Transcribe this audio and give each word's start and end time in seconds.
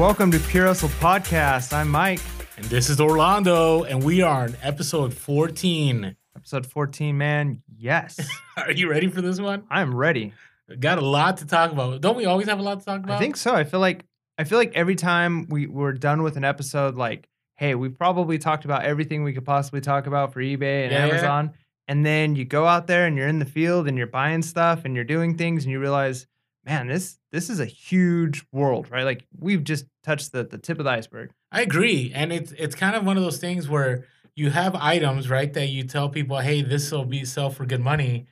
Welcome 0.00 0.30
to 0.30 0.38
Pure 0.38 0.64
Hustle 0.64 0.88
Podcast. 0.88 1.74
I'm 1.74 1.90
Mike. 1.90 2.22
And 2.56 2.64
this 2.64 2.88
is 2.88 3.02
Orlando, 3.02 3.82
and 3.82 4.02
we 4.02 4.22
are 4.22 4.44
on 4.44 4.56
episode 4.62 5.12
14. 5.12 6.16
Episode 6.34 6.64
14, 6.64 7.18
man. 7.18 7.62
Yes. 7.76 8.18
Are 8.56 8.72
you 8.72 8.88
ready 8.88 9.08
for 9.08 9.20
this 9.20 9.38
one? 9.38 9.64
I'm 9.68 9.94
ready. 9.94 10.32
Got 10.78 10.96
a 10.96 11.04
lot 11.04 11.36
to 11.36 11.46
talk 11.46 11.70
about. 11.70 12.00
Don't 12.00 12.16
we 12.16 12.24
always 12.24 12.48
have 12.48 12.58
a 12.58 12.62
lot 12.62 12.78
to 12.78 12.84
talk 12.86 13.02
about? 13.02 13.16
I 13.16 13.18
think 13.18 13.36
so. 13.36 13.54
I 13.54 13.64
feel 13.64 13.80
like 13.80 14.06
I 14.38 14.44
feel 14.44 14.56
like 14.56 14.72
every 14.74 14.94
time 14.94 15.46
we 15.50 15.66
we're 15.66 15.92
done 15.92 16.22
with 16.22 16.38
an 16.38 16.44
episode, 16.44 16.94
like, 16.94 17.28
hey, 17.56 17.74
we 17.74 17.90
probably 17.90 18.38
talked 18.38 18.64
about 18.64 18.84
everything 18.84 19.22
we 19.22 19.34
could 19.34 19.44
possibly 19.44 19.82
talk 19.82 20.06
about 20.06 20.32
for 20.32 20.40
eBay 20.40 20.84
and 20.84 20.92
Yeah, 20.92 21.04
yeah. 21.04 21.12
Amazon. 21.12 21.52
And 21.88 22.06
then 22.06 22.36
you 22.36 22.46
go 22.46 22.64
out 22.64 22.86
there 22.86 23.04
and 23.04 23.18
you're 23.18 23.28
in 23.28 23.38
the 23.38 23.44
field 23.44 23.86
and 23.86 23.98
you're 23.98 24.06
buying 24.06 24.40
stuff 24.40 24.86
and 24.86 24.94
you're 24.94 25.04
doing 25.04 25.36
things 25.36 25.64
and 25.64 25.70
you 25.70 25.78
realize, 25.78 26.26
man, 26.64 26.86
this 26.86 27.18
this 27.32 27.50
is 27.50 27.60
a 27.60 27.64
huge 27.64 28.44
world, 28.52 28.90
right? 28.90 29.04
Like 29.04 29.26
we've 29.38 29.64
just 29.64 29.86
touched 30.02 30.32
the, 30.32 30.44
the 30.44 30.58
tip 30.58 30.78
of 30.78 30.84
the 30.84 30.90
iceberg. 30.90 31.30
I 31.52 31.62
agree. 31.62 32.12
And 32.14 32.32
it's 32.32 32.52
it's 32.52 32.74
kind 32.74 32.96
of 32.96 33.04
one 33.04 33.16
of 33.16 33.22
those 33.22 33.38
things 33.38 33.68
where 33.68 34.04
you 34.34 34.50
have 34.50 34.74
items, 34.74 35.28
right, 35.28 35.52
that 35.52 35.66
you 35.66 35.84
tell 35.84 36.08
people, 36.08 36.38
hey, 36.38 36.62
this 36.62 36.90
will 36.92 37.04
be 37.04 37.24
sell 37.24 37.50
for 37.50 37.66
good 37.66 37.80
money. 37.80 38.26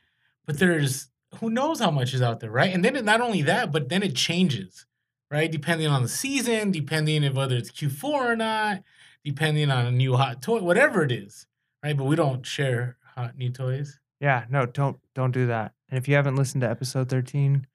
But 0.46 0.58
there's 0.58 1.08
who 1.40 1.50
knows 1.50 1.80
how 1.80 1.90
much 1.90 2.14
is 2.14 2.22
out 2.22 2.40
there, 2.40 2.50
right? 2.50 2.72
And 2.72 2.84
then 2.84 2.96
it, 2.96 3.04
not 3.04 3.20
only 3.20 3.42
that, 3.42 3.70
but 3.72 3.88
then 3.88 4.02
it 4.02 4.14
changes, 4.14 4.86
right? 5.30 5.50
Depending 5.50 5.88
on 5.88 6.02
the 6.02 6.08
season, 6.08 6.70
depending 6.70 7.22
if 7.24 7.34
whether 7.34 7.56
it's 7.56 7.70
Q4 7.70 8.04
or 8.04 8.36
not, 8.36 8.82
depending 9.24 9.70
on 9.70 9.86
a 9.86 9.90
new 9.90 10.16
hot 10.16 10.40
toy, 10.40 10.60
whatever 10.60 11.02
it 11.02 11.12
is, 11.12 11.46
right? 11.82 11.96
But 11.96 12.04
we 12.04 12.16
don't 12.16 12.46
share 12.46 12.96
hot 13.14 13.36
new 13.36 13.50
toys. 13.50 13.98
Yeah, 14.20 14.44
no, 14.48 14.66
don't 14.66 14.98
don't 15.14 15.32
do 15.32 15.46
that. 15.48 15.74
And 15.90 15.98
if 15.98 16.08
you 16.08 16.14
haven't 16.14 16.36
listened 16.36 16.62
to 16.62 16.70
episode 16.70 17.08
13, 17.08 17.66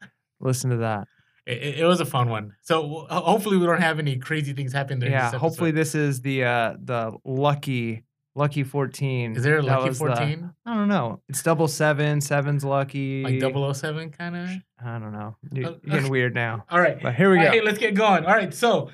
listen 0.43 0.69
to 0.71 0.77
that. 0.77 1.07
It, 1.45 1.79
it- 1.79 1.85
was 1.85 1.99
a 1.99 2.05
fun 2.05 2.29
one. 2.29 2.53
So 2.61 3.05
hopefully 3.09 3.57
we 3.57 3.65
don't 3.65 3.81
have 3.81 3.99
any 3.99 4.17
crazy 4.17 4.53
things 4.53 4.71
happen 4.71 4.99
during 4.99 5.11
yeah, 5.13 5.31
this 5.31 5.39
hopefully 5.41 5.71
this 5.71 5.93
is 5.95 6.21
the 6.21 6.43
uh 6.45 6.75
the 6.81 7.13
lucky 7.25 8.03
lucky 8.35 8.63
14. 8.63 9.35
Is 9.35 9.43
there 9.43 9.59
a 9.59 9.61
That 9.61 9.81
lucky 9.81 9.93
14? 9.93 10.51
I 10.65 10.73
don't 10.73 10.87
know. 10.87 11.21
It's 11.29 11.43
double 11.43 11.67
seven, 11.67 12.21
seven's 12.21 12.63
lucky. 12.63 13.23
Like 13.23 13.75
007 13.75 14.09
kind 14.11 14.35
of? 14.35 14.49
I 14.83 14.97
don't 14.99 15.11
know. 15.11 15.35
You're, 15.51 15.67
Uh, 15.67 15.71
you're 15.83 15.95
getting 15.97 16.09
weird 16.09 16.33
now. 16.33 16.65
All 16.71 16.79
right. 16.79 16.99
But 17.01 17.13
here 17.15 17.29
we 17.29 17.37
go. 17.37 17.43
right, 17.43 17.53
hey, 17.53 17.61
let's 17.61 17.77
get 17.77 17.93
going. 17.93 18.25
All 18.25 18.33
right. 18.33 18.53
So 18.53 18.89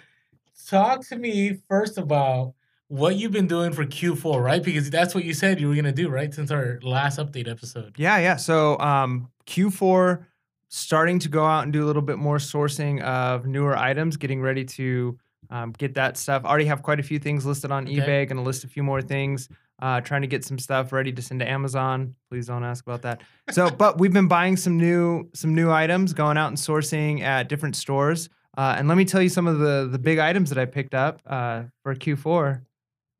talk 0.68 1.06
to 1.08 1.16
me 1.18 1.60
first 1.70 1.98
about 1.98 2.54
what 2.88 3.16
you've 3.16 3.32
been 3.32 3.48
doing 3.48 3.72
for 3.72 3.86
Q4, 3.86 4.44
right? 4.44 4.64
Because 4.64 4.90
that's 4.90 5.14
what 5.16 5.24
you 5.24 5.34
said 5.34 5.60
you 5.62 5.68
were 5.68 5.76
going 5.76 5.86
to 5.86 5.92
do, 5.92 6.10
right? 6.10 6.34
Since 6.34 6.52
our 6.52 6.80
last 6.82 7.20
update 7.20 7.48
episode. 7.48 7.94
Yeah, 7.98 8.18
yeah. 8.18 8.36
So 8.36 8.78
um 8.80 9.30
Q4 9.48 10.26
starting 10.70 11.20
to 11.20 11.30
go 11.30 11.46
out 11.46 11.64
and 11.64 11.74
do 11.74 11.84
a 11.84 11.88
little 11.88 12.02
bit 12.02 12.18
more 12.18 12.38
sourcing 12.38 13.02
of 13.02 13.46
newer 13.46 13.76
items, 13.78 14.18
getting 14.18 14.42
ready 14.42 14.64
to 14.66 15.18
um, 15.50 15.72
get 15.78 15.96
that 15.96 16.16
stuff. 16.16 16.46
Already 16.46 16.66
have 16.66 16.84
quite 16.84 17.00
a 17.00 17.04
few 17.04 17.20
things 17.20 17.46
listed 17.46 17.72
on 17.72 17.86
Okay. 17.88 17.98
eBay. 17.98 18.28
Going 18.28 18.38
to 18.38 18.42
list 18.42 18.64
a 18.64 18.68
few 18.68 18.84
more 18.84 19.02
things. 19.02 19.50
Uh, 19.82 20.02
trying 20.02 20.22
to 20.22 20.28
get 20.28 20.44
some 20.44 20.60
stuff 20.60 20.92
ready 20.92 21.12
to 21.12 21.22
send 21.22 21.40
to 21.40 21.50
Amazon. 21.50 22.14
Please 22.30 22.48
don't 22.48 22.64
ask 22.66 22.86
about 22.86 23.02
that. 23.04 23.22
So, 23.50 23.70
but 23.84 23.98
we've 23.98 24.12
been 24.14 24.28
buying 24.28 24.58
some 24.58 24.78
new 24.78 25.30
some 25.34 25.56
new 25.56 25.72
items, 25.72 26.14
going 26.14 26.38
out 26.38 26.50
and 26.50 26.58
sourcing 26.58 27.22
at 27.22 27.48
different 27.48 27.76
stores. 27.78 28.30
Uh, 28.58 28.76
and 28.78 28.90
let 28.90 28.98
me 28.98 29.06
tell 29.06 29.22
you 29.22 29.30
some 29.30 29.48
of 29.48 29.60
the 29.60 29.88
the 29.90 29.98
big 29.98 30.20
items 30.20 30.50
that 30.50 30.58
I 30.60 30.66
picked 30.66 30.94
up 30.94 31.22
uh, 31.26 31.64
for 31.82 31.96
Q4. 31.96 32.62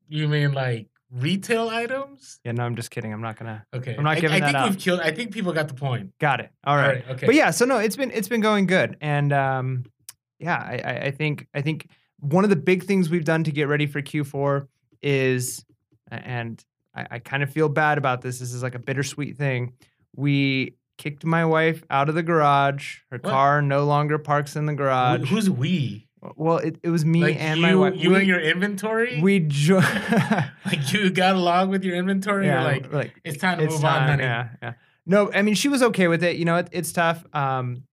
You 0.08 0.28
mean 0.28 0.52
like 0.52 0.89
retail 1.12 1.68
items? 1.68 2.40
Yeah, 2.44 2.52
no, 2.52 2.64
I'm 2.64 2.76
just 2.76 2.90
kidding. 2.90 3.12
I'm 3.12 3.20
not 3.20 3.36
gonna. 3.38 3.64
Okay. 3.74 3.94
I'm 3.96 4.04
not 4.04 4.16
giving 4.20 4.36
I 4.36 4.40
that 4.40 4.46
think 4.46 4.56
out. 4.56 4.68
we've 4.70 4.78
killed, 4.78 5.00
I 5.00 5.10
think 5.10 5.32
people 5.32 5.52
got 5.52 5.68
the 5.68 5.74
point. 5.74 6.18
Got 6.18 6.40
it. 6.40 6.50
All 6.64 6.76
right. 6.76 7.04
Okay. 7.08 7.26
But 7.26 7.34
yeah, 7.34 7.50
so 7.50 7.64
no, 7.64 7.78
it's 7.78 7.96
been 7.96 8.10
it's 8.10 8.28
been 8.28 8.40
going 8.40 8.66
good, 8.66 8.96
and 9.00 9.32
um, 9.32 9.84
yeah, 10.38 10.56
I, 10.56 10.80
I, 10.84 11.00
I 11.06 11.10
think 11.10 11.46
I 11.54 11.60
think 11.62 11.88
one 12.18 12.44
of 12.44 12.50
the 12.50 12.56
big 12.56 12.84
things 12.84 13.08
we've 13.10 13.24
done 13.24 13.44
to 13.44 13.50
get 13.52 13.66
ready 13.68 13.86
for 13.86 14.02
Q4 14.02 14.66
is, 15.02 15.64
and 16.10 16.62
I, 16.94 17.06
I 17.12 17.18
kind 17.18 17.42
of 17.42 17.50
feel 17.50 17.68
bad 17.68 17.96
about 17.98 18.20
this. 18.20 18.38
This 18.38 18.52
is 18.52 18.62
like 18.62 18.74
a 18.74 18.78
bittersweet 18.78 19.36
thing. 19.38 19.72
We 20.14 20.76
kicked 20.98 21.24
my 21.24 21.46
wife 21.46 21.82
out 21.88 22.10
of 22.10 22.14
the 22.14 22.22
garage. 22.22 22.98
Her 23.10 23.16
What? 23.18 23.30
car 23.30 23.62
no 23.62 23.84
longer 23.84 24.18
parks 24.18 24.54
in 24.54 24.66
the 24.66 24.74
garage. 24.74 25.26
Who's 25.30 25.48
we? 25.48 26.08
Well, 26.36 26.58
it, 26.58 26.78
it 26.82 26.90
was 26.90 27.04
me 27.04 27.20
Like 27.22 27.36
and 27.40 27.58
you, 27.60 27.62
my 27.66 27.74
wife. 27.74 27.94
you 27.96 28.10
we, 28.10 28.16
and 28.16 28.26
your 28.26 28.40
inventory? 28.40 29.20
we 29.22 29.40
jo- 29.40 29.78
like 30.66 30.92
you 30.92 31.10
got 31.10 31.34
along 31.36 31.70
with 31.70 31.84
your 31.84 31.96
inventory? 31.96 32.46
yeah, 32.46 32.62
like, 32.64 32.92
like 32.92 33.14
it's 33.24 33.38
time 33.38 33.58
to 33.58 33.64
it's 33.64 33.74
move 33.74 33.84
on, 33.84 34.02
honey. 34.08 34.22
Yeah, 34.24 34.48
yeah. 34.62 34.72
No, 35.06 35.32
I 35.32 35.42
mean 35.42 35.54
she 35.54 35.68
was 35.68 35.82
okay 35.82 36.08
with 36.08 36.22
it. 36.22 36.36
You 36.36 36.44
know, 36.44 36.56
it, 36.56 36.68
it's 36.72 36.92
tough. 36.92 37.24
Um, 37.34 37.84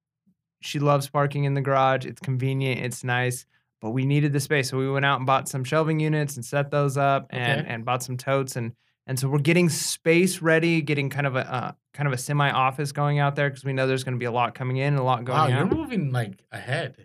she 0.61 0.79
loves 0.79 1.07
parking 1.09 1.43
in 1.45 1.53
the 1.53 1.61
garage. 1.61 2.05
It's 2.05 2.19
convenient. 2.19 2.81
It's 2.85 3.03
nice. 3.03 3.45
But 3.79 3.91
we 3.91 4.05
needed 4.05 4.33
the 4.33 4.39
space, 4.39 4.69
so 4.71 4.77
we 4.77 4.89
went 4.89 5.05
out 5.05 5.17
and 5.17 5.27
bought 5.27 5.47
some 5.47 5.63
shelving 5.63 5.99
units 5.99 6.35
and 6.35 6.43
set 6.43 6.71
those 6.71 6.97
up, 6.97 7.27
and 7.29 7.61
Okay. 7.61 7.69
and 7.73 7.85
bought 7.85 8.01
some 8.03 8.17
totes 8.17 8.55
and 8.55 8.73
and 9.05 9.17
so 9.17 9.29
we're 9.29 9.37
getting 9.39 9.69
space 9.69 10.41
ready, 10.41 10.81
getting 10.81 11.09
kind 11.09 11.25
of 11.27 11.35
a 11.37 11.53
uh, 11.53 11.71
kind 11.93 12.07
of 12.07 12.13
a 12.13 12.17
semi 12.17 12.49
office 12.49 12.91
going 12.91 13.19
out 13.19 13.35
there 13.35 13.49
because 13.49 13.63
we 13.63 13.71
know 13.73 13.87
there's 13.87 14.03
going 14.03 14.15
to 14.15 14.19
be 14.19 14.25
a 14.25 14.31
lot 14.31 14.53
coming 14.55 14.77
in 14.77 14.87
and 14.93 14.97
a 14.99 15.03
lot 15.03 15.23
going 15.23 15.37
Wow, 15.37 15.47
you're 15.47 15.65
moving 15.65 16.11
like 16.11 16.43
ahead. 16.51 16.95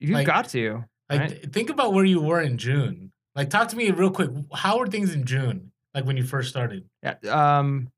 You've 0.00 0.12
like- 0.12 0.26
got 0.26 0.48
to. 0.50 0.84
Like, 1.10 1.20
Right. 1.20 1.52
think 1.52 1.70
about 1.70 1.94
where 1.94 2.04
you 2.04 2.20
were 2.20 2.40
in 2.40 2.58
June. 2.58 3.12
Like, 3.34 3.48
talk 3.50 3.68
to 3.68 3.76
me 3.76 3.90
real 3.90 4.10
quick. 4.10 4.30
How 4.54 4.78
were 4.78 4.86
things 4.86 5.14
in 5.14 5.24
June? 5.24 5.72
Like 5.94 6.04
when 6.04 6.16
you 6.16 6.24
first 6.24 6.50
started? 6.50 6.84
Yeah. 7.02 7.14
Um, 7.28 7.88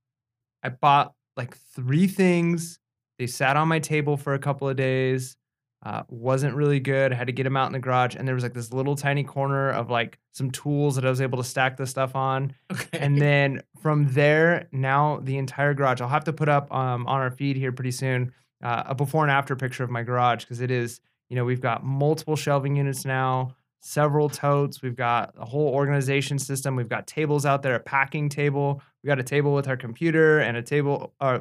I 0.62 0.68
bought 0.68 1.12
like 1.36 1.56
three 1.74 2.06
things. 2.06 2.78
They 3.18 3.26
sat 3.26 3.56
on 3.56 3.66
my 3.68 3.78
table 3.80 4.16
for 4.16 4.34
a 4.34 4.38
couple 4.38 4.68
of 4.68 4.76
days. 4.76 5.36
Uh, 5.84 6.02
wasn't 6.08 6.54
really 6.54 6.78
good. 6.78 7.10
I 7.12 7.16
had 7.16 7.26
to 7.26 7.32
get 7.32 7.44
them 7.44 7.56
out 7.56 7.66
in 7.66 7.72
the 7.72 7.78
garage, 7.78 8.14
and 8.14 8.28
there 8.28 8.34
was 8.34 8.44
like 8.44 8.52
this 8.52 8.70
little 8.72 8.94
tiny 8.96 9.24
corner 9.24 9.70
of 9.70 9.88
like 9.90 10.18
some 10.30 10.50
tools 10.50 10.94
that 10.96 11.04
I 11.06 11.10
was 11.10 11.20
able 11.22 11.38
to 11.38 11.44
stack 11.44 11.76
the 11.78 11.86
stuff 11.86 12.14
on. 12.14 12.52
Okay. 12.72 12.98
And 12.98 13.20
then 13.20 13.62
from 13.82 14.12
there, 14.12 14.68
now 14.72 15.20
the 15.22 15.36
entire 15.38 15.74
garage. 15.74 16.00
I'll 16.00 16.08
have 16.08 16.24
to 16.24 16.32
put 16.32 16.48
up 16.48 16.72
um, 16.72 17.06
on 17.06 17.20
our 17.20 17.30
feed 17.30 17.56
here 17.56 17.72
pretty 17.72 17.90
soon 17.92 18.32
uh, 18.62 18.84
a 18.86 18.94
before 18.94 19.22
and 19.24 19.30
after 19.30 19.56
picture 19.56 19.82
of 19.82 19.90
my 19.90 20.02
garage 20.02 20.44
because 20.44 20.60
it 20.60 20.70
is, 20.70 21.00
you 21.30 21.36
know, 21.36 21.44
we've 21.46 21.60
got 21.60 21.82
multiple 21.84 22.36
shelving 22.36 22.76
units 22.76 23.04
now, 23.06 23.54
several 23.78 24.28
totes. 24.28 24.82
We've 24.82 24.96
got 24.96 25.32
a 25.38 25.46
whole 25.46 25.68
organization 25.68 26.38
system. 26.38 26.76
We've 26.76 26.88
got 26.88 27.06
tables 27.06 27.46
out 27.46 27.62
there, 27.62 27.76
a 27.76 27.80
packing 27.80 28.28
table. 28.28 28.82
We 29.02 29.06
got 29.08 29.18
a 29.18 29.22
table 29.22 29.54
with 29.54 29.68
our 29.68 29.76
computer 29.76 30.40
and 30.40 30.56
a 30.56 30.62
table. 30.62 31.14
Uh, 31.20 31.38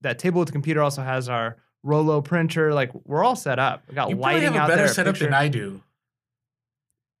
that 0.00 0.18
table 0.18 0.38
with 0.38 0.46
the 0.46 0.52
computer 0.52 0.80
also 0.82 1.02
has 1.02 1.28
our 1.28 1.56
Rollo 1.82 2.22
printer. 2.22 2.72
Like 2.72 2.92
we're 3.04 3.24
all 3.24 3.36
set 3.36 3.58
up. 3.58 3.82
We 3.88 3.94
got 3.96 4.08
you 4.08 4.16
lighting 4.16 4.44
have 4.44 4.54
a 4.54 4.58
out 4.60 4.68
better 4.68 4.82
there. 4.84 4.94
setup 4.94 5.18
than 5.18 5.34
I 5.34 5.48
do. 5.48 5.82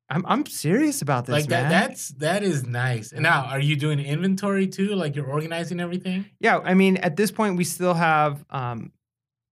I'm 0.08 0.24
I'm 0.26 0.46
serious 0.46 1.00
about 1.02 1.26
this, 1.26 1.32
Like 1.32 1.46
that. 1.46 1.62
man. 1.62 1.70
That's 1.70 2.08
that 2.18 2.42
is 2.42 2.64
nice. 2.66 3.12
And 3.12 3.22
now, 3.22 3.46
are 3.46 3.60
you 3.60 3.76
doing 3.76 3.98
inventory 3.98 4.66
too? 4.66 4.94
Like 4.94 5.16
you're 5.16 5.26
organizing 5.26 5.80
everything? 5.80 6.26
Yeah, 6.38 6.58
I 6.58 6.74
mean, 6.74 6.98
at 6.98 7.16
this 7.16 7.30
point, 7.30 7.56
we 7.56 7.64
still 7.64 7.94
have. 7.94 8.44
Um, 8.50 8.92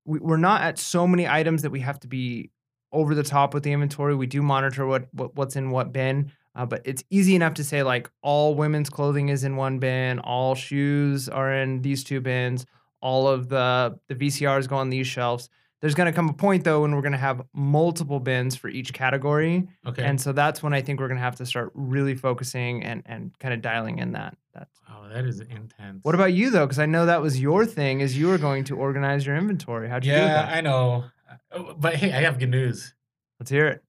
we, 0.04 0.18
we're 0.18 0.36
not 0.36 0.60
at 0.62 0.78
so 0.78 1.06
many 1.06 1.26
items 1.26 1.62
that 1.62 1.70
we 1.70 1.80
have 1.80 1.98
to 2.00 2.08
be 2.08 2.50
over 2.92 3.14
the 3.14 3.22
top 3.22 3.54
with 3.54 3.62
the 3.62 3.72
inventory. 3.72 4.14
We 4.14 4.26
do 4.26 4.42
monitor 4.42 4.86
what, 4.86 5.08
what 5.12 5.34
what's 5.36 5.56
in 5.56 5.70
what 5.70 5.92
bin, 5.92 6.32
uh, 6.54 6.66
but 6.66 6.82
it's 6.84 7.04
easy 7.10 7.34
enough 7.34 7.54
to 7.54 7.64
say 7.64 7.82
like 7.82 8.10
all 8.22 8.54
women's 8.54 8.90
clothing 8.90 9.28
is 9.28 9.44
in 9.44 9.56
one 9.56 9.78
bin, 9.78 10.18
all 10.20 10.54
shoes 10.54 11.28
are 11.28 11.52
in 11.52 11.82
these 11.82 12.02
two 12.04 12.20
bins, 12.20 12.66
all 13.00 13.28
of 13.28 13.48
the 13.48 13.98
the 14.08 14.14
VCRs 14.14 14.68
go 14.68 14.76
on 14.76 14.90
these 14.90 15.06
shelves. 15.06 15.48
There's 15.80 15.94
going 15.94 16.08
to 16.08 16.12
come 16.12 16.28
a 16.28 16.34
point 16.34 16.64
though 16.64 16.82
when 16.82 16.94
we're 16.94 17.00
going 17.00 17.12
to 17.12 17.18
have 17.18 17.40
multiple 17.54 18.20
bins 18.20 18.54
for 18.54 18.68
each 18.68 18.92
category, 18.92 19.66
Okay. 19.86 20.02
and 20.04 20.20
so 20.20 20.32
that's 20.32 20.62
when 20.62 20.74
I 20.74 20.82
think 20.82 21.00
we're 21.00 21.08
going 21.08 21.16
to 21.16 21.22
have 21.24 21.36
to 21.36 21.46
start 21.46 21.70
really 21.74 22.14
focusing 22.14 22.82
and 22.84 23.02
and 23.06 23.30
kind 23.38 23.54
of 23.54 23.62
dialing 23.62 23.98
in 23.98 24.12
that. 24.12 24.36
That's 24.52 24.78
wow, 24.86 25.08
that 25.10 25.24
is 25.24 25.40
intense. 25.40 26.00
what 26.02 26.14
about 26.14 26.34
you 26.34 26.50
though? 26.50 26.66
Because 26.66 26.78
I 26.80 26.84
know 26.86 27.06
that 27.06 27.22
was 27.22 27.40
your 27.40 27.64
thing, 27.64 28.00
is 28.00 28.18
you 28.18 28.26
were 28.28 28.36
going 28.36 28.64
to 28.64 28.76
organize 28.76 29.24
your 29.24 29.36
inventory. 29.36 29.88
How'd 29.88 30.04
you 30.04 30.12
do 30.12 30.18
Yeah, 30.18 30.26
that? 30.26 30.52
I 30.54 30.60
know. 30.60 31.04
Uh, 31.52 31.74
But 31.78 31.94
hey, 31.96 32.12
I 32.12 32.22
have 32.22 32.38
good 32.38 32.50
news. 32.50 32.94
Let's 33.38 33.50
hear 33.50 33.66
it. 33.68 33.84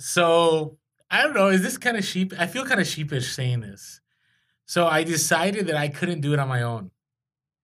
So 0.00 0.78
I 1.10 1.22
don't 1.22 1.34
know. 1.34 1.48
Is 1.48 1.62
this 1.62 1.78
kind 1.78 1.96
of 1.96 2.04
sheep? 2.04 2.32
I 2.38 2.46
feel 2.46 2.64
kind 2.66 2.80
of 2.80 2.86
sheepish 2.86 3.32
saying 3.32 3.60
this. 3.60 4.00
So 4.66 4.86
I 4.86 5.04
decided 5.04 5.66
that 5.68 5.76
I 5.76 5.88
couldn't 5.88 6.20
do 6.20 6.32
it 6.32 6.38
on 6.38 6.48
my 6.48 6.62
own. 6.62 6.90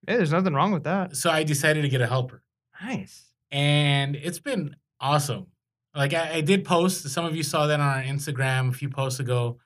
Hey, 0.07 0.17
there's 0.17 0.33
nothing 0.33 0.55
wrong 0.55 0.73
with 0.73 0.85
that. 0.85 1.17
So 1.17 1.31
I 1.31 1.43
decided 1.45 1.83
to 1.83 1.89
get 1.89 2.01
a 2.01 2.07
helper. 2.07 2.43
Nice. 2.83 3.27
and 3.51 4.17
it's 4.17 4.39
been 4.39 4.75
awesome. 5.01 5.49
Like 5.95 6.15
I, 6.15 6.35
I 6.37 6.41
did 6.41 6.65
post, 6.65 7.07
some 7.11 7.25
of 7.27 7.37
you 7.37 7.43
saw 7.43 7.67
that 7.67 7.79
on 7.81 7.87
our 7.87 8.03
Instagram 8.03 8.71
a 8.71 8.73
few 8.73 8.89
posts 8.89 9.21
ago, 9.21 9.59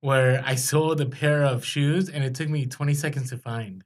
where 0.00 0.42
I 0.46 0.54
sold 0.54 1.00
a 1.00 1.06
pair 1.06 1.44
of 1.44 1.64
shoes 1.64 2.08
and 2.08 2.24
it 2.24 2.34
took 2.34 2.48
me 2.48 2.64
20 2.66 2.94
seconds 2.94 3.30
to 3.30 3.36
find. 3.38 3.84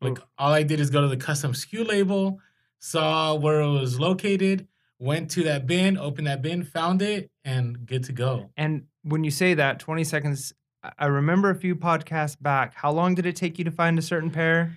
Like 0.00 0.18
Oof. 0.18 0.24
all 0.38 0.52
I 0.52 0.62
did 0.62 0.80
is 0.80 0.88
go 0.88 1.02
to 1.02 1.08
the 1.08 1.16
custom 1.16 1.52
SKU 1.52 1.86
label, 1.86 2.38
saw 2.78 3.34
where 3.34 3.60
it 3.60 3.68
was 3.70 3.98
located, 3.98 4.66
went 4.98 5.30
to 5.32 5.42
that 5.44 5.66
bin, 5.66 5.96
opened 5.98 6.26
that 6.26 6.42
bin, 6.42 6.62
found 6.62 7.02
it, 7.02 7.30
and 7.44 7.86
good 7.86 8.04
to 8.04 8.12
go. 8.12 8.50
And 8.56 8.86
when 9.02 9.24
you 9.24 9.30
say 9.30 9.54
that, 9.54 9.78
20 9.78 10.04
seconds, 10.04 10.52
I- 10.98 11.06
remember 11.06 11.50
a 11.50 11.54
few 11.54 11.74
podcasts 11.76 12.40
back. 12.40 12.74
How 12.76 12.92
long 12.92 13.14
did 13.14 13.26
it 13.26 13.36
take 13.36 13.58
you 13.58 13.64
to 13.64 13.70
find 13.70 13.98
a 13.98 14.02
certain 14.02 14.30
pair? 14.30 14.76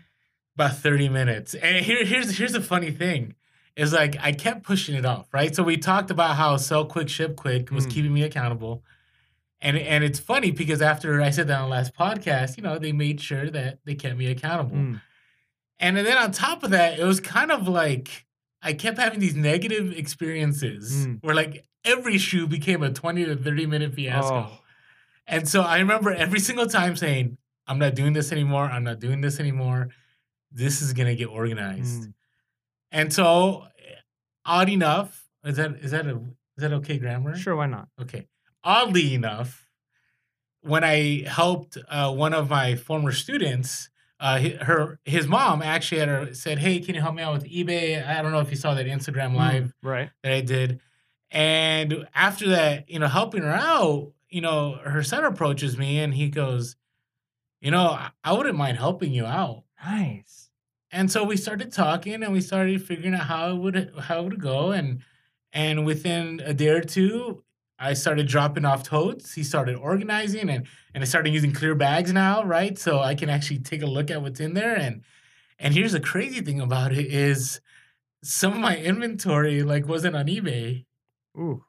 About 0.55 0.75
30 0.77 1.07
minutes. 1.09 1.53
And 1.53 1.85
here, 1.85 2.03
here's 2.03 2.37
here's 2.37 2.55
a 2.55 2.61
funny 2.61 2.91
thing. 2.91 3.35
is 3.75 3.93
like 3.93 4.17
I 4.19 4.33
kept 4.33 4.63
pushing 4.63 4.93
it 4.95 5.05
off, 5.05 5.27
right? 5.33 5.55
So 5.55 5.63
we 5.63 5.77
talked 5.77 6.11
about 6.11 6.35
how 6.35 6.57
sell 6.57 6.83
quick, 6.83 7.07
ship 7.07 7.37
quick 7.37 7.71
was 7.71 7.87
Mm. 7.87 7.91
keeping 7.91 8.13
me 8.13 8.23
accountable. 8.23 8.83
And 9.61 9.77
and 9.77 10.03
it's 10.03 10.19
funny 10.19 10.51
because 10.51 10.81
after 10.81 11.21
I 11.21 11.29
said 11.29 11.47
that 11.47 11.59
on 11.61 11.69
the 11.69 11.75
last 11.75 11.93
podcast, 11.95 12.57
you 12.57 12.63
know, 12.63 12.77
they 12.77 12.91
made 12.91 13.21
sure 13.21 13.49
that 13.51 13.79
they 13.85 13.95
kept 13.95 14.17
me 14.17 14.25
accountable. 14.27 14.75
Mm. 14.75 15.01
And 15.79 15.95
then 15.97 16.17
on 16.17 16.31
top 16.31 16.63
of 16.63 16.71
that, 16.71 16.99
it 16.99 17.03
was 17.03 17.19
kind 17.19 17.51
of 17.51 17.67
like 17.67 18.25
I 18.61 18.73
kept 18.73 18.97
having 18.97 19.19
these 19.19 19.35
negative 19.35 19.91
experiences 19.97 21.07
Mm. 21.07 21.19
where 21.23 21.33
like 21.35 21.65
every 21.85 22.17
shoe 22.17 22.45
became 22.47 22.83
a 22.83 22.91
20 22.91 23.25
to 23.25 23.35
30 23.37 23.65
minute 23.65 23.93
fiasco. 23.93 24.49
Oh. 24.51 24.59
And 25.27 25.47
so 25.47 25.61
I 25.61 25.79
remember 25.79 26.11
every 26.11 26.39
single 26.39 26.67
time 26.67 26.95
saying, 26.95 27.37
I'm 27.67 27.79
not 27.79 27.95
doing 27.95 28.13
this 28.13 28.31
anymore. 28.31 28.65
I'm 28.65 28.83
not 28.83 28.99
doing 28.99 29.21
this 29.21 29.39
anymore. 29.39 29.89
This 30.51 30.81
is 30.81 30.93
gonna 30.93 31.15
get 31.15 31.27
organized. 31.27 32.03
Mm. 32.03 32.13
And 32.91 33.13
so 33.13 33.67
odd 34.45 34.69
enough, 34.69 35.25
is 35.45 35.57
that 35.57 35.75
is 35.81 35.91
that 35.91 36.07
a 36.07 36.15
is 36.57 36.63
that 36.63 36.73
okay 36.73 36.97
grammar? 36.97 37.37
Sure, 37.37 37.55
why 37.55 37.67
not? 37.67 37.87
Okay. 38.01 38.27
Oddly 38.63 39.13
enough, 39.13 39.65
when 40.61 40.83
I 40.83 41.23
helped 41.25 41.77
uh, 41.87 42.11
one 42.11 42.33
of 42.33 42.49
my 42.49 42.75
former 42.75 43.13
students, 43.13 43.89
uh, 44.19 44.39
her 44.61 44.99
his 45.05 45.27
mom 45.27 45.61
actually 45.61 45.99
had 45.99 46.09
her, 46.09 46.33
said, 46.33 46.59
"Hey, 46.59 46.79
can 46.79 46.95
you 46.95 47.01
help 47.01 47.15
me 47.15 47.23
out 47.23 47.33
with 47.33 47.45
eBay?" 47.45 48.05
I 48.05 48.21
don't 48.21 48.31
know 48.31 48.39
if 48.41 48.49
you 48.49 48.57
saw 48.57 48.73
that 48.73 48.85
Instagram 48.85 49.35
live 49.35 49.63
Mm, 49.65 49.73
right. 49.83 50.09
that 50.23 50.31
I 50.33 50.41
did. 50.41 50.81
And 51.31 52.07
after 52.15 52.49
that, 52.49 52.89
you 52.89 52.99
know, 52.99 53.07
helping 53.07 53.43
her 53.43 53.51
out, 53.53 54.11
you 54.29 54.41
know, 54.41 54.73
her 54.83 55.03
son 55.03 55.23
approaches 55.23 55.77
me 55.77 55.99
and 55.99 56.13
he 56.13 56.29
goes, 56.29 56.75
"You 57.61 57.71
know, 57.71 57.87
I, 57.89 58.09
I 58.23 58.33
wouldn't 58.33 58.57
mind 58.57 58.77
helping 58.77 59.13
you 59.13 59.25
out." 59.25 59.63
Nice. 59.83 60.49
And 60.91 61.11
so 61.11 61.23
we 61.23 61.37
started 61.37 61.71
talking 61.71 62.23
and 62.23 62.33
we 62.33 62.41
started 62.41 62.81
figuring 62.83 63.13
out 63.13 63.27
how 63.27 63.51
it 63.51 63.55
would 63.57 63.93
how 63.99 64.19
it 64.19 64.23
would 64.23 64.41
go 64.41 64.71
and 64.71 65.01
and 65.53 65.85
within 65.85 66.41
a 66.43 66.53
day 66.53 66.69
or 66.69 66.81
two 66.81 67.43
I 67.79 67.93
started 67.93 68.27
dropping 68.27 68.65
off 68.65 68.83
totes. 68.83 69.33
He 69.33 69.43
started 69.43 69.75
organizing 69.75 70.49
and 70.49 70.67
and 70.93 71.03
I 71.03 71.05
started 71.07 71.33
using 71.33 71.53
clear 71.53 71.75
bags 71.75 72.11
now, 72.11 72.43
right? 72.43 72.77
So 72.77 72.99
I 72.99 73.15
can 73.15 73.29
actually 73.29 73.59
take 73.59 73.81
a 73.81 73.85
look 73.87 74.11
at 74.11 74.21
what's 74.21 74.39
in 74.39 74.53
there 74.53 74.75
and 74.75 75.01
and 75.57 75.73
here's 75.73 75.91
the 75.93 75.99
crazy 75.99 76.41
thing 76.41 76.59
about 76.61 76.91
it 76.93 77.07
is 77.07 77.61
some 78.23 78.53
of 78.53 78.59
my 78.59 78.77
inventory 78.77 79.63
like 79.63 79.87
wasn't 79.87 80.15
on 80.15 80.27
eBay. 80.27 80.85
Ooh. 81.37 81.63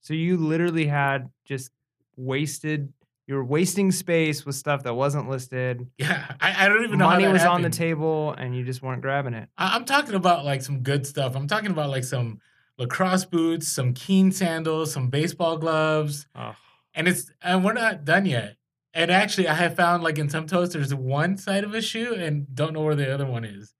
So 0.00 0.14
you 0.14 0.36
literally 0.36 0.86
had 0.86 1.30
just 1.44 1.70
wasted. 2.16 2.92
You 3.26 3.36
were 3.36 3.44
wasting 3.44 3.92
space 3.92 4.44
with 4.44 4.56
stuff 4.56 4.82
that 4.82 4.94
wasn't 4.94 5.28
listed. 5.28 5.86
Yeah, 5.98 6.32
I, 6.40 6.64
I 6.64 6.68
don't 6.68 6.82
even 6.82 6.98
know 6.98 7.06
how 7.06 7.12
Money 7.12 7.28
was 7.28 7.44
on 7.44 7.62
the 7.62 7.70
table, 7.70 8.32
and 8.32 8.56
you 8.56 8.64
just 8.64 8.82
weren't 8.82 9.02
grabbing 9.02 9.34
it. 9.34 9.48
I- 9.56 9.76
I'm 9.76 9.84
talking 9.84 10.14
about 10.14 10.44
like 10.44 10.62
some 10.62 10.80
good 10.80 11.06
stuff. 11.06 11.36
I'm 11.36 11.46
talking 11.46 11.70
about 11.70 11.90
like 11.90 12.02
some 12.02 12.40
lacrosse 12.80 13.24
boots, 13.26 13.68
some 13.68 13.92
keen 13.94 14.32
sandals, 14.32 14.92
some 14.92 15.08
baseball 15.08 15.56
gloves. 15.58 16.26
Oh, 16.34 16.54
and 16.94 17.06
it's 17.06 17.30
and 17.42 17.64
we're 17.64 17.74
not 17.74 18.04
done 18.04 18.26
yet. 18.26 18.56
And 18.92 19.12
actually, 19.12 19.46
I 19.46 19.54
have 19.54 19.76
found 19.76 20.02
like 20.02 20.18
in 20.18 20.28
some 20.28 20.46
toasters 20.48 20.92
one 20.92 21.36
side 21.36 21.62
of 21.62 21.74
a 21.74 21.80
shoe 21.80 22.14
and 22.14 22.52
don't 22.52 22.72
know 22.72 22.80
where 22.82 22.96
the 22.96 23.12
other 23.14 23.26
one 23.26 23.44
is. 23.44 23.72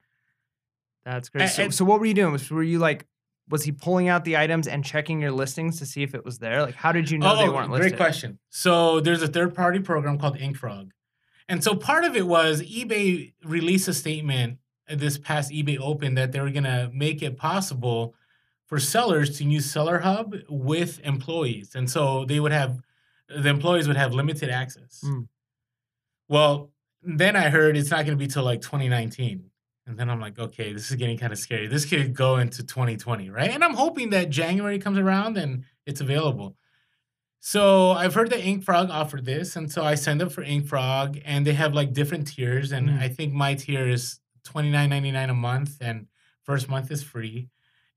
that's 1.04 1.28
great. 1.28 1.48
So, 1.48 1.64
and- 1.64 1.74
so 1.74 1.84
what 1.84 1.98
were 1.98 2.06
you 2.06 2.14
doing? 2.14 2.38
Were 2.50 2.62
you 2.62 2.78
like, 2.78 3.06
was 3.48 3.64
he 3.64 3.72
pulling 3.72 4.08
out 4.08 4.24
the 4.24 4.36
items 4.36 4.68
and 4.68 4.84
checking 4.84 5.20
your 5.20 5.32
listings 5.32 5.78
to 5.80 5.86
see 5.86 6.04
if 6.04 6.14
it 6.14 6.24
was 6.24 6.38
there? 6.38 6.62
Like, 6.62 6.76
how 6.76 6.92
did 6.92 7.10
you 7.10 7.18
know 7.18 7.36
they 7.36 7.48
oh, 7.48 7.52
weren't 7.52 7.64
Oh, 7.70 7.76
great 7.76 7.82
listed? 7.82 7.96
question. 7.98 8.38
So 8.50 9.00
there's 9.00 9.22
a 9.22 9.26
third 9.26 9.54
party 9.54 9.80
program 9.80 10.18
called 10.18 10.38
InkFrog, 10.38 10.90
and 11.48 11.64
so 11.64 11.74
part 11.74 12.04
of 12.04 12.14
it 12.14 12.26
was 12.28 12.62
eBay 12.62 13.32
released 13.44 13.88
a 13.88 13.94
statement 13.94 14.58
this 14.88 15.18
past 15.18 15.50
eBay 15.50 15.78
Open 15.80 16.14
that 16.14 16.30
they 16.30 16.40
were 16.40 16.50
gonna 16.50 16.90
make 16.94 17.22
it 17.22 17.36
possible 17.36 18.14
for 18.70 18.78
sellers 18.78 19.36
to 19.36 19.44
use 19.44 19.68
Seller 19.68 19.98
Hub 19.98 20.32
with 20.48 21.00
employees, 21.00 21.74
and 21.74 21.90
so 21.90 22.24
they 22.24 22.38
would 22.38 22.52
have 22.52 22.78
the 23.28 23.48
employees 23.48 23.88
would 23.88 23.96
have 23.96 24.14
limited 24.14 24.48
access. 24.48 25.02
Mm. 25.04 25.26
Well, 26.28 26.70
then 27.02 27.34
I 27.34 27.48
heard 27.48 27.76
it's 27.76 27.90
not 27.90 28.06
going 28.06 28.16
to 28.16 28.24
be 28.24 28.28
till 28.28 28.44
like 28.44 28.60
2019. 28.60 29.50
And 29.86 29.98
then 29.98 30.08
I'm 30.08 30.20
like, 30.20 30.38
okay, 30.38 30.72
this 30.72 30.90
is 30.90 30.96
getting 30.96 31.18
kind 31.18 31.32
of 31.32 31.38
scary. 31.38 31.66
This 31.66 31.84
could 31.84 32.14
go 32.14 32.36
into 32.36 32.62
2020, 32.64 33.30
right? 33.30 33.50
And 33.50 33.64
I'm 33.64 33.74
hoping 33.74 34.10
that 34.10 34.30
January 34.30 34.78
comes 34.78 34.98
around 34.98 35.36
and 35.36 35.64
it's 35.86 36.00
available. 36.00 36.56
So 37.40 37.90
I've 37.90 38.14
heard 38.14 38.30
that 38.30 38.40
InkFrog 38.40 38.90
offered 38.90 39.24
this, 39.24 39.56
and 39.56 39.72
so 39.72 39.82
I 39.82 39.96
signed 39.96 40.22
up 40.22 40.30
for 40.30 40.44
InkFrog, 40.44 41.22
and 41.24 41.44
they 41.46 41.54
have 41.54 41.72
like 41.74 41.92
different 41.92 42.28
tiers, 42.28 42.70
and 42.70 42.88
Mm. 42.88 43.00
I 43.00 43.08
think 43.08 43.32
my 43.32 43.54
tier 43.54 43.88
is 43.88 44.20
$29.99 44.44 45.30
a 45.30 45.34
month, 45.34 45.78
and 45.80 46.06
first 46.44 46.68
month 46.68 46.90
is 46.92 47.02
free. 47.02 47.48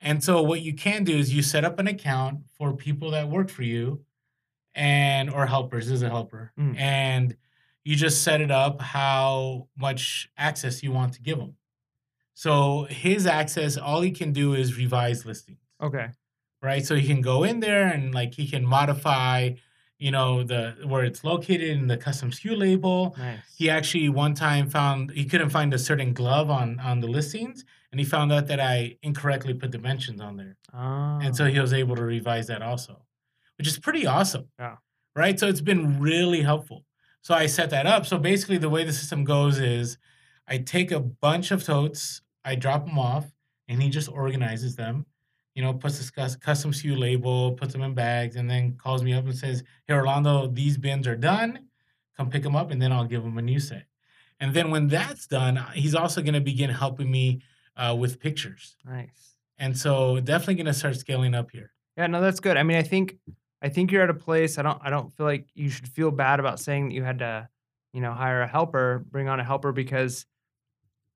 And 0.03 0.23
so 0.23 0.41
what 0.41 0.61
you 0.61 0.73
can 0.73 1.03
do 1.05 1.15
is 1.17 1.33
you 1.33 1.41
set 1.41 1.63
up 1.63 1.79
an 1.79 1.87
account 1.87 2.41
for 2.57 2.73
people 2.75 3.11
that 3.11 3.29
work 3.29 3.49
for 3.49 3.63
you, 3.63 4.03
and 4.75 5.29
or 5.29 5.45
helpers 5.47 5.89
is 5.89 6.01
a 6.03 6.09
helper, 6.09 6.51
Mm. 6.59 6.77
and 6.77 7.37
you 7.83 7.95
just 7.95 8.21
set 8.23 8.41
it 8.41 8.51
up 8.51 8.81
how 8.81 9.67
much 9.77 10.29
access 10.37 10.83
you 10.83 10.91
want 10.91 11.13
to 11.13 11.21
give 11.21 11.37
them. 11.37 11.55
So 12.33 12.83
his 12.89 13.25
access, 13.25 13.77
all 13.77 14.01
he 14.01 14.11
can 14.11 14.31
do 14.33 14.53
is 14.53 14.77
revise 14.77 15.25
listings 15.25 15.59
Okay. 15.81 16.09
right? 16.61 16.85
So 16.85 16.95
he 16.95 17.07
can 17.07 17.21
go 17.21 17.43
in 17.43 17.59
there 17.59 17.87
and 17.87 18.13
like 18.13 18.33
he 18.33 18.47
can 18.47 18.65
modify, 18.65 19.51
you 19.99 20.11
know, 20.11 20.43
the 20.43 20.75
where 20.85 21.03
it's 21.03 21.23
located 21.23 21.61
in 21.77 21.87
the 21.87 21.97
custom 21.97 22.31
SKU 22.31 22.57
label. 22.57 23.15
Nice. 23.17 23.39
He 23.55 23.69
actually 23.69 24.09
one 24.09 24.33
time 24.33 24.69
found 24.69 25.11
he 25.11 25.25
couldn't 25.25 25.49
find 25.49 25.73
a 25.73 25.79
certain 25.79 26.13
glove 26.13 26.49
on 26.49 26.79
on 26.79 26.99
the 27.01 27.07
listings, 27.07 27.63
and 27.93 27.99
he 27.99 28.05
found 28.05 28.31
out 28.33 28.47
that 28.47 28.59
I 28.59 28.97
incorrectly 29.03 29.53
put 29.53 29.69
dimensions 29.69 30.19
on 30.19 30.35
there, 30.35 30.57
Ah. 30.73 31.19
and 31.21 31.35
so 31.35 31.45
he 31.45 31.59
was 31.59 31.71
able 31.73 31.95
to 31.95 32.03
revise 32.03 32.47
that 32.47 32.63
also, 32.63 33.05
which 33.59 33.67
is 33.67 33.77
pretty 33.77 34.07
awesome. 34.07 34.47
Yeah. 34.59 34.77
Right. 35.15 35.39
So 35.39 35.47
it's 35.47 35.61
been 35.61 35.99
really 35.99 36.41
helpful. 36.41 36.85
So 37.21 37.35
I 37.35 37.45
set 37.45 37.69
that 37.69 37.85
up. 37.85 38.07
So 38.07 38.17
basically, 38.17 38.57
the 38.57 38.69
way 38.69 38.83
the 38.83 38.91
system 38.91 39.23
goes 39.23 39.59
is, 39.59 39.99
I 40.47 40.57
take 40.57 40.91
a 40.91 40.99
bunch 40.99 41.51
of 41.51 41.63
totes, 41.63 42.21
I 42.43 42.55
drop 42.55 42.87
them 42.87 42.97
off, 42.97 43.31
and 43.67 43.81
he 43.81 43.89
just 43.89 44.09
organizes 44.09 44.75
them 44.75 45.05
you 45.55 45.61
know, 45.61 45.71
puts 45.71 45.99
this 45.99 46.09
custom 46.37 46.71
SKU 46.71 46.97
label, 46.97 47.51
puts 47.51 47.73
them 47.73 47.83
in 47.83 47.93
bags, 47.93 48.35
and 48.37 48.49
then 48.49 48.75
calls 48.75 49.03
me 49.03 49.13
up 49.13 49.23
and 49.25 49.35
says, 49.37 49.63
"Hey, 49.85 49.93
Orlando, 49.93 50.47
these 50.47 50.79
bins 50.79 51.07
are 51.07 51.15
done. 51.15 51.67
Come 52.17 52.31
pick 52.31 52.41
them 52.41 52.55
up, 52.55 52.71
and 52.71 52.81
then 52.81 52.91
I'll 52.91 53.05
give 53.05 53.23
him 53.23 53.37
a 53.37 53.41
new 53.43 53.59
set." 53.59 53.85
And 54.39 54.55
then 54.55 54.71
when 54.71 54.87
that's 54.87 55.27
done, 55.27 55.57
he's 55.75 55.93
also 55.93 56.23
going 56.23 56.33
to 56.33 56.41
begin 56.41 56.71
helping 56.71 57.11
me 57.11 57.43
uh, 57.77 57.95
with 57.97 58.19
pictures, 58.19 58.75
nice. 58.85 59.35
and 59.57 59.77
so 59.77 60.19
definitely 60.19 60.55
going 60.55 60.65
to 60.65 60.73
start 60.73 60.95
scaling 60.95 61.33
up 61.33 61.51
here. 61.51 61.71
Yeah, 61.97 62.07
no, 62.07 62.21
that's 62.21 62.39
good. 62.39 62.57
I 62.57 62.63
mean, 62.63 62.77
I 62.77 62.83
think 62.83 63.17
I 63.61 63.69
think 63.69 63.91
you're 63.91 64.03
at 64.03 64.09
a 64.09 64.15
place. 64.15 64.57
I 64.57 64.61
don't 64.61 64.79
I 64.83 64.89
don't 64.89 65.11
feel 65.13 65.25
like 65.25 65.47
you 65.53 65.69
should 65.69 65.87
feel 65.87 66.11
bad 66.11 66.39
about 66.39 66.59
saying 66.59 66.89
that 66.89 66.95
you 66.95 67.03
had 67.03 67.19
to, 67.19 67.47
you 67.93 68.01
know, 68.01 68.11
hire 68.11 68.41
a 68.41 68.47
helper, 68.47 69.05
bring 69.09 69.29
on 69.29 69.39
a 69.39 69.43
helper 69.43 69.71
because 69.71 70.25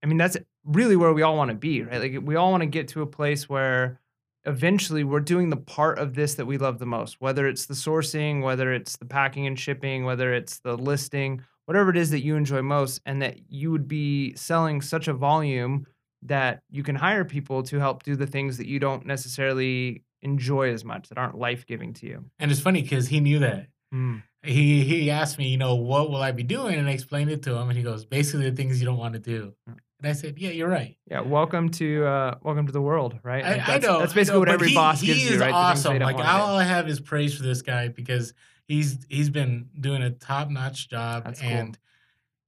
I 0.04 0.08
mean, 0.08 0.18
that's 0.18 0.38
really 0.64 0.96
where 0.96 1.14
we 1.14 1.24
all 1.24 1.36
want 1.36 1.50
to 1.50 1.56
be, 1.56 1.82
right? 1.82 2.00
Like 2.00 2.20
we 2.24 2.36
all 2.36 2.52
want 2.52 2.62
to 2.62 2.68
get 2.68 2.90
to 2.90 3.02
a 3.02 3.08
place 3.08 3.50
where 3.50 4.00
eventually 4.46 5.04
we're 5.04 5.20
doing 5.20 5.50
the 5.50 5.58
part 5.58 6.00
of 6.00 6.14
this 6.14 6.36
that 6.36 6.46
we 6.46 6.58
love 6.58 6.80
the 6.80 6.86
most, 6.86 7.20
whether 7.20 7.48
it's 7.48 7.66
the 7.66 7.74
sourcing, 7.74 8.42
whether 8.42 8.72
it's 8.74 8.96
the 8.98 9.06
packing 9.06 9.48
and 9.48 9.60
shipping, 9.60 10.06
whether 10.06 10.34
it's 10.34 10.60
the 10.60 10.78
listing, 10.78 11.42
whatever 11.66 11.90
it 11.90 11.98
is 11.98 12.12
that 12.12 12.24
you 12.24 12.36
enjoy 12.36 12.62
most 12.62 13.02
and 13.06 13.22
that 13.22 13.38
you 13.50 13.72
would 13.72 13.88
be 13.88 14.34
selling 14.36 14.82
such 14.82 15.08
a 15.08 15.14
volume 15.14 15.86
that 16.24 16.62
you 16.70 16.84
can 16.84 16.96
hire 16.96 17.24
people 17.26 17.64
to 17.64 17.80
help 17.80 18.04
do 18.04 18.16
the 18.16 18.28
things 18.28 18.58
that 18.58 18.68
you 18.68 18.80
don't 18.80 19.06
necessarily 19.06 20.04
enjoy 20.22 20.72
as 20.74 20.84
much 20.84 21.10
that 21.10 21.18
aren't 21.18 21.38
life-giving 21.38 21.94
to 21.94 22.08
you. 22.08 22.26
And 22.40 22.52
it's 22.52 22.60
funny 22.60 22.82
because 22.82 23.08
he 23.08 23.20
knew 23.20 23.40
that. 23.40 23.68
Mm. 23.94 24.24
He 24.44 24.84
he 24.84 25.12
asked 25.12 25.38
me, 25.38 25.48
you 25.50 25.58
know, 25.58 25.76
what 25.76 26.10
will 26.10 26.22
I 26.22 26.32
be 26.32 26.44
doing, 26.44 26.76
and 26.76 26.88
I 26.88 26.92
explained 26.92 27.30
it 27.32 27.44
to 27.44 27.56
him, 27.56 27.70
and 27.70 27.78
he 27.78 27.84
goes, 27.84 28.06
basically 28.06 28.50
the 28.50 28.56
things 28.56 28.80
you 28.80 28.86
don't 28.86 28.98
want 28.98 29.14
to 29.14 29.20
do. 29.20 29.54
Mm. 29.70 29.78
And 30.00 30.08
I 30.08 30.14
said, 30.14 30.38
yeah, 30.38 30.52
you're 30.52 30.70
right. 30.70 30.96
Yeah, 31.10 31.22
welcome 31.22 31.70
to 31.70 32.06
uh 32.06 32.36
welcome 32.44 32.68
to 32.68 32.72
the 32.72 32.82
world, 32.82 33.20
right? 33.24 33.44
I, 33.44 33.52
Like, 33.52 33.62
I 33.62 33.72
that's, 33.74 33.86
know. 33.86 34.00
That's 34.00 34.14
basically 34.14 34.36
know, 34.36 34.40
what 34.42 34.50
every 34.50 34.70
he- 34.70 34.76
boss 34.76 35.02
he 35.02 35.08
gives 35.08 35.30
you, 35.32 35.40
right? 35.40 35.52
Awesome. 35.54 35.98
Like 36.00 36.18
all 36.18 36.56
I 36.56 36.64
have 36.64 36.88
is 36.88 37.00
praise 37.00 37.36
for 37.36 37.44
this 37.44 37.62
guy 37.62 37.88
because 37.88 38.34
he's 38.68 39.06
he's 39.10 39.30
been 39.30 39.70
doing 39.80 40.02
a 40.04 40.12
top 40.12 40.50
notch 40.50 40.90
job, 40.90 41.24
That's 41.24 41.42
cool. 41.42 41.72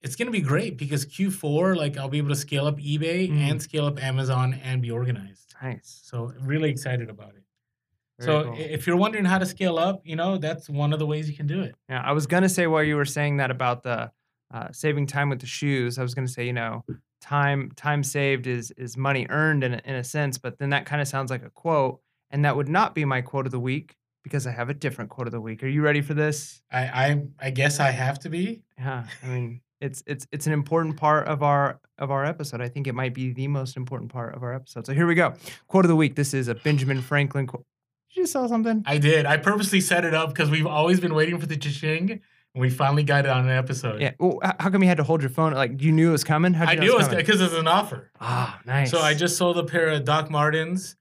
It's 0.01 0.15
gonna 0.15 0.31
be 0.31 0.41
great 0.41 0.77
because 0.77 1.05
Q4, 1.05 1.75
like 1.75 1.97
I'll 1.97 2.09
be 2.09 2.17
able 2.19 2.29
to 2.29 2.35
scale 2.35 2.65
up 2.67 2.77
eBay 2.77 3.29
Mm. 3.29 3.37
and 3.51 3.61
scale 3.61 3.85
up 3.85 4.01
Amazon 4.03 4.53
and 4.63 4.81
be 4.81 4.91
organized. 4.91 5.55
Nice. 5.61 6.01
So 6.03 6.33
really 6.41 6.69
excited 6.69 7.09
about 7.09 7.35
it. 7.35 7.43
Very 8.19 8.25
so 8.31 8.43
cool. 8.49 8.55
if 8.59 8.87
you're 8.87 8.97
wondering 8.97 9.25
how 9.25 9.37
to 9.37 9.45
scale 9.45 9.77
up, 9.77 10.01
you 10.05 10.15
know 10.15 10.37
that's 10.37 10.69
one 10.69 10.93
of 10.93 10.99
the 10.99 11.05
ways 11.05 11.29
you 11.29 11.35
can 11.35 11.47
do 11.47 11.61
it. 11.61 11.75
Yeah, 11.89 12.01
I 12.01 12.11
was 12.13 12.27
gonna 12.27 12.49
say 12.49 12.67
while 12.67 12.83
you 12.83 12.95
were 12.95 13.05
saying 13.05 13.37
that 13.37 13.51
about 13.51 13.83
the 13.83 14.11
uh, 14.51 14.71
saving 14.71 15.05
time 15.07 15.29
with 15.29 15.39
the 15.41 15.45
shoes, 15.47 15.97
I 15.99 16.01
was 16.01 16.13
gonna 16.15 16.27
say, 16.27 16.45
you 16.45 16.53
know, 16.53 16.83
time 17.21 17.71
time 17.75 18.03
saved 18.03 18.47
is 18.47 18.71
is 18.71 18.95
money 18.97 19.27
earned 19.29 19.63
in 19.63 19.73
a, 19.75 19.81
in 19.85 19.95
a 19.95 20.03
sense, 20.03 20.37
but 20.37 20.57
then 20.59 20.69
that 20.71 20.85
kind 20.85 21.01
of 21.01 21.07
sounds 21.07 21.29
like 21.29 21.43
a 21.43 21.49
quote, 21.49 21.99
and 22.31 22.43
that 22.45 22.55
would 22.55 22.69
not 22.69 22.95
be 22.95 23.05
my 23.05 23.21
quote 23.21 23.45
of 23.45 23.51
the 23.51 23.59
week 23.59 23.95
because 24.23 24.47
I 24.47 24.51
have 24.51 24.69
a 24.69 24.73
different 24.73 25.09
quote 25.11 25.27
of 25.27 25.31
the 25.31 25.39
week. 25.41 25.61
Are 25.63 25.67
you 25.67 25.81
ready 25.81 26.01
for 26.01 26.13
this? 26.13 26.61
I 26.71 26.81
I, 26.87 27.23
I 27.39 27.49
guess 27.51 27.79
I 27.79 27.91
have 27.91 28.19
to 28.19 28.29
be. 28.29 28.63
Yeah, 28.77 29.05
I 29.23 29.27
mean, 29.27 29.61
it's 29.81 30.03
it's 30.05 30.27
it's 30.31 30.47
an 30.47 30.53
important 30.53 30.97
part 30.97 31.27
of 31.27 31.43
our 31.43 31.79
of 31.97 32.11
our 32.11 32.25
episode. 32.25 32.61
I 32.61 32.69
think 32.69 32.87
it 32.87 32.95
might 32.95 33.13
be 33.13 33.33
the 33.33 33.47
most 33.47 33.77
important 33.77 34.11
part 34.11 34.35
of 34.35 34.43
our 34.43 34.53
episode. 34.53 34.85
So 34.85 34.93
here 34.93 35.07
we 35.07 35.15
go. 35.15 35.33
Quote 35.67 35.85
of 35.85 35.89
the 35.89 35.95
week. 35.95 36.15
This 36.15 36.33
is 36.33 36.47
a 36.47 36.55
Benjamin 36.55 37.01
Franklin 37.01 37.47
quote. 37.47 37.65
Did 38.09 38.17
you 38.17 38.23
just 38.23 38.33
saw 38.33 38.47
something? 38.47 38.83
I 38.85 38.97
did. 38.97 39.25
I 39.25 39.37
purposely 39.37 39.81
set 39.81 40.03
it 40.05 40.13
up 40.13 40.29
because 40.29 40.49
we've 40.49 40.65
always 40.65 40.99
been 40.99 41.13
waiting 41.13 41.39
for 41.39 41.45
the 41.45 41.55
ching, 41.57 42.09
and 42.11 42.21
we 42.55 42.69
finally 42.69 43.03
got 43.03 43.25
it 43.25 43.31
on 43.31 43.45
an 43.45 43.55
episode. 43.55 44.01
Yeah. 44.01 44.11
Well, 44.19 44.39
how 44.59 44.69
come 44.69 44.81
you 44.81 44.89
had 44.89 44.97
to 44.97 45.03
hold 45.03 45.21
your 45.21 45.29
phone? 45.29 45.53
Like 45.53 45.81
you 45.81 45.91
knew 45.91 46.09
it 46.09 46.13
was 46.13 46.23
coming? 46.23 46.53
You 46.53 46.59
I 46.61 46.75
know 46.75 46.81
knew 46.81 46.93
it 46.93 46.97
was 46.97 47.07
coming? 47.07 47.23
because 47.25 47.39
it's 47.41 47.53
an 47.53 47.67
offer. 47.67 48.11
Ah, 48.19 48.59
nice. 48.65 48.89
So 48.91 48.99
I 48.99 49.13
just 49.13 49.37
sold 49.37 49.57
a 49.57 49.63
pair 49.63 49.89
of 49.89 50.03
Doc 50.05 50.31
Martens 50.31 50.95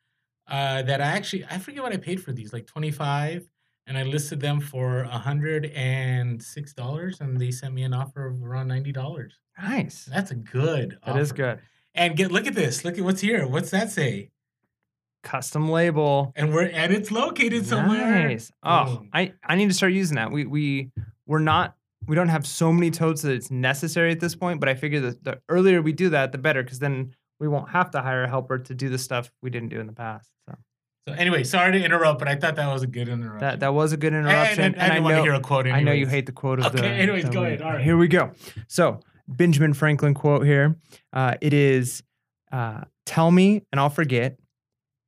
uh, 0.49 0.83
that 0.83 1.01
I 1.01 1.07
actually 1.07 1.47
I 1.51 1.59
forget 1.59 1.83
what 1.83 1.93
I 1.93 1.97
paid 1.97 2.23
for 2.23 2.33
these, 2.33 2.53
like 2.53 2.67
twenty 2.67 2.91
five, 2.91 3.49
and 3.89 3.97
I 3.99 4.03
listed 4.03 4.39
them 4.41 4.61
for 4.61 5.03
hundred 5.05 5.67
and 5.75 6.41
six 6.43 6.75
dollars, 6.75 7.21
and 7.21 7.41
they 7.41 7.51
sent 7.51 7.75
me 7.75 7.83
an 7.83 7.95
offer 7.95 8.27
of 8.27 8.43
around 8.45 8.69
ninety 8.69 8.93
dollars. 8.93 9.41
nice. 9.61 10.05
That's 10.05 10.31
a 10.31 10.37
good. 10.37 10.99
That 11.07 11.17
is 11.17 11.33
offer. 11.33 11.37
good. 11.37 11.61
And 11.95 12.17
get 12.17 12.31
look 12.31 12.47
at 12.47 12.55
this. 12.55 12.85
Look 12.85 12.99
at 12.99 13.05
what's 13.05 13.21
here. 13.21 13.47
What's 13.47 13.71
that 13.71 13.91
say? 13.91 14.31
Custom 15.25 15.69
label. 15.69 16.33
And 16.37 16.53
we're 16.53 16.69
and 16.69 16.93
it's 16.93 17.11
located 17.11 17.67
somewhere. 17.67 18.29
Nice. 18.29 18.53
Oh, 18.63 18.99
Boom. 18.99 19.09
I 19.13 19.33
I 19.43 19.57
need 19.57 19.69
to 19.69 19.75
start 19.75 19.93
using 19.93 20.17
that. 20.17 20.31
We 20.31 20.45
we 20.45 20.91
we're 21.27 21.41
not 21.41 21.75
we 22.07 22.15
don't 22.15 22.29
have 22.29 22.47
so 22.47 22.73
many 22.73 22.91
totes 22.91 23.23
that 23.23 23.33
it's 23.33 23.51
necessary 23.51 24.13
at 24.13 24.21
this 24.21 24.35
point. 24.35 24.61
But 24.61 24.69
I 24.69 24.75
figure 24.75 25.01
that 25.01 25.25
the 25.25 25.41
earlier 25.49 25.83
we 25.83 25.93
do 25.93 26.11
that, 26.11 26.31
the 26.31 26.39
better, 26.39 26.63
because 26.63 26.79
then 26.79 27.15
we 27.41 27.49
won't 27.49 27.71
have 27.71 27.91
to 27.93 28.01
hire 28.01 28.25
a 28.25 28.29
helper 28.29 28.59
to 28.59 28.75
do 28.75 28.89
the 28.89 28.99
stuff 28.99 29.31
we 29.43 29.51
didn't 29.51 29.71
do 29.71 29.81
in 29.81 29.87
the 29.87 29.93
past. 29.93 30.31
So 30.47 30.55
So 31.09 31.15
anyway, 31.15 31.45
sorry 31.45 31.73
to 31.73 31.83
interrupt, 31.85 32.19
but 32.19 32.29
I 32.29 32.35
thought 32.37 32.57
that 32.57 32.73
was 32.73 32.83
a 32.83 32.87
good 32.87 33.09
interruption. 33.09 33.41
that 33.41 33.61
that 33.61 33.73
was 33.75 33.93
a 33.93 33.97
good 33.97 34.13
And- 34.13 34.27
interruption. 34.27 34.65
And, 34.65 34.77
I, 34.77 34.89
didn't 34.89 35.05
want 35.05 35.17
to 35.17 35.23
hear 35.23 35.35
a 35.35 35.41
quote. 35.41 35.67
I 35.67 35.81
know 35.83 35.93
you 35.93 36.07
hate 36.07 36.27
the 36.27 36.33
quote 36.33 36.59
of 36.61 36.67
Okay, 36.67 36.81
the. 36.81 36.87
anyways, 36.89 37.25
the 37.25 37.31
go 37.31 37.45
ahead. 37.45 37.63
All 37.63 37.73
right. 37.73 37.81
Here 37.85 37.97
we 37.97 38.09
go. 38.09 38.33
So 38.67 39.01
Benjamin 39.27 39.73
Franklin 39.75 40.15
quote 40.15 40.45
here. 40.45 40.77
Uh, 41.13 41.35
it 41.41 41.53
is, 41.55 42.03
uh, 42.53 42.83
"Tell 43.07 43.31
me 43.31 43.63
and 43.73 43.81
I'll 43.81 43.91
forget. 43.91 44.39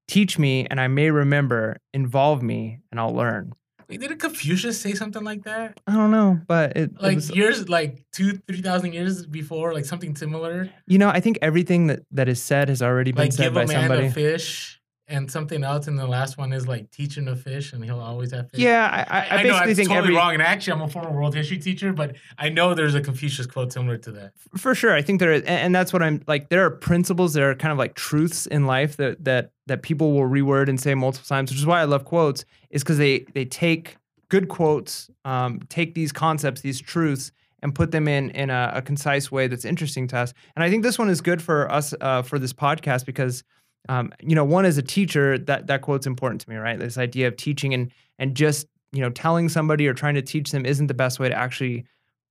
Teach 0.09 0.39
me 0.39 0.67
and 0.71 0.81
I 0.81 0.89
may 0.89 1.11
remember. 1.11 1.77
Involve 1.95 2.43
me 2.43 2.81
and 2.91 2.99
I'll 2.99 3.15
learn." 3.15 3.53
Wait, 3.89 3.99
didn't 4.01 4.19
Confucius 4.19 4.81
say 4.81 4.93
something 4.95 5.25
like 5.25 5.43
that? 5.45 5.81
I 5.87 5.95
don't 5.97 6.13
know, 6.13 6.41
but 6.47 6.77
it, 6.77 6.93
it 6.93 7.03
Like 7.03 7.17
was, 7.17 7.31
years, 7.35 7.69
like 7.69 8.05
two, 8.13 8.39
three 8.47 8.63
thousand 8.63 8.93
years 8.93 9.27
before, 9.27 9.75
like 9.75 9.85
something 9.85 10.15
similar. 10.15 10.71
you 10.87 10.97
know, 10.99 11.09
I 11.09 11.19
think 11.21 11.39
everything 11.43 11.89
that 11.89 12.01
that 12.13 12.29
is 12.29 12.41
said 12.41 12.69
has 12.69 12.83
already 12.83 13.11
been 13.13 13.25
Like 13.25 13.33
said 13.33 13.45
give 13.45 13.55
by 13.55 13.65
a 13.65 13.67
man 13.67 13.89
somebody. 13.89 14.07
a 14.07 14.11
fish 14.13 14.80
and 15.11 15.31
something 15.31 15.63
else, 15.63 15.89
and 15.89 15.99
the 15.99 16.07
last 16.07 16.39
one 16.39 16.53
is 16.53 16.67
like 16.67 16.91
teaching 16.91 17.29
a 17.29 17.37
fish, 17.37 17.73
and 17.73 17.85
he'll 17.85 18.01
always 18.01 18.33
have 18.33 18.51
fish. 18.51 18.61
Yeah, 18.61 18.89
I, 18.91 19.19
I, 19.19 19.21
I 19.21 19.41
I, 19.41 19.43
know 19.43 19.55
I'm 19.55 19.75
think 19.75 19.89
totally 19.89 19.99
every 19.99 20.17
wrong, 20.17 20.35
and 20.35 20.43
actually, 20.43 20.73
I'm 20.73 20.83
a 20.83 20.89
former 20.89 21.11
world 21.11 21.35
history 21.35 21.59
teacher, 21.59 21.93
but 21.93 22.17
I 22.39 22.49
know 22.49 22.75
there's 22.75 22.95
a 22.95 23.01
Confucius 23.01 23.47
quote 23.47 23.73
similar 23.73 23.99
to 23.99 24.13
that. 24.13 24.33
for 24.57 24.75
sure 24.75 24.95
i 24.95 25.03
think 25.03 25.21
there 25.21 25.33
is 25.33 25.43
and, 25.43 25.75
that's 25.75 25.93
what 25.93 26.03
i'm 26.03 26.23
like 26.27 26.49
there 26.49 26.65
are 26.65 26.71
principles 26.71 27.33
there 27.35 27.51
are 27.51 27.55
kind 27.55 27.73
of 27.73 27.79
like 27.79 27.95
truths 27.95 28.47
in 28.47 28.67
life 28.67 28.97
that 28.97 29.25
that 29.25 29.53
that 29.67 29.83
people 29.83 30.13
will 30.13 30.29
reword 30.29 30.69
and 30.69 30.81
say 30.81 30.95
multiple 30.95 31.27
times 31.27 31.51
which 31.51 31.59
is 31.59 31.67
why 31.67 31.81
i 31.81 31.85
love 31.85 32.05
quotes 32.05 32.45
is 32.71 32.83
because 32.83 32.99
they 32.99 33.21
they 33.35 33.45
take 33.45 33.97
good 34.29 34.49
quotes 34.49 35.11
um, 35.25 35.61
take 35.69 35.95
these 35.95 36.13
concepts 36.13 36.61
these 36.61 36.81
truths 36.81 37.33
and 37.63 37.75
put 37.75 37.91
them 37.91 38.09
in 38.09 38.31
in 38.31 38.51
a, 38.51 38.73
a 38.77 38.83
concise 38.83 39.31
way 39.31 39.47
that's 39.47 39.65
interesting 39.65 40.07
to 40.07 40.17
us 40.17 40.35
and 40.57 40.65
i 40.65 40.71
think 40.71 40.83
this 40.83 40.99
one 40.99 41.09
is 41.09 41.21
good 41.21 41.43
for 41.43 41.71
us 41.71 41.95
uh, 42.01 42.23
for 42.23 42.39
this 42.39 42.53
podcast 42.53 43.07
because 43.07 43.45
um, 43.89 44.13
you 44.21 44.35
know 44.35 44.45
one 44.45 44.65
as 44.65 44.77
a 44.79 44.83
teacher 44.83 45.39
that 45.39 45.67
that 45.67 45.83
quote's 45.83 46.07
important 46.07 46.41
to 46.43 46.51
me 46.51 46.57
right 46.57 46.79
this 46.79 46.99
idea 46.99 47.27
of 47.29 47.37
teaching 47.37 47.73
and 47.75 47.91
and 48.19 48.35
just 48.37 48.67
you 48.93 49.01
know 49.01 49.11
telling 49.11 49.49
somebody 49.49 49.87
or 49.89 49.95
trying 49.95 50.15
to 50.15 50.23
teach 50.23 50.51
them 50.53 50.67
isn't 50.67 50.87
the 50.89 50.95
best 50.95 51.19
way 51.19 51.29
to 51.29 51.35
actually 51.35 51.85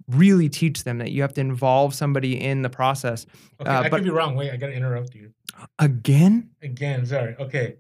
really 0.08 0.48
teach 0.50 0.84
them 0.86 0.98
that 1.00 1.12
you 1.12 1.22
have 1.22 1.34
to 1.34 1.42
involve 1.42 1.94
somebody 1.94 2.40
in 2.42 2.62
the 2.62 2.70
process 2.70 3.26
Okay, 3.60 3.70
Uh, 3.70 3.82
I 3.82 3.90
but- 3.90 3.98
could 3.98 4.04
be 4.06 4.10
wrong. 4.12 4.36
Wait, 4.36 4.52
I 4.52 4.58
gotta 4.58 4.74
interrupt 4.74 5.16
you 5.16 5.34
again 5.80 6.50
again. 6.62 7.06
Sorry. 7.06 7.36
Okay, 7.40 7.76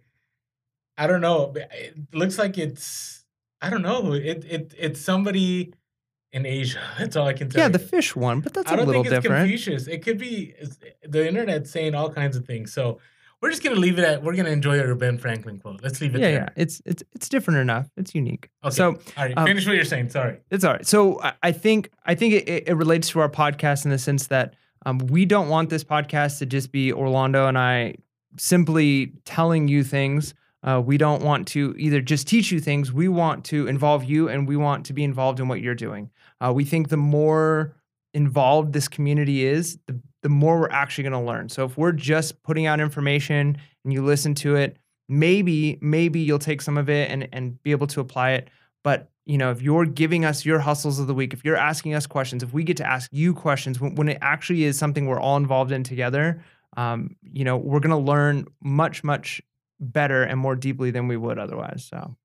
I 0.97 1.07
don't 1.07 1.21
know. 1.21 1.53
It 1.55 1.95
looks 2.13 2.37
like 2.37 2.57
it's 2.57 3.23
I 3.61 3.69
don't 3.69 3.81
know. 3.81 4.13
It 4.13 4.43
it 4.49 4.73
it's 4.77 4.99
somebody 5.01 5.73
in 6.31 6.45
Asia. 6.45 6.79
That's 6.99 7.15
all 7.15 7.27
I 7.27 7.33
can 7.33 7.49
tell. 7.49 7.59
yeah 7.61 7.67
you. 7.67 7.71
the 7.73 7.79
fish 7.79 8.15
one 8.15 8.39
but 8.41 8.53
that's 8.53 8.69
I 8.71 8.75
a 8.75 8.77
don't 8.77 8.87
little 8.87 9.03
think 9.03 9.13
it's 9.15 9.23
different 9.23 9.41
Confucius. 9.49 9.87
It 9.87 9.99
could 10.03 10.17
be 10.17 10.53
the 11.07 11.27
internet 11.27 11.67
saying 11.67 11.95
all 11.95 12.09
kinds 12.11 12.35
of 12.37 12.45
things. 12.45 12.71
So 12.73 12.99
we're 13.41 13.49
just 13.49 13.63
gonna 13.63 13.75
leave 13.75 13.97
it 13.99 14.05
at. 14.05 14.23
We're 14.23 14.35
gonna 14.35 14.49
enjoy 14.49 14.79
our 14.79 14.93
Ben 14.95 15.17
Franklin 15.17 15.59
quote. 15.59 15.81
Let's 15.83 16.01
leave 16.01 16.15
it 16.15 16.21
yeah 16.21 16.27
there. 16.27 16.39
yeah 16.55 16.63
it's 16.63 16.81
it's 16.85 17.03
it's 17.13 17.29
different 17.29 17.59
enough 17.59 17.87
it's 17.97 18.13
unique 18.15 18.49
Okay. 18.63 18.75
so 18.75 18.85
All 18.91 18.99
right, 19.17 19.33
um, 19.37 19.45
finish 19.47 19.65
what 19.65 19.75
you're 19.75 19.85
saying. 19.85 20.09
Sorry. 20.09 20.37
It's 20.51 20.63
all 20.63 20.73
right. 20.73 20.85
So 20.85 21.21
I- 21.21 21.33
I 21.43 21.51
think 21.51 21.89
I 22.05 22.15
think 22.15 22.33
it, 22.33 22.49
it- 22.49 22.63
it 22.69 22.73
relates 22.75 23.09
to 23.09 23.19
our 23.19 23.29
podcast 23.29 23.85
in 23.85 23.91
the 23.91 23.97
sense 23.99 24.27
that 24.27 24.55
um, 24.85 24.97
we 24.99 25.25
don't 25.25 25.49
want 25.49 25.69
this 25.69 25.83
podcast 25.83 26.39
to 26.39 26.45
just 26.45 26.71
be 26.71 26.91
Orlando 26.93 27.47
and 27.47 27.57
I 27.57 27.95
simply 28.37 29.13
telling 29.25 29.67
you 29.67 29.83
things. 29.83 30.33
Uh, 30.63 30.81
we 30.85 30.97
don't 30.97 31.23
want 31.23 31.47
to 31.47 31.73
either 31.77 32.01
just 32.01 32.27
teach 32.27 32.51
you 32.51 32.59
things. 32.59 32.91
We 32.91 33.07
want 33.07 33.45
to 33.45 33.67
involve 33.67 34.03
you, 34.03 34.27
and 34.27 34.45
we 34.47 34.57
want 34.57 34.85
to 34.87 34.93
be 34.93 35.05
involved 35.05 35.39
in 35.39 35.47
what 35.47 35.61
you're 35.61 35.73
doing. 35.75 36.09
Uh, 36.41 36.51
we 36.53 36.65
think 36.65 36.89
the 36.89 36.97
more 36.97 37.75
involved 38.13 38.73
this 38.73 38.87
community 38.89 39.45
is, 39.45 39.79
the, 39.87 39.99
the 40.21 40.29
more 40.29 40.59
we're 40.59 40.69
actually 40.69 41.03
going 41.03 41.13
to 41.13 41.31
learn. 41.31 41.49
So 41.49 41.65
if 41.65 41.77
we're 41.77 41.91
just 41.91 42.41
putting 42.43 42.65
out 42.65 42.79
information 42.79 43.57
and 43.83 43.93
you 43.93 44.03
listen 44.03 44.35
to 44.35 44.55
it, 44.55 44.77
maybe 45.07 45.77
maybe 45.81 46.19
you'll 46.19 46.39
take 46.39 46.61
some 46.61 46.77
of 46.77 46.89
it 46.89 47.09
and 47.09 47.27
and 47.31 47.61
be 47.63 47.71
able 47.71 47.87
to 47.87 47.99
apply 47.99 48.31
it. 48.31 48.49
But 48.83 49.09
you 49.25 49.37
know, 49.37 49.51
if 49.51 49.61
you're 49.61 49.85
giving 49.85 50.25
us 50.25 50.45
your 50.45 50.59
hustles 50.59 50.99
of 50.99 51.07
the 51.07 51.13
week, 51.13 51.33
if 51.33 51.45
you're 51.45 51.55
asking 51.55 51.93
us 51.93 52.07
questions, 52.07 52.41
if 52.41 52.51
we 52.51 52.63
get 52.63 52.77
to 52.77 52.87
ask 52.87 53.09
you 53.13 53.33
questions 53.33 53.79
when, 53.79 53.95
when 53.95 54.09
it 54.09 54.17
actually 54.21 54.63
is 54.63 54.77
something 54.77 55.05
we're 55.05 55.19
all 55.19 55.37
involved 55.37 55.71
in 55.71 55.83
together, 55.83 56.43
um, 56.77 57.15
you 57.21 57.43
know, 57.43 57.55
we're 57.55 57.79
going 57.79 57.91
to 57.91 58.11
learn 58.11 58.45
much, 58.63 59.03
much 59.03 59.41
better 59.79 60.23
and 60.23 60.39
more 60.39 60.55
deeply 60.55 60.91
than 60.91 61.07
we 61.07 61.15
would 61.15 61.37
otherwise. 61.37 61.87
So 61.89 62.15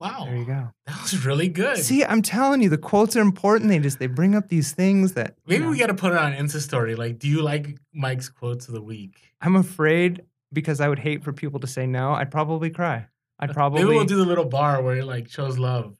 Wow, 0.00 0.24
there 0.26 0.36
you 0.36 0.44
go. 0.44 0.70
that 0.86 1.00
was 1.02 1.24
really 1.24 1.48
good. 1.48 1.78
See, 1.78 2.04
I'm 2.04 2.20
telling 2.20 2.60
you, 2.60 2.68
the 2.68 2.76
quotes 2.78 3.16
are 3.16 3.20
important. 3.22 3.70
They 3.70 3.78
just 3.78 3.98
they 3.98 4.06
bring 4.08 4.34
up 4.34 4.48
these 4.48 4.72
things 4.72 5.14
that 5.14 5.36
Maybe 5.46 5.64
know, 5.64 5.70
we 5.70 5.78
got 5.78 5.86
to 5.86 5.94
put 5.94 6.12
it 6.12 6.18
on 6.18 6.32
Insta 6.34 6.60
story. 6.60 6.94
Like, 6.94 7.18
do 7.18 7.28
you 7.28 7.40
like 7.42 7.78
Mike's 7.94 8.28
quotes 8.28 8.68
of 8.68 8.74
the 8.74 8.82
week? 8.82 9.16
I'm 9.40 9.56
afraid 9.56 10.22
because 10.52 10.80
I 10.80 10.88
would 10.88 10.98
hate 10.98 11.24
for 11.24 11.32
people 11.32 11.60
to 11.60 11.66
say 11.66 11.86
no. 11.86 12.12
I'd 12.12 12.30
probably 12.30 12.68
cry. 12.70 13.06
I'd 13.38 13.52
probably 13.52 13.84
Maybe 13.84 13.96
we'll 13.96 14.04
do 14.04 14.16
the 14.16 14.24
little 14.26 14.44
bar 14.44 14.82
where 14.82 14.96
it 14.96 15.04
like 15.06 15.28
shows 15.30 15.58
love, 15.58 15.96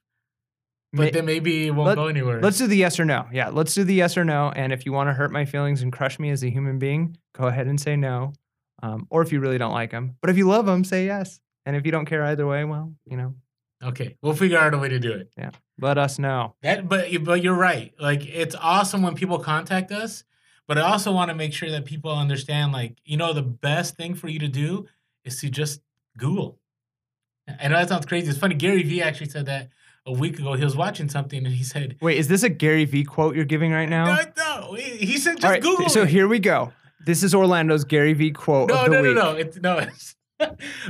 but 0.92 1.12
then 1.12 1.24
maybe 1.26 1.66
it 1.66 1.70
won't 1.70 1.88
let- 1.88 1.94
go 1.96 2.06
anywhere. 2.06 2.40
Let's 2.40 2.58
do 2.58 2.66
the 2.66 2.76
yes 2.76 3.00
or 3.00 3.04
no. 3.04 3.26
Yeah, 3.32 3.48
let's 3.48 3.74
do 3.74 3.84
the 3.84 3.94
yes 3.94 4.16
or 4.16 4.24
no. 4.24 4.50
And 4.54 4.72
if 4.72 4.84
you 4.86 4.92
want 4.92 5.08
to 5.08 5.14
hurt 5.14 5.30
my 5.32 5.44
feelings 5.46 5.82
and 5.82 5.92
crush 5.92 6.18
me 6.18 6.30
as 6.30 6.42
a 6.42 6.50
human 6.50 6.78
being, 6.78 7.16
go 7.34 7.44
ahead 7.46 7.66
and 7.66 7.80
say 7.80 7.96
no. 7.96 8.32
Um, 8.82 9.06
or 9.10 9.22
if 9.22 9.32
you 9.32 9.40
really 9.40 9.56
don't 9.58 9.72
like 9.72 9.90
them, 9.90 10.16
but 10.20 10.28
if 10.28 10.36
you 10.36 10.46
love 10.46 10.66
them, 10.66 10.84
say 10.84 11.06
yes. 11.06 11.40
And 11.64 11.76
if 11.76 11.84
you 11.86 11.92
don't 11.92 12.04
care 12.06 12.22
either 12.24 12.46
way, 12.46 12.64
well, 12.64 12.92
you 13.06 13.16
know, 13.16 13.34
okay, 13.83 14.16
we'll 14.23 14.35
figure 14.35 14.59
out 14.59 14.75
a 14.75 14.78
way 14.78 14.88
to 14.88 14.99
do 14.99 15.12
it. 15.12 15.30
Yeah, 15.37 15.50
let 15.80 15.99
us 15.99 16.18
know. 16.18 16.54
That, 16.62 16.88
but 16.88 17.09
but 17.25 17.42
you're 17.42 17.54
right. 17.54 17.92
Like, 17.99 18.26
it's 18.26 18.54
awesome 18.54 19.02
when 19.02 19.14
people 19.14 19.38
contact 19.38 19.92
us, 19.92 20.25
but 20.66 20.78
I 20.78 20.83
also 20.83 21.12
want 21.12 21.30
to 21.30 21.35
make 21.35 21.52
sure 21.52 21.71
that 21.71 21.85
people 21.85 22.12
understand. 22.12 22.73
Like, 22.73 22.99
you 23.04 23.16
know, 23.16 23.33
the 23.33 23.42
best 23.42 23.97
thing 23.97 24.14
for 24.14 24.28
you 24.28 24.38
to 24.40 24.49
do 24.49 24.87
is 25.25 25.40
to 25.40 25.50
just 25.50 25.80
Google. 26.16 26.59
I 27.61 27.68
know 27.68 27.76
that 27.76 27.88
sounds 27.88 28.06
crazy. 28.06 28.28
It's 28.28 28.38
funny. 28.38 28.54
Gary 28.56 28.83
Vee 28.83 29.02
actually 29.02 29.28
said 29.28 29.47
that 29.47 29.68
a 30.04 30.12
week 30.12 30.38
ago. 30.38 30.54
He 30.54 30.64
was 30.64 30.76
watching 30.76 31.09
something 31.09 31.45
and 31.45 31.54
he 31.54 31.62
said, 31.62 31.97
Wait, 32.00 32.18
is 32.18 32.28
this 32.28 32.42
a 32.42 32.49
Gary 32.49 32.85
Vee 32.85 33.04
quote 33.04 33.37
you're 33.37 33.45
giving 33.45 33.73
right 33.73 33.88
now? 33.88 34.06
"No, 34.06 34.23
no." 34.37 34.73
He 34.75 35.18
said, 35.18 35.37
"Just 35.37 35.45
right, 35.45 35.62
Google." 35.62 35.88
so 35.88 36.02
it." 36.02 36.09
here 36.09 36.26
we 36.26 36.38
go. 36.38 36.73
This 37.04 37.23
is 37.23 37.35
Orlando's 37.35 37.85
Gary 37.85 38.14
Vee 38.14 38.33
quote 38.33 38.68
no, 38.68 38.85
of 38.85 38.90
the 38.90 38.90
no, 38.90 39.02
no, 39.02 39.09
week. 39.09 39.16
no, 39.16 39.30
It's 39.33 39.56
no. 39.59 39.78
It's, 39.78 40.15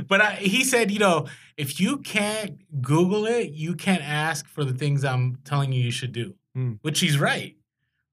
but 0.07 0.21
I, 0.21 0.31
he 0.35 0.63
said, 0.63 0.91
you 0.91 0.99
know, 0.99 1.27
if 1.57 1.79
you 1.79 1.97
can't 1.97 2.59
Google 2.81 3.25
it, 3.25 3.51
you 3.51 3.75
can't 3.75 4.03
ask 4.03 4.47
for 4.47 4.63
the 4.63 4.73
things 4.73 5.03
I'm 5.03 5.37
telling 5.45 5.71
you 5.71 5.81
you 5.81 5.91
should 5.91 6.11
do. 6.11 6.35
Hmm. 6.53 6.73
Which 6.81 6.99
he's 6.99 7.17
right, 7.19 7.55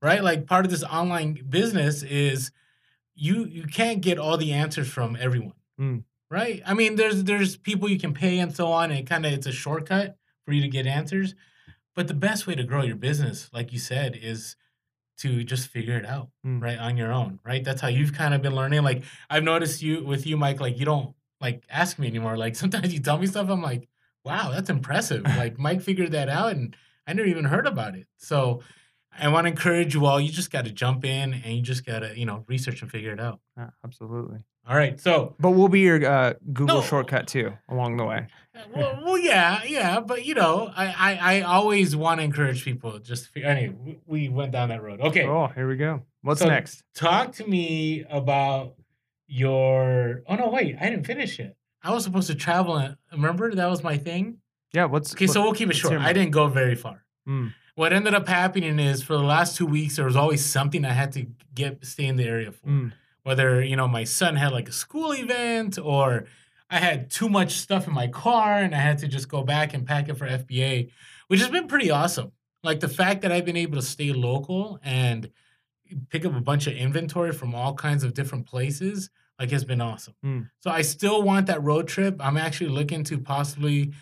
right? 0.02 0.22
Like 0.22 0.46
part 0.46 0.64
of 0.64 0.70
this 0.70 0.84
online 0.84 1.44
business 1.48 2.02
is 2.02 2.50
you 3.14 3.44
you 3.44 3.64
can't 3.64 4.00
get 4.00 4.18
all 4.18 4.36
the 4.36 4.52
answers 4.52 4.88
from 4.88 5.16
everyone, 5.20 5.54
Hmm. 5.78 5.98
right? 6.30 6.62
I 6.66 6.74
mean, 6.74 6.96
there's 6.96 7.24
there's 7.24 7.56
people 7.56 7.88
you 7.88 7.98
can 7.98 8.12
pay 8.14 8.38
and 8.38 8.54
so 8.54 8.68
on, 8.68 8.90
and 8.90 9.00
it 9.00 9.06
kind 9.06 9.24
of 9.26 9.32
it's 9.32 9.46
a 9.46 9.52
shortcut 9.52 10.16
for 10.44 10.52
you 10.52 10.60
to 10.62 10.68
get 10.68 10.86
answers. 10.86 11.34
But 11.94 12.08
the 12.08 12.14
best 12.14 12.46
way 12.46 12.54
to 12.56 12.64
grow 12.64 12.82
your 12.82 12.96
business, 12.96 13.48
like 13.52 13.72
you 13.72 13.78
said, 13.78 14.18
is 14.20 14.56
to 15.18 15.44
just 15.44 15.68
figure 15.68 15.96
it 15.96 16.04
out 16.04 16.28
Hmm. 16.42 16.58
right 16.58 16.76
on 16.78 16.96
your 16.96 17.12
own 17.12 17.38
right 17.44 17.62
that's 17.62 17.80
how 17.80 17.86
you've 17.86 18.12
kind 18.12 18.34
of 18.34 18.42
been 18.42 18.52
learning 18.56 18.82
like 18.82 19.04
i've 19.30 19.44
noticed 19.44 19.80
you 19.80 20.02
with 20.04 20.26
you 20.26 20.36
mike 20.36 20.58
like 20.60 20.76
you 20.76 20.84
don't 20.84 21.14
like 21.40 21.62
ask 21.70 21.98
me 21.98 22.06
anymore 22.06 22.36
like 22.36 22.56
sometimes 22.62 22.92
you 22.92 23.00
tell 23.00 23.18
me 23.18 23.26
stuff 23.26 23.48
i'm 23.48 23.62
like 23.62 23.88
wow 24.24 24.50
that's 24.52 24.70
impressive 24.70 25.22
like 25.36 25.58
mike 25.58 25.80
figured 25.82 26.12
that 26.12 26.28
out 26.28 26.52
and 26.52 26.76
i 27.06 27.12
never 27.12 27.28
even 27.28 27.44
heard 27.44 27.66
about 27.66 27.94
it 27.94 28.06
so 28.16 28.60
I 29.16 29.28
want 29.28 29.44
to 29.44 29.50
encourage 29.50 29.94
you 29.94 30.06
all. 30.06 30.20
You 30.20 30.32
just 30.32 30.50
got 30.50 30.64
to 30.64 30.72
jump 30.72 31.04
in 31.04 31.34
and 31.34 31.54
you 31.54 31.62
just 31.62 31.86
got 31.86 32.00
to, 32.00 32.18
you 32.18 32.26
know, 32.26 32.44
research 32.48 32.82
and 32.82 32.90
figure 32.90 33.12
it 33.12 33.20
out. 33.20 33.38
Yeah, 33.56 33.70
absolutely. 33.84 34.40
All 34.68 34.76
right. 34.76 34.98
So, 35.00 35.36
But 35.38 35.52
we'll 35.52 35.68
be 35.68 35.82
your 35.82 36.04
uh, 36.04 36.32
Google 36.52 36.78
No. 36.80 36.82
shortcut 36.82 37.28
too 37.28 37.52
along 37.68 37.96
the 37.96 38.04
way. 38.04 38.26
well, 38.74 39.00
well, 39.04 39.16
yeah, 39.16 39.62
yeah. 39.68 40.00
But, 40.00 40.24
you 40.24 40.34
know, 40.34 40.68
I, 40.74 40.86
I, 41.20 41.36
I 41.36 41.40
always 41.42 41.94
want 41.94 42.18
to 42.18 42.24
encourage 42.24 42.64
people. 42.64 42.98
Just, 42.98 43.28
figure, 43.28 43.48
anyway, 43.50 43.76
we- 43.84 44.00
we 44.04 44.28
went 44.30 44.50
down 44.50 44.70
that 44.70 44.82
road. 44.82 45.00
Okay. 45.00 45.24
Oh, 45.28 45.46
here 45.46 45.68
we 45.68 45.76
go. 45.76 46.02
What's 46.22 46.40
So- 46.40 46.48
next? 46.48 46.82
Talk 46.96 47.34
to 47.34 47.46
me 47.46 48.02
about 48.10 48.74
your. 49.34 50.22
Oh, 50.28 50.36
no, 50.36 50.48
wait. 50.48 50.76
I 50.80 50.88
didn't 50.90 51.04
finish 51.06 51.40
it. 51.40 51.56
I 51.82 51.92
was 51.92 52.04
supposed 52.04 52.28
to 52.28 52.34
travel. 52.34 52.76
and- 52.76 52.96
Remember? 53.12 53.54
That 53.54 53.68
was 53.68 53.82
my 53.82 53.96
thing. 53.98 54.38
Yeah, 54.72 54.86
what's 54.86 55.12
Okay, 55.14 55.26
so 55.26 55.42
we'll 55.42 55.54
keep 55.54 55.70
it 55.70 55.76
short. 55.76 56.00
I 56.00 56.12
didn't 56.12 56.32
go 56.32 56.48
very 56.48 56.74
far. 56.74 57.04
Mm. 57.28 57.52
What 57.74 57.92
ended 57.92 58.14
up 58.14 58.28
happening 58.28 58.78
is 58.78 59.02
for 59.02 59.14
the 59.14 59.22
last 59.22 59.56
two 59.56 59.66
weeks, 59.66 59.96
there 59.96 60.04
was 60.04 60.16
always 60.16 60.44
something 60.44 60.84
I 60.84 60.92
had 60.92 61.12
to 61.12 61.26
get 61.54 61.84
stay 61.84 62.06
in 62.06 62.16
the 62.16 62.24
area 62.24 62.50
for. 62.52 62.66
Mm. 62.66 62.92
Whether 63.22 63.62
you 63.62 63.76
know 63.76 63.88
my 63.88 64.04
son 64.04 64.36
had 64.36 64.52
like 64.52 64.68
a 64.68 64.72
school 64.72 65.14
event 65.14 65.78
or 65.78 66.26
I 66.70 66.78
had 66.78 67.10
too 67.10 67.28
much 67.28 67.52
stuff 67.52 67.86
in 67.86 67.94
my 67.94 68.08
car 68.08 68.58
and 68.58 68.74
I 68.74 68.78
had 68.78 68.98
to 68.98 69.08
just 69.08 69.28
go 69.28 69.42
back 69.42 69.74
and 69.74 69.86
pack 69.86 70.08
it 70.08 70.14
for 70.16 70.26
FBA, 70.26 70.90
which 71.28 71.40
has 71.40 71.50
been 71.50 71.66
pretty 71.68 71.90
awesome. 71.90 72.32
Like 72.62 72.80
the 72.80 72.88
fact 72.88 73.22
that 73.22 73.32
I've 73.32 73.44
been 73.44 73.56
able 73.56 73.76
to 73.76 73.86
stay 73.86 74.12
local 74.12 74.78
and 74.82 75.30
pick 76.10 76.24
up 76.24 76.34
a 76.34 76.40
bunch 76.40 76.66
of 76.66 76.74
inventory 76.74 77.32
from 77.32 77.54
all 77.54 77.74
kinds 77.74 78.02
of 78.04 78.12
different 78.14 78.46
places, 78.46 79.08
like 79.38 79.50
has 79.50 79.64
been 79.64 79.80
awesome. 79.80 80.14
Mm. 80.24 80.50
So 80.60 80.70
I 80.70 80.82
still 80.82 81.22
want 81.22 81.46
that 81.46 81.62
road 81.62 81.88
trip. 81.88 82.16
I'm 82.20 82.36
actually 82.36 82.70
looking 82.70 83.04
to 83.04 83.18
possibly 83.18 83.92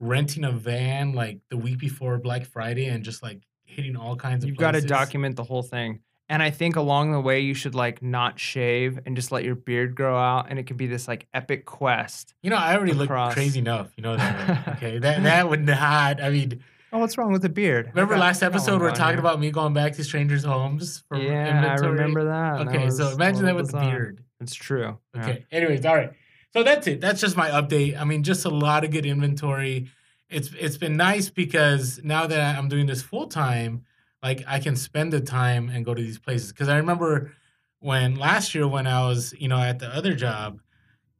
renting 0.00 0.44
a 0.44 0.52
van 0.52 1.12
like 1.12 1.38
the 1.48 1.56
week 1.56 1.78
before 1.78 2.18
Black 2.18 2.44
Friday 2.44 2.86
and 2.86 3.04
just 3.04 3.22
like 3.22 3.42
hitting 3.64 3.96
all 3.96 4.16
kinds 4.16 4.44
of 4.44 4.48
You've 4.50 4.58
got 4.58 4.72
to 4.72 4.80
document 4.80 5.36
the 5.36 5.44
whole 5.44 5.62
thing. 5.62 6.00
And 6.28 6.42
I 6.42 6.50
think 6.50 6.76
along 6.76 7.12
the 7.12 7.20
way 7.20 7.40
you 7.40 7.52
should 7.52 7.74
like 7.74 8.02
not 8.02 8.38
shave 8.38 8.98
and 9.04 9.14
just 9.16 9.32
let 9.32 9.44
your 9.44 9.54
beard 9.54 9.94
grow 9.94 10.16
out 10.16 10.46
and 10.48 10.58
it 10.58 10.64
could 10.64 10.76
be 10.78 10.86
this 10.86 11.06
like 11.06 11.26
epic 11.34 11.66
quest. 11.66 12.34
You 12.42 12.50
know, 12.50 12.56
I 12.56 12.74
already 12.74 12.94
look 12.94 13.10
crazy 13.32 13.58
enough. 13.58 13.92
You 13.96 14.02
know 14.02 14.16
that, 14.16 14.48
right? 14.48 14.68
okay? 14.76 14.98
That 14.98 15.22
that 15.24 15.48
would 15.48 15.64
not. 15.66 16.22
I 16.22 16.30
mean, 16.30 16.60
Oh, 16.94 16.98
what's 16.98 17.16
wrong 17.16 17.32
with 17.32 17.40
the 17.40 17.48
beard? 17.48 17.88
Remember 17.94 18.18
last 18.18 18.42
I 18.42 18.46
got 18.46 18.52
one 18.52 18.60
episode 18.60 18.80
we 18.82 18.86
we're 18.86 18.90
talking 18.94 19.14
here. 19.14 19.20
about 19.20 19.40
me 19.40 19.50
going 19.50 19.72
back 19.72 19.94
to 19.94 20.04
strangers' 20.04 20.44
homes 20.44 21.02
for 21.08 21.16
Yeah, 21.16 21.46
inventory? 21.48 21.88
I 21.88 21.92
remember 21.92 22.24
that. 22.24 22.58
That 22.58 22.68
Okay, 22.68 22.84
was 22.84 22.98
so 22.98 23.12
imagine 23.12 23.46
that 23.46 23.56
with 23.56 23.70
the 23.70 23.78
beard. 23.80 24.22
It's 24.42 24.54
true. 24.54 24.98
yeah. 25.14 25.22
Okay. 25.22 25.46
Anyways, 25.50 25.84
all 25.86 25.96
right. 25.96 26.12
So 26.52 26.62
that's 26.62 26.86
it. 26.86 27.00
That's 27.00 27.20
just 27.20 27.36
my 27.36 27.48
update. 27.48 27.98
I 27.98 28.04
mean, 28.04 28.22
just 28.22 28.44
a 28.44 28.50
lot 28.50 28.84
of 28.84 28.90
good 28.90 29.06
inventory. 29.06 29.88
It's 30.28 30.50
it's 30.58 30.76
been 30.76 30.96
nice 30.96 31.30
because 31.30 32.00
now 32.04 32.26
that 32.26 32.58
I'm 32.58 32.68
doing 32.68 32.86
this 32.86 33.02
full 33.02 33.26
time, 33.26 33.84
like 34.22 34.44
I 34.46 34.58
can 34.58 34.76
spend 34.76 35.12
the 35.12 35.20
time 35.20 35.70
and 35.70 35.84
go 35.84 35.94
to 35.94 36.02
these 36.02 36.18
places. 36.18 36.52
Because 36.52 36.68
I 36.68 36.76
remember 36.76 37.32
when 37.80 38.16
last 38.16 38.54
year 38.54 38.68
when 38.68 38.86
I 38.86 39.06
was, 39.06 39.34
you 39.38 39.48
know, 39.48 39.58
at 39.58 39.78
the 39.78 39.88
other 39.88 40.14
job, 40.14 40.60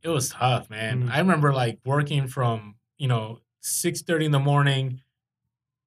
it 0.02 0.08
was 0.08 0.30
tough, 0.30 0.68
man. 0.68 1.04
Mm. 1.04 1.10
I 1.10 1.18
remember 1.18 1.52
like 1.52 1.78
working 1.84 2.26
from, 2.26 2.76
you 2.98 3.08
know, 3.08 3.40
six 3.60 4.02
thirty 4.02 4.26
in 4.26 4.32
the 4.32 4.38
morning, 4.38 5.00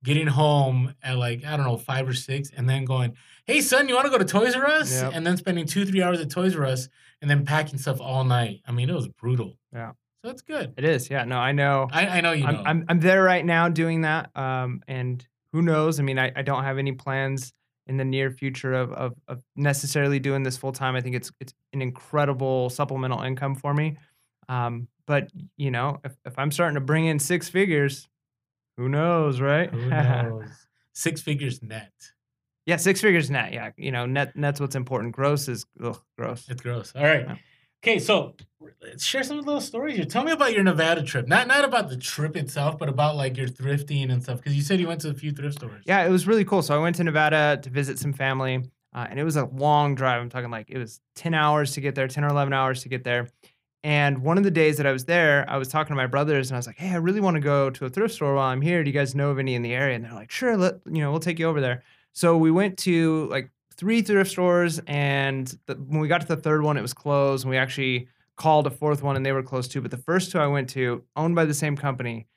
getting 0.03 0.27
home 0.27 0.95
at 1.03 1.17
like, 1.17 1.45
I 1.45 1.55
don't 1.55 1.65
know, 1.65 1.77
five 1.77 2.07
or 2.07 2.13
six, 2.13 2.49
and 2.55 2.67
then 2.67 2.83
going, 2.85 3.15
Hey 3.45 3.61
son, 3.61 3.87
you 3.87 3.93
want 3.93 4.05
to 4.05 4.11
go 4.11 4.17
to 4.17 4.25
Toys 4.25 4.55
R 4.55 4.65
Us? 4.65 4.91
Yep. 4.91 5.11
And 5.13 5.25
then 5.25 5.37
spending 5.37 5.67
two, 5.67 5.85
three 5.85 6.01
hours 6.01 6.19
at 6.19 6.31
Toys 6.31 6.55
R 6.55 6.65
Us 6.65 6.89
and 7.25 7.31
then 7.31 7.43
packing 7.43 7.79
stuff 7.79 7.99
all 7.99 8.23
night. 8.23 8.61
I 8.67 8.71
mean, 8.71 8.87
it 8.87 8.93
was 8.93 9.07
brutal. 9.07 9.57
Yeah. 9.73 9.93
So 10.23 10.29
it's 10.29 10.43
good. 10.43 10.75
It 10.77 10.83
is. 10.83 11.09
Yeah. 11.09 11.23
No, 11.25 11.39
I 11.39 11.53
know. 11.53 11.87
I, 11.91 12.05
I 12.07 12.21
know 12.21 12.33
you. 12.33 12.45
I'm, 12.45 12.57
I'm 12.67 12.85
I'm 12.87 12.99
there 12.99 13.23
right 13.23 13.43
now 13.43 13.67
doing 13.67 14.01
that. 14.01 14.29
Um, 14.37 14.83
and 14.87 15.27
who 15.51 15.63
knows? 15.63 15.99
I 15.99 16.03
mean, 16.03 16.19
I, 16.19 16.31
I 16.35 16.43
don't 16.43 16.63
have 16.63 16.77
any 16.77 16.91
plans 16.91 17.51
in 17.87 17.97
the 17.97 18.05
near 18.05 18.29
future 18.29 18.73
of, 18.73 18.93
of 18.93 19.15
of 19.27 19.41
necessarily 19.55 20.19
doing 20.19 20.43
this 20.43 20.55
full 20.55 20.71
time. 20.71 20.95
I 20.95 21.01
think 21.01 21.15
it's 21.15 21.31
it's 21.39 21.55
an 21.73 21.81
incredible 21.81 22.69
supplemental 22.69 23.23
income 23.23 23.55
for 23.55 23.73
me. 23.73 23.97
Um, 24.47 24.87
but 25.07 25.31
you 25.57 25.71
know, 25.71 26.01
if, 26.03 26.15
if 26.25 26.37
I'm 26.37 26.51
starting 26.51 26.75
to 26.75 26.81
bring 26.81 27.07
in 27.07 27.17
six 27.17 27.49
figures, 27.49 28.07
who 28.77 28.87
knows, 28.87 29.41
right? 29.41 29.71
Who 29.71 29.89
knows? 29.89 30.45
Six 30.93 31.23
figures 31.23 31.63
net. 31.63 31.91
Yeah, 32.65 32.77
six 32.77 33.01
figures 33.01 33.29
net. 33.29 33.53
Yeah, 33.53 33.71
you 33.77 33.91
know, 33.91 34.05
net 34.05 34.35
net's 34.35 34.59
what's 34.59 34.75
important. 34.75 35.13
Gross 35.15 35.47
is 35.47 35.65
ugh, 35.83 36.01
gross. 36.17 36.47
It's 36.49 36.61
gross. 36.61 36.93
All 36.95 37.03
right. 37.03 37.25
Yeah. 37.27 37.35
Okay, 37.83 37.99
so 37.99 38.35
let's 38.81 39.05
share 39.05 39.23
some 39.23 39.37
little 39.37 39.61
stories 39.61 39.95
here. 39.95 40.05
Tell 40.05 40.23
me 40.23 40.31
about 40.31 40.53
your 40.53 40.63
Nevada 40.63 41.03
trip. 41.03 41.27
Not 41.27 41.47
not 41.47 41.63
about 41.63 41.89
the 41.89 41.97
trip 41.97 42.35
itself, 42.35 42.79
but 42.79 42.89
about 42.89 43.15
like 43.15 43.37
your 43.37 43.47
thrifting 43.47 44.11
and 44.11 44.23
stuff. 44.23 44.37
Because 44.37 44.55
you 44.55 44.63
said 44.63 44.79
you 44.79 44.87
went 44.87 45.01
to 45.01 45.09
a 45.09 45.13
few 45.13 45.31
thrift 45.31 45.57
stores. 45.57 45.83
Yeah, 45.85 46.03
it 46.03 46.09
was 46.09 46.25
really 46.25 46.45
cool. 46.45 46.63
So 46.63 46.75
I 46.75 46.81
went 46.81 46.95
to 46.95 47.03
Nevada 47.03 47.59
to 47.61 47.69
visit 47.69 47.99
some 47.99 48.11
family, 48.11 48.63
uh, 48.93 49.05
and 49.07 49.19
it 49.19 49.23
was 49.23 49.35
a 49.35 49.45
long 49.45 49.93
drive. 49.93 50.19
I'm 50.19 50.29
talking 50.29 50.49
like 50.49 50.71
it 50.71 50.79
was 50.79 50.99
10 51.15 51.35
hours 51.35 51.73
to 51.73 51.81
get 51.81 51.93
there, 51.93 52.07
10 52.07 52.23
or 52.23 52.29
11 52.29 52.53
hours 52.53 52.81
to 52.81 52.89
get 52.89 53.03
there. 53.03 53.27
And 53.83 54.23
one 54.23 54.39
of 54.39 54.43
the 54.43 54.49
days 54.49 54.77
that 54.77 54.87
I 54.87 54.91
was 54.91 55.05
there, 55.05 55.45
I 55.47 55.57
was 55.57 55.67
talking 55.67 55.91
to 55.91 55.95
my 55.95 56.07
brothers, 56.07 56.49
and 56.49 56.55
I 56.55 56.57
was 56.57 56.65
like, 56.65 56.77
"Hey, 56.77 56.89
I 56.89 56.95
really 56.95 57.21
want 57.21 57.35
to 57.35 57.41
go 57.41 57.69
to 57.69 57.85
a 57.85 57.89
thrift 57.89 58.15
store 58.15 58.33
while 58.33 58.47
I'm 58.47 58.61
here. 58.61 58.83
Do 58.83 58.89
you 58.89 58.97
guys 58.97 59.13
know 59.13 59.29
of 59.29 59.37
any 59.37 59.53
in 59.53 59.61
the 59.61 59.75
area?" 59.75 59.95
And 59.95 60.03
they're 60.03 60.13
like, 60.13 60.31
"Sure, 60.31 60.57
let 60.57 60.79
you 60.87 61.01
know, 61.01 61.11
we'll 61.11 61.19
take 61.19 61.37
you 61.37 61.45
over 61.45 61.61
there." 61.61 61.83
So 62.15 62.37
we 62.37 62.49
went 62.49 62.77
to 62.79 63.27
like 63.29 63.51
three 63.75 64.01
thrift 64.01 64.31
stores, 64.31 64.79
and 64.87 65.47
the, 65.67 65.75
when 65.75 65.99
we 65.99 66.07
got 66.07 66.21
to 66.21 66.27
the 66.27 66.37
third 66.37 66.63
one, 66.63 66.77
it 66.77 66.81
was 66.81 66.93
closed. 66.93 67.43
And 67.43 67.51
we 67.51 67.57
actually 67.57 68.07
called 68.37 68.65
a 68.67 68.71
fourth 68.71 69.03
one, 69.03 69.15
and 69.15 69.25
they 69.25 69.31
were 69.33 69.43
closed 69.43 69.71
too. 69.71 69.81
But 69.81 69.91
the 69.91 69.97
first 69.97 70.31
two 70.31 70.39
I 70.39 70.47
went 70.47 70.69
to, 70.71 71.03
owned 71.15 71.35
by 71.35 71.45
the 71.45 71.53
same 71.53 71.75
company, 71.77 72.27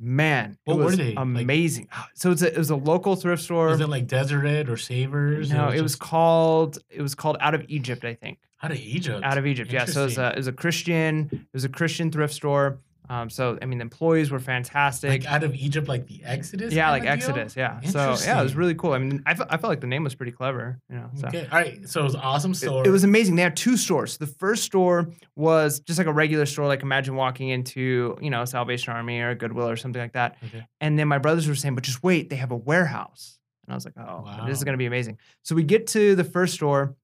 man, 0.00 0.58
What 0.64 0.74
it 0.74 0.78
were 0.78 0.84
was 0.86 0.96
they? 0.96 1.08
Like- 1.14 1.18
amazing. 1.18 1.88
Ah, 1.92 2.08
so 2.14 2.32
it's 2.32 2.42
a, 2.42 2.52
it 2.52 2.58
was 2.58 2.70
a 2.70 2.76
local 2.76 3.14
thrift 3.16 3.42
store. 3.42 3.68
Was 3.68 3.80
it 3.80 3.88
like 3.88 4.06
Deseret 4.08 4.68
or 4.68 4.76
Savers? 4.76 5.50
no, 5.50 5.66
or 5.68 5.74
it 5.74 5.82
was 5.82 5.92
just 5.92 6.00
called 6.02 6.78
it 6.90 7.00
was 7.02 7.14
called 7.14 7.36
Out 7.40 7.54
of 7.54 7.64
Egypt, 7.68 8.04
I 8.04 8.14
think. 8.14 8.38
out 8.62 8.72
of 8.72 8.78
Egypt. 8.78 9.22
Out 9.24 9.38
of 9.38 9.46
Egypt, 9.46 9.72
yeah. 9.72 9.84
So 9.84 10.02
it 10.02 10.04
was 10.06 10.18
a, 10.18 10.30
it 10.30 10.36
was 10.36 10.46
a 10.48 10.52
Christian, 10.52 11.28
it 11.32 11.40
was 11.54 11.64
a 11.64 11.68
Christian 11.68 12.10
thrift 12.10 12.34
store. 12.34 12.78
Um, 13.08 13.28
so 13.28 13.58
I 13.60 13.66
mean, 13.66 13.78
the 13.78 13.82
employees 13.82 14.30
were 14.30 14.38
fantastic. 14.38 15.10
like 15.10 15.26
out 15.26 15.42
of 15.42 15.54
Egypt, 15.54 15.88
like 15.88 16.06
the 16.06 16.22
Exodus. 16.24 16.72
yeah, 16.72 16.90
like 16.90 17.02
kinda 17.02 17.16
deal? 17.16 17.28
Exodus, 17.30 17.56
yeah. 17.56 17.80
So 17.80 18.14
yeah, 18.24 18.40
it 18.40 18.42
was 18.42 18.54
really 18.54 18.74
cool. 18.74 18.92
I 18.92 18.98
mean, 18.98 19.22
I, 19.26 19.34
fe- 19.34 19.44
I 19.50 19.56
felt 19.56 19.70
like 19.70 19.80
the 19.80 19.86
name 19.88 20.04
was 20.04 20.14
pretty 20.14 20.32
clever, 20.32 20.78
you 20.88 20.96
know. 20.96 21.10
So. 21.16 21.28
Okay. 21.28 21.46
All 21.50 21.58
right. 21.58 21.86
So 21.88 22.00
it 22.00 22.04
was 22.04 22.14
awesome 22.14 22.52
It- 22.52 22.56
store. 22.56 22.86
It, 22.86 22.90
was 22.90 23.04
amazing. 23.04 23.34
They 23.36 23.42
had 23.42 23.56
two 23.56 23.76
stores. 23.76 24.16
The 24.18 24.26
first 24.26 24.62
store 24.62 25.10
was 25.36 25.80
just 25.80 25.98
like 25.98 26.06
a 26.06 26.12
regular 26.12 26.46
store, 26.46 26.66
like 26.68 26.82
imagine 26.82 27.16
walking 27.16 27.48
into, 27.48 28.16
you 28.20 28.30
know, 28.30 28.44
Salvation 28.44 28.92
Army 28.92 29.20
or 29.20 29.34
Goodwill 29.34 29.68
or 29.68 29.76
something 29.76 30.00
like 30.00 30.12
that. 30.12 30.36
Okay. 30.44 30.64
And 30.80 30.98
then 30.98 31.08
my 31.08 31.18
brothers 31.18 31.48
were 31.48 31.54
saying, 31.54 31.74
but 31.74 31.84
just 31.84 32.02
wait, 32.02 32.30
they 32.30 32.36
have 32.36 32.52
a 32.52 32.56
warehouse. 32.56 33.38
And 33.66 33.72
I 33.72 33.76
was 33.76 33.84
like, 33.84 33.94
oh, 33.98 34.46
this 34.46 34.58
is 34.58 34.64
going 34.64 34.74
to 34.74 34.78
be 34.78 34.86
amazing. 34.86 35.18
So 35.42 35.54
we 35.54 35.64
get 35.64 35.88
to 35.88 36.14
the 36.14 36.24
first 36.24 36.54
store 36.54 36.94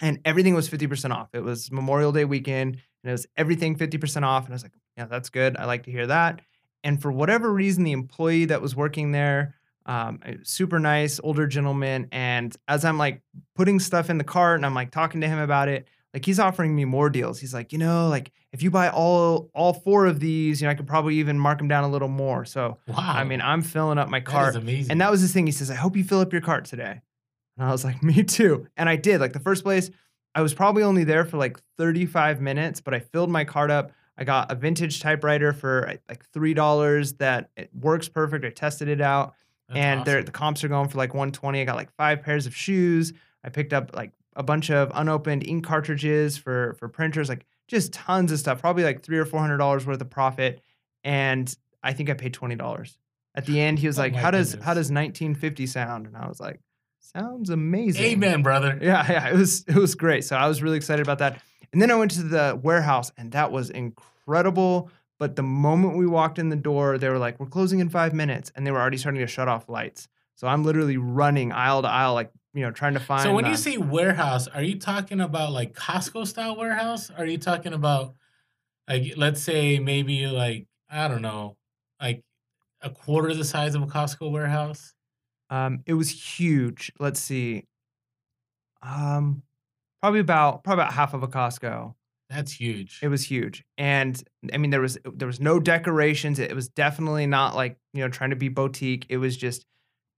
and 0.00 0.18
everything 0.24 0.54
was 0.54 0.68
50% 0.68 1.10
off. 1.10 1.28
It 1.34 1.42
was 1.42 1.70
Memorial 1.70 2.12
Day 2.12 2.24
weekend 2.24 2.78
and 3.02 3.10
it 3.10 3.12
was 3.12 3.26
everything 3.36 3.76
50% 3.76 4.22
off. 4.22 4.44
And 4.44 4.52
I 4.52 4.54
was 4.54 4.62
like, 4.62 4.72
yeah, 5.00 5.06
that's 5.06 5.30
good. 5.30 5.56
I 5.56 5.64
like 5.64 5.84
to 5.84 5.90
hear 5.90 6.06
that. 6.08 6.42
And 6.84 7.00
for 7.00 7.10
whatever 7.10 7.50
reason, 7.50 7.84
the 7.84 7.92
employee 7.92 8.44
that 8.46 8.60
was 8.60 8.76
working 8.76 9.12
there, 9.12 9.54
um, 9.86 10.20
super 10.42 10.78
nice 10.78 11.18
older 11.24 11.46
gentleman. 11.46 12.08
And 12.12 12.54
as 12.68 12.84
I'm 12.84 12.98
like 12.98 13.22
putting 13.54 13.80
stuff 13.80 14.10
in 14.10 14.18
the 14.18 14.24
cart 14.24 14.58
and 14.58 14.66
I'm 14.66 14.74
like 14.74 14.90
talking 14.90 15.22
to 15.22 15.26
him 15.26 15.38
about 15.38 15.68
it, 15.68 15.88
like 16.12 16.26
he's 16.26 16.38
offering 16.38 16.76
me 16.76 16.84
more 16.84 17.08
deals. 17.08 17.40
He's 17.40 17.54
like, 17.54 17.72
you 17.72 17.78
know, 17.78 18.08
like 18.08 18.30
if 18.52 18.62
you 18.62 18.70
buy 18.70 18.90
all 18.90 19.50
all 19.54 19.72
four 19.72 20.04
of 20.04 20.20
these, 20.20 20.60
you 20.60 20.66
know, 20.66 20.70
I 20.70 20.74
could 20.74 20.86
probably 20.86 21.16
even 21.16 21.38
mark 21.38 21.56
them 21.56 21.68
down 21.68 21.84
a 21.84 21.88
little 21.88 22.08
more. 22.08 22.44
So 22.44 22.76
wow. 22.86 22.96
I 22.98 23.24
mean, 23.24 23.40
I'm 23.40 23.62
filling 23.62 23.96
up 23.96 24.10
my 24.10 24.18
that 24.18 24.26
cart. 24.26 24.56
amazing. 24.56 24.90
And 24.90 25.00
that 25.00 25.10
was 25.10 25.22
his 25.22 25.32
thing. 25.32 25.46
He 25.46 25.52
says, 25.52 25.70
I 25.70 25.76
hope 25.76 25.96
you 25.96 26.04
fill 26.04 26.20
up 26.20 26.32
your 26.32 26.42
cart 26.42 26.66
today. 26.66 27.00
And 27.56 27.66
I 27.66 27.72
was 27.72 27.84
like, 27.84 28.02
me 28.02 28.22
too. 28.22 28.66
And 28.76 28.86
I 28.86 28.96
did. 28.96 29.18
Like 29.18 29.32
the 29.32 29.40
first 29.40 29.62
place, 29.62 29.90
I 30.34 30.42
was 30.42 30.52
probably 30.52 30.82
only 30.82 31.04
there 31.04 31.24
for 31.24 31.38
like 31.38 31.58
35 31.78 32.40
minutes, 32.42 32.82
but 32.82 32.92
I 32.92 32.98
filled 32.98 33.30
my 33.30 33.44
cart 33.44 33.70
up. 33.70 33.92
I 34.20 34.24
got 34.24 34.52
a 34.52 34.54
vintage 34.54 35.00
typewriter 35.00 35.54
for 35.54 35.88
uh, 35.88 35.96
like 36.08 36.30
$3 36.32 37.18
that 37.18 37.50
it 37.56 37.70
works 37.74 38.06
perfect. 38.06 38.44
I 38.44 38.50
tested 38.50 38.88
it 38.88 39.00
out. 39.00 39.34
That's 39.68 39.80
and 39.80 40.00
awesome. 40.02 40.24
the 40.26 40.30
comps 40.30 40.62
are 40.62 40.68
going 40.68 40.88
for 40.88 40.98
like 40.98 41.14
120. 41.14 41.60
I 41.60 41.64
got 41.64 41.76
like 41.76 41.90
five 41.96 42.22
pairs 42.22 42.44
of 42.44 42.54
shoes. 42.54 43.14
I 43.42 43.48
picked 43.48 43.72
up 43.72 43.96
like 43.96 44.12
a 44.36 44.42
bunch 44.42 44.70
of 44.70 44.92
unopened 44.94 45.46
ink 45.46 45.64
cartridges 45.64 46.36
for 46.36 46.74
for 46.74 46.88
printers, 46.88 47.28
like 47.28 47.46
just 47.66 47.92
tons 47.92 48.30
of 48.30 48.38
stuff. 48.38 48.60
Probably 48.60 48.84
like 48.84 49.02
three 49.02 49.18
or 49.18 49.24
four 49.24 49.40
hundred 49.40 49.58
dollars 49.58 49.86
worth 49.86 50.00
of 50.00 50.10
profit. 50.10 50.60
And 51.02 51.54
I 51.82 51.94
think 51.94 52.10
I 52.10 52.14
paid 52.14 52.34
twenty 52.34 52.56
dollars. 52.56 52.98
At 53.34 53.46
the 53.46 53.60
end, 53.60 53.78
he 53.78 53.86
was 53.86 53.98
Oh 53.98 54.02
like, 54.02 54.14
"How 54.14 54.30
does 54.30 54.52
how 54.54 54.74
does 54.74 54.90
1950 54.90 55.66
sound?" 55.66 56.06
And 56.06 56.16
I 56.16 56.28
was 56.28 56.40
like, 56.40 56.60
"Sounds 56.98 57.48
amazing." 57.48 58.04
Amen, 58.04 58.42
brother. 58.42 58.78
Yeah, 58.82 59.10
yeah, 59.10 59.28
it 59.28 59.36
was 59.36 59.64
it 59.66 59.76
was 59.76 59.94
great. 59.94 60.24
So 60.24 60.36
I 60.36 60.46
was 60.46 60.62
really 60.62 60.76
excited 60.76 61.06
about 61.06 61.18
that. 61.18 61.40
And 61.72 61.80
then 61.80 61.90
I 61.90 61.94
went 61.94 62.10
to 62.12 62.22
the 62.22 62.58
warehouse, 62.60 63.12
and 63.16 63.32
that 63.32 63.52
was 63.52 63.70
incredible. 63.70 64.90
But 65.18 65.36
the 65.36 65.42
moment 65.42 65.98
we 65.98 66.06
walked 66.06 66.38
in 66.38 66.48
the 66.48 66.56
door, 66.56 66.98
they 66.98 67.08
were 67.08 67.18
like, 67.18 67.38
"We're 67.38 67.46
closing 67.46 67.78
in 67.80 67.88
five 67.88 68.12
minutes," 68.12 68.50
and 68.54 68.66
they 68.66 68.70
were 68.70 68.80
already 68.80 68.96
starting 68.96 69.20
to 69.20 69.26
shut 69.26 69.48
off 69.48 69.68
lights. 69.68 70.08
So 70.34 70.48
I'm 70.48 70.64
literally 70.64 70.96
running 70.96 71.52
aisle 71.52 71.82
to 71.82 71.88
aisle, 71.88 72.14
like 72.14 72.32
you 72.54 72.62
know, 72.62 72.70
trying 72.70 72.94
to 72.94 73.00
find. 73.00 73.22
So 73.22 73.34
when 73.34 73.46
you 73.46 73.56
say 73.56 73.76
warehouse, 73.76 74.48
are 74.48 74.62
you 74.62 74.78
talking 74.78 75.20
about 75.20 75.52
like 75.52 75.74
Costco 75.74 76.26
style 76.26 76.56
warehouse? 76.56 77.10
Are 77.10 77.26
you 77.26 77.38
talking 77.38 77.72
about 77.72 78.14
like 78.88 79.14
let's 79.16 79.42
say 79.42 79.78
maybe 79.78 80.26
like 80.26 80.66
I 80.88 81.06
don't 81.08 81.22
know, 81.22 81.56
like 82.00 82.24
a 82.80 82.90
quarter 82.90 83.34
the 83.34 83.44
size 83.44 83.74
of 83.74 83.82
a 83.82 83.86
Costco 83.86 84.30
warehouse? 84.30 84.94
Um, 85.50 85.82
it 85.86 85.94
was 85.94 86.10
huge. 86.10 86.92
Let's 86.98 87.20
see. 87.20 87.66
Um, 88.82 89.42
probably 90.00 90.20
about 90.20 90.64
probably 90.64 90.82
about 90.82 90.94
half 90.94 91.14
of 91.14 91.22
a 91.22 91.28
Costco. 91.28 91.94
That's 92.28 92.52
huge. 92.52 93.00
It 93.02 93.08
was 93.08 93.24
huge, 93.24 93.64
and 93.76 94.22
I 94.52 94.58
mean 94.58 94.70
there 94.70 94.80
was 94.80 94.98
there 95.04 95.26
was 95.26 95.40
no 95.40 95.58
decorations. 95.58 96.38
It 96.38 96.54
was 96.54 96.68
definitely 96.68 97.26
not 97.26 97.54
like 97.56 97.76
you 97.92 98.02
know 98.02 98.08
trying 98.08 98.30
to 98.30 98.36
be 98.36 98.48
boutique. 98.48 99.06
It 99.08 99.16
was 99.16 99.36
just 99.36 99.66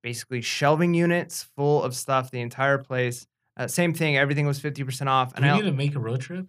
basically 0.03 0.43
shelving 0.43 0.95
units 0.95 1.43
full 1.57 1.83
of 1.83 1.95
stuff. 1.95 2.31
The 2.31 2.41
entire 2.41 2.79
place. 2.79 3.27
Uh, 3.57 3.67
same 3.67 3.93
thing. 3.93 4.17
Everything 4.17 4.47
was 4.47 4.61
fifty 4.61 4.85
percent 4.85 5.09
off, 5.09 5.33
and 5.35 5.45
we 5.45 5.51
I, 5.51 5.57
need 5.57 5.65
to 5.65 5.73
make 5.73 5.95
a 5.95 6.01
road 6.01 6.21
trip? 6.21 6.47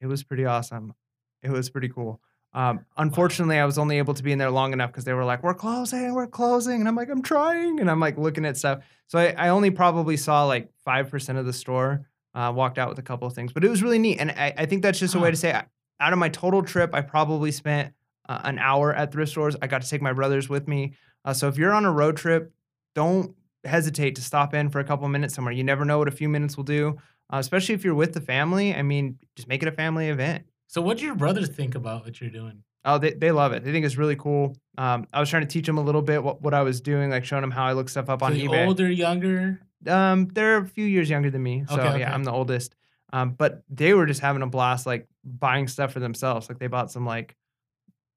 it 0.00 0.06
was 0.06 0.22
pretty 0.22 0.44
awesome. 0.44 0.94
It 1.42 1.50
was 1.50 1.70
pretty 1.70 1.88
cool. 1.88 2.20
Um, 2.52 2.84
unfortunately, 2.96 3.58
I 3.58 3.64
was 3.64 3.78
only 3.78 3.98
able 3.98 4.14
to 4.14 4.22
be 4.22 4.30
in 4.30 4.38
there 4.38 4.50
long 4.50 4.72
enough 4.72 4.90
because 4.90 5.04
they 5.04 5.12
were 5.12 5.24
like, 5.24 5.42
"We're 5.42 5.54
closing, 5.54 6.14
we're 6.14 6.26
closing," 6.26 6.80
and 6.80 6.88
I'm 6.88 6.94
like, 6.94 7.10
"I'm 7.10 7.22
trying," 7.22 7.80
and 7.80 7.90
I'm 7.90 8.00
like 8.00 8.16
looking 8.16 8.44
at 8.44 8.56
stuff. 8.56 8.84
So 9.06 9.18
I, 9.18 9.34
I 9.36 9.48
only 9.48 9.70
probably 9.70 10.16
saw 10.16 10.44
like 10.44 10.70
five 10.84 11.10
percent 11.10 11.38
of 11.38 11.46
the 11.46 11.52
store. 11.52 12.06
Uh, 12.34 12.52
walked 12.54 12.78
out 12.78 12.88
with 12.88 12.98
a 12.98 13.02
couple 13.02 13.28
of 13.28 13.32
things, 13.32 13.52
but 13.52 13.62
it 13.64 13.68
was 13.68 13.80
really 13.82 13.98
neat, 13.98 14.18
and 14.18 14.30
I, 14.32 14.52
I 14.58 14.66
think 14.66 14.82
that's 14.82 14.98
just 14.98 15.14
a 15.14 15.20
way 15.20 15.30
to 15.30 15.36
say, 15.36 15.52
I- 15.52 15.66
out 16.00 16.12
of 16.12 16.18
my 16.18 16.28
total 16.28 16.62
trip, 16.62 16.90
I 16.92 17.00
probably 17.00 17.52
spent 17.52 17.92
uh, 18.28 18.40
an 18.42 18.58
hour 18.58 18.92
at 18.92 19.12
thrift 19.12 19.30
stores. 19.30 19.54
I 19.62 19.68
got 19.68 19.82
to 19.82 19.88
take 19.88 20.02
my 20.02 20.12
brothers 20.12 20.48
with 20.48 20.66
me. 20.66 20.94
Uh, 21.24 21.32
so 21.32 21.46
if 21.46 21.56
you're 21.56 21.72
on 21.72 21.84
a 21.84 21.92
road 21.92 22.16
trip, 22.16 22.52
don't 22.96 23.34
hesitate 23.64 24.16
to 24.16 24.22
stop 24.22 24.52
in 24.54 24.68
for 24.68 24.80
a 24.80 24.84
couple 24.84 25.04
of 25.06 25.12
minutes 25.12 25.34
somewhere. 25.34 25.52
You 25.54 25.62
never 25.62 25.84
know 25.84 25.98
what 25.98 26.08
a 26.08 26.10
few 26.10 26.28
minutes 26.28 26.56
will 26.56 26.64
do, 26.64 26.96
uh, 27.32 27.36
especially 27.36 27.76
if 27.76 27.84
you're 27.84 27.94
with 27.94 28.12
the 28.14 28.20
family. 28.20 28.74
I 28.74 28.82
mean, 28.82 29.18
just 29.36 29.46
make 29.48 29.62
it 29.62 29.68
a 29.68 29.72
family 29.72 30.08
event. 30.08 30.44
So, 30.66 30.82
what 30.82 30.98
do 30.98 31.04
your 31.04 31.14
brothers 31.14 31.48
think 31.48 31.76
about 31.76 32.04
what 32.04 32.20
you're 32.20 32.30
doing? 32.30 32.64
Oh, 32.84 32.98
they, 32.98 33.12
they 33.12 33.30
love 33.30 33.52
it. 33.52 33.62
They 33.64 33.70
think 33.72 33.86
it's 33.86 33.96
really 33.96 34.16
cool. 34.16 34.56
Um, 34.76 35.06
I 35.12 35.20
was 35.20 35.30
trying 35.30 35.42
to 35.42 35.48
teach 35.48 35.66
them 35.66 35.78
a 35.78 35.82
little 35.82 36.02
bit 36.02 36.22
what, 36.24 36.42
what 36.42 36.52
I 36.52 36.62
was 36.62 36.80
doing, 36.80 37.10
like 37.10 37.24
showing 37.24 37.42
them 37.42 37.52
how 37.52 37.64
I 37.64 37.72
look 37.74 37.88
stuff 37.88 38.08
up 38.10 38.22
on 38.22 38.32
So 38.32 38.38
the 38.38 38.48
eBay. 38.48 38.66
older, 38.66 38.90
younger? 38.90 39.60
Um, 39.86 40.28
they're 40.32 40.58
a 40.58 40.66
few 40.66 40.86
years 40.86 41.08
younger 41.10 41.30
than 41.30 41.42
me, 41.42 41.64
so 41.68 41.74
Okay, 41.74 41.88
okay. 41.88 41.98
yeah, 42.00 42.14
I'm 42.14 42.24
the 42.24 42.32
oldest. 42.32 42.74
Um, 43.12 43.30
but 43.30 43.62
they 43.68 43.94
were 43.94 44.06
just 44.06 44.20
having 44.20 44.42
a 44.42 44.46
blast, 44.46 44.86
like 44.86 45.06
buying 45.24 45.68
stuff 45.68 45.92
for 45.92 46.00
themselves. 46.00 46.48
Like 46.48 46.58
they 46.58 46.66
bought 46.66 46.90
some 46.90 47.06
like, 47.06 47.36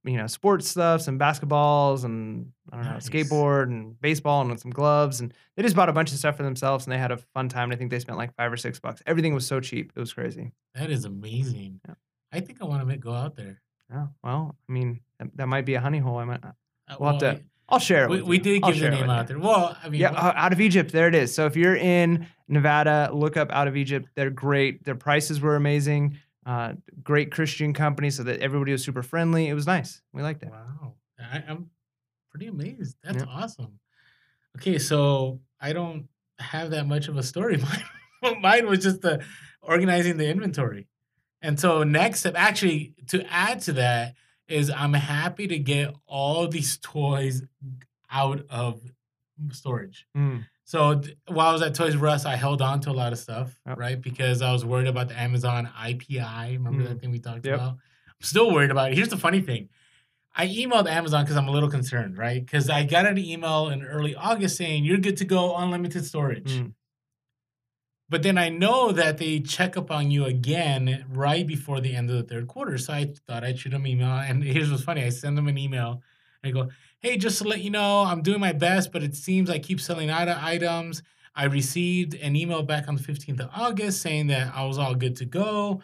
you 0.03 0.17
know, 0.17 0.25
sports 0.27 0.67
stuff, 0.67 1.01
some 1.01 1.19
basketballs, 1.19 2.03
and 2.05 2.51
I 2.71 2.77
don't 2.77 2.85
know, 2.85 2.91
Nice. 2.93 3.09
skateboard 3.09 3.63
and 3.63 3.99
baseball, 4.01 4.41
and 4.49 4.59
some 4.59 4.71
gloves, 4.71 5.19
and 5.19 5.33
they 5.55 5.63
just 5.63 5.75
bought 5.75 5.89
a 5.89 5.93
bunch 5.93 6.11
of 6.11 6.17
stuff 6.17 6.37
for 6.37 6.43
themselves, 6.43 6.85
and 6.85 6.93
they 6.93 6.97
had 6.97 7.11
a 7.11 7.17
fun 7.17 7.49
time. 7.49 7.65
And 7.65 7.73
I 7.73 7.75
think 7.75 7.91
they 7.91 7.99
spent 7.99 8.17
like 8.17 8.33
five 8.35 8.51
or 8.51 8.57
six 8.57 8.79
bucks. 8.79 9.01
Everything 9.05 9.33
was 9.33 9.45
so 9.45 9.59
cheap, 9.59 9.91
it 9.95 9.99
was 9.99 10.13
crazy. 10.13 10.51
That 10.75 10.89
is 10.89 11.05
amazing. 11.05 11.79
Yeah. 11.87 11.95
I 12.31 12.39
think 12.39 12.61
I 12.61 12.65
want 12.65 12.87
to 12.89 12.97
go 12.97 13.13
out 13.13 13.35
there. 13.35 13.61
Yeah, 13.91 14.07
well, 14.23 14.55
I 14.67 14.71
mean, 14.71 14.99
that, 15.19 15.35
that 15.37 15.47
might 15.47 15.65
be 15.65 15.75
a 15.75 15.79
honey 15.81 15.99
hole. 15.99 16.17
I 16.17 16.25
might, 16.25 16.43
Uh, 16.43 16.51
We'll 16.99 17.11
have 17.13 17.21
well, 17.21 17.33
to- 17.35 17.41
I'll 17.69 17.79
share 17.79 18.05
it. 18.05 18.09
we, 18.09 18.21
we 18.21 18.39
did 18.39 18.63
give 18.63 18.79
the 18.79 18.89
name 18.89 19.09
out 19.09 19.27
there. 19.27 19.37
Well, 19.39 19.77
I 19.83 19.89
mean, 19.89 19.99
Yeah, 20.01 20.11
uh, 20.11 20.33
out 20.35 20.53
of 20.53 20.61
Egypt. 20.61 20.91
There 20.91 21.07
it 21.07 21.15
is. 21.15 21.33
So 21.35 21.45
if 21.47 21.55
you're 21.55 21.75
in 21.75 22.27
Nevada, 22.47 23.09
look 23.13 23.35
up 23.37 23.51
Out 23.51 23.67
of 23.67 23.75
Egypt. 23.75 24.07
They're 24.15 24.29
great. 24.29 24.83
Their 24.85 24.95
prices 24.95 25.41
were 25.41 25.55
amazing. 25.55 26.17
Uh, 26.45 26.73
great 27.03 27.29
Christian 27.31 27.73
company, 27.73 28.09
so 28.09 28.23
that 28.23 28.39
everybody 28.39 28.71
was 28.71 28.81
super 28.83 29.03
friendly. 29.03 29.47
It 29.49 29.53
was 29.53 29.67
nice. 29.67 30.01
We 30.13 30.21
liked 30.23 30.43
it. 30.43 30.49
wow. 30.49 30.93
I, 31.19 31.43
I'm 31.45 31.69
pretty 32.31 32.47
amazed. 32.47 32.95
That's 33.03 33.17
Yeah. 33.17 33.29
awesome. 33.29 33.79
Okay, 34.57 34.77
so 34.79 35.41
I 35.59 35.73
don't 35.73 36.07
have 36.39 36.69
that 36.71 36.87
much 36.87 37.09
of 37.09 37.17
a 37.17 37.23
story. 37.23 37.57
Mine, 38.23 38.41
mine 38.41 38.67
was 38.67 38.79
just 38.79 39.01
the 39.01 39.23
organizing 39.61 40.15
the 40.17 40.29
inventory. 40.29 40.87
And 41.41 41.59
so 41.59 41.83
next 41.83 42.21
step, 42.21 42.33
actually, 42.37 42.95
to 43.09 43.23
add 43.31 43.59
to 43.63 43.73
that, 43.73 44.15
is 44.47 44.69
I'm 44.69 44.93
happy 44.93 45.47
to 45.47 45.57
get 45.59 45.93
all 46.07 46.47
these 46.47 46.77
toys 46.77 47.43
out 48.11 48.45
of 48.49 48.81
storage. 49.51 50.07
Mm, 50.15 50.45
So 50.63 50.99
th- 50.99 51.17
while 51.27 51.47
I 51.49 51.53
was 51.53 51.61
at 51.61 51.73
Toys 51.75 51.95
R 51.95 52.07
Us, 52.07 52.25
I 52.25 52.35
held 52.35 52.61
on 52.61 52.79
to 52.81 52.89
a 52.89 52.93
lot 52.93 53.13
of 53.13 53.19
stuff, 53.19 53.57
Yep. 53.65 53.77
right? 53.77 54.01
Because 54.01 54.41
I 54.41 54.51
was 54.51 54.65
worried 54.65 54.87
about 54.87 55.07
the 55.09 55.17
Amazon 55.19 55.69
IPI. 55.77 56.53
Remember 56.53 56.83
that 56.83 56.97
Mm. 56.97 57.01
thing 57.01 57.11
we 57.11 57.19
talked 57.19 57.45
Yep. 57.45 57.55
about? 57.55 57.71
I'm 57.73 58.21
still 58.21 58.51
worried 58.53 58.71
about 58.71 58.91
it. 58.91 58.95
Here's 58.95 59.09
the 59.09 59.17
funny 59.17 59.41
thing. 59.41 59.69
I 60.35 60.47
emailed 60.47 60.87
Amazon 60.89 61.23
because 61.23 61.37
I'm 61.37 61.47
a 61.47 61.51
little 61.51 61.69
concerned, 61.69 62.17
right? 62.17 62.43
Because 62.45 62.69
I 62.69 62.83
got 62.83 63.05
an 63.05 63.17
email 63.17 63.69
in 63.69 63.81
early 63.83 64.13
August 64.15 64.55
saying 64.57 64.83
you're 64.85 64.97
good 64.97 65.17
to 65.17 65.25
go, 65.25 65.55
unlimited 65.55 66.05
storage. 66.05 66.51
mm. 66.51 66.73
But 68.09 68.23
then 68.23 68.37
I 68.37 68.49
know 68.49 68.91
that 68.93 69.17
they 69.17 69.39
check 69.41 69.75
up 69.75 69.91
on 69.91 70.11
you 70.11 70.25
again 70.25 71.05
right 71.09 71.45
before 71.45 71.81
the 71.81 71.93
end 71.93 72.09
of 72.09 72.15
the 72.15 72.23
third 72.23 72.47
quarter. 72.47 72.77
So 72.77 72.93
I 72.93 73.13
thought 73.27 73.43
I'd 73.43 73.59
shoot 73.59 73.71
them 73.71 73.85
an 73.85 73.91
email. 73.91 74.09
And 74.09 74.43
here's 74.43 74.71
what's 74.71 74.83
funny 74.83 75.03
I 75.03 75.09
send 75.09 75.37
them 75.37 75.47
an 75.47 75.57
email 75.57 76.01
I 76.43 76.51
go, 76.51 76.69
Hey, 76.99 77.17
just 77.17 77.39
to 77.39 77.47
let 77.47 77.61
you 77.61 77.69
know, 77.69 78.03
I'm 78.03 78.21
doing 78.21 78.39
my 78.39 78.53
best, 78.53 78.91
but 78.91 79.03
it 79.03 79.15
seems 79.15 79.49
I 79.49 79.59
keep 79.59 79.79
selling 79.79 80.09
out 80.09 80.27
of 80.27 80.37
items. 80.41 81.03
I 81.35 81.45
received 81.45 82.15
an 82.15 82.35
email 82.35 82.63
back 82.63 82.87
on 82.87 82.95
the 82.95 83.01
15th 83.01 83.41
of 83.41 83.49
August 83.55 84.01
saying 84.01 84.27
that 84.27 84.53
I 84.55 84.65
was 84.65 84.79
all 84.79 84.95
good 84.95 85.15
to 85.17 85.25
go. 85.25 85.81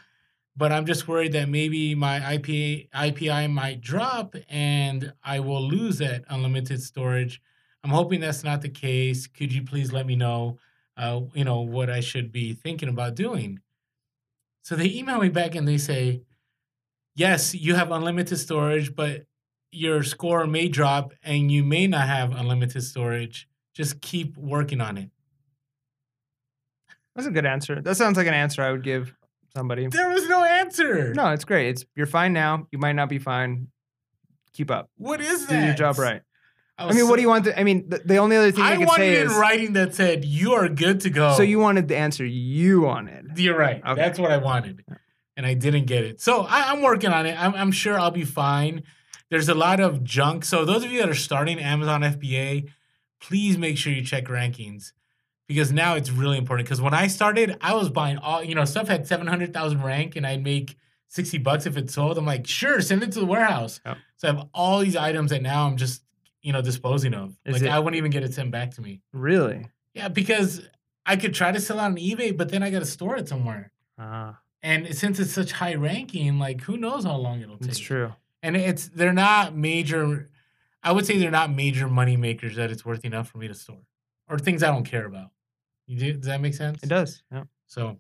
But 0.56 0.72
I'm 0.72 0.86
just 0.86 1.08
worried 1.08 1.34
that 1.34 1.50
maybe 1.50 1.96
my 1.96 2.20
IPA, 2.20 2.90
IPI 2.92 3.52
might 3.52 3.82
drop 3.82 4.36
and 4.50 5.14
I 5.24 5.40
will 5.40 5.62
lose 5.62 5.98
that 5.98 6.24
unlimited 6.30 6.82
storage. 6.82 7.42
I'm 7.84 7.90
hoping 7.90 8.20
that's 8.20 8.44
not 8.44 8.62
the 8.62 8.70
case. 8.70 9.28
Could 9.28 9.52
you 9.52 9.64
please 9.64 9.92
let 9.92 10.06
me 10.06 10.16
know? 10.16 10.58
Uh, 10.98 11.22
you 11.34 11.44
know, 11.44 11.62
what 11.62 11.90
I 11.90 12.00
should 12.00 12.32
be 12.32 12.54
thinking 12.54 12.90
about 12.90 13.16
doing. 13.16 13.60
So 14.64 14.76
they 14.76 14.90
email 14.90 15.20
me 15.20 15.30
back 15.30 15.56
and 15.56 15.68
they 15.68 15.78
say, 15.78 16.22
yes, 17.16 17.54
you 17.54 17.76
have 17.76 17.92
unlimited 17.92 18.38
storage, 18.38 18.96
but 18.96 19.26
your 19.72 20.04
score 20.04 20.46
may 20.48 20.68
drop 20.68 21.14
and 21.24 21.52
you 21.52 21.64
may 21.64 21.88
not 21.88 22.08
have 22.08 22.32
unlimited 22.34 22.84
storage. 22.84 23.48
Just 23.74 24.02
keep 24.02 24.38
working 24.38 24.82
on 24.82 24.98
it. 24.98 25.10
That's 27.16 27.28
a 27.28 27.32
good 27.32 27.46
answer. 27.46 27.82
That 27.82 27.98
sounds 27.98 28.18
like 28.18 28.28
an 28.28 28.34
answer 28.34 28.62
I 28.62 28.72
would 28.72 28.84
give 28.84 29.16
somebody. 29.56 29.88
There 29.88 30.10
was 30.10 30.28
no 30.28 30.44
answer. 30.44 31.14
No, 31.14 31.32
it's 31.32 31.46
great. 31.46 31.70
It's 31.70 31.86
you're 31.96 32.06
fine 32.06 32.34
now. 32.34 32.68
You 32.72 32.80
might 32.80 32.94
not 32.94 33.10
be 33.10 33.20
fine. 33.20 33.68
Keep 34.54 34.72
up. 34.72 34.90
What 34.98 35.22
is 35.22 35.48
that? 35.48 35.60
Do 35.60 35.66
your 35.66 35.76
job 35.76 35.98
right. 35.98 36.22
I 36.78 36.88
was 36.88 36.96
mean, 36.96 37.08
what 37.08 37.18
do 37.18 37.22
you 37.22 37.28
want? 37.28 37.46
To, 37.46 37.60
I 37.60 37.64
mean, 37.64 37.88
the, 37.88 38.00
the 38.00 38.18
only 38.18 38.36
other 38.36 38.52
thing 38.52 38.64
I, 38.64 38.74
I 38.74 38.78
could 38.78 38.88
wanted 38.88 39.02
say 39.04 39.22
in 39.22 39.28
is, 39.28 39.36
writing 39.36 39.74
that 39.74 39.94
said 39.94 40.26
you 40.26 40.54
are 40.54 40.68
good 40.68 41.02
to 41.02 41.10
go. 41.10 41.34
so 41.34 41.44
you 41.44 41.60
wanted 41.60 41.88
the 41.88 41.98
answer 41.98 42.26
you 42.26 42.82
wanted. 42.82 43.38
You're 43.38 43.58
right. 43.58 43.82
Okay. 43.86 43.96
That's 43.96 44.18
what 44.18 44.32
I 44.32 44.38
wanted. 44.38 44.84
And 45.38 45.46
I 45.46 45.54
didn't 45.54 45.86
get 45.86 46.04
it. 46.04 46.20
So 46.20 46.42
I, 46.42 46.72
I'm 46.72 46.82
working 46.82 47.12
on 47.12 47.26
it. 47.26 47.40
I'm, 47.40 47.54
I'm 47.54 47.72
sure 47.72 48.00
I'll 48.00 48.12
be 48.12 48.26
fine. 48.26 48.84
There's 49.30 49.50
a 49.50 49.56
lot 49.56 49.80
of 49.80 50.04
junk. 50.04 50.46
So 50.46 50.66
those 50.66 50.84
of 50.84 50.92
you 50.92 51.00
that 51.00 51.10
are 51.10 51.16
starting 51.16 51.60
Amazon 51.60 52.02
FBA, 52.02 52.70
please 53.22 53.58
make 53.58 53.78
sure 53.78 53.94
you 53.94 54.04
check 54.04 54.26
rankings 54.26 54.94
because 55.48 55.72
now 55.72 55.96
it's 55.96 56.10
really 56.10 56.38
important. 56.38 56.68
Because 56.68 56.82
when 56.82 56.94
I 56.94 57.08
started, 57.08 57.58
I 57.62 57.76
was 57.76 57.90
buying 57.90 58.18
all, 58.18 58.44
you 58.44 58.56
know, 58.56 58.66
stuff 58.66 58.88
had 58.88 59.08
700,000 59.08 59.82
rank 59.82 60.16
and 60.16 60.26
I'd 60.26 60.44
make 60.44 60.76
60 61.10 61.38
bucks 61.40 61.66
if 61.66 61.78
it 61.78 61.92
sold. 61.92 62.18
I'm 62.18 62.26
like, 62.26 62.48
sure, 62.48 62.82
send 62.82 63.04
it 63.04 63.12
to 63.14 63.20
the 63.20 63.26
warehouse. 63.26 63.80
Yep. 63.86 63.98
So 64.18 64.28
I 64.28 64.32
have 64.34 64.48
all 64.54 64.80
these 64.80 64.96
items 64.96 65.30
that 65.32 65.42
now 65.42 65.68
I'm 65.68 65.78
just, 65.78 66.02
you 66.44 66.54
know, 66.54 66.62
disposing 66.62 67.14
of. 67.14 67.36
Is 67.46 67.54
like 67.54 67.62
it- 67.64 67.70
I 67.70 67.80
wouldn't 67.80 67.98
even 67.98 68.12
get 68.12 68.24
it 68.24 68.34
sent 68.34 68.52
back 68.52 68.72
to 68.76 68.82
me. 68.82 69.02
Really? 69.14 69.68
Yeah, 69.96 70.08
because 70.10 70.62
I 71.06 71.16
could 71.16 71.34
try 71.34 71.52
to 71.52 71.60
sell 71.60 71.78
it 71.80 71.82
on 71.82 71.96
eBay, 71.98 72.36
but 72.36 72.50
then 72.50 72.62
I 72.64 72.70
got 72.70 72.80
to 72.80 72.86
store 72.86 73.16
it 73.18 73.28
somewhere. 73.28 73.72
Ah, 73.98 74.40
And 74.62 74.96
since 74.96 75.20
it's 75.20 75.32
such 75.32 75.52
high 75.54 75.76
ranking, 75.76 76.40
like 76.40 76.62
who 76.62 76.78
knows 76.78 77.04
how 77.06 77.16
long 77.18 77.42
it'll 77.42 77.58
take. 77.58 77.68
that's 77.68 77.80
true. 77.80 78.14
And 78.42 78.56
it's 78.58 78.90
they're 78.90 79.14
not 79.14 79.56
major. 79.56 80.30
I 80.84 80.92
would 80.92 81.06
say 81.06 81.18
they're 81.18 81.32
not 81.32 81.50
major 81.52 81.88
money 81.88 82.18
makers 82.18 82.56
that 82.58 82.70
it's 82.72 82.84
worth 82.86 83.06
enough 83.06 83.30
for 83.30 83.38
me 83.38 83.48
to 83.48 83.54
store, 83.54 83.84
or 84.28 84.38
things 84.38 84.64
I 84.64 84.68
don't 84.68 84.84
care 84.86 85.06
about. 85.06 85.30
You 85.88 85.98
do, 85.98 86.14
does 86.14 86.26
that 86.28 86.42
make 86.42 86.54
sense? 86.54 86.82
It 86.84 86.90
does. 86.90 87.24
Yeah. 87.32 87.44
So, 87.68 88.00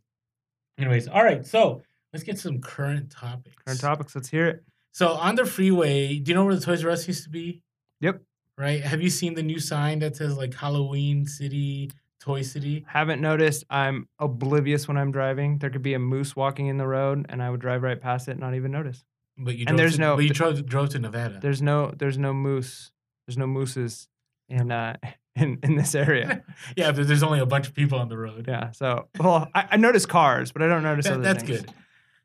anyways, 0.77 1.07
all 1.07 1.23
right. 1.23 1.45
So 1.45 1.81
let's 2.11 2.23
get 2.23 2.39
some 2.39 2.59
current 2.59 3.09
topics. 3.11 3.55
Current 3.65 3.79
topics. 3.79 4.15
Let's 4.15 4.29
hear 4.29 4.47
it. 4.47 4.63
So 4.91 5.09
on 5.13 5.35
the 5.35 5.45
freeway, 5.45 6.17
do 6.19 6.31
you 6.31 6.35
know 6.35 6.43
where 6.45 6.55
the 6.55 6.61
Toys 6.61 6.83
R 6.83 6.91
Us 6.91 7.07
used 7.07 7.23
to 7.23 7.29
be? 7.29 7.61
Yep. 8.01 8.21
Right. 8.57 8.81
Have 8.83 9.01
you 9.01 9.09
seen 9.09 9.33
the 9.33 9.43
new 9.43 9.59
sign 9.59 9.99
that 9.99 10.15
says 10.15 10.37
like 10.37 10.53
Halloween 10.53 11.25
City, 11.25 11.89
Toy 12.21 12.43
City? 12.43 12.85
Haven't 12.87 13.19
noticed. 13.21 13.63
I'm 13.69 14.07
oblivious 14.19 14.87
when 14.87 14.95
I'm 14.97 15.11
driving. 15.11 15.57
There 15.57 15.69
could 15.71 15.81
be 15.81 15.95
a 15.95 15.99
moose 15.99 16.35
walking 16.35 16.67
in 16.67 16.77
the 16.77 16.85
road, 16.87 17.25
and 17.29 17.41
I 17.41 17.49
would 17.49 17.59
drive 17.61 17.81
right 17.81 17.99
past 17.99 18.27
it 18.27 18.31
and 18.31 18.39
not 18.41 18.53
even 18.53 18.71
notice. 18.71 19.03
But 19.37 19.55
you 19.55 19.61
And 19.67 19.69
drove 19.69 19.77
there's 19.77 19.95
to, 19.95 20.01
no- 20.01 20.15
But 20.15 20.25
you 20.25 20.29
drove, 20.29 20.65
drove 20.67 20.89
to 20.89 20.99
Nevada. 20.99 21.39
There's 21.41 21.61
no. 21.63 21.91
There's 21.97 22.17
no 22.19 22.33
moose. 22.33 22.91
There's 23.25 23.37
no 23.37 23.47
mooses 23.47 24.07
in 24.49 24.71
uh 24.71 24.97
in 25.35 25.57
in 25.63 25.75
this 25.75 25.95
area. 25.95 26.43
yeah, 26.77 26.91
but 26.91 27.07
there's 27.07 27.23
only 27.23 27.39
a 27.39 27.45
bunch 27.47 27.67
of 27.67 27.73
people 27.73 27.97
on 27.97 28.07
the 28.09 28.17
road. 28.17 28.45
Yeah. 28.47 28.69
So 28.71 29.07
well, 29.19 29.47
I, 29.55 29.67
I 29.71 29.77
notice 29.77 30.05
cars, 30.05 30.51
but 30.51 30.61
I 30.61 30.67
don't 30.67 30.83
notice 30.91 31.05
That- 31.05 31.13
other 31.15 31.23
that's 31.23 31.43
things. 31.43 31.61
good. 31.61 31.71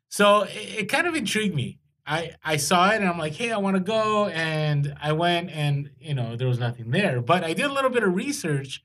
So 0.09 0.41
it, 0.43 0.51
it 0.81 0.85
kind 0.89 1.07
of 1.07 1.15
intrigued 1.15 1.55
me. 1.55 1.79
I 2.05 2.31
I 2.43 2.57
saw 2.57 2.89
it 2.91 2.95
and 3.01 3.07
I'm 3.09 3.17
like, 3.17 3.33
hey, 3.33 3.51
I 3.51 3.57
want 3.57 3.75
to 3.75 3.81
go, 3.81 4.27
and 4.27 4.95
I 5.01 5.11
went, 5.13 5.49
and 5.51 5.89
you 5.99 6.13
know 6.13 6.35
there 6.35 6.47
was 6.47 6.59
nothing 6.59 6.91
there. 6.91 7.21
But 7.21 7.43
I 7.43 7.53
did 7.53 7.65
a 7.65 7.73
little 7.73 7.89
bit 7.91 8.03
of 8.03 8.13
research, 8.15 8.83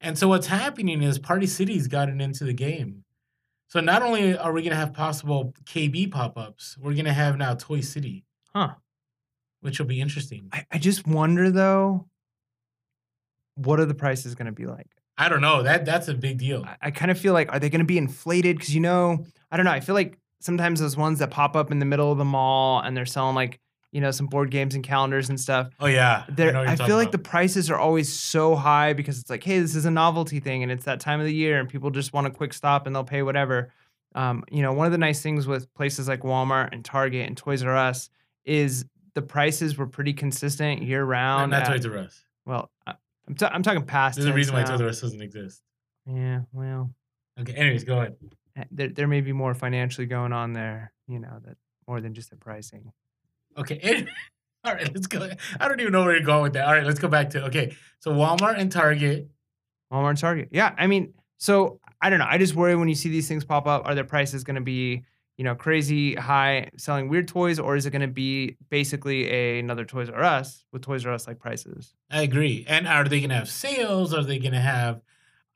and 0.00 0.18
so 0.18 0.28
what's 0.28 0.46
happening 0.48 1.02
is 1.02 1.18
Party 1.18 1.46
City's 1.46 1.86
gotten 1.88 2.20
into 2.20 2.44
the 2.44 2.52
game. 2.52 3.04
So 3.68 3.80
not 3.80 4.02
only 4.02 4.36
are 4.38 4.52
we 4.52 4.62
gonna 4.62 4.76
have 4.76 4.92
possible 4.94 5.52
KB 5.64 6.10
pop-ups, 6.10 6.76
we're 6.80 6.94
gonna 6.94 7.12
have 7.12 7.36
now 7.36 7.54
Toy 7.54 7.80
City, 7.80 8.24
Huh. 8.54 8.74
which 9.60 9.78
will 9.78 9.86
be 9.86 10.00
interesting. 10.00 10.48
I, 10.52 10.64
I 10.72 10.78
just 10.78 11.06
wonder 11.06 11.50
though. 11.50 12.08
what 13.56 13.80
are 13.80 13.86
the 13.86 13.94
prices 13.94 14.34
going 14.34 14.46
to 14.46 14.52
be 14.52 14.66
like? 14.66 14.86
I 15.18 15.28
don't 15.30 15.40
know. 15.40 15.62
That 15.62 15.86
that's 15.86 16.08
a 16.08 16.14
big 16.14 16.38
deal. 16.38 16.62
I, 16.64 16.76
I 16.82 16.90
kind 16.90 17.10
of 17.10 17.18
feel 17.18 17.32
like 17.32 17.50
are 17.52 17.58
they 17.58 17.70
going 17.70 17.80
to 17.80 17.86
be 17.86 17.96
inflated? 17.98 18.56
Because 18.58 18.74
you 18.74 18.80
know, 18.82 19.24
I 19.50 19.56
don't 19.56 19.64
know. 19.64 19.72
I 19.72 19.80
feel 19.80 19.94
like 19.94 20.18
sometimes 20.46 20.80
those 20.80 20.96
ones 20.96 21.18
that 21.18 21.30
pop 21.30 21.56
up 21.56 21.70
in 21.70 21.78
the 21.80 21.84
middle 21.84 22.10
of 22.10 22.18
the 22.18 22.24
mall 22.24 22.80
and 22.80 22.96
they're 22.96 23.04
selling 23.04 23.34
like 23.34 23.60
you 23.92 24.00
know 24.00 24.10
some 24.10 24.26
board 24.26 24.50
games 24.50 24.74
and 24.74 24.84
calendars 24.84 25.28
and 25.28 25.38
stuff. 25.38 25.68
Oh 25.80 25.86
yeah, 25.86 26.24
They're, 26.28 26.52
know 26.52 26.62
I, 26.62 26.68
feel 26.68 26.76
talking 26.76 26.94
like 26.96 27.12
the 27.12 27.18
prices 27.18 27.70
are 27.70 27.78
always 27.78 28.12
so 28.12 28.54
high 28.54 28.92
because 28.92 29.18
it's 29.18 29.30
like, 29.30 29.42
hey, 29.44 29.58
this 29.60 29.74
is 29.74 29.84
a 29.84 29.90
novelty 29.90 30.40
thing 30.40 30.62
and 30.62 30.72
it's 30.72 30.84
that 30.84 31.00
time 31.00 31.20
of 31.20 31.26
the 31.26 31.34
year 31.34 31.58
and 31.58 31.68
people 31.68 31.90
just 31.90 32.12
want 32.12 32.26
a 32.26 32.30
quick 32.30 32.52
stop 32.52 32.86
and 32.86 32.94
they'll 32.94 33.04
pay 33.04 33.22
whatever. 33.22 33.72
Um, 34.14 34.44
you 34.50 34.62
know, 34.62 34.72
one 34.72 34.86
of 34.86 34.92
the 34.92 34.98
nice 34.98 35.22
things 35.22 35.46
with 35.46 35.72
places 35.74 36.08
like 36.08 36.20
Walmart 36.20 36.70
and 36.72 36.84
Target 36.84 37.26
and 37.26 37.36
Toys 37.36 37.62
R 37.62 37.76
Us 37.76 38.08
is 38.44 38.84
the 39.14 39.22
prices 39.22 39.76
were 39.76 39.86
pretty 39.86 40.12
consistent 40.12 40.82
year 40.82 41.04
round. 41.04 41.50
not 41.50 41.66
Toys 41.66 41.86
R 41.86 41.98
Us. 41.98 42.24
well, 42.44 42.70
I- 42.86 42.94
I'm, 43.28 43.34
ta- 43.34 43.50
I'm 43.52 43.62
talking 43.62 43.82
past. 43.84 44.16
There's 44.16 44.28
a 44.28 44.32
reason 44.32 44.54
why. 44.54 44.62
Toys 44.62 44.80
R 44.80 44.88
Us 44.88 45.00
doesn't 45.00 45.20
exist. 45.20 45.62
Yeah, 46.06 46.42
well, 46.52 46.90
Okay. 47.40 47.52
Anyways, 47.54 47.84
go 47.84 47.98
ahead. 47.98 48.16
There, 48.70 48.88
there 48.88 49.08
may 49.08 49.20
be 49.20 49.32
more 49.32 49.54
financially 49.54 50.06
going 50.06 50.32
on 50.32 50.52
there, 50.52 50.92
you 51.08 51.18
know, 51.18 51.40
that 51.44 51.56
more 51.86 52.00
than 52.00 52.14
just 52.14 52.30
the 52.30 52.36
pricing. 52.36 52.92
Okay. 53.56 54.06
All 54.64 54.74
right, 54.74 54.92
let's 54.92 55.06
go. 55.06 55.30
I 55.60 55.68
don't 55.68 55.80
even 55.80 55.92
know 55.92 56.02
where 56.02 56.16
you're 56.16 56.24
going 56.24 56.42
with 56.42 56.54
that. 56.54 56.66
All 56.66 56.74
right, 56.74 56.84
let's 56.84 56.98
go 56.98 57.06
back 57.06 57.30
to 57.30 57.44
okay. 57.46 57.76
So 58.00 58.10
Walmart 58.10 58.58
and 58.58 58.70
Target. 58.70 59.28
Walmart 59.92 60.10
and 60.10 60.18
Target. 60.18 60.48
Yeah, 60.50 60.74
I 60.76 60.88
mean, 60.88 61.14
so 61.38 61.80
I 62.00 62.10
don't 62.10 62.18
know. 62.18 62.26
I 62.28 62.36
just 62.36 62.56
worry 62.56 62.74
when 62.74 62.88
you 62.88 62.96
see 62.96 63.08
these 63.08 63.28
things 63.28 63.44
pop 63.44 63.68
up. 63.68 63.86
Are 63.86 63.94
their 63.94 64.04
prices 64.04 64.42
going 64.42 64.56
to 64.56 64.60
be, 64.60 65.04
you 65.36 65.44
know, 65.44 65.54
crazy 65.54 66.16
high, 66.16 66.70
selling 66.76 67.08
weird 67.08 67.28
toys, 67.28 67.60
or 67.60 67.76
is 67.76 67.86
it 67.86 67.90
going 67.90 68.02
to 68.02 68.08
be 68.08 68.56
basically 68.68 69.30
a, 69.30 69.60
another 69.60 69.84
Toys 69.84 70.10
R 70.10 70.24
Us 70.24 70.64
with 70.72 70.82
Toys 70.82 71.06
R 71.06 71.12
Us 71.12 71.28
like 71.28 71.38
prices? 71.38 71.94
I 72.10 72.22
agree. 72.22 72.64
And 72.66 72.88
are 72.88 73.04
they 73.04 73.20
going 73.20 73.30
to 73.30 73.36
have 73.36 73.48
sales? 73.48 74.12
Are 74.12 74.24
they 74.24 74.40
going 74.40 74.52
to 74.52 74.60
have 74.60 75.00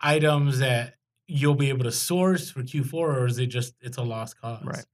items 0.00 0.60
that 0.60 0.94
you'll 1.30 1.54
be 1.54 1.68
able 1.70 1.84
to 1.84 1.92
source 1.92 2.50
for 2.50 2.62
Q4, 2.62 2.94
or 2.94 3.26
is 3.26 3.38
it 3.38 3.46
just 3.46 3.74
it's 3.80 3.96
a 3.98 4.02
lost 4.02 4.40
cause? 4.40 4.64
Right. 4.64 4.84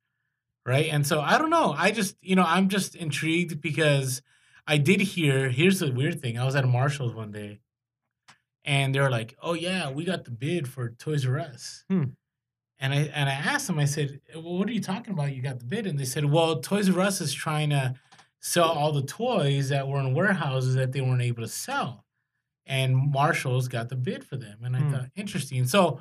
Right. 0.66 0.86
And 0.92 1.06
so 1.06 1.20
I 1.20 1.38
don't 1.38 1.50
know. 1.50 1.72
I 1.76 1.90
just 1.92 2.16
you 2.20 2.36
know 2.36 2.44
I'm 2.46 2.68
just 2.68 2.94
intrigued 2.96 3.60
because 3.60 4.22
I 4.66 4.78
did 4.78 5.00
hear. 5.00 5.48
Here's 5.48 5.78
the 5.80 5.92
weird 5.92 6.20
thing. 6.20 6.38
I 6.38 6.44
was 6.44 6.56
at 6.56 6.64
a 6.64 6.66
Marshalls 6.68 7.14
one 7.14 7.30
day, 7.32 7.60
and 8.64 8.94
they 8.94 9.00
were 9.00 9.10
like, 9.10 9.36
"Oh 9.40 9.54
yeah, 9.54 9.90
we 9.90 10.04
got 10.04 10.24
the 10.24 10.30
bid 10.30 10.68
for 10.68 10.90
Toys 10.90 11.26
R 11.26 11.38
Us." 11.38 11.84
Hmm. 11.88 12.04
And 12.78 12.92
I 12.92 12.96
and 13.14 13.28
I 13.28 13.32
asked 13.32 13.66
them. 13.68 13.78
I 13.78 13.84
said, 13.86 14.20
"Well, 14.34 14.58
what 14.58 14.68
are 14.68 14.72
you 14.72 14.80
talking 14.82 15.14
about? 15.14 15.34
You 15.34 15.42
got 15.42 15.58
the 15.60 15.64
bid?" 15.64 15.86
And 15.86 15.98
they 15.98 16.04
said, 16.04 16.24
"Well, 16.26 16.60
Toys 16.60 16.90
R 16.90 17.00
Us 17.00 17.20
is 17.20 17.32
trying 17.32 17.70
to 17.70 17.94
sell 18.40 18.68
all 18.70 18.92
the 18.92 19.02
toys 19.02 19.70
that 19.70 19.88
were 19.88 20.00
in 20.00 20.14
warehouses 20.14 20.74
that 20.74 20.92
they 20.92 21.00
weren't 21.00 21.22
able 21.22 21.42
to 21.42 21.48
sell." 21.48 22.04
and 22.68 22.96
Marshalls 22.96 23.68
got 23.68 23.90
the 23.90 23.94
bid 23.94 24.24
for 24.24 24.36
them. 24.36 24.64
And 24.64 24.74
I 24.74 24.80
Hmm. 24.80 24.90
thought, 24.90 25.10
interesting. 25.14 25.64
So 25.66 26.00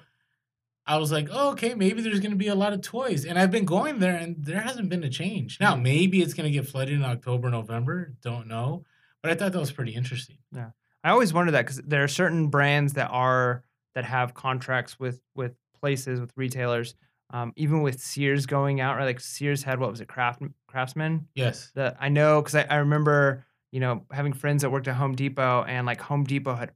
I 0.87 0.97
was 0.97 1.11
like, 1.11 1.29
oh, 1.31 1.51
okay, 1.51 1.73
maybe 1.73 2.01
there's 2.01 2.19
going 2.19 2.31
to 2.31 2.37
be 2.37 2.47
a 2.47 2.55
lot 2.55 2.73
of 2.73 2.81
toys. 2.81 3.25
And 3.25 3.39
I've 3.39 3.51
been 3.51 3.65
going 3.65 3.99
there 3.99 4.15
and 4.15 4.35
there 4.43 4.61
hasn't 4.61 4.89
been 4.89 5.03
a 5.03 5.09
change. 5.09 5.59
Now, 5.59 5.75
maybe 5.75 6.21
it's 6.21 6.33
going 6.35 6.45
to 6.45 6.51
get 6.51 6.67
flooded 6.67 6.93
in 6.93 7.03
October, 7.03 7.49
November. 7.49 8.13
Don't 8.21 8.47
know. 8.47 8.85
But 9.23 9.31
I 9.31 9.35
thought 9.35 9.53
that 9.53 9.59
was 9.59 9.71
pretty 9.71 9.95
interesting. 9.95 10.37
Yeah. 10.51 10.69
I 11.03 11.09
always 11.09 11.33
wonder 11.33 11.51
that 11.53 11.65
because 11.65 11.77
there 11.77 12.03
are 12.03 12.07
certain 12.07 12.47
brands 12.47 12.93
that 12.93 13.09
are 13.11 13.63
that 13.95 14.05
have 14.05 14.33
contracts 14.33 14.99
with 14.99 15.21
with 15.35 15.55
places 15.79 16.19
with 16.19 16.31
retailers. 16.35 16.95
Um, 17.31 17.53
even 17.55 17.81
with 17.81 17.99
Sears 17.99 18.45
going 18.45 18.81
out, 18.81 18.97
right? 18.97 19.05
Like 19.05 19.19
Sears 19.19 19.63
had 19.63 19.79
what 19.79 19.89
was 19.89 20.01
it, 20.01 20.07
Craft 20.07 20.43
Craftsman? 20.67 21.27
Yes. 21.33 21.71
that 21.73 21.97
I 21.99 22.09
know 22.09 22.41
because 22.41 22.55
I, 22.55 22.67
I 22.69 22.75
remember, 22.77 23.45
you 23.71 23.79
know, 23.79 24.05
having 24.11 24.33
friends 24.33 24.61
that 24.61 24.69
worked 24.69 24.87
at 24.87 24.95
Home 24.95 25.15
Depot 25.15 25.63
and 25.63 25.87
like 25.87 26.01
Home 26.01 26.23
Depot 26.23 26.53
had 26.53 26.71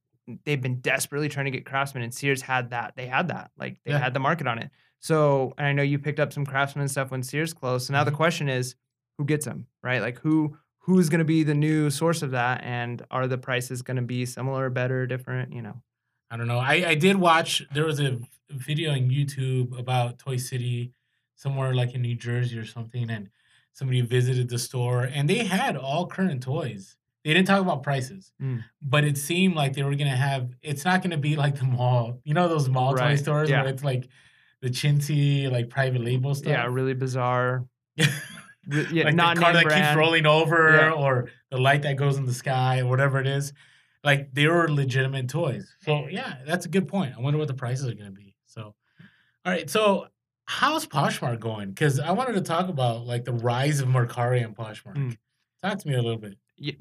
they've 0.45 0.61
been 0.61 0.79
desperately 0.81 1.29
trying 1.29 1.45
to 1.45 1.51
get 1.51 1.65
Craftsman 1.65 2.03
and 2.03 2.13
Sears 2.13 2.41
had 2.41 2.69
that. 2.71 2.93
They 2.95 3.07
had 3.07 3.27
that. 3.29 3.51
Like 3.57 3.79
they 3.85 3.91
Yeah. 3.91 3.99
had 3.99 4.13
the 4.13 4.19
market 4.19 4.47
on 4.47 4.59
it. 4.59 4.69
So 4.99 5.53
and 5.57 5.67
I 5.67 5.73
know 5.73 5.83
you 5.83 5.97
picked 5.99 6.19
up 6.19 6.33
some 6.33 6.45
Craftsman 6.45 6.87
stuff 6.87 7.11
when 7.11 7.23
Sears 7.23 7.53
closed. 7.53 7.87
So 7.87 7.93
now 7.93 8.03
the 8.03 8.11
Mhm. 8.11 8.15
question 8.15 8.49
is 8.49 8.75
who 9.17 9.25
gets 9.25 9.45
them, 9.45 9.67
right? 9.83 10.01
Like 10.01 10.19
who 10.19 10.57
who's 10.83 11.09
going 11.09 11.19
to 11.19 11.25
be 11.25 11.43
the 11.43 11.53
new 11.53 11.89
source 11.91 12.21
of 12.23 12.31
that 12.31 12.63
and 12.63 13.05
are 13.11 13.27
the 13.27 13.37
prices 13.37 13.81
going 13.83 13.97
to 13.97 14.01
be 14.03 14.25
similar, 14.25 14.69
better, 14.71 15.05
different, 15.05 15.53
you 15.53 15.61
know? 15.61 15.83
I 16.31 16.37
don't 16.37 16.47
know. 16.47 16.57
I, 16.57 16.73
I 16.87 16.95
did 16.95 17.15
watch, 17.17 17.61
there 17.73 17.85
was 17.85 17.99
a 17.99 18.19
video 18.49 18.91
on 18.93 19.09
YouTube 19.09 19.77
about 19.77 20.17
Toy 20.17 20.37
City, 20.37 20.93
somewhere 21.35 21.75
like 21.75 21.93
in 21.93 22.01
New 22.01 22.15
Jersey 22.15 22.57
or 22.57 22.65
something. 22.65 23.09
And 23.11 23.29
somebody 23.73 24.01
visited 24.01 24.49
the 24.49 24.57
store 24.57 25.03
and 25.03 25.29
they 25.29 25.43
had 25.45 25.77
all 25.77 26.07
current 26.07 26.41
toys. 26.41 26.97
They 27.29 27.35
didn't 27.35 27.47
talk 27.47 27.61
about 27.61 27.83
prices, 27.83 28.31
Mm. 28.41 28.63
but 28.81 29.03
it 29.03 29.15
seemed 29.17 29.55
like 29.55 29.73
they 29.73 29.83
were 29.83 29.93
going 29.93 30.09
to 30.09 30.17
have, 30.17 30.49
it's 30.63 30.83
not 30.83 31.03
going 31.03 31.11
to 31.11 31.17
be 31.17 31.35
like 31.35 31.59
the 31.59 31.65
mall, 31.65 32.19
you 32.23 32.33
know, 32.33 32.47
those 32.47 32.67
mall 32.67 32.95
toy 32.95 33.15
stores 33.17 33.51
yeah. 33.51 33.61
where 33.61 33.69
it's 33.71 33.83
like 33.83 34.07
the 34.63 34.69
chintzy, 34.69 35.49
like 35.51 35.69
private 35.69 36.01
label 36.03 36.33
stuff. 36.33 36.49
Yeah, 36.49 36.65
really 36.65 36.95
bizarre. 36.95 37.65
Yeah, 38.91 39.05
like 39.05 39.15
not 39.15 39.35
the 39.35 39.41
car 39.41 39.53
that 39.53 39.63
keeps 39.69 39.95
rolling 39.95 40.25
over 40.27 40.75
Yeah. 40.75 40.91
or 40.91 41.29
the 41.49 41.57
light 41.57 41.81
that 41.83 41.95
goes 41.97 42.17
in 42.17 42.25
the 42.25 42.33
sky 42.33 42.79
or 42.81 42.87
whatever 42.87 43.19
it 43.19 43.25
is. 43.27 43.53
Like 44.03 44.33
they 44.33 44.47
were 44.47 44.67
legitimate 44.69 45.27
toys. 45.27 45.75
So 45.81 46.07
yeah, 46.07 46.35
that's 46.45 46.65
a 46.65 46.69
good 46.69 46.87
point. 46.87 47.13
I 47.17 47.21
wonder 47.21 47.39
what 47.39 47.47
the 47.47 47.53
prices 47.53 47.87
are 47.87 47.95
gonna 47.95 48.11
be. 48.11 48.35
So 48.45 48.61
all 49.45 49.53
right, 49.53 49.69
so 49.69 50.07
how's 50.45 50.85
Poshmark 50.85 51.39
going? 51.39 51.69
Because 51.69 51.99
I 51.99 52.11
wanted 52.11 52.33
to 52.33 52.41
talk 52.41 52.69
about 52.69 53.05
like 53.05 53.23
the 53.25 53.33
rise 53.33 53.79
of 53.81 53.87
Mercari 53.87 54.43
and 54.43 54.55
Poshmark. 54.55 54.95
Mm. 54.97 55.17
Talk 55.63 55.79
to 55.79 55.87
me 55.87 55.95
a 55.95 56.01
little 56.01 56.17
bit. 56.19 56.37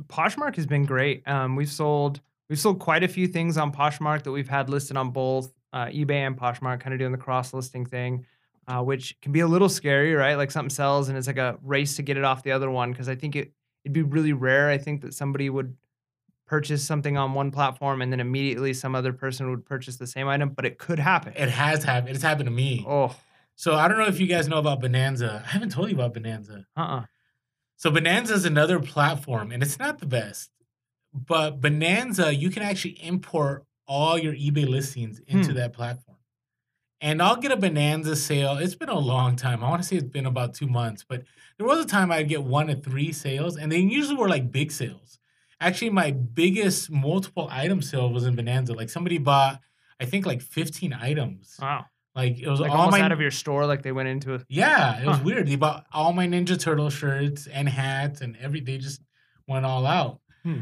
Poshmark 0.09 0.57
has 0.57 0.67
been 0.67 0.85
great. 0.85 1.27
Um, 1.27 1.57
we've 1.57 1.71
sold 1.71 2.21
we've 2.49 2.59
sold 2.59 2.79
quite 2.79 3.03
a 3.03 3.09
few 3.09 3.27
things 3.27 3.57
on 3.57 3.73
Poshmark 3.73 4.23
that 4.25 4.33
we've 4.33 4.49
had 4.49 4.69
listed 4.71 4.97
on 4.97 5.11
both 5.11 5.53
uh, 5.73 5.87
eBay 5.87 6.27
and 6.27 6.37
Poshmark, 6.37 6.81
kind 6.81 6.93
of 6.93 6.99
doing 6.99 7.13
the 7.13 7.19
cross 7.19 7.53
listing 7.53 7.85
thing, 7.85 8.25
uh, 8.67 8.83
which 8.83 9.21
can 9.21 9.33
be 9.33 9.41
a 9.41 9.47
little 9.47 9.69
scary, 9.69 10.15
right? 10.15 10.35
Like 10.35 10.51
something 10.51 10.71
sells 10.71 11.09
and 11.09 11.19
it's 11.19 11.27
like 11.27 11.39
a 11.39 11.59
race 11.63 11.97
to 11.97 12.03
get 12.03 12.17
it 12.17 12.25
off 12.25 12.43
the 12.43 12.53
other 12.53 12.71
one 12.71 12.91
because 12.93 13.09
I 13.09 13.15
think 13.15 13.37
it 13.37 13.53
it'd 13.85 13.93
be 13.93 14.03
really 14.03 14.33
rare. 14.33 14.69
I 14.69 14.79
think 14.79 15.03
that 15.03 15.15
somebody 15.15 15.51
would 15.51 15.77
purchase 16.47 16.83
something 16.83 17.17
on 17.17 17.35
one 17.35 17.51
platform 17.51 18.01
and 18.01 18.11
then 18.11 18.21
immediately 18.21 18.73
some 18.73 18.95
other 18.95 19.13
person 19.13 19.51
would 19.51 19.65
purchase 19.65 19.97
the 19.97 20.07
same 20.07 20.29
item, 20.29 20.49
but 20.49 20.65
it 20.65 20.79
could 20.79 20.99
happen. 20.99 21.35
It 21.37 21.51
has 21.51 21.85
happened. 21.85 22.15
It's 22.15 22.25
happened 22.25 22.47
to 22.47 22.51
me. 22.51 22.85
oh, 22.89 23.15
So 23.55 23.75
I 23.75 23.87
don't 23.87 23.99
know 23.99 24.07
if 24.07 24.19
you 24.19 24.27
guys 24.27 24.49
know 24.49 24.59
about 24.59 24.81
Bonanza. 24.81 25.43
I 25.45 25.49
haven't 25.51 25.71
told 25.71 25.91
you 25.91 25.95
about 25.95 26.15
Bonanza. 26.15 26.67
uh, 26.77 26.81
uh 26.81 27.05
So 27.79 27.91
Bonanza 27.93 28.35
is 28.35 28.45
another 28.45 28.81
platform, 28.81 29.53
and 29.53 29.63
it's 29.63 29.79
not 29.79 30.01
the 30.01 30.07
best. 30.07 30.51
But 31.15 31.61
Bonanza, 31.61 32.35
you 32.35 32.51
can 32.51 32.63
actually 32.63 33.03
import 33.03 33.65
all 33.87 34.19
your 34.19 34.35
eBay 34.35 34.69
listings 34.69 35.21
into 35.21 35.51
Hmm. 35.53 35.57
that 35.59 35.73
platform. 35.73 36.19
And 37.01 37.23
I'll 37.23 37.37
get 37.37 37.53
a 37.53 37.57
Bonanza 37.57 38.17
sale. 38.17 38.59
It's 38.59 38.75
been 38.75 38.89
a 38.89 38.99
long 38.99 39.37
time. 39.37 39.63
I 39.63 39.71
want 39.71 39.81
to 39.81 39.89
say 39.89 39.95
it's 39.97 40.05
been 40.13 40.27
about 40.27 40.53
two 40.55 40.67
months, 40.67 41.05
but 41.09 41.23
there 41.57 41.67
was 41.67 41.79
a 41.79 41.87
time 41.89 42.11
I'd 42.11 42.29
get 42.29 42.43
one 42.43 42.67
to 42.67 42.75
three 42.75 43.13
sales, 43.13 43.57
and 43.57 43.71
they 43.71 43.79
usually 43.79 44.17
were 44.17 44.29
like 44.29 44.51
big 44.51 44.73
sales. 44.73 45.21
Actually, 45.61 45.91
my 45.91 46.11
biggest 46.11 46.91
multiple 46.91 47.49
item 47.51 47.81
sale 47.81 48.13
was 48.13 48.25
in 48.27 48.35
Bonanza. 48.35 48.75
Like 48.75 48.91
somebody 48.91 49.19
bought, 49.19 49.61
I 50.01 50.05
think, 50.07 50.27
like 50.27 50.43
15 50.43 50.93
items. 50.93 51.57
wow. 51.63 51.87
Like 52.15 52.41
it 52.41 52.49
was 52.49 52.59
Like 52.61 52.71
all 52.71 52.79
almost 52.79 52.99
my 52.99 53.05
out 53.05 53.13
of 53.13 53.21
your 53.21 53.31
store, 53.31 53.67
like 53.67 53.83
they 53.83 53.93
went 53.93 54.09
into 54.09 54.35
a 54.35 54.41
yeah, 54.49 55.01
it 55.01 55.07
was 55.07 55.19
Huh. 55.19 55.23
weird. 55.25 55.47
They 55.47 55.57
bought 55.57 55.87
all 55.93 56.13
my 56.13 56.27
Ninja 56.27 56.59
Turtle 56.59 56.91
shirts 56.91 57.47
and 57.47 57.69
hats 57.69 58.21
and 58.21 58.37
every. 58.41 58.61
They 58.61 58.79
just 58.79 59.01
went 59.47 59.65
all 59.67 59.87
out. 59.87 60.21
Hmm. 60.43 60.61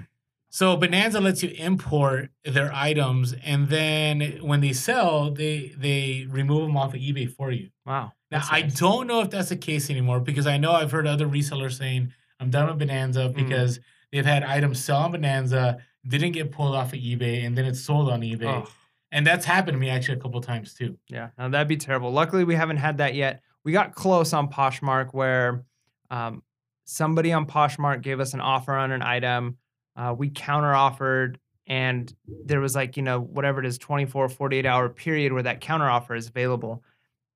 So 0.49 0.77
Bonanza 0.77 1.21
lets 1.21 1.43
you 1.43 1.51
import 1.51 2.31
their 2.45 2.73
items, 2.73 3.35
and 3.45 3.69
then 3.69 4.39
when 4.43 4.61
they 4.61 4.73
sell, 4.73 5.31
they 5.31 5.75
they 5.77 6.27
remove 6.29 6.63
them 6.63 6.77
off 6.77 6.95
of 6.95 7.01
eBay 7.01 7.31
for 7.31 7.51
you. 7.51 7.71
wow. 7.85 8.13
Now 8.31 8.39
that's 8.41 8.51
I 8.53 8.63
don't 8.63 9.07
know 9.07 9.21
if 9.21 9.31
that's 9.31 9.51
the 9.51 9.57
case 9.57 9.89
anymore 9.89 10.19
because 10.21 10.47
I 10.47 10.57
know 10.57 10.73
I've 10.73 10.91
heard 10.91 11.07
other 11.07 11.27
resellers 11.29 11.79
saying 11.79 12.13
I'm 12.41 12.51
done 12.51 12.67
with 12.69 12.79
Bonanza 12.79 13.29
Hmm. 13.29 13.35
because 13.35 13.81
they've 14.13 14.27
had 14.27 14.43
items 14.43 14.83
sell 14.85 14.99
on 14.99 15.13
Bonanza, 15.13 15.79
didn't 16.07 16.33
get 16.33 16.51
pulled 16.53 16.75
off 16.75 16.93
of 16.93 16.99
eBay, 16.99 17.47
and 17.47 17.57
then 17.57 17.65
it's 17.65 17.81
sold 17.81 18.11
on 18.11 18.21
eBay, 18.23 18.47
Oh. 18.47 18.69
And 19.13 19.27
that's 19.27 19.45
happened 19.45 19.75
to 19.75 19.79
me 19.79 19.89
actually 19.89 20.19
a 20.19 20.21
couple 20.21 20.41
times 20.41 20.75
too. 20.75 20.99
Yeah, 21.09 21.31
now 21.39 21.49
that'd 21.49 21.69
be 21.69 21.77
terrible. 21.77 22.13
Luckily, 22.13 22.45
we 22.45 22.55
haven't 22.55 22.79
had 22.79 22.99
that 22.99 23.15
yet. 23.15 23.43
We 23.65 23.73
got 23.73 23.95
close 23.95 24.33
on 24.33 24.49
Poshmark 24.51 25.13
where 25.13 25.65
um, 26.11 26.43
somebody 26.85 27.33
on 27.33 27.47
Poshmark 27.47 28.03
gave 28.03 28.21
us 28.21 28.35
an 28.35 28.41
offer 28.41 28.75
on 28.75 28.93
an 28.93 29.03
item. 29.03 29.59
Uh, 29.97 30.15
we 30.17 30.31
counter 30.31 30.75
offered, 30.75 31.39
and 31.67 32.13
there 32.45 32.61
was 32.61 32.75
like, 32.75 32.97
you 32.97 33.03
know, 33.03 33.21
whatever 33.21 33.61
it 33.61 33.67
is, 33.67 33.79
24, 33.79 34.29
48 34.29 34.67
hour 34.67 34.89
period 34.89 35.33
where 35.33 35.43
that 35.43 35.61
counter 35.61 35.89
offer 35.89 36.15
is 36.15 36.29
available. 36.29 36.83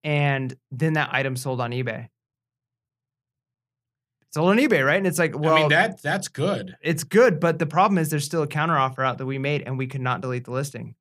And 0.04 0.54
then 0.70 0.94
that 0.94 1.10
item 1.12 1.36
sold 1.36 1.60
on 1.60 1.72
eBay. 1.72 2.08
It's 4.22 4.34
Sold 4.34 4.50
on 4.50 4.58
eBay, 4.58 4.86
right? 4.86 4.96
And 4.96 5.06
it's 5.06 5.18
like, 5.18 5.36
well, 5.36 5.54
I 5.56 5.60
mean 5.60 5.68
that 5.70 6.00
that's 6.02 6.28
good. 6.28 6.76
it's 6.82 7.02
good, 7.02 7.40
but 7.40 7.58
the 7.58 7.66
problem 7.66 7.98
is 7.98 8.10
there's 8.10 8.24
still 8.24 8.42
a 8.42 8.46
counter 8.46 8.78
offer 8.78 9.02
out 9.02 9.18
that 9.18 9.26
we 9.26 9.38
made 9.38 9.62
and 9.62 9.76
we 9.76 9.88
could 9.88 10.00
not 10.00 10.20
delete 10.20 10.44
the 10.44 10.52
listing. 10.52 10.94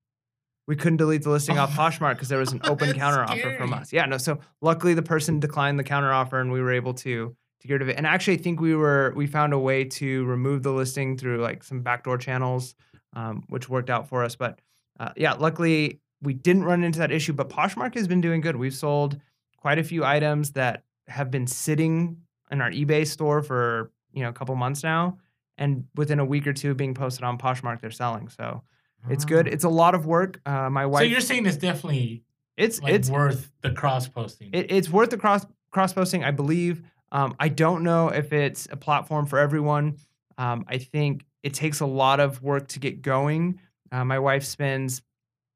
We 0.69 0.75
couldn't 0.75 0.97
delete 0.97 1.23
the 1.23 1.31
listing 1.31 1.57
off 1.57 1.71
Oh, 1.73 1.81
Poshmark 1.81 2.13
because 2.13 2.29
there 2.29 2.37
was 2.39 2.53
an 2.53 2.61
open 2.71 2.93
counter 2.93 3.23
offer 3.23 3.55
from 3.57 3.73
us. 3.73 3.91
Yeah, 3.91 4.05
no. 4.05 4.17
So 4.17 4.39
luckily 4.61 4.93
the 4.93 5.01
person 5.01 5.39
declined 5.39 5.79
the 5.79 5.83
counter 5.83 6.13
offer 6.13 6.39
and 6.39 6.51
we 6.51 6.61
were 6.61 6.71
able 6.71 6.93
to 7.05 7.35
to 7.61 7.67
get 7.67 7.73
rid 7.73 7.81
of 7.81 7.89
it. 7.89 7.97
And 7.97 8.07
actually 8.07 8.35
I 8.35 8.37
think 8.37 8.61
we 8.61 8.75
were 8.75 9.11
we 9.15 9.27
found 9.27 9.51
a 9.53 9.59
way 9.59 9.83
to 9.83 10.23
remove 10.25 10.63
the 10.63 10.71
listing 10.71 11.17
through 11.17 11.41
like 11.41 11.63
some 11.63 11.81
backdoor 11.81 12.17
channels. 12.19 12.75
um, 13.13 13.43
which 13.49 13.67
worked 13.67 13.89
out 13.89 14.07
for 14.07 14.23
us. 14.23 14.35
But 14.35 14.59
uh, 14.99 15.11
yeah, 15.17 15.33
luckily 15.33 15.99
we 16.21 16.33
didn't 16.35 16.63
run 16.65 16.83
into 16.83 16.99
that 16.99 17.11
issue. 17.11 17.33
But 17.33 17.49
Poshmark 17.49 17.95
has 17.95 18.07
been 18.07 18.21
doing 18.21 18.39
good. 18.39 18.55
We've 18.55 18.73
sold 18.73 19.19
quite 19.57 19.79
a 19.79 19.83
few 19.83 20.05
items 20.05 20.51
that 20.51 20.83
have 21.07 21.31
been 21.31 21.47
sitting 21.47 22.17
in 22.51 22.61
our 22.61 22.69
eBay 22.69 23.07
store 23.07 23.41
for 23.41 23.91
you 24.13 24.21
know 24.21 24.29
a 24.29 24.33
couple 24.33 24.55
months 24.55 24.83
now, 24.83 25.17
and 25.57 25.85
within 25.95 26.19
a 26.19 26.25
week 26.25 26.45
or 26.45 26.53
two 26.53 26.75
being 26.75 26.93
posted 26.93 27.23
on 27.23 27.39
Poshmark, 27.39 27.81
they're 27.81 27.89
selling. 27.89 28.29
So 28.29 28.61
it's 29.09 29.25
good. 29.25 29.47
Ah. 29.47 29.51
It's 29.51 29.63
a 29.63 29.69
lot 29.69 29.95
of 29.95 30.05
work. 30.05 30.41
Uh, 30.45 30.69
my 30.69 30.85
wife. 30.85 31.01
So 31.01 31.05
you're 31.05 31.21
saying 31.21 31.45
it's 31.45 31.57
definitely 31.57 32.23
it's 32.57 32.81
like 32.81 32.93
it's 32.93 33.09
worth 33.09 33.51
the 33.61 33.71
cross 33.71 34.07
posting. 34.07 34.49
it, 34.53 34.71
it's 34.71 34.89
worth 34.89 35.09
the 35.09 35.17
cross 35.17 35.45
cross 35.71 35.93
posting, 35.93 36.23
I 36.23 36.31
believe. 36.31 36.83
Um, 37.11 37.35
I 37.39 37.49
don't 37.49 37.83
know 37.83 38.09
if 38.09 38.33
it's 38.33 38.67
a 38.71 38.77
platform 38.77 39.25
for 39.25 39.39
everyone. 39.39 39.97
Um, 40.37 40.65
I 40.67 40.77
think 40.77 41.25
it 41.43 41.53
takes 41.53 41.79
a 41.79 41.85
lot 41.85 42.19
of 42.19 42.41
work 42.41 42.67
to 42.69 42.79
get 42.79 43.01
going. 43.01 43.59
Uh, 43.91 44.05
my 44.05 44.19
wife 44.19 44.43
spends, 44.43 45.01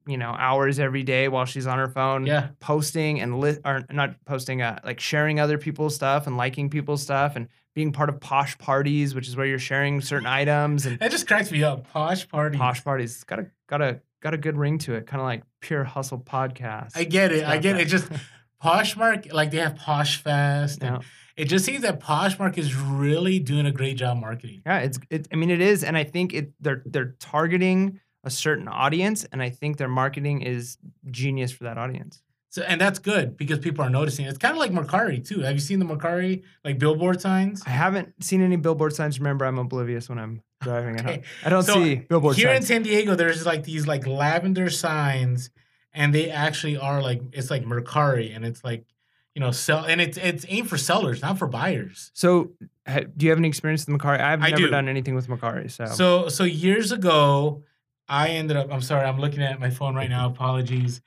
you 0.08 0.18
know, 0.18 0.30
hours 0.30 0.80
every 0.80 1.04
day 1.04 1.28
while 1.28 1.46
she's 1.46 1.68
on 1.68 1.78
her 1.78 1.88
phone 1.88 2.26
yeah. 2.26 2.50
posting 2.60 3.22
and 3.22 3.40
li- 3.40 3.60
or 3.64 3.86
not 3.90 4.16
posting, 4.26 4.62
uh, 4.62 4.80
like 4.84 5.00
sharing 5.00 5.40
other 5.40 5.58
people's 5.58 5.96
stuff 5.96 6.28
and 6.28 6.38
liking 6.38 6.70
people's 6.70 7.02
stuff 7.02 7.36
and 7.36 7.48
being 7.74 7.92
part 7.92 8.10
of 8.10 8.20
posh 8.20 8.58
parties, 8.58 9.16
which 9.16 9.28
is 9.28 9.36
where 9.36 9.46
you're 9.46 9.60
sharing 9.60 10.02
certain 10.02 10.28
items 10.28 10.86
and 10.86 11.00
That 11.00 11.12
just 11.12 11.28
cracks 11.28 11.52
me 11.52 11.64
up. 11.64 11.88
Posh 11.92 12.28
parties 12.28 12.60
posh 12.60 12.84
parties. 12.84 13.16
It's 13.16 13.24
got 13.24 13.40
a 13.40 13.48
got 13.68 13.82
a 13.82 14.02
got 14.22 14.34
a 14.34 14.38
good 14.38 14.58
ring 14.58 14.78
to 14.80 14.96
it, 14.96 15.08
kind 15.08 15.22
of 15.22 15.26
like 15.26 15.44
pure 15.60 15.84
hustle 15.84 16.20
podcast. 16.20 16.92
I 16.96 17.04
get 17.04 17.32
it. 17.32 17.44
I 17.44 17.58
get 17.58 17.74
that. 17.74 17.82
it. 17.82 17.86
Just 17.86 18.08
Poshmark, 18.64 19.34
like 19.34 19.52
they 19.52 19.58
have 19.58 19.76
Posh 19.76 20.22
Fest. 20.22 20.80
Yeah. 20.82 20.96
And 20.96 21.04
it 21.36 21.46
just 21.46 21.66
seems 21.66 21.82
that 21.82 22.00
Poshmark 22.00 22.58
is 22.58 22.76
really 22.76 23.40
doing 23.40 23.66
a 23.66 23.72
great 23.72 23.98
job 23.98 24.18
marketing. 24.18 24.62
Yeah, 24.66 24.80
it's 24.80 25.00
it. 25.10 25.28
I 25.32 25.36
mean, 25.36 25.50
it 25.50 25.62
is, 25.62 25.84
and 25.84 25.98
I 25.98 26.04
think 26.04 26.34
it. 26.34 26.54
They're 26.60 26.82
they're 26.86 27.16
targeting 27.20 28.00
a 28.24 28.30
certain 28.30 28.68
audience, 28.68 29.26
and 29.32 29.42
I 29.42 29.50
think 29.50 29.78
their 29.78 29.88
marketing 29.90 30.42
is 30.42 30.78
genius 31.12 31.52
for 31.52 31.66
that 31.66 31.78
audience. 31.78 32.22
So 32.50 32.62
and 32.62 32.80
that's 32.80 33.00
good 33.00 33.36
because 33.36 33.58
people 33.60 33.84
are 33.84 33.90
noticing. 33.90 34.26
It's 34.26 34.38
kind 34.38 34.52
of 34.54 34.60
like 34.60 34.72
Mercari 34.72 35.26
too. 35.28 35.42
Have 35.42 35.54
you 35.56 35.60
seen 35.60 35.80
the 35.80 35.86
Mercari 35.86 36.44
like 36.64 36.78
billboard 36.78 37.20
signs? 37.20 37.64
I 37.66 37.72
haven't 37.72 38.24
seen 38.24 38.42
any 38.44 38.58
billboard 38.58 38.94
signs. 38.94 39.20
Remember, 39.20 39.46
I'm 39.46 39.58
oblivious 39.58 40.08
when 40.08 40.20
I'm 40.20 40.42
driving. 40.62 40.98
I, 41.00 41.04
Okay. 41.04 41.16
don't, 41.16 41.26
I 41.46 41.50
don't 41.50 41.64
So, 41.64 41.74
see 41.74 41.96
billboard 41.96 42.36
signs. 42.36 42.44
Here 42.46 42.54
in. 42.54 42.62
San 42.62 42.84
Diego, 42.84 43.16
there's 43.16 43.44
like 43.46 43.64
these 43.64 43.88
like 43.88 44.06
lavender 44.06 44.70
signs, 44.70 45.50
and 45.94 46.14
they 46.14 46.30
actually 46.30 46.78
are 46.78 47.02
like 47.02 47.22
it's 47.34 47.50
like 47.50 47.64
Mercari, 47.66 48.36
and 48.36 48.46
it's 48.46 48.64
like 48.64 48.86
you 49.34 49.40
know 49.40 49.50
sell, 49.50 49.84
and 49.84 50.00
it's 50.00 50.18
it's 50.20 50.46
aimed 50.48 50.70
for 50.70 50.78
sellers, 50.78 51.24
not 51.24 51.40
for 51.40 51.48
buyers. 51.48 52.12
so, 52.14 52.52
ha, 52.88 53.00
do 53.18 53.26
you 53.26 53.32
have 53.32 53.40
any 53.40 53.48
experience 53.48 53.88
with 53.88 54.00
Mercari? 54.00 54.20
I've 54.22 54.40
never 54.42 54.58
do. 54.58 54.70
done 54.70 54.88
anything 54.88 55.16
with 55.16 55.28
Mercari. 55.28 55.72
So, 55.72 55.86
So 55.88 56.30
so 56.30 56.44
years 56.44 56.92
ago, 56.92 57.64
I 58.08 58.30
ended 58.30 58.58
up. 58.58 58.72
I'm 58.72 58.82
sorry, 58.82 59.06
I'm 59.06 59.20
looking 59.20 59.42
at 59.42 59.60
my 59.60 59.70
phone 59.70 59.96
right 59.96 60.10
now. 60.10 60.28
Apologies. 60.28 61.02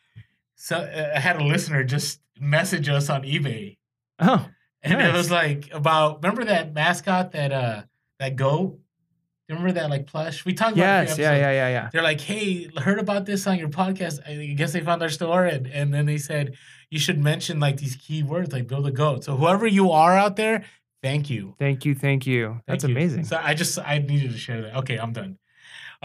So 0.54 0.76
uh, 0.76 1.12
I 1.14 1.20
had 1.20 1.40
a 1.40 1.44
listener 1.44 1.84
just 1.84 2.20
message 2.40 2.88
us 2.88 3.10
on 3.10 3.22
eBay, 3.22 3.76
oh, 4.18 4.46
and 4.82 5.00
it 5.00 5.12
was 5.12 5.30
like 5.30 5.68
about 5.72 6.22
remember 6.22 6.44
that 6.44 6.72
mascot 6.72 7.32
that 7.32 7.52
uh 7.52 7.82
that 8.18 8.36
goat. 8.36 8.78
Remember 9.48 9.70
that 9.72 9.90
like 9.90 10.06
plush? 10.08 10.44
We 10.44 10.54
talked 10.54 10.72
about. 10.72 11.06
yes, 11.08 11.18
yeah, 11.18 11.36
yeah, 11.36 11.52
yeah, 11.52 11.68
yeah. 11.68 11.90
They're 11.92 12.02
like, 12.02 12.20
hey, 12.20 12.68
heard 12.78 12.98
about 12.98 13.26
this 13.26 13.46
on 13.46 13.58
your 13.58 13.68
podcast. 13.68 14.18
I 14.26 14.54
guess 14.54 14.72
they 14.72 14.80
found 14.80 15.02
our 15.02 15.08
store, 15.08 15.44
and, 15.44 15.68
and 15.68 15.94
then 15.94 16.04
they 16.06 16.18
said 16.18 16.56
you 16.90 16.98
should 16.98 17.22
mention 17.22 17.60
like 17.60 17.76
these 17.76 17.94
key 17.94 18.22
words 18.24 18.52
like 18.52 18.66
build 18.66 18.86
a 18.86 18.90
goat. 18.90 19.22
So 19.22 19.36
whoever 19.36 19.66
you 19.66 19.92
are 19.92 20.16
out 20.16 20.34
there, 20.34 20.64
thank 21.02 21.30
you. 21.30 21.54
Thank 21.60 21.84
you, 21.84 21.94
thank 21.94 22.26
you. 22.26 22.60
That's 22.66 22.82
Thank 22.82 22.90
you. 22.90 22.96
amazing. 22.96 23.24
So 23.24 23.38
I 23.40 23.54
just 23.54 23.78
I 23.78 23.98
needed 23.98 24.32
to 24.32 24.38
share 24.38 24.62
that. 24.62 24.76
Okay, 24.78 24.96
I'm 24.96 25.12
done. 25.12 25.38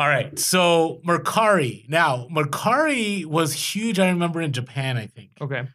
All 0.01 0.07
right. 0.07 0.37
So 0.39 0.99
Mercari. 1.05 1.87
Now, 1.87 2.27
Mercari 2.31 3.23
was 3.23 3.53
huge, 3.53 3.99
I 3.99 4.09
remember 4.09 4.41
in 4.41 4.51
Japan, 4.51 4.97
I 4.97 5.05
think. 5.05 5.29
okay, 5.39 5.67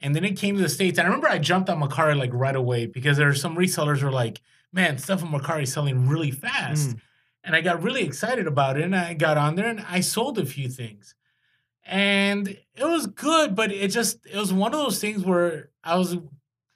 And 0.00 0.16
then 0.16 0.24
it 0.24 0.36
came 0.36 0.56
to 0.56 0.62
the 0.62 0.68
States. 0.68 0.98
And 0.98 1.06
I 1.06 1.08
remember 1.08 1.28
I 1.28 1.38
jumped 1.38 1.70
on 1.70 1.80
Mercari 1.80 2.18
like 2.18 2.32
right 2.32 2.56
away 2.56 2.86
because 2.86 3.16
there 3.16 3.28
are 3.28 3.36
some 3.36 3.56
resellers 3.56 3.98
who 3.98 4.06
were 4.06 4.12
like, 4.12 4.40
man, 4.72 4.98
stuff 4.98 5.22
on 5.22 5.30
Mercari 5.30 5.62
is 5.62 5.72
selling 5.72 6.08
really 6.08 6.32
fast. 6.32 6.88
Mm. 6.88 7.00
And 7.44 7.54
I 7.54 7.60
got 7.60 7.84
really 7.84 8.02
excited 8.02 8.48
about 8.48 8.78
it. 8.78 8.82
And 8.82 8.96
I 8.96 9.14
got 9.14 9.38
on 9.38 9.54
there 9.54 9.68
and 9.68 9.84
I 9.88 10.00
sold 10.00 10.40
a 10.40 10.44
few 10.44 10.68
things. 10.68 11.14
And 11.86 12.48
it 12.48 12.84
was 12.84 13.06
good, 13.06 13.54
but 13.54 13.70
it 13.70 13.92
just 13.92 14.26
it 14.26 14.36
was 14.36 14.52
one 14.52 14.74
of 14.74 14.80
those 14.80 15.00
things 15.00 15.24
where 15.24 15.70
I 15.84 15.96
was 15.96 16.16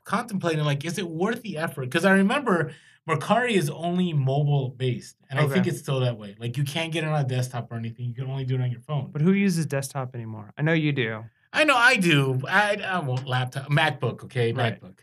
contemplating 0.04 0.64
like, 0.64 0.84
is 0.84 0.98
it 0.98 1.08
worth 1.08 1.42
the 1.42 1.58
effort? 1.58 1.86
Because 1.86 2.04
I 2.04 2.12
remember 2.12 2.72
Mercari 3.08 3.52
is 3.52 3.68
only 3.68 4.12
mobile 4.12 4.68
based, 4.70 5.16
and 5.28 5.40
I 5.40 5.48
think 5.48 5.66
it's 5.66 5.78
still 5.80 6.00
that 6.00 6.16
way. 6.18 6.36
Like 6.38 6.56
you 6.56 6.62
can't 6.64 6.92
get 6.92 7.02
it 7.02 7.08
on 7.08 7.20
a 7.20 7.26
desktop 7.26 7.70
or 7.72 7.74
anything; 7.76 8.06
you 8.06 8.14
can 8.14 8.26
only 8.30 8.44
do 8.44 8.54
it 8.54 8.60
on 8.60 8.70
your 8.70 8.80
phone. 8.80 9.10
but 9.12 9.20
who 9.22 9.32
uses 9.32 9.66
desktop 9.66 10.14
anymore? 10.14 10.52
I 10.56 10.62
know 10.62 10.72
you 10.72 10.92
do. 10.92 11.24
I 11.52 11.64
know 11.64 11.76
I 11.76 11.96
do. 11.96 12.40
I, 12.48 12.76
I 12.76 13.00
won't 13.00 13.26
laptop, 13.26 13.68
MacBook, 13.68 14.24
okay, 14.24 14.52
Right. 14.52 14.80
MacBook. 14.80 15.00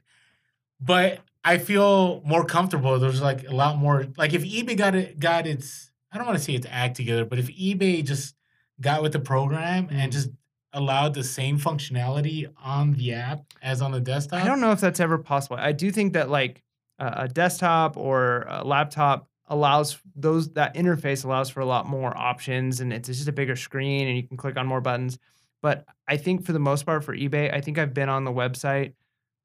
But 0.82 1.20
I 1.44 1.58
feel 1.58 2.22
more 2.26 2.46
comfortable. 2.46 2.98
There's 3.00 3.22
like 3.22 3.48
a 3.48 3.54
lot 3.54 3.78
more. 3.78 4.06
Like 4.18 4.34
if 4.34 4.44
eBay 4.44 4.78
got 4.78 4.96
it, 4.96 5.20
got 5.20 5.46
its. 5.46 5.92
I 6.12 6.18
don't 6.18 6.26
want 6.26 6.38
to 6.40 6.44
say 6.44 6.54
its 6.54 6.66
act 6.70 6.96
together, 6.96 7.26
but 7.26 7.38
if 7.38 7.50
eBay 7.50 8.04
just 8.04 8.34
got 8.82 9.02
with 9.04 9.12
the 9.12 9.20
program 9.20 9.88
and 9.92 10.10
Mhm. 10.10 10.14
just 10.14 10.30
allowed 10.74 11.14
the 11.16 11.24
same 11.24 11.60
functionality 11.60 12.48
on 12.64 12.94
the 12.94 13.14
app 13.14 13.42
as 13.62 13.82
on 13.82 13.92
the 13.92 14.00
desktop, 14.00 14.42
I 14.42 14.46
don't 14.48 14.62
know 14.62 14.72
if 14.72 14.80
that's 14.80 15.00
ever 15.02 15.18
possible. 15.18 15.58
I 15.60 15.72
do 15.74 15.92
think 15.92 16.14
that 16.14 16.30
like 16.30 16.64
a, 17.00 17.28
desktop 17.28 17.98
or 17.98 18.46
a 18.48 18.64
laptop 18.64 19.28
allows 19.48 20.00
those 20.16 20.54
that 20.54 20.76
interface 20.76 21.26
allows 21.26 21.50
for 21.50 21.62
a 21.62 21.66
lot 21.66 21.88
more 21.88 22.16
options 22.16 22.82
and 22.82 22.94
it's 22.94 23.08
just 23.08 23.28
a 23.28 23.32
bigger 23.32 23.56
screen 23.56 24.08
and 24.08 24.16
you 24.16 24.24
can 24.24 24.38
click 24.38 24.58
on 24.58 24.68
more 24.68 24.82
buttons. 24.82 25.18
But 25.62 25.86
I 26.08 26.18
think 26.18 26.46
for 26.46 26.54
the 26.54 26.60
most 26.60 26.86
part 26.86 27.04
for 27.04 27.16
eBay, 27.16 27.54
I 27.54 27.62
think 27.62 27.78
I've 27.78 27.94
been 27.94 28.10
on 28.10 28.24
the 28.24 28.32
website 28.32 28.94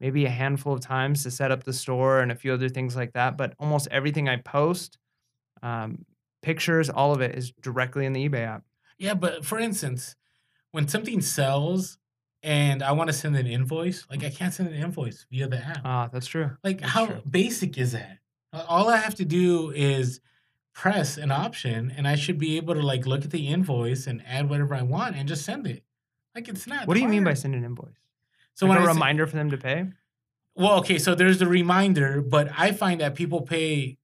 maybe 0.00 0.26
a 0.26 0.30
handful 0.30 0.74
of 0.74 0.80
times 0.80 1.22
to 1.22 1.30
set 1.30 1.50
up 1.50 1.64
the 1.64 1.72
store 1.72 2.20
and 2.20 2.30
a 2.30 2.34
few 2.34 2.52
other 2.52 2.68
things 2.68 2.96
like 2.96 3.12
that. 3.12 3.36
But 3.36 3.54
almost 3.58 3.88
everything 3.90 4.28
I 4.28 4.36
post, 4.36 4.98
um, 5.62 6.04
pictures, 6.42 6.90
all 6.90 7.14
of 7.14 7.20
it 7.20 7.34
is 7.34 7.52
directly 7.62 8.04
in 8.04 8.12
the 8.12 8.28
eBay 8.28 8.46
app. 8.46 8.64
Yeah, 8.98 9.14
but 9.14 9.44
for 9.44 9.58
instance, 9.58 10.14
when 10.72 10.88
something 10.88 11.20
sells 11.20 11.98
and 12.44 12.82
I 12.82 12.92
want 12.92 13.08
to 13.08 13.12
send 13.14 13.36
an 13.36 13.46
invoice, 13.46 14.06
like 14.10 14.22
I 14.22 14.30
can't 14.30 14.52
send 14.54 14.68
an 14.68 14.74
invoice 14.74 15.26
via 15.30 15.48
the 15.48 15.58
app. 15.58 15.80
Ah, 15.84 16.08
that's 16.12 16.26
true. 16.26 16.50
Like, 16.62 16.80
That's 16.80 16.92
how 16.92 17.06
true. 17.06 17.22
basic 17.28 17.76
is 17.78 17.92
that? 17.92 18.18
All 18.52 18.88
I 18.88 18.98
have 18.98 19.14
to 19.16 19.24
do 19.24 19.70
is 19.70 20.20
press 20.74 21.16
an 21.16 21.30
option, 21.32 21.92
and 21.96 22.06
I 22.06 22.14
should 22.16 22.38
be 22.38 22.56
able 22.56 22.74
to 22.74 22.82
like 22.82 23.06
look 23.06 23.24
at 23.24 23.30
the 23.30 23.48
invoice 23.48 24.06
and 24.06 24.22
add 24.26 24.48
whatever 24.48 24.74
I 24.74 24.82
want 24.82 25.16
and 25.16 25.26
just 25.28 25.44
send 25.44 25.66
it. 25.66 25.82
Like, 26.34 26.48
it's 26.48 26.66
not. 26.66 26.86
What 26.86 26.94
do 26.94 27.00
you 27.00 27.08
mean 27.08 27.24
by 27.24 27.34
sending 27.34 27.58
an 27.60 27.64
invoice? 27.66 27.94
So 28.54 28.66
like 28.66 28.76
when 28.76 28.78
a 28.86 28.90
I 28.90 28.92
say- 28.92 28.94
reminder 28.94 29.26
for 29.26 29.36
them 29.36 29.50
to 29.50 29.56
pay? 29.58 29.86
well, 30.56 30.78
okay, 30.78 30.98
so 30.98 31.14
there's 31.16 31.38
the 31.38 31.48
reminder, 31.48 32.20
but 32.22 32.48
I 32.56 32.70
find 32.72 33.00
that 33.00 33.16
people 33.16 33.40
pay 33.42 33.98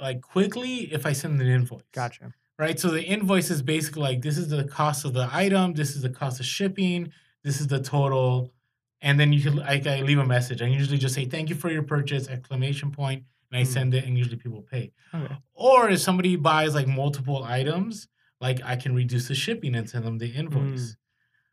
like 0.00 0.20
quickly 0.22 0.92
if 0.92 1.06
I 1.06 1.12
send 1.12 1.40
an 1.40 1.46
invoice. 1.46 1.82
Gotcha. 1.92 2.32
right? 2.58 2.78
So 2.80 2.88
the 2.90 3.02
invoice 3.04 3.50
is 3.50 3.62
basically 3.62 4.02
like 4.02 4.22
this 4.22 4.38
is 4.38 4.48
the 4.48 4.64
cost 4.64 5.04
of 5.04 5.12
the 5.12 5.28
item, 5.32 5.74
this 5.74 5.94
is 5.94 6.02
the 6.02 6.10
cost 6.10 6.40
of 6.40 6.46
shipping, 6.46 7.12
this 7.44 7.60
is 7.60 7.66
the 7.68 7.80
total, 7.80 8.52
and 9.00 9.18
then 9.18 9.32
you 9.32 9.40
can 9.42 9.56
like 9.56 9.86
I 9.86 10.00
leave 10.02 10.18
a 10.18 10.26
message. 10.26 10.60
I 10.62 10.66
usually 10.66 10.98
just 10.98 11.14
say 11.14 11.24
thank 11.24 11.48
you 11.48 11.54
for 11.54 11.70
your 11.70 11.82
purchase 11.82 12.28
exclamation 12.28 12.90
point, 12.90 13.24
and 13.50 13.58
I 13.60 13.62
Mm. 13.62 13.66
send 13.66 13.94
it, 13.94 14.04
and 14.04 14.16
usually 14.18 14.36
people 14.36 14.62
pay. 14.62 14.92
Okay. 15.14 15.36
Or 15.54 15.88
if 15.90 16.00
somebody 16.00 16.36
buys 16.36 16.74
like 16.74 16.86
multiple 16.86 17.44
items, 17.44 18.08
like 18.40 18.60
I 18.64 18.76
can 18.76 18.94
reduce 18.94 19.28
the 19.28 19.34
shipping 19.34 19.74
and 19.74 19.88
send 19.88 20.04
them 20.04 20.18
the 20.18 20.28
invoice. 20.30 20.96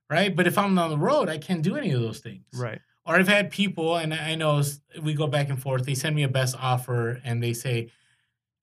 Right, 0.10 0.36
but 0.36 0.46
if 0.46 0.58
I'm 0.58 0.78
on 0.78 0.90
the 0.92 0.98
road, 1.00 1.30
I 1.30 1.40
can't 1.40 1.64
do 1.64 1.76
any 1.76 1.90
of 1.92 2.00
those 2.02 2.20
things. 2.20 2.46
Right. 2.54 2.80
Or 3.08 3.16
I've 3.16 3.28
had 3.28 3.50
people, 3.50 3.96
and 3.98 4.14
I 4.14 4.36
know 4.36 4.62
we 5.02 5.14
go 5.16 5.26
back 5.28 5.50
and 5.50 5.60
forth. 5.60 5.86
They 5.86 5.96
send 5.96 6.16
me 6.16 6.22
a 6.24 6.28
best 6.28 6.56
offer, 6.60 7.22
and 7.24 7.42
they 7.42 7.54
say, 7.54 7.90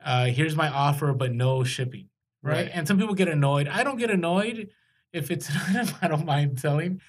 uh, 0.04 0.26
"Here's 0.26 0.54
my 0.56 0.68
offer, 0.68 1.12
but 1.12 1.32
no 1.32 1.64
shipping." 1.64 2.08
Right? 2.42 2.54
Right. 2.54 2.70
And 2.72 2.86
some 2.88 2.98
people 2.98 3.14
get 3.14 3.28
annoyed. 3.28 3.68
I 3.68 3.84
don't 3.84 3.98
get 3.98 4.10
annoyed 4.10 4.70
if 5.12 5.30
it's 5.30 5.48
item 5.68 5.88
I 6.00 6.08
don't 6.08 6.26
mind 6.26 6.58
selling, 6.60 7.00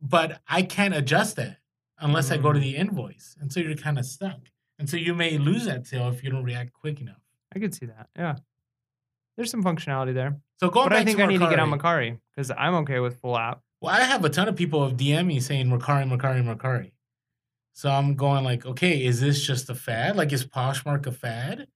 but 0.00 0.40
I 0.48 0.62
can't 0.62 0.94
adjust 0.94 1.36
that 1.36 1.58
unless 1.98 2.30
I 2.30 2.36
go 2.36 2.52
to 2.52 2.58
Mm. 2.58 2.62
the 2.62 2.76
invoice, 2.76 3.36
and 3.40 3.52
so 3.52 3.60
you're 3.60 3.74
kind 3.74 3.98
of 3.98 4.04
stuck. 4.06 4.38
And 4.78 4.88
so 4.90 4.96
you 4.98 5.14
may 5.14 5.38
lose 5.38 5.64
that 5.64 5.86
sale 5.86 6.08
if 6.10 6.22
you 6.22 6.30
don't 6.30 6.44
react 6.44 6.72
quick 6.74 7.00
enough. 7.00 7.22
I 7.54 7.58
could 7.58 7.74
see 7.74 7.86
that. 7.86 8.08
Yeah. 8.14 8.36
There's 9.36 9.50
some 9.50 9.64
functionality 9.64 10.12
there. 10.12 10.38
So 10.60 10.68
going 10.68 10.86
but 10.88 10.94
back 10.96 11.00
I 11.02 11.04
think 11.04 11.16
to 11.18 11.24
I 11.24 11.26
need 11.26 11.38
to 11.40 11.48
get 11.48 11.58
on 11.58 11.70
Mercari- 11.70 12.12
Macari 12.12 12.18
because 12.34 12.50
I'm 12.50 12.74
okay 12.76 13.00
with 13.00 13.18
full 13.20 13.38
app. 13.38 13.62
Well, 13.80 13.94
I 13.94 14.00
have 14.00 14.24
a 14.24 14.28
ton 14.30 14.48
of 14.48 14.56
people 14.56 14.82
of 14.82 14.94
DM 14.96 15.26
me 15.26 15.40
saying 15.40 15.66
Mercari, 15.68 16.06
Mercari, 16.10 16.42
Mercari. 16.42 16.92
So 17.72 17.90
I'm 17.90 18.14
going 18.14 18.44
like, 18.44 18.64
okay, 18.66 19.04
is 19.04 19.20
this 19.20 19.42
just 19.46 19.68
a 19.70 19.74
fad? 19.74 20.16
Like, 20.16 20.32
is 20.32 20.46
Poshmark 20.46 21.06
a 21.06 21.12
fad, 21.12 21.66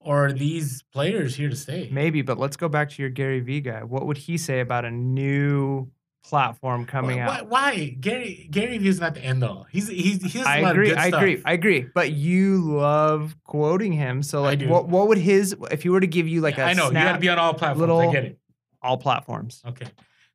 or 0.00 0.26
are 0.26 0.32
these 0.32 0.82
players 0.92 1.36
here 1.36 1.48
to 1.48 1.56
stay? 1.56 1.88
Maybe, 1.92 2.22
but 2.22 2.38
let's 2.38 2.56
go 2.56 2.68
back 2.68 2.90
to 2.90 3.02
your 3.02 3.10
Gary 3.10 3.40
Vee 3.40 3.60
guy. 3.60 3.84
What 3.84 4.06
would 4.06 4.18
he 4.18 4.38
say 4.38 4.60
about 4.60 4.84
a 4.84 4.90
new 4.90 5.90
platform 6.22 6.86
coming 6.86 7.18
why, 7.18 7.22
out. 7.22 7.48
Why, 7.48 7.72
why? 7.72 7.96
Gary 8.00 8.48
Gary 8.50 8.78
Vee 8.78 8.88
is 8.88 9.00
not 9.00 9.14
the 9.14 9.24
end 9.24 9.42
all. 9.42 9.66
He's 9.70 9.88
he's 9.88 10.22
he 10.22 10.38
has 10.38 10.62
lot 10.62 10.72
agree. 10.72 10.94
I 10.94 11.08
stuff. 11.08 11.20
agree. 11.20 11.42
I 11.44 11.52
agree. 11.52 11.86
But 11.94 12.12
you 12.12 12.62
love 12.62 13.36
quoting 13.44 13.92
him. 13.92 14.22
So 14.22 14.44
I 14.44 14.54
like, 14.54 14.62
what 14.62 14.88
what 14.88 15.08
would 15.08 15.18
his 15.18 15.56
if 15.70 15.84
you 15.84 15.92
were 15.92 16.00
to 16.00 16.06
give 16.06 16.28
you 16.28 16.40
like 16.40 16.58
a 16.58 16.64
I 16.64 16.72
know 16.74 16.86
you 16.86 16.92
got 16.92 17.12
to 17.12 17.18
be 17.18 17.28
on 17.28 17.38
all 17.38 17.54
platforms. 17.54 17.80
little- 17.80 18.00
I 18.00 18.12
get 18.12 18.24
it. 18.24 18.38
all 18.82 18.96
platforms 18.96 19.62
Okay, 19.66 19.86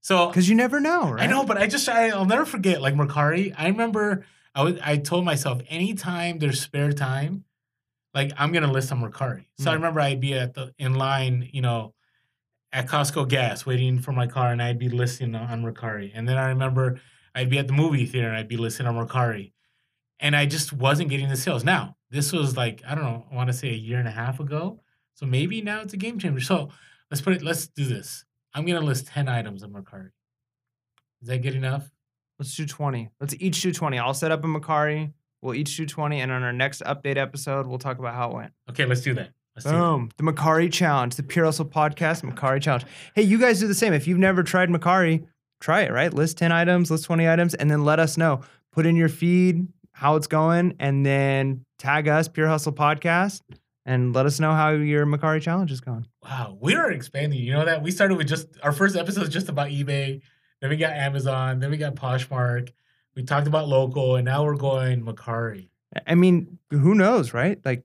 so 0.02 0.28
because 0.28 0.50
you 0.50 0.56
never 0.56 0.80
know, 0.80 1.12
right? 1.12 1.24
I 1.24 1.28
know, 1.28 1.46
but 1.46 1.58
I 1.58 1.68
just 1.68 1.88
I, 1.88 2.10
I'll 2.10 2.26
never 2.26 2.46
forget 2.46 2.82
like 2.82 2.94
Mercari. 2.94 3.54
I 3.58 3.68
remember 3.68 4.26
I 4.54 4.64
was 4.64 4.80
I 4.84 4.98
told 4.98 5.26
myself 5.26 5.62
anytime 5.70 6.40
there's 6.40 6.62
spare 6.62 6.94
time, 6.94 7.46
like 8.16 8.32
I'm 8.38 8.52
gonna 8.52 8.72
list 8.72 8.92
on 8.92 9.02
Mercari. 9.02 9.46
So 9.60 9.70
I 9.70 9.74
Mm. 9.74 9.78
remember 9.78 10.00
I'd 10.00 10.20
be 10.22 10.34
at 10.34 10.54
the 10.56 10.74
in 10.80 10.96
line, 10.96 11.50
you 11.54 11.62
know, 11.62 11.94
at 12.72 12.88
Costco 12.88 13.28
gas 13.30 13.66
waiting 13.66 14.00
for 14.00 14.12
my 14.12 14.26
car, 14.28 14.52
and 14.52 14.62
I'd 14.62 14.80
be 14.80 14.90
listing 14.90 15.36
on, 15.36 15.62
Mercari. 15.64 16.12
And 16.14 16.28
then 16.28 16.38
I 16.38 16.48
remember 16.48 17.00
I'd 17.36 17.50
be 17.50 17.58
at 17.60 17.68
the 17.68 17.74
movie 17.74 18.06
theater 18.06 18.28
and 18.30 18.38
I'd 18.38 18.48
be 18.48 18.58
listing 18.58 18.88
on 18.88 18.96
Mercari, 18.96 19.52
and 20.20 20.36
I 20.36 20.46
just 20.46 20.74
wasn't 20.74 21.10
getting 21.10 21.30
the 21.30 21.38
sales. 21.38 21.64
Now 21.64 21.98
this 22.10 22.32
was 22.32 22.56
like 22.58 22.82
I 22.88 22.96
don't 22.96 23.04
know, 23.04 23.26
I 23.32 23.36
want 23.36 23.48
to 23.50 23.54
say 23.54 23.70
a 23.70 23.74
year 23.74 24.00
and 24.00 24.08
a 24.08 24.12
half 24.12 24.40
ago. 24.40 24.82
So 25.14 25.26
maybe 25.26 25.62
now 25.62 25.82
it's 25.82 25.94
a 25.94 25.98
game 25.98 26.18
changer. 26.20 26.40
So 26.40 26.70
let's 27.12 27.22
put 27.22 27.34
it. 27.34 27.42
Let's 27.44 27.68
do 27.68 27.86
this. 27.86 28.26
I'm 28.54 28.66
gonna 28.66 28.82
list 28.82 29.08
ten 29.08 29.28
items 29.28 29.64
on 29.64 29.72
Mercari. 29.72 30.12
Is 31.22 31.28
that 31.28 31.42
good 31.42 31.56
enough? 31.56 31.92
Let's 32.40 32.56
do 32.56 32.66
20. 32.66 33.10
Let's 33.20 33.34
each 33.40 33.62
do 33.62 33.72
20. 33.72 33.98
I'll 33.98 34.14
set 34.14 34.32
up 34.32 34.44
a 34.44 34.48
Mercari. 34.48 35.14
We'll 35.42 35.56
each 35.56 35.76
do 35.78 35.86
20. 35.86 36.22
And 36.22 36.32
on 36.32 36.44
our 36.44 36.54
next 36.54 36.82
update 36.84 37.18
episode, 37.18 37.68
we'll 37.68 37.80
talk 37.80 38.00
about 38.00 38.16
how 38.16 38.32
it 38.32 38.36
went. 38.36 38.52
Okay, 38.70 38.86
let's 38.86 39.02
do 39.02 39.14
that. 39.14 39.32
Let's 39.56 39.66
do 39.66 39.72
that. 39.72 39.78
Boom. 39.78 40.10
The 40.18 40.24
Mercari 40.24 40.72
Challenge, 40.72 41.16
the 41.16 41.24
Pure 41.24 41.46
Hustle 41.46 41.66
Podcast, 41.66 42.24
Mercari 42.24 42.62
Challenge. 42.62 42.86
Hey, 43.14 43.22
you 43.22 43.38
guys 43.38 43.60
do 43.60 43.68
the 43.68 43.76
same. 43.76 43.94
If 43.94 44.08
you've 44.08 44.18
never 44.18 44.44
tried 44.44 44.70
Mercari, 44.70 45.26
try 45.62 45.82
it, 45.82 45.92
right? 45.92 46.14
List 46.14 46.38
10 46.38 46.52
items, 46.52 46.92
list 46.92 47.06
20 47.06 47.30
items, 47.30 47.54
and 47.54 47.70
then 47.72 47.86
let 47.86 48.00
us 48.00 48.18
know. 48.18 48.42
Put 48.72 48.86
in 48.86 48.96
your 48.96 49.10
feed 49.10 49.68
how 49.94 50.18
it's 50.18 50.28
going, 50.28 50.76
and 50.80 51.06
then 51.06 51.64
tag 51.80 52.10
us, 52.10 52.28
Pure 52.28 52.50
Hustle 52.50 52.74
Podcast, 52.74 53.42
and 53.86 54.14
let 54.14 54.26
us 54.26 54.42
know 54.42 54.52
how 54.52 54.72
your 54.72 55.06
Mercari 55.06 55.42
Challenge 55.42 55.72
is 55.72 55.80
going. 55.80 56.06
Wow, 56.22 56.58
we 56.60 56.76
are 56.76 56.92
expanding. 56.92 57.40
You 57.40 57.54
know 57.54 57.64
that 57.64 57.82
we 57.82 57.92
started 57.92 58.18
with 58.18 58.28
just 58.28 58.48
our 58.62 58.74
first 58.74 58.98
episode 58.98 59.22
was 59.22 59.30
just 59.30 59.48
about 59.48 59.70
eBay. 59.70 60.22
Then 60.60 60.70
we 60.70 60.76
got 60.76 60.92
Amazon. 60.92 61.60
Then 61.60 61.72
we 61.72 61.78
got 61.78 61.96
Poshmark. 61.96 62.72
We 63.16 63.24
talked 63.24 63.48
about 63.48 63.68
local, 63.68 64.16
and 64.18 64.26
now 64.26 64.44
we're 64.44 64.56
going 64.56 65.04
Mercari. 65.04 65.70
I 66.06 66.16
mean, 66.16 66.60
who 66.72 66.94
knows, 66.96 67.34
right? 67.34 67.60
Like, 67.64 67.84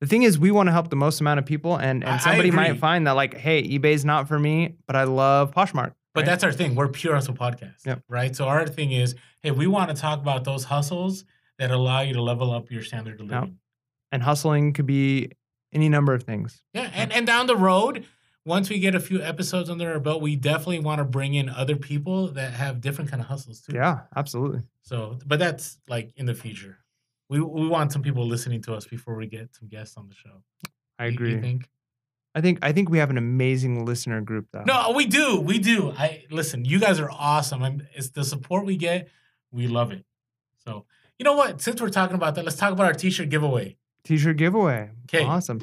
the 0.00 0.06
thing 0.06 0.22
is, 0.24 0.38
we 0.38 0.50
want 0.50 0.66
to 0.66 0.72
help 0.72 0.90
the 0.90 0.96
most 0.96 1.20
amount 1.20 1.38
of 1.38 1.46
people, 1.46 1.76
and, 1.76 2.04
and 2.04 2.20
somebody 2.20 2.50
might 2.50 2.78
find 2.78 3.06
that, 3.06 3.12
like, 3.12 3.34
hey, 3.34 3.62
eBay's 3.62 4.04
not 4.04 4.28
for 4.28 4.38
me, 4.38 4.74
but 4.86 4.96
I 4.96 5.04
love 5.04 5.52
Poshmark. 5.52 5.94
But 6.14 6.20
right? 6.22 6.26
that's 6.26 6.44
our 6.44 6.52
thing. 6.52 6.74
We're 6.74 6.88
pure 6.88 7.14
hustle 7.14 7.34
podcast, 7.34 7.86
Yep. 7.86 8.02
right? 8.08 8.36
So 8.36 8.46
our 8.46 8.66
thing 8.66 8.92
is, 8.92 9.14
hey, 9.42 9.50
we 9.52 9.66
want 9.66 9.88
to 9.94 9.96
talk 9.96 10.20
about 10.20 10.44
those 10.44 10.64
hustles 10.64 11.24
that 11.58 11.70
allow 11.70 12.00
you 12.02 12.12
to 12.14 12.20
level 12.22 12.50
up 12.52 12.70
your 12.70 12.82
standard 12.82 13.20
of 13.20 13.30
Yep. 13.30 13.40
living. 13.40 13.58
and 14.10 14.22
hustling 14.22 14.74
could 14.74 14.84
be 14.84 15.30
any 15.72 15.88
number 15.88 16.12
of 16.12 16.24
things. 16.24 16.62
Yeah, 16.74 16.90
and, 16.92 17.10
and 17.12 17.26
down 17.26 17.46
the 17.46 17.56
road, 17.56 18.04
once 18.44 18.68
we 18.68 18.78
get 18.78 18.94
a 18.94 19.00
few 19.00 19.22
episodes 19.22 19.70
under 19.70 19.92
our 19.92 20.00
belt, 20.00 20.20
we 20.20 20.36
definitely 20.36 20.80
want 20.80 20.98
to 20.98 21.04
bring 21.04 21.34
in 21.34 21.48
other 21.48 21.76
people 21.76 22.28
that 22.32 22.52
have 22.52 22.80
different 22.80 23.10
kind 23.10 23.20
of 23.22 23.28
hustles 23.28 23.60
too. 23.60 23.72
Yeah, 23.74 24.00
absolutely. 24.16 24.62
So, 24.82 25.18
but 25.24 25.38
that's 25.38 25.78
like 25.88 26.12
in 26.16 26.26
the 26.26 26.34
future. 26.34 26.78
We 27.28 27.40
we 27.40 27.68
want 27.68 27.92
some 27.92 28.02
people 28.02 28.26
listening 28.26 28.62
to 28.62 28.74
us 28.74 28.84
before 28.84 29.16
we 29.16 29.26
get 29.26 29.54
some 29.54 29.68
guests 29.68 29.96
on 29.96 30.08
the 30.08 30.14
show. 30.14 30.42
I 30.98 31.06
agree. 31.06 31.32
You 31.32 31.40
think? 31.40 31.68
I 32.34 32.40
think 32.40 32.58
I 32.62 32.72
think 32.72 32.90
we 32.90 32.98
have 32.98 33.10
an 33.10 33.18
amazing 33.18 33.84
listener 33.84 34.20
group 34.20 34.48
though. 34.52 34.64
No, 34.66 34.92
we 34.94 35.06
do. 35.06 35.40
We 35.40 35.58
do. 35.58 35.92
I 35.96 36.24
listen. 36.30 36.64
You 36.64 36.80
guys 36.80 36.98
are 36.98 37.10
awesome. 37.10 37.62
I'm, 37.62 37.86
it's 37.94 38.10
the 38.10 38.24
support 38.24 38.66
we 38.66 38.76
get. 38.76 39.08
We 39.50 39.66
love 39.66 39.92
it. 39.92 40.04
So, 40.64 40.86
you 41.18 41.24
know 41.24 41.34
what? 41.34 41.60
Since 41.60 41.80
we're 41.80 41.90
talking 41.90 42.16
about 42.16 42.34
that, 42.34 42.44
let's 42.44 42.56
talk 42.56 42.72
about 42.72 42.86
our 42.86 42.94
T-shirt 42.94 43.28
giveaway. 43.28 43.76
T-shirt 44.04 44.36
giveaway. 44.36 44.90
Okay. 45.04 45.24
Awesome. 45.24 45.60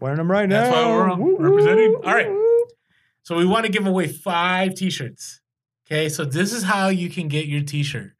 Wearing 0.00 0.16
them 0.18 0.30
right 0.30 0.48
now. 0.48 0.62
That's 0.62 0.74
why 0.74 0.86
we're 0.86 1.14
Woo, 1.16 1.36
representing. 1.38 1.90
woo, 1.92 2.02
All 2.04 2.14
right. 2.14 2.30
woo. 2.30 2.66
So 3.22 3.36
we 3.36 3.46
want 3.46 3.66
to 3.66 3.72
give 3.72 3.86
away 3.86 4.08
five 4.08 4.74
T-shirts. 4.74 5.40
Okay, 5.86 6.08
so 6.08 6.24
this 6.24 6.52
is 6.52 6.62
how 6.62 6.88
you 6.88 7.10
can 7.10 7.28
get 7.28 7.46
your 7.46 7.62
T-shirt. 7.62 8.12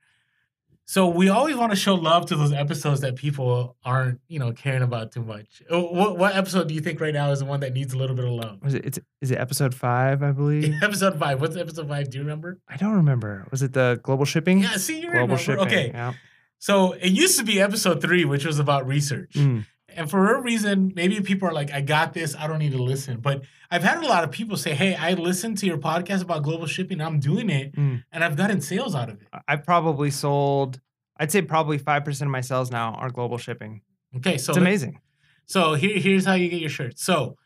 So 0.85 1.07
we 1.07 1.29
always 1.29 1.55
want 1.55 1.71
to 1.71 1.77
show 1.77 1.95
love 1.95 2.27
to 2.27 2.37
those 2.37 2.53
episodes 2.53 3.03
that 3.03 3.15
people 3.15 3.77
aren't, 3.85 4.21
you 4.27 4.41
know, 4.41 4.51
caring 4.53 4.83
about 4.83 5.13
too 5.13 5.23
much. 5.23 5.63
Uh, 5.73 5.79
What, 5.81 6.19
what 6.19 6.35
episode 6.35 6.67
do 6.67 6.75
you 6.75 6.81
think 6.81 7.01
right 7.01 7.15
now 7.15 7.31
is 7.31 7.39
the 7.39 7.45
one 7.45 7.61
that 7.61 7.73
needs 7.73 7.95
a 7.95 7.97
little 7.97 8.17
bit 8.17 8.25
of 8.25 8.33
love? 8.33 8.59
Was 8.61 8.75
it? 8.75 8.85
It's 8.85 8.99
is 9.21 9.31
it 9.31 9.39
episode 9.39 9.73
five? 9.73 10.21
I 10.25 10.33
believe. 10.33 10.75
episode 10.83 11.17
five. 11.17 11.41
What's 11.41 11.57
episode 11.57 11.87
five? 11.87 12.11
Do 12.11 12.19
you 12.19 12.25
remember? 12.25 12.59
I 12.69 12.77
don't 12.77 12.97
remember. 12.97 13.47
Was 13.53 13.63
it 13.63 13.73
the 13.73 14.01
global 14.03 14.25
shipping? 14.25 14.59
Yeah, 14.65 14.77
see, 14.79 14.97
you 14.97 15.03
global 15.03 15.37
remember. 15.37 15.39
shipping. 15.39 15.67
Okay, 15.67 15.91
Yeah. 15.95 16.15
so 16.59 16.93
it 16.95 17.13
used 17.13 17.39
to 17.39 17.45
be 17.45 17.61
episode 17.61 18.03
three, 18.03 18.25
which 18.25 18.45
was 18.45 18.59
about 18.59 18.85
research. 18.89 19.35
Mm. 19.35 19.67
And 19.97 20.11
for 20.11 20.35
a 20.35 20.41
reason, 20.41 20.93
maybe 20.95 21.21
people 21.21 21.49
are 21.49 21.53
like, 21.53 21.71
I 21.73 21.81
got 21.81 22.13
this, 22.13 22.35
I 22.37 22.47
don't 22.47 22.59
need 22.59 22.73
to 22.73 22.83
listen. 22.83 23.21
But 23.21 23.43
I've 23.71 23.83
had 23.83 23.99
a 23.99 24.07
lot 24.07 24.25
of 24.25 24.31
people 24.31 24.57
say, 24.57 24.75
Hey, 24.75 24.95
I 24.95 25.15
listened 25.15 25.59
to 25.59 25.67
your 25.67 25.79
podcast 25.79 26.23
about 26.23 26.43
global 26.43 26.67
shipping, 26.67 27.01
I'm 27.01 27.21
doing 27.21 27.51
it, 27.51 27.75
Mm. 27.75 28.03
and 28.13 28.25
I've 28.25 28.37
gotten 28.37 28.61
sales 28.61 28.95
out 28.95 29.09
of 29.11 29.21
it. 29.21 29.29
I- 29.33 29.41
I've 29.49 29.65
probably 29.65 30.11
sold. 30.11 30.81
I'd 31.19 31.31
say 31.31 31.43
probably 31.43 31.79
five 31.79 32.05
percent 32.05 32.29
of 32.29 32.33
my 32.33 32.41
sales 32.41 32.71
now 32.71 32.95
are 32.95 33.11
global 33.11 33.37
shipping. 33.39 33.83
Okay, 34.17 34.39
so 34.39 34.53
It's 34.53 34.59
amazing. 34.59 35.01
So 35.47 35.75
here, 35.75 35.99
here's 35.99 36.25
how 36.25 36.35
you 36.35 36.49
get 36.49 36.61
your 36.61 36.71
shirt. 36.71 36.99
So 36.99 37.37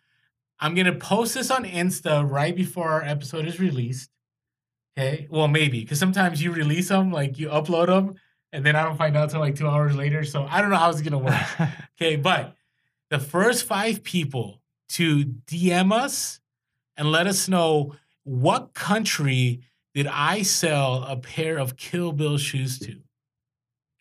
I'm 0.60 0.74
gonna 0.74 0.94
post 0.94 1.34
this 1.34 1.50
on 1.50 1.64
Insta 1.64 2.28
right 2.28 2.54
before 2.54 2.90
our 2.90 3.02
episode 3.02 3.46
is 3.46 3.58
released. 3.58 4.10
Okay, 4.96 5.26
well 5.28 5.48
maybe 5.48 5.80
because 5.80 5.98
sometimes 5.98 6.42
you 6.42 6.52
release 6.52 6.88
them, 6.88 7.10
like 7.10 7.38
you 7.38 7.48
upload 7.48 7.86
them, 7.88 8.14
and 8.54 8.64
then 8.64 8.76
I 8.76 8.82
don't 8.84 8.96
find 8.96 9.16
out 9.16 9.30
till 9.30 9.40
like 9.40 9.56
two 9.56 9.68
hours 9.68 9.94
later. 9.96 10.24
So 10.24 10.46
I 10.48 10.60
don't 10.60 10.70
know 10.70 10.76
how 10.76 10.90
it's 10.90 11.02
gonna 11.02 11.18
work. 11.18 11.34
Okay, 12.00 12.16
but 12.16 12.54
the 13.10 13.18
first 13.18 13.66
five 13.66 14.02
people 14.02 14.60
to 14.90 15.24
DM 15.24 15.92
us 15.92 16.40
and 16.96 17.10
let 17.12 17.26
us 17.26 17.48
know 17.48 17.94
what 18.24 18.72
country 18.74 19.60
did 19.94 20.06
I 20.08 20.42
sell 20.42 21.04
a 21.04 21.16
pair 21.16 21.58
of 21.58 21.76
Kill 21.76 22.12
Bill 22.12 22.36
shoes 22.38 22.78
to? 22.80 22.96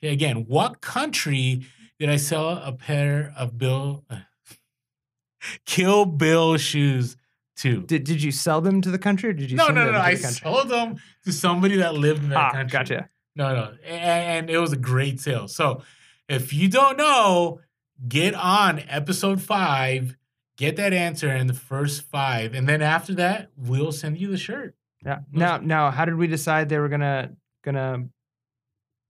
Okay, 0.01 0.11
again, 0.13 0.45
what 0.47 0.81
country 0.81 1.65
did 1.99 2.09
I 2.09 2.15
sell 2.17 2.49
a 2.49 2.71
pair 2.71 3.33
of 3.37 3.57
Bill 3.57 4.03
Kill 5.65 6.05
Bill 6.05 6.57
shoes 6.57 7.15
to? 7.57 7.81
did 7.81 8.03
Did 8.05 8.23
you 8.23 8.31
sell 8.31 8.61
them 8.61 8.81
to 8.81 8.89
the 8.91 8.97
country, 8.99 9.29
or 9.29 9.33
did 9.33 9.51
you? 9.51 9.57
no, 9.57 9.67
no, 9.67 9.73
no, 9.73 9.85
them 9.85 9.93
no. 9.93 9.99
to 9.99 10.05
I 10.05 10.15
sold 10.15 10.69
them 10.69 10.95
to 11.25 11.31
somebody 11.31 11.75
that 11.77 11.93
lived 11.95 12.23
in 12.23 12.29
that 12.29 12.37
Ah, 12.37 12.51
country. 12.51 12.71
gotcha. 12.71 13.09
No, 13.35 13.53
no. 13.55 13.73
And, 13.85 14.49
it 14.49 14.57
was 14.59 14.71
a 14.73 14.77
great 14.77 15.19
sale. 15.19 15.47
So 15.47 15.83
if 16.29 16.53
you 16.53 16.67
don't 16.69 16.97
know, 16.97 17.59
get 18.07 18.33
on 18.35 18.83
episode 18.87 19.41
five, 19.41 20.15
get 20.57 20.75
that 20.75 20.93
answer 20.93 21.29
in 21.31 21.47
the 21.47 21.53
first 21.53 22.03
five. 22.03 22.53
And 22.53 22.67
then 22.69 22.81
after 22.81 23.13
that, 23.15 23.49
we'll 23.57 23.91
send 23.91 24.19
you 24.19 24.29
the 24.29 24.37
shirt. 24.37 24.75
Yeah. 25.05 25.19
Now, 25.31 25.57
now, 25.57 25.91
how 25.91 26.05
did 26.05 26.15
we 26.15 26.27
decide 26.27 26.69
they 26.69 26.77
were 26.77 26.89
gonna 26.89 27.31
gonna 27.63 28.07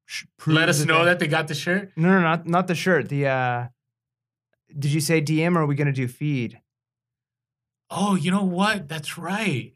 sh- 0.06 0.26
Let 0.48 0.70
us 0.70 0.84
know 0.86 1.00
they- 1.00 1.06
that 1.12 1.20
they 1.20 1.28
got 1.28 1.48
the 1.48 1.56
shirt. 1.56 1.92
No, 1.96 2.10
no, 2.10 2.22
not 2.22 2.48
not 2.48 2.68
the 2.68 2.76
shirt. 2.76 3.10
The 3.10 3.28
uh, 3.28 3.68
did 4.78 4.92
you 4.92 5.02
say 5.02 5.22
DM 5.22 5.56
or 5.56 5.62
are 5.62 5.66
we 5.66 5.76
gonna 5.76 5.92
do 5.92 6.08
feed? 6.08 6.60
Oh, 7.90 8.16
you 8.16 8.32
know 8.32 8.44
what? 8.44 8.88
That's 8.88 9.18
right. 9.18 9.74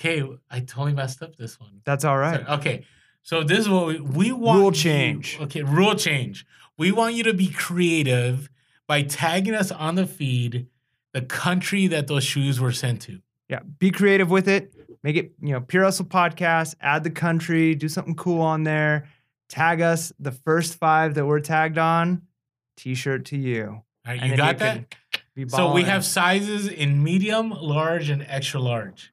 Okay, 0.00 0.24
I 0.50 0.60
totally 0.60 0.92
messed 0.92 1.22
up 1.22 1.36
this 1.36 1.58
one. 1.60 1.82
That's 1.84 2.04
all 2.04 2.18
right. 2.18 2.46
Okay, 2.48 2.84
so 3.22 3.42
this 3.42 3.60
is 3.60 3.68
what 3.68 3.86
we, 3.86 4.00
we 4.00 4.32
want. 4.32 4.58
Rule 4.58 4.66
you- 4.66 4.72
change. 4.72 5.38
okay, 5.40 5.62
rule 5.62 5.94
change. 5.94 6.46
We 6.76 6.92
want 6.92 7.14
you 7.14 7.24
to 7.24 7.34
be 7.34 7.48
creative 7.48 8.48
by 8.86 9.02
tagging 9.02 9.54
us 9.54 9.70
on 9.70 9.96
the 9.96 10.06
feed 10.06 10.68
the 11.12 11.22
country 11.22 11.86
that 11.88 12.06
those 12.06 12.24
shoes 12.24 12.60
were 12.60 12.72
sent 12.72 13.02
to. 13.02 13.20
Yeah, 13.48 13.60
be 13.78 13.90
creative 13.90 14.30
with 14.30 14.46
it. 14.48 14.74
Make 15.02 15.16
it, 15.16 15.32
you 15.40 15.52
know, 15.52 15.60
Pure 15.60 15.84
Hustle 15.84 16.04
Podcast. 16.04 16.74
Add 16.80 17.04
the 17.04 17.10
country. 17.10 17.74
Do 17.74 17.88
something 17.88 18.14
cool 18.14 18.40
on 18.40 18.64
there. 18.64 19.08
Tag 19.48 19.80
us. 19.80 20.12
The 20.18 20.32
first 20.32 20.74
five 20.74 21.14
that 21.14 21.24
we're 21.24 21.40
tagged 21.40 21.78
on, 21.78 22.22
T-shirt 22.76 23.24
to 23.26 23.36
you. 23.38 23.66
All 23.66 23.84
right, 24.06 24.22
you 24.22 24.36
got 24.36 24.58
can 24.58 24.86
that? 25.36 25.50
So 25.50 25.72
we 25.72 25.84
have 25.84 26.04
sizes 26.04 26.68
in 26.68 27.02
medium, 27.02 27.50
large, 27.50 28.10
and 28.10 28.22
extra 28.28 28.60
large. 28.60 29.12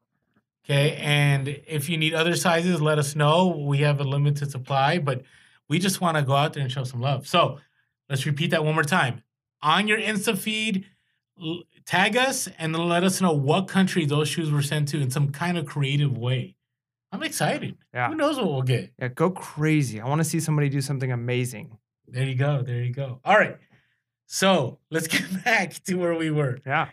Okay. 0.65 0.95
And 0.99 1.47
if 1.67 1.89
you 1.89 1.97
need 1.97 2.13
other 2.13 2.35
sizes, 2.35 2.81
let 2.81 2.97
us 2.99 3.15
know. 3.15 3.47
We 3.47 3.79
have 3.79 3.99
a 3.99 4.03
limited 4.03 4.49
supply, 4.51 4.97
but 4.97 5.21
we 5.69 5.79
just 5.79 6.01
want 6.01 6.17
to 6.17 6.23
go 6.23 6.33
out 6.35 6.53
there 6.53 6.63
and 6.63 6.71
show 6.71 6.83
some 6.83 7.01
love. 7.01 7.27
So 7.27 7.59
let's 8.09 8.25
repeat 8.25 8.51
that 8.51 8.65
one 8.65 8.73
more 8.73 8.83
time. 8.83 9.21
On 9.61 9.87
your 9.87 9.99
Insta 9.99 10.37
feed, 10.37 10.85
l- 11.41 11.63
tag 11.85 12.17
us 12.17 12.47
and 12.57 12.73
then 12.73 12.87
let 12.87 13.03
us 13.03 13.21
know 13.21 13.31
what 13.31 13.67
country 13.67 14.05
those 14.05 14.27
shoes 14.27 14.51
were 14.51 14.61
sent 14.63 14.87
to 14.89 14.99
in 15.01 15.11
some 15.11 15.29
kind 15.31 15.57
of 15.57 15.65
creative 15.65 16.17
way. 16.17 16.55
I'm 17.11 17.23
excited. 17.23 17.77
Yeah. 17.93 18.09
Who 18.09 18.15
knows 18.15 18.37
what 18.37 18.47
we'll 18.47 18.61
get? 18.63 18.91
Yeah, 18.99 19.07
go 19.09 19.29
crazy. 19.29 20.01
I 20.01 20.07
want 20.07 20.19
to 20.19 20.25
see 20.25 20.39
somebody 20.39 20.67
do 20.69 20.81
something 20.81 21.11
amazing. 21.11 21.77
There 22.07 22.25
you 22.25 22.35
go. 22.35 22.61
There 22.63 22.83
you 22.83 22.91
go. 22.93 23.19
All 23.23 23.37
right. 23.37 23.57
So 24.25 24.79
let's 24.89 25.07
get 25.15 25.43
back 25.43 25.73
to 25.85 25.95
where 25.95 26.15
we 26.15 26.31
were. 26.31 26.59
Yeah. 26.65 26.89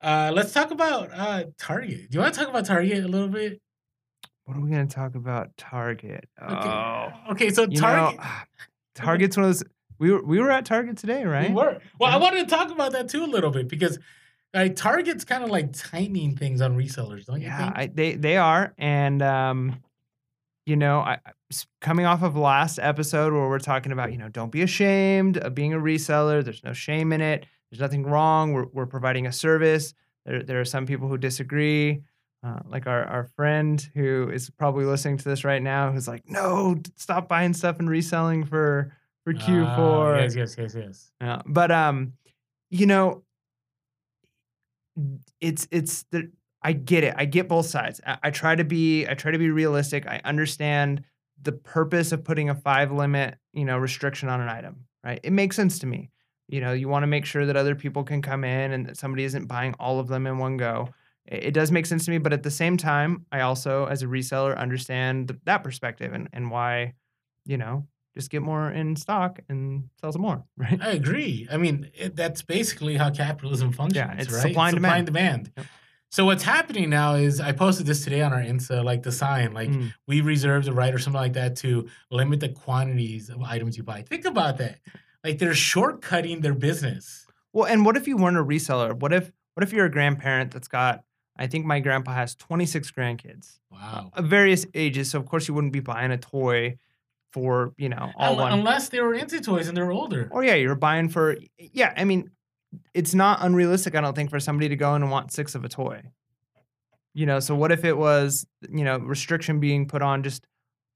Uh, 0.00 0.30
let's 0.34 0.52
talk 0.52 0.70
about 0.70 1.10
uh, 1.12 1.44
Target. 1.58 2.10
Do 2.10 2.16
you 2.16 2.20
want 2.20 2.34
to 2.34 2.40
talk 2.40 2.48
about 2.48 2.64
Target 2.66 3.04
a 3.04 3.08
little 3.08 3.28
bit? 3.28 3.60
What 4.44 4.56
are 4.56 4.60
we 4.60 4.70
going 4.70 4.86
to 4.86 4.94
talk 4.94 5.14
about? 5.14 5.56
Target. 5.56 6.28
Okay. 6.40 6.52
Oh, 6.54 7.08
Okay, 7.32 7.50
so 7.50 7.66
you 7.68 7.80
Target. 7.80 8.18
know, 8.20 8.24
Target's 8.94 9.36
one 9.36 9.44
of 9.46 9.50
those. 9.50 9.64
We 9.98 10.12
were 10.12 10.24
we 10.24 10.38
were 10.38 10.50
at 10.50 10.64
Target 10.64 10.96
today, 10.96 11.24
right? 11.24 11.48
We 11.50 11.56
were. 11.56 11.78
Well, 11.98 12.10
I 12.12 12.16
wanted 12.16 12.48
to 12.48 12.54
talk 12.54 12.70
about 12.70 12.92
that 12.92 13.08
too 13.08 13.24
a 13.24 13.26
little 13.26 13.50
bit 13.50 13.68
because 13.68 13.98
like 14.54 14.76
Target's 14.76 15.24
kind 15.24 15.42
of 15.42 15.50
like 15.50 15.72
tightening 15.72 16.36
things 16.36 16.60
on 16.60 16.76
resellers, 16.76 17.26
don't 17.26 17.40
you 17.40 17.48
Yeah, 17.48 17.58
think? 17.58 17.72
I, 17.76 17.86
they 17.92 18.14
they 18.14 18.36
are, 18.36 18.72
and 18.78 19.20
um, 19.22 19.82
you 20.66 20.76
know, 20.76 21.00
I 21.00 21.18
coming 21.80 22.06
off 22.06 22.22
of 22.22 22.36
last 22.36 22.78
episode 22.78 23.32
where 23.32 23.48
we're 23.48 23.58
talking 23.58 23.90
about, 23.90 24.12
you 24.12 24.18
know, 24.18 24.28
don't 24.28 24.52
be 24.52 24.62
ashamed 24.62 25.36
of 25.38 25.54
being 25.54 25.74
a 25.74 25.78
reseller. 25.78 26.44
There's 26.44 26.62
no 26.62 26.72
shame 26.72 27.12
in 27.12 27.20
it. 27.20 27.44
There's 27.70 27.80
nothing 27.80 28.04
wrong. 28.04 28.52
We're 28.52 28.66
we're 28.72 28.86
providing 28.86 29.26
a 29.26 29.32
service. 29.32 29.94
There 30.24 30.42
there 30.42 30.60
are 30.60 30.64
some 30.64 30.86
people 30.86 31.08
who 31.08 31.18
disagree. 31.18 32.02
Uh, 32.44 32.60
like 32.68 32.86
our, 32.86 33.04
our 33.04 33.24
friend 33.34 33.90
who 33.94 34.30
is 34.30 34.48
probably 34.48 34.84
listening 34.84 35.16
to 35.16 35.24
this 35.24 35.44
right 35.44 35.60
now, 35.60 35.90
who's 35.90 36.06
like, 36.06 36.22
"No, 36.28 36.76
stop 36.94 37.28
buying 37.28 37.52
stuff 37.52 37.80
and 37.80 37.90
reselling 37.90 38.44
for 38.44 38.96
for 39.24 39.34
Q4." 39.34 39.66
Ah, 39.66 40.18
yes, 40.20 40.36
yes, 40.36 40.54
yes, 40.56 40.74
yes. 40.76 41.10
Yeah, 41.20 41.42
but 41.46 41.72
um, 41.72 42.12
you 42.70 42.86
know, 42.86 43.24
it's 45.40 45.66
it's 45.72 46.04
the 46.12 46.30
I 46.62 46.72
get 46.72 47.04
it. 47.04 47.14
I 47.16 47.24
get 47.24 47.48
both 47.48 47.66
sides. 47.66 48.00
I, 48.06 48.18
I 48.24 48.30
try 48.30 48.54
to 48.54 48.64
be 48.64 49.06
I 49.06 49.14
try 49.14 49.32
to 49.32 49.38
be 49.38 49.50
realistic. 49.50 50.06
I 50.06 50.20
understand 50.24 51.02
the 51.42 51.52
purpose 51.52 52.12
of 52.12 52.24
putting 52.24 52.50
a 52.50 52.54
five 52.54 52.92
limit, 52.92 53.36
you 53.52 53.64
know, 53.64 53.78
restriction 53.78 54.28
on 54.28 54.40
an 54.40 54.48
item. 54.48 54.84
Right? 55.04 55.20
It 55.22 55.32
makes 55.32 55.56
sense 55.56 55.78
to 55.80 55.86
me. 55.86 56.10
You 56.48 56.60
know, 56.60 56.72
you 56.72 56.88
want 56.88 57.02
to 57.02 57.06
make 57.06 57.24
sure 57.26 57.44
that 57.46 57.56
other 57.56 57.74
people 57.74 58.04
can 58.04 58.22
come 58.22 58.42
in 58.44 58.72
and 58.72 58.86
that 58.86 58.96
somebody 58.96 59.24
isn't 59.24 59.46
buying 59.46 59.74
all 59.78 60.00
of 60.00 60.08
them 60.08 60.26
in 60.26 60.38
one 60.38 60.56
go. 60.56 60.88
It, 61.26 61.44
it 61.44 61.54
does 61.54 61.70
make 61.70 61.84
sense 61.86 62.04
to 62.06 62.10
me, 62.10 62.18
but 62.18 62.32
at 62.32 62.42
the 62.42 62.50
same 62.50 62.76
time, 62.76 63.26
I 63.30 63.40
also, 63.40 63.84
as 63.86 64.02
a 64.02 64.06
reseller, 64.06 64.56
understand 64.56 65.28
th- 65.28 65.40
that 65.44 65.62
perspective 65.62 66.12
and 66.12 66.28
and 66.32 66.50
why, 66.50 66.94
you 67.44 67.58
know, 67.58 67.86
just 68.14 68.30
get 68.30 68.42
more 68.42 68.70
in 68.70 68.96
stock 68.96 69.40
and 69.48 69.90
sell 70.00 70.10
some 70.12 70.22
more. 70.22 70.42
Right? 70.56 70.80
I 70.82 70.90
agree. 70.92 71.46
I 71.52 71.56
mean, 71.58 71.90
it, 71.94 72.16
that's 72.16 72.42
basically 72.42 72.96
how 72.96 73.10
capitalism 73.10 73.72
functions, 73.72 73.96
yeah, 73.96 74.14
it's 74.18 74.32
right? 74.32 74.42
supply 74.42 74.68
and 74.70 74.76
Supply 74.76 74.96
and 74.96 75.06
demand. 75.06 75.44
demand. 75.44 75.52
Yep. 75.58 75.66
So 76.10 76.24
what's 76.24 76.42
happening 76.42 76.88
now 76.88 77.16
is 77.16 77.38
I 77.38 77.52
posted 77.52 77.84
this 77.84 78.02
today 78.02 78.22
on 78.22 78.32
our 78.32 78.40
Insta, 78.40 78.82
like 78.82 79.02
the 79.02 79.12
sign, 79.12 79.52
like 79.52 79.68
Mm. 79.68 79.92
we 80.06 80.22
reserve 80.22 80.64
the 80.64 80.72
right 80.72 80.94
or 80.94 80.98
something 80.98 81.20
like 81.20 81.34
that 81.34 81.56
to 81.56 81.86
limit 82.10 82.40
the 82.40 82.48
quantities 82.48 83.28
of 83.28 83.42
items 83.42 83.76
you 83.76 83.82
buy. 83.82 84.00
Think 84.00 84.24
about 84.24 84.56
that. 84.56 84.78
Like 85.24 85.38
they're 85.38 85.50
shortcutting 85.52 86.42
their 86.42 86.54
business. 86.54 87.26
Well, 87.52 87.66
and 87.66 87.84
what 87.84 87.96
if 87.96 88.06
you 88.06 88.16
weren't 88.16 88.36
a 88.36 88.44
reseller? 88.44 88.94
What 88.98 89.12
if 89.12 89.30
what 89.54 89.64
if 89.64 89.72
you're 89.72 89.86
a 89.86 89.90
grandparent 89.90 90.52
that's 90.52 90.68
got 90.68 91.02
I 91.36 91.46
think 91.46 91.66
my 91.66 91.78
grandpa 91.80 92.12
has 92.14 92.34
26 92.34 92.90
grandkids 92.92 93.58
uh, 93.72 93.76
Wow. 93.76 94.10
of 94.14 94.26
various 94.26 94.66
ages, 94.74 95.10
so 95.10 95.18
of 95.20 95.26
course 95.26 95.46
you 95.48 95.54
wouldn't 95.54 95.72
be 95.72 95.80
buying 95.80 96.10
a 96.10 96.18
toy 96.18 96.78
for, 97.32 97.74
you 97.76 97.88
know, 97.88 98.10
all 98.16 98.32
Un- 98.32 98.36
one. 98.38 98.52
Unless 98.52 98.88
they 98.88 99.00
were 99.00 99.14
into 99.14 99.40
toys 99.40 99.68
and 99.68 99.76
they're 99.76 99.92
older. 99.92 100.28
Or 100.32 100.42
yeah, 100.44 100.54
you're 100.54 100.74
buying 100.74 101.08
for 101.08 101.36
yeah, 101.58 101.92
I 101.96 102.04
mean, 102.04 102.30
it's 102.94 103.14
not 103.14 103.38
unrealistic 103.42 103.94
I 103.94 104.00
don't 104.00 104.14
think 104.14 104.30
for 104.30 104.40
somebody 104.40 104.68
to 104.68 104.76
go 104.76 104.94
in 104.94 105.02
and 105.02 105.10
want 105.10 105.32
6 105.32 105.54
of 105.54 105.64
a 105.64 105.68
toy. 105.68 106.02
You 107.14 107.26
know, 107.26 107.40
so 107.40 107.54
what 107.54 107.72
if 107.72 107.84
it 107.84 107.96
was, 107.96 108.46
you 108.70 108.84
know, 108.84 108.98
restriction 108.98 109.58
being 109.60 109.88
put 109.88 110.02
on 110.02 110.22
just 110.22 110.46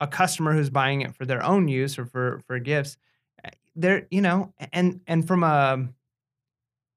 a 0.00 0.06
customer 0.06 0.52
who's 0.52 0.70
buying 0.70 1.00
it 1.00 1.14
for 1.16 1.24
their 1.24 1.42
own 1.42 1.66
use 1.68 1.98
or 1.98 2.06
for 2.06 2.40
for 2.46 2.58
gifts? 2.58 2.96
Eh, 3.76 3.80
There, 3.80 4.06
you 4.10 4.20
know, 4.20 4.52
and 4.72 5.00
and 5.06 5.26
from 5.26 5.42
a 5.44 5.88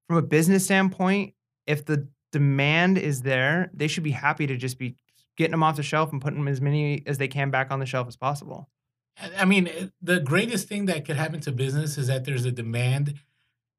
from 0.08 0.16
a 0.16 0.22
business 0.22 0.64
standpoint, 0.64 1.34
if 1.66 1.84
the 1.84 2.08
demand 2.32 2.98
is 2.98 3.22
there, 3.22 3.70
they 3.74 3.88
should 3.88 4.04
be 4.04 4.10
happy 4.12 4.46
to 4.46 4.56
just 4.56 4.78
be 4.78 4.96
getting 5.36 5.50
them 5.52 5.62
off 5.62 5.76
the 5.76 5.82
shelf 5.82 6.12
and 6.12 6.20
putting 6.22 6.38
them 6.38 6.48
as 6.48 6.60
many 6.60 7.02
as 7.06 7.18
they 7.18 7.28
can 7.28 7.50
back 7.50 7.70
on 7.70 7.78
the 7.80 7.86
shelf 7.86 8.06
as 8.08 8.16
possible. 8.16 8.68
I- 9.20 9.42
I 9.42 9.44
mean, 9.44 9.90
the 10.00 10.20
greatest 10.20 10.68
thing 10.68 10.86
that 10.86 11.04
could 11.04 11.16
happen 11.16 11.40
to 11.40 11.52
business 11.52 11.98
is 11.98 12.06
that 12.06 12.24
there's 12.24 12.44
a 12.44 12.52
demand 12.52 13.14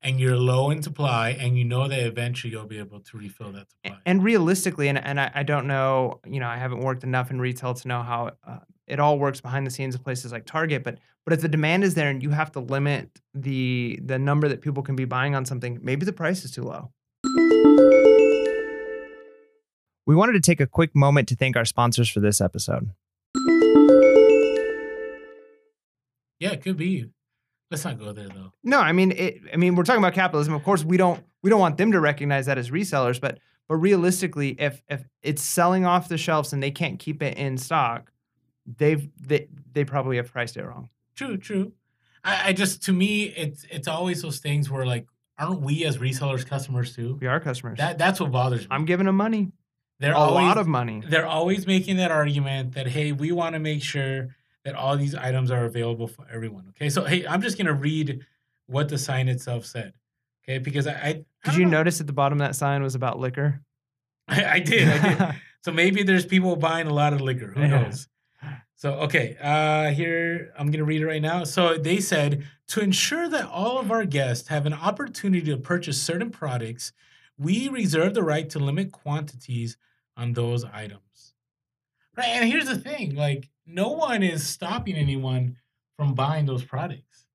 and 0.02 0.20
you're 0.20 0.38
low 0.38 0.70
in 0.70 0.84
supply 0.84 1.30
and 1.32 1.58
you 1.58 1.64
know 1.66 1.88
that 1.88 2.00
eventually 2.00 2.52
you'll 2.52 2.66
be 2.68 2.78
able 2.78 3.00
to 3.00 3.18
refill 3.18 3.52
that 3.54 3.68
supply. 3.72 4.00
And 4.06 4.24
realistically, 4.24 4.88
and, 4.88 4.98
and 5.00 5.20
I, 5.20 5.32
I 5.34 5.44
don't 5.44 5.66
know, 5.66 6.20
you 6.28 6.40
know, 6.40 6.48
I 6.48 6.58
haven't 6.58 6.82
worked 6.82 7.04
enough 7.04 7.32
in 7.32 7.40
retail 7.42 7.74
to 7.74 7.88
know 7.88 8.04
how 8.04 8.32
uh, 8.46 8.60
it 8.88 9.00
all 9.00 9.20
works 9.20 9.42
behind 9.42 9.68
the 9.68 9.72
scenes 9.72 9.96
of 9.96 10.04
places 10.04 10.32
like 10.32 10.46
Target. 10.46 10.84
But 10.84 11.00
but 11.26 11.34
if 11.34 11.42
the 11.42 11.50
demand 11.50 11.84
is 11.84 11.96
there 11.96 12.10
and 12.10 12.24
you 12.24 12.30
have 12.30 12.52
to 12.54 12.60
limit 12.60 13.20
the 13.34 14.00
the 14.04 14.18
number 14.18 14.48
that 14.48 14.62
people 14.62 14.84
can 14.84 14.96
be 14.96 15.06
buying 15.06 15.36
on 15.36 15.46
something, 15.46 15.80
maybe 15.82 16.06
the 16.06 16.14
price 16.14 16.44
is 16.46 16.52
too 16.52 16.64
low. 16.64 16.92
We 20.06 20.16
wanted 20.16 20.34
to 20.34 20.40
take 20.40 20.62
a 20.62 20.68
quick 20.68 20.96
moment 20.96 21.28
to 21.28 21.36
thank 21.36 21.58
our 21.58 21.66
sponsors 21.66 22.10
for 22.10 22.22
this 22.22 22.40
episode. 22.40 22.92
yeah, 26.40 26.52
it 26.52 26.62
could 26.62 26.78
be. 26.78 27.10
Let's 27.70 27.84
not 27.84 28.00
go 28.00 28.14
there 28.14 28.30
though. 28.30 28.54
No, 28.64 28.80
I 28.80 28.94
mean, 28.94 29.12
it, 29.12 29.42
I 29.54 29.58
mean, 29.58 29.76
we're 29.76 29.84
talking 29.84 30.02
about 30.02 30.14
capitalism. 30.14 30.54
Of 30.54 30.64
course, 30.64 30.86
we 30.86 30.96
don't 30.96 31.22
we 31.44 31.50
don't 31.50 31.60
want 31.60 31.78
them 31.78 31.92
to 31.92 32.00
recognize 32.00 32.46
that 32.46 32.58
as 32.58 32.70
resellers, 32.72 33.20
but 33.20 33.40
but 33.68 33.76
realistically, 33.76 34.56
if 34.60 34.82
if 34.88 35.04
it's 35.22 35.42
selling 35.42 35.86
off 35.86 36.08
the 36.08 36.18
shelves 36.18 36.54
and 36.54 36.64
they 36.64 36.72
can't 36.72 37.00
keep 37.00 37.22
it 37.22 37.38
in 37.38 37.58
stock, 37.58 38.12
they've 38.78 39.10
they 39.20 39.48
they 39.72 39.86
probably 39.86 40.18
have 40.18 40.32
priced 40.32 40.58
it 40.58 40.66
wrong. 40.66 40.90
True, 41.16 41.38
true. 41.38 41.72
I, 42.24 42.50
I 42.50 42.54
just 42.54 42.84
to 42.84 42.94
me, 42.94 43.24
it's 43.24 43.66
it's 43.70 43.88
always 43.88 44.22
those 44.22 44.40
things 44.40 44.70
where 44.70 44.86
like, 44.86 45.08
aren't 45.40 45.62
we 45.62 45.86
as 45.86 45.98
resellers 45.98 46.46
customers 46.46 46.96
too? 46.96 47.18
We 47.22 47.28
are 47.28 47.40
customers. 47.40 47.78
That 47.78 47.98
that's 47.98 48.20
what 48.20 48.32
bothers 48.32 48.62
me. 48.62 48.68
I'm 48.72 48.86
giving 48.86 49.06
them 49.06 49.16
money, 49.18 49.52
they're 50.00 50.14
a 50.14 50.18
always, 50.18 50.44
lot 50.46 50.58
of 50.58 50.68
money. 50.68 51.02
They're 51.08 51.26
always 51.28 51.66
making 51.66 51.98
that 51.98 52.12
argument 52.12 52.74
that 52.74 52.88
hey, 52.88 53.12
we 53.14 53.32
want 53.32 53.54
to 53.54 53.60
make 53.60 53.82
sure 53.84 54.36
that 54.66 54.76
all 54.76 54.98
these 54.98 55.16
items 55.16 55.50
are 55.50 55.64
available 55.66 56.08
for 56.08 56.26
everyone. 56.32 56.66
Okay, 56.70 56.90
so 56.90 57.04
hey, 57.06 57.26
I'm 57.26 57.42
just 57.42 57.58
gonna 57.58 57.74
read 57.74 58.26
what 58.66 58.90
the 58.90 58.98
sign 58.98 59.30
itself 59.30 59.66
said. 59.66 59.94
Okay, 60.44 60.58
because 60.60 60.88
I, 60.88 60.92
I 60.94 61.26
Did 61.50 61.56
you 61.56 61.66
know. 61.66 61.72
notice 61.72 62.02
at 62.02 62.08
the 62.08 62.14
bottom 62.14 62.42
of 62.42 62.48
that 62.48 62.56
sign 62.56 62.82
was 62.84 62.96
about 62.96 63.20
liquor? 63.20 63.62
I, 64.28 64.46
I 64.56 64.60
did, 64.60 64.88
I 64.90 65.08
did. 65.30 65.36
So 65.64 65.74
maybe 65.74 66.04
there's 66.04 66.26
people 66.26 66.56
buying 66.56 66.88
a 66.88 66.94
lot 66.94 67.12
of 67.12 67.20
liquor. 67.20 67.48
Who 67.48 67.60
Yeah. 67.62 67.68
knows? 67.68 68.08
So 68.78 68.94
okay, 69.02 69.36
uh 69.42 69.90
here 69.90 70.54
I'm 70.58 70.70
gonna 70.70 70.84
read 70.86 71.02
it 71.02 71.08
right 71.08 71.22
now. 71.22 71.44
So 71.44 71.78
they 71.80 72.00
said 72.00 72.44
to 72.68 72.80
ensure 72.80 73.28
that 73.28 73.50
all 73.50 73.80
of 73.80 73.92
our 73.92 74.06
guests 74.06 74.50
have 74.50 74.66
an 74.68 74.74
opportunity 74.74 75.48
to 75.52 75.58
purchase 75.58 76.00
certain 76.02 76.30
products, 76.30 76.94
we 77.40 77.70
reserve 77.70 78.14
the 78.14 78.24
right 78.24 78.48
to 78.52 78.60
limit 78.60 78.92
quantities 78.92 79.78
on 80.16 80.34
those 80.34 80.64
items. 80.64 81.34
Right, 82.16 82.28
and 82.30 82.52
here's 82.52 82.68
the 82.68 82.78
thing: 82.78 83.16
like, 83.16 83.50
no 83.66 83.90
one 83.90 84.22
is 84.24 84.46
stopping 84.48 84.96
anyone 84.96 85.58
from 85.98 86.14
buying 86.14 86.46
those 86.46 86.64
products. 86.64 87.26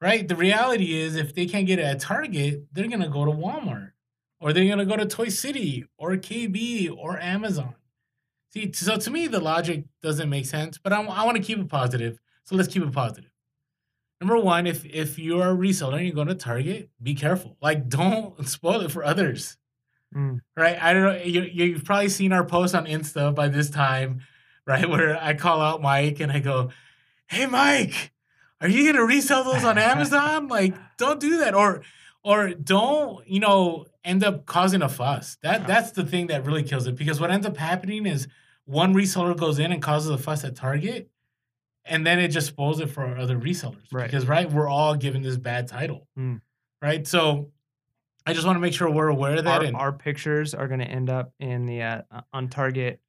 Right? 0.00 0.26
The 0.26 0.36
reality 0.36 0.94
is, 1.00 1.16
if 1.16 1.34
they 1.34 1.46
can't 1.46 1.66
get 1.66 1.78
it 1.78 1.84
at 1.84 2.00
Target, 2.00 2.66
they're 2.72 2.88
gonna 2.88 3.08
go 3.08 3.24
to 3.24 3.30
Walmart 3.30 3.92
or 4.40 4.52
they're 4.52 4.68
gonna 4.68 4.84
go 4.86 4.96
to 4.96 5.06
Toy 5.06 5.28
City 5.28 5.84
or 5.98 6.16
KB 6.16 6.90
or 6.96 7.18
Amazon. 7.20 7.74
See, 8.54 8.72
so 8.72 8.96
to 8.96 9.10
me, 9.10 9.26
the 9.26 9.40
logic 9.40 9.84
doesn't 10.00 10.30
make 10.30 10.46
sense, 10.46 10.78
but 10.78 10.92
I, 10.92 11.00
want 11.00 11.36
to 11.36 11.42
keep 11.42 11.58
it 11.58 11.68
positive. 11.68 12.20
So 12.44 12.54
let's 12.54 12.72
keep 12.72 12.84
it 12.84 12.92
positive. 12.92 13.30
Number 14.20 14.38
one, 14.38 14.68
if 14.68 14.84
if 14.84 15.18
you're 15.18 15.50
a 15.50 15.56
reseller 15.56 15.96
and 15.96 16.06
you 16.06 16.12
go 16.12 16.24
to 16.24 16.36
Target, 16.36 16.88
be 17.02 17.14
careful. 17.14 17.56
Like, 17.60 17.88
don't 17.88 18.46
spoil 18.46 18.82
it 18.82 18.92
for 18.92 19.04
others. 19.04 19.56
Mm. 20.14 20.40
Right? 20.56 20.80
I 20.80 20.92
don't 20.92 21.02
know. 21.02 21.22
You, 21.24 21.42
you've 21.42 21.84
probably 21.84 22.08
seen 22.08 22.32
our 22.32 22.44
post 22.44 22.76
on 22.76 22.86
Insta 22.86 23.34
by 23.34 23.48
this 23.48 23.70
time, 23.70 24.20
right? 24.66 24.88
Where 24.88 25.20
I 25.20 25.34
call 25.34 25.60
out 25.60 25.82
Mike 25.82 26.20
and 26.20 26.30
I 26.30 26.38
go, 26.38 26.70
"Hey, 27.26 27.46
Mike, 27.46 28.12
are 28.60 28.68
you 28.68 28.92
gonna 28.92 29.04
resell 29.04 29.42
those 29.42 29.64
on 29.64 29.78
Amazon? 29.78 30.46
like, 30.58 30.76
don't 30.96 31.18
do 31.18 31.38
that, 31.38 31.54
or 31.56 31.82
or 32.22 32.50
don't 32.50 33.26
you 33.26 33.40
know 33.40 33.86
end 34.04 34.22
up 34.22 34.46
causing 34.46 34.80
a 34.80 34.88
fuss. 34.88 35.38
That 35.42 35.66
that's 35.66 35.90
the 35.90 36.06
thing 36.06 36.28
that 36.28 36.46
really 36.46 36.62
kills 36.62 36.86
it 36.86 36.94
because 36.94 37.20
what 37.20 37.32
ends 37.32 37.46
up 37.48 37.56
happening 37.56 38.06
is 38.06 38.28
one 38.66 38.94
reseller 38.94 39.36
goes 39.36 39.58
in 39.58 39.72
and 39.72 39.82
causes 39.82 40.10
a 40.10 40.18
fuss 40.18 40.44
at 40.44 40.56
Target, 40.56 41.10
and 41.84 42.06
then 42.06 42.18
it 42.18 42.28
just 42.28 42.46
spoils 42.46 42.80
it 42.80 42.86
for 42.86 43.16
other 43.16 43.38
resellers. 43.38 43.82
Right. 43.92 44.04
Because 44.04 44.26
right, 44.26 44.50
we're 44.50 44.68
all 44.68 44.94
given 44.96 45.22
this 45.22 45.36
bad 45.36 45.68
title. 45.68 46.08
Mm. 46.18 46.40
Right. 46.80 47.06
So 47.06 47.50
I 48.26 48.32
just 48.32 48.46
want 48.46 48.56
to 48.56 48.60
make 48.60 48.72
sure 48.72 48.90
we're 48.90 49.08
aware 49.08 49.36
of 49.36 49.44
that. 49.44 49.60
Our, 49.60 49.64
and 49.66 49.76
our 49.76 49.92
pictures 49.92 50.54
are 50.54 50.66
going 50.66 50.80
to 50.80 50.86
end 50.86 51.10
up 51.10 51.32
in 51.38 51.66
the 51.66 51.82
uh, 51.82 52.02
uh, 52.10 52.20
on 52.32 52.48
Target, 52.48 53.00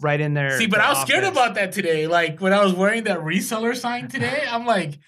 right 0.00 0.20
in 0.20 0.34
there. 0.34 0.58
see, 0.58 0.66
but 0.66 0.80
I 0.80 0.90
was 0.90 1.00
scared 1.02 1.24
about 1.24 1.54
that 1.54 1.72
today. 1.72 2.06
Like 2.06 2.40
when 2.40 2.52
I 2.52 2.64
was 2.64 2.72
wearing 2.72 3.04
that 3.04 3.20
reseller 3.20 3.76
sign 3.76 4.08
today, 4.08 4.42
I'm 4.48 4.66
like, 4.66 4.98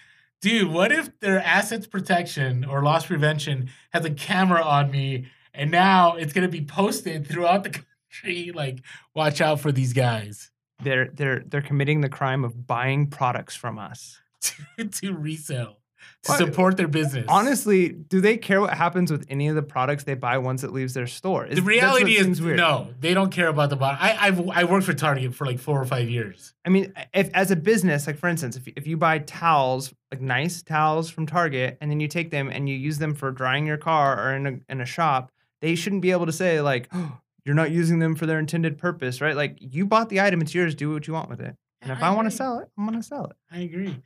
dude, 0.41 0.71
what 0.71 0.93
if 0.93 1.19
their 1.19 1.41
assets 1.41 1.87
protection 1.87 2.65
or 2.65 2.83
loss 2.83 3.07
prevention 3.07 3.71
has 3.93 4.05
a 4.05 4.11
camera 4.11 4.63
on 4.63 4.91
me 4.91 5.27
and 5.53 5.71
now 5.71 6.17
it's 6.17 6.33
gonna 6.33 6.49
be 6.49 6.65
posted 6.65 7.27
throughout 7.27 7.65
the 7.65 7.83
country? 8.11 8.53
Like, 8.53 8.81
watch 9.15 9.41
out 9.41 9.61
for 9.61 9.73
these 9.73 9.93
guys 9.93 10.51
They're 10.83 11.09
they're 11.13 11.43
they're 11.47 11.63
committing 11.63 12.01
the 12.01 12.09
crime 12.09 12.45
of 12.45 12.67
buying 12.67 13.09
products 13.09 13.57
from 13.57 13.79
us. 13.79 14.21
to, 15.01 15.13
resell. 15.13 15.79
to 16.23 16.29
Well, 16.29 16.39
support 16.39 16.77
their 16.77 16.87
business. 16.87 17.25
Honestly, 17.29 17.89
do 17.89 18.21
they 18.21 18.37
care 18.37 18.61
what 18.61 18.75
happens 18.75 19.11
with 19.11 19.27
any 19.29 19.49
of 19.49 19.57
the 19.57 19.63
products 19.63 20.05
they 20.05 20.15
buy 20.15 20.39
once 20.39 20.63
it 20.63 20.73
leaves 20.73 20.95
their 20.95 21.07
store? 21.07 21.49
the 21.51 21.63
reality 21.63 22.17
is 22.17 22.41
no, 22.41 22.89
they 23.01 23.15
don't 23.15 23.31
care 23.33 23.49
about 23.49 23.71
the 23.71 23.77
bottom. 23.77 23.99
I 24.01 24.17
I've 24.27 24.49
I 24.51 24.65
worked 24.65 24.87
for 24.87 24.95
Target 24.95 25.35
for 25.35 25.47
like 25.47 25.59
four 25.59 25.81
or 25.81 25.85
five 25.87 26.09
years. 26.09 26.53
I 26.65 26.69
mean, 26.69 26.93
if 27.13 27.31
as 27.35 27.51
a 27.51 27.57
business, 27.57 28.07
like 28.07 28.19
for 28.19 28.29
instance, 28.29 28.57
if 28.57 28.69
if 28.77 28.87
you 28.87 28.97
buy 28.97 29.19
towels, 29.21 29.93
like 30.13 30.21
nice 30.21 30.63
towels 30.63 31.11
from 31.11 31.27
Target, 31.27 31.79
and 31.81 31.91
then 31.91 32.01
you 32.01 32.09
take 32.09 32.31
them 32.31 32.51
and 32.51 32.69
you 32.69 32.77
use 32.77 32.99
them 32.99 33.15
for 33.15 33.31
drying 33.33 33.67
your 33.67 33.79
car 33.79 34.23
or 34.23 34.37
in 34.37 34.47
a 34.47 34.73
in 34.73 34.81
a 34.81 34.87
shop, 34.87 35.33
they 35.61 35.75
shouldn't 35.75 36.03
be 36.03 36.11
able 36.13 36.27
to 36.27 36.33
say 36.33 36.61
like, 36.61 36.89
oh, 36.95 37.19
you're 37.47 37.55
not 37.55 37.70
using 37.70 38.01
them 38.01 38.16
for 38.16 38.26
their 38.26 38.40
intended 38.40 38.76
purpose, 38.76 39.20
right? 39.20 39.36
Like 39.36 39.57
you 39.61 39.86
bought 39.86 40.09
the 40.09 40.20
item, 40.20 40.40
it's 40.40 40.53
yours. 40.53 40.74
Do 40.74 40.92
what 40.92 41.07
you 41.07 41.14
want 41.14 41.30
with 41.30 41.40
it. 41.40 41.55
And 41.80 41.92
if 41.92 42.03
I, 42.03 42.11
want 42.11 42.28
to 42.28 42.36
sell 42.36 42.59
it, 42.59 42.68
I'm 42.76 42.84
gonna 42.84 43.03
sell 43.03 43.26
it. 43.26 43.36
I 43.51 43.61
agree. 43.61 44.03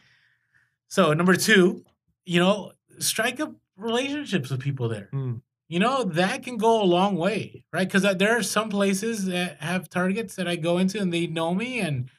So 0.89 1.15
number 1.15 1.35
two, 1.35 1.83
you 2.27 2.39
know, 2.39 2.73
strike 2.99 3.41
up 3.41 3.55
relationships 3.77 4.51
with 4.51 4.61
people 4.61 4.89
there. 4.91 5.09
Mm. 5.15 5.41
You 5.69 5.79
know 5.79 6.05
that 6.05 6.43
can 6.43 6.59
go 6.59 6.83
a 6.83 6.85
long 6.85 7.17
way, 7.17 7.65
right? 7.73 7.89
Because 7.91 8.03
there 8.19 8.37
are 8.37 8.43
some 8.43 8.69
places 8.69 9.25
that 9.27 9.63
have 9.63 9.89
targets 9.89 10.35
that 10.37 10.47
I 10.47 10.57
go 10.57 10.77
into 10.77 11.01
and 11.01 11.13
they 11.13 11.27
know 11.27 11.55
me, 11.55 11.81
and 11.81 12.11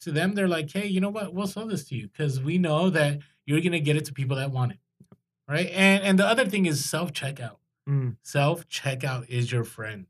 to 0.00 0.10
them 0.10 0.34
they're 0.34 0.48
like, 0.48 0.72
"Hey, 0.72 0.86
you 0.86 1.00
know 1.00 1.10
what? 1.10 1.32
We'll 1.32 1.46
sell 1.46 1.66
this 1.66 1.84
to 1.90 1.94
you 1.94 2.08
because 2.08 2.40
we 2.40 2.58
know 2.58 2.90
that 2.90 3.20
you're 3.46 3.60
gonna 3.60 3.80
get 3.80 3.96
it 3.96 4.06
to 4.06 4.12
people 4.12 4.36
that 4.38 4.50
want 4.50 4.72
it, 4.72 4.78
right?" 5.46 5.68
And 5.68 6.02
and 6.02 6.18
the 6.18 6.26
other 6.26 6.46
thing 6.46 6.66
is 6.66 6.84
self 6.84 7.12
checkout. 7.12 7.58
Mm. 7.88 8.16
Self 8.22 8.66
checkout 8.68 9.28
is 9.28 9.52
your 9.52 9.64
friend. 9.64 10.06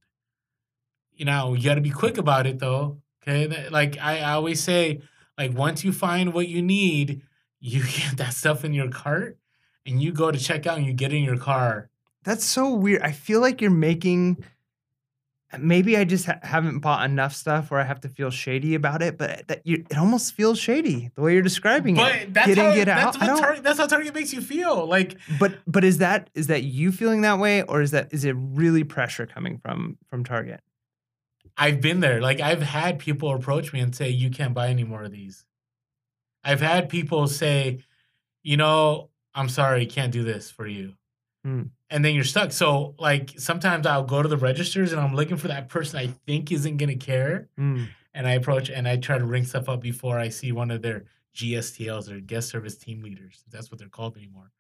You 1.21 1.27
know, 1.27 1.53
you 1.53 1.63
got 1.63 1.75
to 1.75 1.83
be 1.83 1.91
quick 1.91 2.17
about 2.17 2.47
it 2.47 2.59
though. 2.61 3.03
Okay, 3.23 3.69
like 3.69 3.99
I, 4.01 4.21
I 4.21 4.33
always 4.33 4.59
say, 4.59 5.03
like 5.37 5.53
once 5.55 5.85
you 5.85 5.93
find 5.93 6.33
what 6.33 6.49
you 6.49 6.63
need, 6.63 7.21
you 7.61 7.83
get 7.99 8.17
that 8.17 8.33
stuff 8.33 8.65
in 8.65 8.73
your 8.73 8.89
cart, 8.89 9.37
and 9.85 10.03
you 10.03 10.13
go 10.13 10.31
to 10.31 10.39
checkout 10.39 10.79
and 10.79 10.87
you 10.87 10.95
get 10.95 11.13
in 11.13 11.23
your 11.23 11.37
car. 11.37 11.91
That's 12.25 12.43
so 12.47 12.73
weird. 12.73 13.03
I 13.03 13.13
feel 13.13 13.43
like 13.43 13.61
you're 13.61 13.71
making. 13.71 14.43
Maybe 15.59 15.95
I 15.99 16.05
just 16.05 16.25
ha- 16.25 16.39
haven't 16.43 16.79
bought 16.79 17.05
enough 17.05 17.35
stuff 17.35 17.71
where 17.71 17.81
I 17.81 17.85
have 17.85 18.01
to 18.01 18.09
feel 18.09 18.31
shady 18.31 18.75
about 18.75 19.03
it, 19.03 19.19
but 19.19 19.47
that 19.49 19.61
you, 19.67 19.85
it 19.91 19.99
almost 19.99 20.33
feels 20.33 20.59
shady 20.59 21.11
the 21.17 21.21
way 21.21 21.35
you're 21.35 21.43
describing 21.43 21.97
But 21.97 22.15
it. 22.15 22.33
that's 22.33 22.47
Getting 22.47 22.65
how 22.65 22.71
it 22.71 22.85
that's, 22.87 23.17
out. 23.21 23.39
Target, 23.41 23.63
that's 23.63 23.79
how 23.79 23.87
Target 23.89 24.15
makes 24.15 24.33
you 24.33 24.41
feel. 24.41 24.87
Like 24.87 25.19
But 25.39 25.59
but 25.67 25.85
is 25.85 25.99
that 25.99 26.31
is 26.35 26.47
that 26.47 26.63
you 26.63 26.91
feeling 26.93 27.21
that 27.23 27.39
way, 27.39 27.63
or 27.65 27.83
is 27.83 27.91
that 27.91 28.09
is 28.15 28.25
it 28.25 28.35
really 28.39 28.85
pressure 28.85 29.27
coming 29.27 29.59
from 29.59 29.99
from 30.09 30.25
Target? 30.25 30.61
I've 31.57 31.81
been 31.81 32.01
there. 32.01 32.21
Like 32.21 32.41
I've 32.41 32.63
had 32.63 32.99
people 32.99 33.35
approach 33.35 33.73
me 33.73 33.81
and 33.81 33.95
say, 33.95 34.09
"You 34.11 34.31
can't 34.31 34.55
buy 34.55 34.69
any 34.69 34.85
more 34.85 35.03
of 35.03 35.13
these." 35.13 35.45
I've 36.45 36.61
had 36.61 36.89
people 36.89 37.27
say, 37.29 37.81
"You 38.43 38.57
know, 38.57 39.11
I'm 39.35 39.49
sorry, 39.49 39.87
can't 39.87 40.13
do 40.13 40.23
this 40.25 40.51
for 40.51 40.67
you," 40.67 40.95
Hmm. 41.45 41.65
and 41.91 42.05
then 42.05 42.15
you're 42.15 42.25
stuck. 42.25 42.53
So 42.53 42.95
like 42.99 43.35
sometimes 43.39 43.87
I'll 43.87 44.05
go 44.05 44.23
to 44.23 44.29
the 44.29 44.37
registers 44.39 44.93
and 44.93 45.01
I'm 45.01 45.15
looking 45.15 45.37
for 45.37 45.49
that 45.49 45.69
person 45.69 45.99
I 45.99 46.09
think 46.27 46.51
isn't 46.53 46.77
gonna 46.79 46.97
care, 46.97 47.49
Mm. 47.59 47.89
and 48.15 48.27
I 48.27 48.33
approach 48.33 48.71
and 48.71 48.89
I 48.89 48.97
try 48.97 49.19
to 49.19 49.25
ring 49.27 49.45
stuff 49.45 49.69
up 49.69 49.81
before 49.81 50.19
I 50.19 50.29
see 50.31 50.53
one 50.53 50.71
of 50.71 50.83
their 50.83 51.05
GSTLs 51.35 52.09
or 52.11 52.21
guest 52.21 52.49
service 52.49 52.77
team 52.77 53.03
leaders. 53.03 53.45
That's 53.49 53.71
what 53.71 53.79
they're 53.79 53.89
called 53.89 54.17
anymore. 54.17 54.51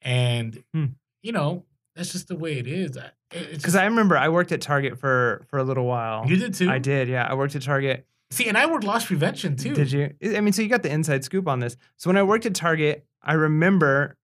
And 0.00 0.62
Hmm. 0.72 0.86
you 1.22 1.30
know, 1.32 1.64
that's 1.94 2.12
just 2.12 2.28
the 2.28 2.36
way 2.36 2.58
it 2.58 2.66
is. 2.66 2.96
I- 2.96 3.06
it- 3.06 3.12
it's 3.50 3.56
Because 3.58 3.76
I 3.76 3.84
remember 3.84 4.16
I 4.16 4.28
worked 4.28 4.52
at 4.52 4.60
Target 4.60 4.98
for 4.98 5.44
for 5.48 5.58
a 5.58 5.64
little 5.64 5.86
while. 5.86 6.24
you 6.28 6.36
did 6.36 6.54
too. 6.54 6.70
I 6.70 6.78
did, 6.78 7.08
yeah. 7.08 7.26
I 7.28 7.34
worked 7.34 7.54
at 7.56 7.62
Target. 7.62 8.06
See, 8.30 8.48
and 8.48 8.56
I 8.56 8.64
worked 8.66 8.84
loss 8.84 9.04
prevention 9.06 9.56
too. 9.56 9.74
Did 9.74 9.92
you? 9.92 10.14
I 10.36 10.40
mean, 10.40 10.52
so 10.52 10.62
you 10.62 10.68
got 10.68 10.82
the 10.82 10.90
inside 10.90 11.22
scoop 11.24 11.46
on 11.48 11.60
this. 11.60 11.76
So 11.98 12.08
when 12.08 12.16
I 12.16 12.22
worked 12.22 12.46
at 12.46 12.54
Target, 12.54 13.04
I 13.22 13.34
remember, 13.34 14.16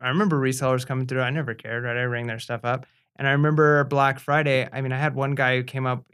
I 0.00 0.08
remember 0.08 0.40
resellers 0.40 0.86
coming 0.86 1.06
through. 1.06 1.20
I 1.20 1.28
never 1.30 1.52
cared, 1.54 1.84
right? 1.84 1.96
I 1.96 2.04
rang 2.04 2.26
their 2.26 2.38
stuff 2.38 2.64
up, 2.64 2.86
and 3.16 3.28
I 3.28 3.32
remember 3.32 3.84
Black 3.84 4.18
Friday. 4.18 4.66
I 4.72 4.80
mean, 4.80 4.92
I 4.92 4.98
had 4.98 5.14
one 5.14 5.34
guy 5.34 5.56
who 5.56 5.62
came 5.64 5.84
up. 5.86 6.06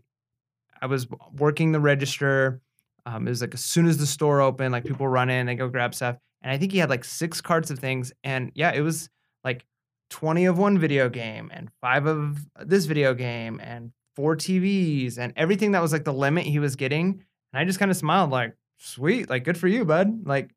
I 0.83 0.87
was 0.87 1.07
working 1.39 1.71
the 1.73 1.81
register. 1.81 2.61
Um, 3.07 3.27
it 3.29 3.31
was 3.31 3.41
like 3.41 3.55
as 3.55 3.63
soon 3.65 3.87
as 3.87 3.99
the 3.99 4.07
store 4.07 4.41
opened, 4.41 4.73
like 4.73 4.85
people 4.85 5.07
run 5.07 5.31
in, 5.31 5.47
they 5.47 5.55
go 5.55 5.69
grab 5.69 5.95
stuff, 5.95 6.17
and 6.43 6.51
I 6.53 6.59
think 6.59 6.73
he 6.73 6.79
had 6.79 6.91
like 6.91 7.05
six 7.05 7.41
carts 7.41 7.71
of 7.71 7.79
things, 7.79 8.13
and 8.25 8.51
yeah, 8.57 8.73
it 8.75 8.81
was 8.81 9.09
like 9.45 9.65
twenty 10.11 10.45
of 10.47 10.59
one 10.59 10.79
video 10.79 11.09
game 11.09 11.51
and 11.53 11.71
five 11.81 12.07
of 12.07 12.39
this 12.61 12.87
video 12.87 13.15
game 13.15 13.61
and 13.63 13.93
four 14.15 14.37
TVs 14.37 15.19
and 15.19 15.33
everything 15.37 15.73
that 15.73 15.83
was 15.83 15.93
like 15.93 16.05
the 16.05 16.13
limit 16.13 16.45
he 16.45 16.59
was 16.59 16.77
getting. 16.77 17.23
And 17.53 17.61
I 17.61 17.65
just 17.65 17.79
kind 17.79 17.91
of 17.91 17.97
smiled 17.97 18.31
like, 18.31 18.55
sweet, 18.79 19.29
like 19.29 19.45
good 19.45 19.59
for 19.59 19.69
you, 19.69 19.85
bud. 19.85 20.27
Like, 20.27 20.51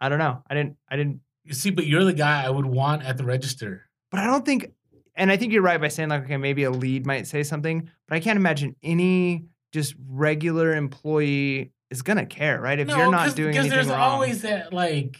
I 0.00 0.08
don't 0.08 0.18
know. 0.18 0.42
I 0.48 0.54
didn't, 0.54 0.76
I 0.88 0.96
didn't, 0.96 1.20
You 1.44 1.54
see, 1.54 1.70
but 1.70 1.86
you're 1.86 2.04
the 2.04 2.12
guy 2.12 2.44
I 2.44 2.50
would 2.50 2.66
want 2.66 3.04
at 3.04 3.16
the 3.16 3.24
register. 3.24 3.88
but 4.10 4.20
I 4.20 4.24
don't 4.26 4.44
think, 4.44 4.72
and 5.14 5.30
I 5.30 5.36
think 5.36 5.52
you're 5.52 5.62
right 5.62 5.80
by 5.80 5.88
saying 5.88 6.08
like, 6.08 6.24
okay, 6.24 6.36
maybe 6.36 6.64
a 6.64 6.70
lead 6.70 7.06
might 7.06 7.26
say 7.26 7.42
something, 7.42 7.88
but 8.08 8.16
I 8.16 8.20
can't 8.20 8.36
imagine 8.36 8.74
any 8.82 9.46
just 9.72 9.94
regular 10.08 10.74
employee 10.74 11.72
is 11.90 12.02
gonna 12.02 12.26
care, 12.26 12.60
right? 12.60 12.78
If 12.78 12.88
you're 12.88 13.10
not 13.10 13.34
doing 13.36 13.56
anything 13.56 13.70
there's 13.70 13.88
wrong, 13.88 14.00
always 14.00 14.42
that 14.42 14.72
like 14.72 15.16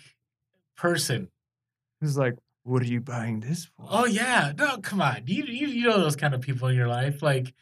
person. 0.76 1.28
who's 2.00 2.16
like, 2.16 2.36
what 2.64 2.82
are 2.82 2.86
you 2.86 3.00
buying 3.00 3.40
this 3.40 3.68
oh, 3.78 3.84
for? 3.84 3.88
Oh 3.90 4.06
yeah, 4.06 4.52
no, 4.56 4.78
come 4.78 5.00
on, 5.00 5.22
you 5.26 5.44
you, 5.44 5.68
you 5.68 5.88
know 5.88 5.98
those 5.98 6.16
kind 6.16 6.34
of 6.34 6.40
people 6.40 6.68
in 6.68 6.76
your 6.76 6.88
life. 6.88 7.22
Like 7.22 7.54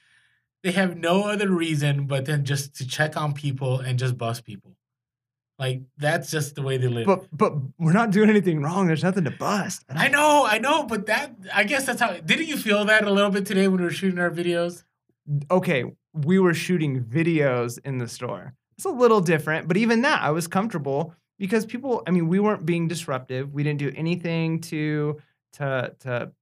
they 0.62 0.72
have 0.72 0.96
no 0.96 1.24
other 1.24 1.48
reason 1.48 2.06
but 2.06 2.24
then 2.26 2.44
just 2.44 2.76
to 2.76 2.86
check 2.86 3.16
on 3.16 3.32
people 3.32 3.80
and 3.80 3.98
just 3.98 4.18
bust 4.18 4.44
people. 4.44 4.76
Like 5.58 5.82
that's 5.96 6.30
just 6.30 6.54
the 6.54 6.62
way 6.62 6.76
they 6.76 6.88
live. 6.88 7.06
But 7.06 7.26
but 7.32 7.54
we're 7.78 7.92
not 7.92 8.10
doing 8.10 8.28
anything 8.28 8.62
wrong. 8.62 8.86
There's 8.86 9.04
nothing 9.04 9.24
to 9.24 9.30
bust. 9.30 9.84
I 9.88 10.08
know, 10.08 10.44
I 10.44 10.58
know, 10.58 10.84
but 10.84 11.06
that 11.06 11.34
I 11.54 11.64
guess 11.64 11.86
that's 11.86 12.00
how. 12.00 12.12
Didn't 12.12 12.46
you 12.46 12.56
feel 12.56 12.84
that 12.84 13.04
a 13.04 13.10
little 13.10 13.30
bit 13.30 13.46
today 13.46 13.68
when 13.68 13.78
we 13.78 13.84
were 13.84 13.90
shooting 13.90 14.18
our 14.18 14.30
videos? 14.30 14.82
okay, 15.50 15.84
we 16.12 16.38
were 16.38 16.54
shooting 16.54 17.02
videos 17.02 17.78
in 17.84 17.98
the 17.98 18.08
store. 18.08 18.54
It's 18.76 18.84
a 18.84 18.90
little 18.90 19.20
different, 19.20 19.68
but 19.68 19.76
even 19.76 20.02
that, 20.02 20.22
I 20.22 20.30
was 20.30 20.46
comfortable 20.46 21.14
because 21.38 21.66
people. 21.66 22.02
I 22.06 22.10
mean, 22.10 22.28
we 22.28 22.38
weren't 22.40 22.64
being 22.66 22.88
disruptive. 22.88 23.52
We 23.52 23.62
didn't 23.62 23.78
do 23.78 23.92
anything 23.96 24.60
to 24.62 25.18
to 25.54 25.94
to 26.00 26.32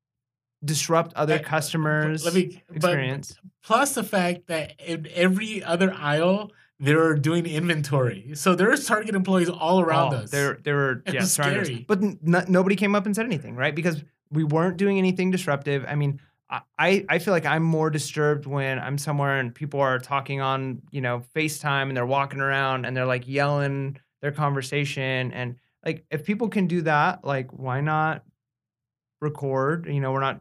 disrupt 0.64 1.12
other 1.14 1.34
Eh, 1.34 1.38
customers' 1.38 2.24
Let 2.24 2.34
me 2.34 2.62
experience. 2.72 3.36
plus 3.62 3.94
the 3.94 4.02
fact 4.04 4.46
that 4.46 4.74
in 4.80 5.06
every 5.14 5.62
other 5.62 5.92
aisle 5.92 6.52
they're 6.80 7.14
doing 7.14 7.46
inventory, 7.46 8.30
so 8.34 8.54
there's 8.54 8.84
Target 8.86 9.14
employees 9.14 9.48
all 9.48 9.80
around 9.80 10.12
Oh, 10.14 10.16
us. 10.18 10.30
They 10.30 10.52
they 10.62 10.72
were 10.72 11.02
yeah, 11.12 11.22
scary. 11.22 11.84
but 11.86 12.02
n- 12.02 12.18
nobody 12.48 12.76
came 12.76 12.94
up 12.94 13.06
and 13.06 13.14
said 13.14 13.26
anything, 13.26 13.54
right? 13.56 13.74
Because 13.74 14.02
we 14.30 14.42
weren't 14.42 14.76
doing 14.76 14.98
anything 14.98 15.30
disruptive. 15.30 15.84
I 15.86 15.94
mean, 15.94 16.20
I- 16.50 16.62
I 16.78 17.04
I 17.08 17.18
feel 17.20 17.32
like 17.32 17.46
I'm 17.46 17.62
more 17.62 17.90
disturbed 17.90 18.46
when 18.46 18.78
I'm 18.80 18.98
somewhere 18.98 19.38
and 19.38 19.54
people 19.54 19.80
are 19.80 19.98
talking 19.98 20.40
on 20.40 20.82
you 20.90 21.00
know 21.00 21.22
FaceTime 21.36 21.88
and 21.88 21.96
they're 21.96 22.06
walking 22.06 22.40
around 22.40 22.86
and 22.86 22.96
they're 22.96 23.06
like 23.06 23.28
yelling 23.28 23.98
their 24.24 24.32
conversation 24.32 25.30
and 25.32 25.56
like 25.84 26.06
if 26.10 26.24
people 26.24 26.48
can 26.48 26.66
do 26.66 26.80
that, 26.80 27.24
like 27.24 27.50
why 27.52 27.82
not 27.82 28.24
record? 29.20 29.86
You 29.86 30.00
know, 30.00 30.12
we're 30.12 30.20
not. 30.20 30.40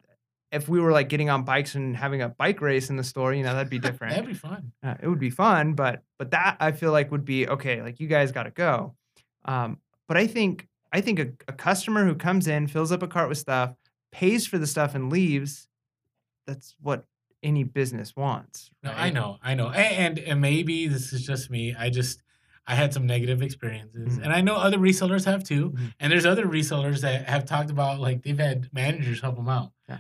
If 0.53 0.69
we 0.69 0.79
were 0.79 0.91
like 0.93 1.09
getting 1.09 1.29
on 1.29 1.43
bikes 1.43 1.75
and 1.75 1.97
having 1.97 2.21
a 2.21 2.29
bike 2.29 2.61
race 2.61 2.89
in 2.89 2.95
the 2.95 3.03
store, 3.03 3.33
you 3.33 3.43
know, 3.43 3.53
that'd 3.53 3.69
be 3.69 3.79
different. 3.89 4.13
That'd 4.13 4.29
be 4.29 4.33
fun. 4.35 4.71
Uh, 4.81 4.95
it 5.01 5.07
would 5.07 5.19
be 5.19 5.29
fun, 5.29 5.73
but 5.73 6.01
but 6.17 6.31
that 6.31 6.55
I 6.61 6.71
feel 6.71 6.93
like 6.93 7.11
would 7.11 7.25
be 7.25 7.45
okay. 7.47 7.81
Like 7.81 7.99
you 7.99 8.07
guys 8.07 8.31
got 8.31 8.43
to 8.43 8.51
go. 8.51 8.95
Um, 9.43 9.79
but 10.07 10.15
I 10.15 10.27
think 10.27 10.69
I 10.93 11.01
think 11.01 11.19
a, 11.19 11.27
a 11.49 11.53
customer 11.53 12.05
who 12.05 12.15
comes 12.15 12.47
in, 12.47 12.67
fills 12.67 12.93
up 12.93 13.03
a 13.03 13.07
cart 13.07 13.27
with 13.27 13.37
stuff, 13.37 13.73
pays 14.13 14.47
for 14.47 14.57
the 14.57 14.67
stuff, 14.67 14.95
and 14.95 15.11
leaves. 15.11 15.67
That's 16.47 16.73
what 16.81 17.03
any 17.41 17.65
business 17.65 18.15
wants. 18.15 18.71
No, 18.81 18.91
I 18.91 19.09
know, 19.09 19.37
I 19.43 19.55
know, 19.55 19.67
A- 19.67 19.75
and, 19.75 20.17
and 20.19 20.39
maybe 20.39 20.87
this 20.87 21.11
is 21.11 21.25
just 21.25 21.49
me. 21.51 21.75
I 21.77 21.89
just 21.89 22.22
I 22.65 22.75
had 22.75 22.93
some 22.93 23.05
negative 23.05 23.41
experiences, 23.41 24.17
Mhm. 24.17 24.23
and 24.23 24.31
I 24.33 24.41
know 24.41 24.55
other 24.55 24.77
resellers 24.77 25.25
have 25.25 25.43
too. 25.43 25.71
Mhm. 25.71 25.93
And 25.99 26.11
there's 26.11 26.25
other 26.25 26.45
resellers 26.45 27.01
that 27.01 27.27
have 27.27 27.45
talked 27.45 27.69
about 27.69 27.99
like 27.99 28.23
they've 28.23 28.37
had 28.39 28.69
managers 28.73 29.19
help 29.21 29.35
them 29.35 29.49
out. 29.49 29.71
Yeah. 29.89 29.97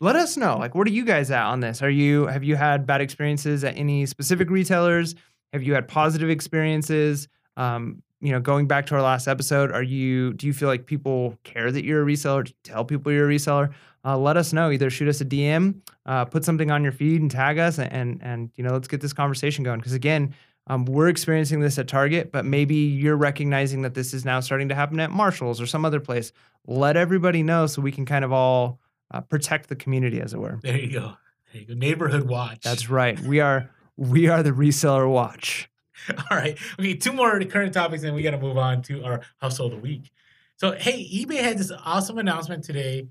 Let 0.00 0.16
us 0.16 0.36
know. 0.36 0.58
Like, 0.58 0.74
what 0.74 0.86
are 0.86 0.90
you 0.92 1.04
guys 1.04 1.30
at 1.30 1.44
on 1.44 1.60
this? 1.60 1.80
Are 1.82 1.88
you 1.90 2.26
have 2.26 2.44
you 2.44 2.56
had 2.56 2.86
bad 2.86 3.00
experiences 3.00 3.64
at 3.64 3.76
any 3.78 4.04
specific 4.06 4.50
retailers? 4.50 5.14
Have 5.52 5.62
you 5.62 5.74
had 5.74 5.88
positive 5.88 6.28
experiences? 6.28 7.28
Um, 7.56 8.02
you 8.20 8.30
know, 8.32 8.40
going 8.40 8.66
back 8.66 8.86
to 8.86 8.94
our 8.94 9.02
last 9.02 9.26
episode, 9.26 9.72
are 9.72 9.82
you 9.82 10.32
do 10.34 10.46
you 10.46 10.52
feel 10.52 10.68
like 10.68 10.86
people 10.86 11.38
care 11.44 11.72
that 11.72 11.84
you're 11.84 12.02
a 12.02 12.06
reseller? 12.06 12.44
Do 12.44 12.50
you 12.50 12.56
tell 12.62 12.84
people 12.84 13.10
you're 13.12 13.30
a 13.30 13.34
reseller? 13.34 13.72
Uh, 14.04 14.18
let 14.18 14.36
us 14.36 14.52
know. 14.52 14.70
Either 14.70 14.90
shoot 14.90 15.08
us 15.08 15.20
a 15.20 15.24
DM, 15.24 15.76
uh, 16.06 16.24
put 16.24 16.44
something 16.44 16.70
on 16.70 16.82
your 16.82 16.92
feed, 16.92 17.20
and 17.20 17.30
tag 17.30 17.58
us, 17.58 17.78
and 17.78 17.92
and, 17.92 18.20
and 18.22 18.50
you 18.56 18.64
know, 18.64 18.72
let's 18.72 18.88
get 18.88 19.00
this 19.00 19.12
conversation 19.12 19.64
going. 19.64 19.78
Because 19.78 19.92
again, 19.92 20.34
um, 20.68 20.84
we're 20.84 21.08
experiencing 21.08 21.60
this 21.60 21.78
at 21.78 21.88
Target, 21.88 22.30
but 22.30 22.44
maybe 22.44 22.76
you're 22.76 23.16
recognizing 23.16 23.82
that 23.82 23.94
this 23.94 24.14
is 24.14 24.24
now 24.24 24.40
starting 24.40 24.68
to 24.68 24.74
happen 24.74 25.00
at 25.00 25.10
Marshalls 25.10 25.60
or 25.60 25.66
some 25.66 25.84
other 25.84 26.00
place. 26.00 26.32
Let 26.66 26.96
everybody 26.96 27.42
know 27.42 27.66
so 27.66 27.82
we 27.82 27.90
can 27.90 28.06
kind 28.06 28.24
of 28.24 28.32
all 28.32 28.78
uh, 29.10 29.20
protect 29.20 29.68
the 29.68 29.76
community, 29.76 30.20
as 30.20 30.34
it 30.34 30.38
were. 30.38 30.60
There 30.62 30.78
you 30.78 30.92
go. 30.92 31.14
There 31.52 31.62
you 31.62 31.66
go. 31.66 31.74
Neighborhood 31.74 32.28
watch. 32.28 32.60
That's 32.62 32.88
right. 32.88 33.18
We 33.20 33.40
are 33.40 33.70
we 33.96 34.28
are 34.28 34.42
the 34.42 34.52
reseller 34.52 35.10
watch. 35.10 35.68
All 36.30 36.36
right. 36.36 36.58
Okay, 36.78 36.94
two 36.94 37.12
more 37.12 37.38
current 37.44 37.74
topics, 37.74 38.02
and 38.04 38.14
we 38.14 38.22
got 38.22 38.30
to 38.32 38.38
move 38.38 38.56
on 38.56 38.82
to 38.82 39.04
our 39.04 39.20
household 39.38 39.72
of 39.72 39.78
the 39.78 39.82
week. 39.82 40.10
So 40.56 40.72
hey, 40.72 41.04
eBay 41.12 41.38
had 41.38 41.58
this 41.58 41.72
awesome 41.84 42.18
announcement 42.18 42.64
today 42.64 43.08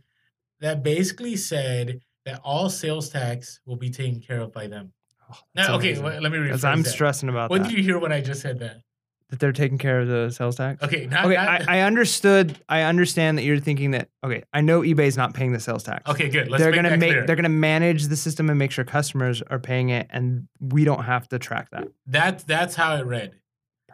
that 0.62 0.84
basically 0.84 1.36
said 1.36 2.00
that 2.26 2.40
all 2.44 2.70
sales 2.70 3.10
tax 3.10 3.60
will 3.66 3.76
be 3.76 3.90
taken 3.90 4.22
care 4.22 4.40
of 4.40 4.54
by 4.54 4.68
them. 4.68 4.94
Now, 5.56 5.76
okay, 5.76 5.98
well, 6.00 6.20
let 6.22 6.32
me 6.32 6.38
rephrase 6.38 6.64
I'm 6.64 6.82
that. 6.84 6.90
stressing 6.90 7.30
about 7.30 7.50
What 7.50 7.64
that. 7.64 7.70
did 7.70 7.78
you 7.78 7.84
hear 7.84 8.00
when 8.00 8.12
I 8.12 8.22
just 8.22 8.42
said 8.42 8.60
that? 8.60 8.82
that 9.30 9.40
they're 9.40 9.54
taking 9.54 9.78
care 9.78 10.02
of 10.02 10.10
the 10.10 10.30
sales 10.30 10.58
tax. 10.58 10.84
Okay, 10.84 11.06
not, 11.08 11.24
Okay, 11.24 11.36
not- 11.36 11.70
I, 11.70 11.78
I 11.78 11.82
understood. 11.84 12.58
I 12.68 12.82
understand 12.82 13.38
that 13.38 13.44
you're 13.44 13.60
thinking 13.60 13.92
that. 13.92 14.10
Okay, 14.26 14.44
I 14.52 14.60
know 14.60 14.82
eBay's 14.82 15.16
not 15.16 15.34
paying 15.34 15.54
the 15.54 15.60
sales 15.62 15.84
tax. 15.84 16.10
okay, 16.10 16.28
good. 16.28 16.50
Let's 16.50 16.62
they're 16.62 16.72
make 16.72 16.76
gonna 16.78 16.90
that 16.90 17.00
make 17.00 17.12
clear. 17.12 17.26
they're 17.26 17.38
gonna 17.38 17.48
manage 17.48 18.08
the 18.08 18.18
system 18.18 18.50
and 18.50 18.60
make 18.60 18.72
sure 18.72 18.84
customers 18.84 19.42
are 19.50 19.58
paying 19.58 19.88
it, 19.88 20.08
and 20.10 20.50
we 20.60 20.84
don't 20.84 21.04
have 21.06 21.30
to 21.30 21.40
track 21.40 21.70
that. 21.72 21.88
That's 22.06 22.44
that's 22.44 22.76
how 22.76 22.98
it 22.98 23.06
read. 23.06 23.32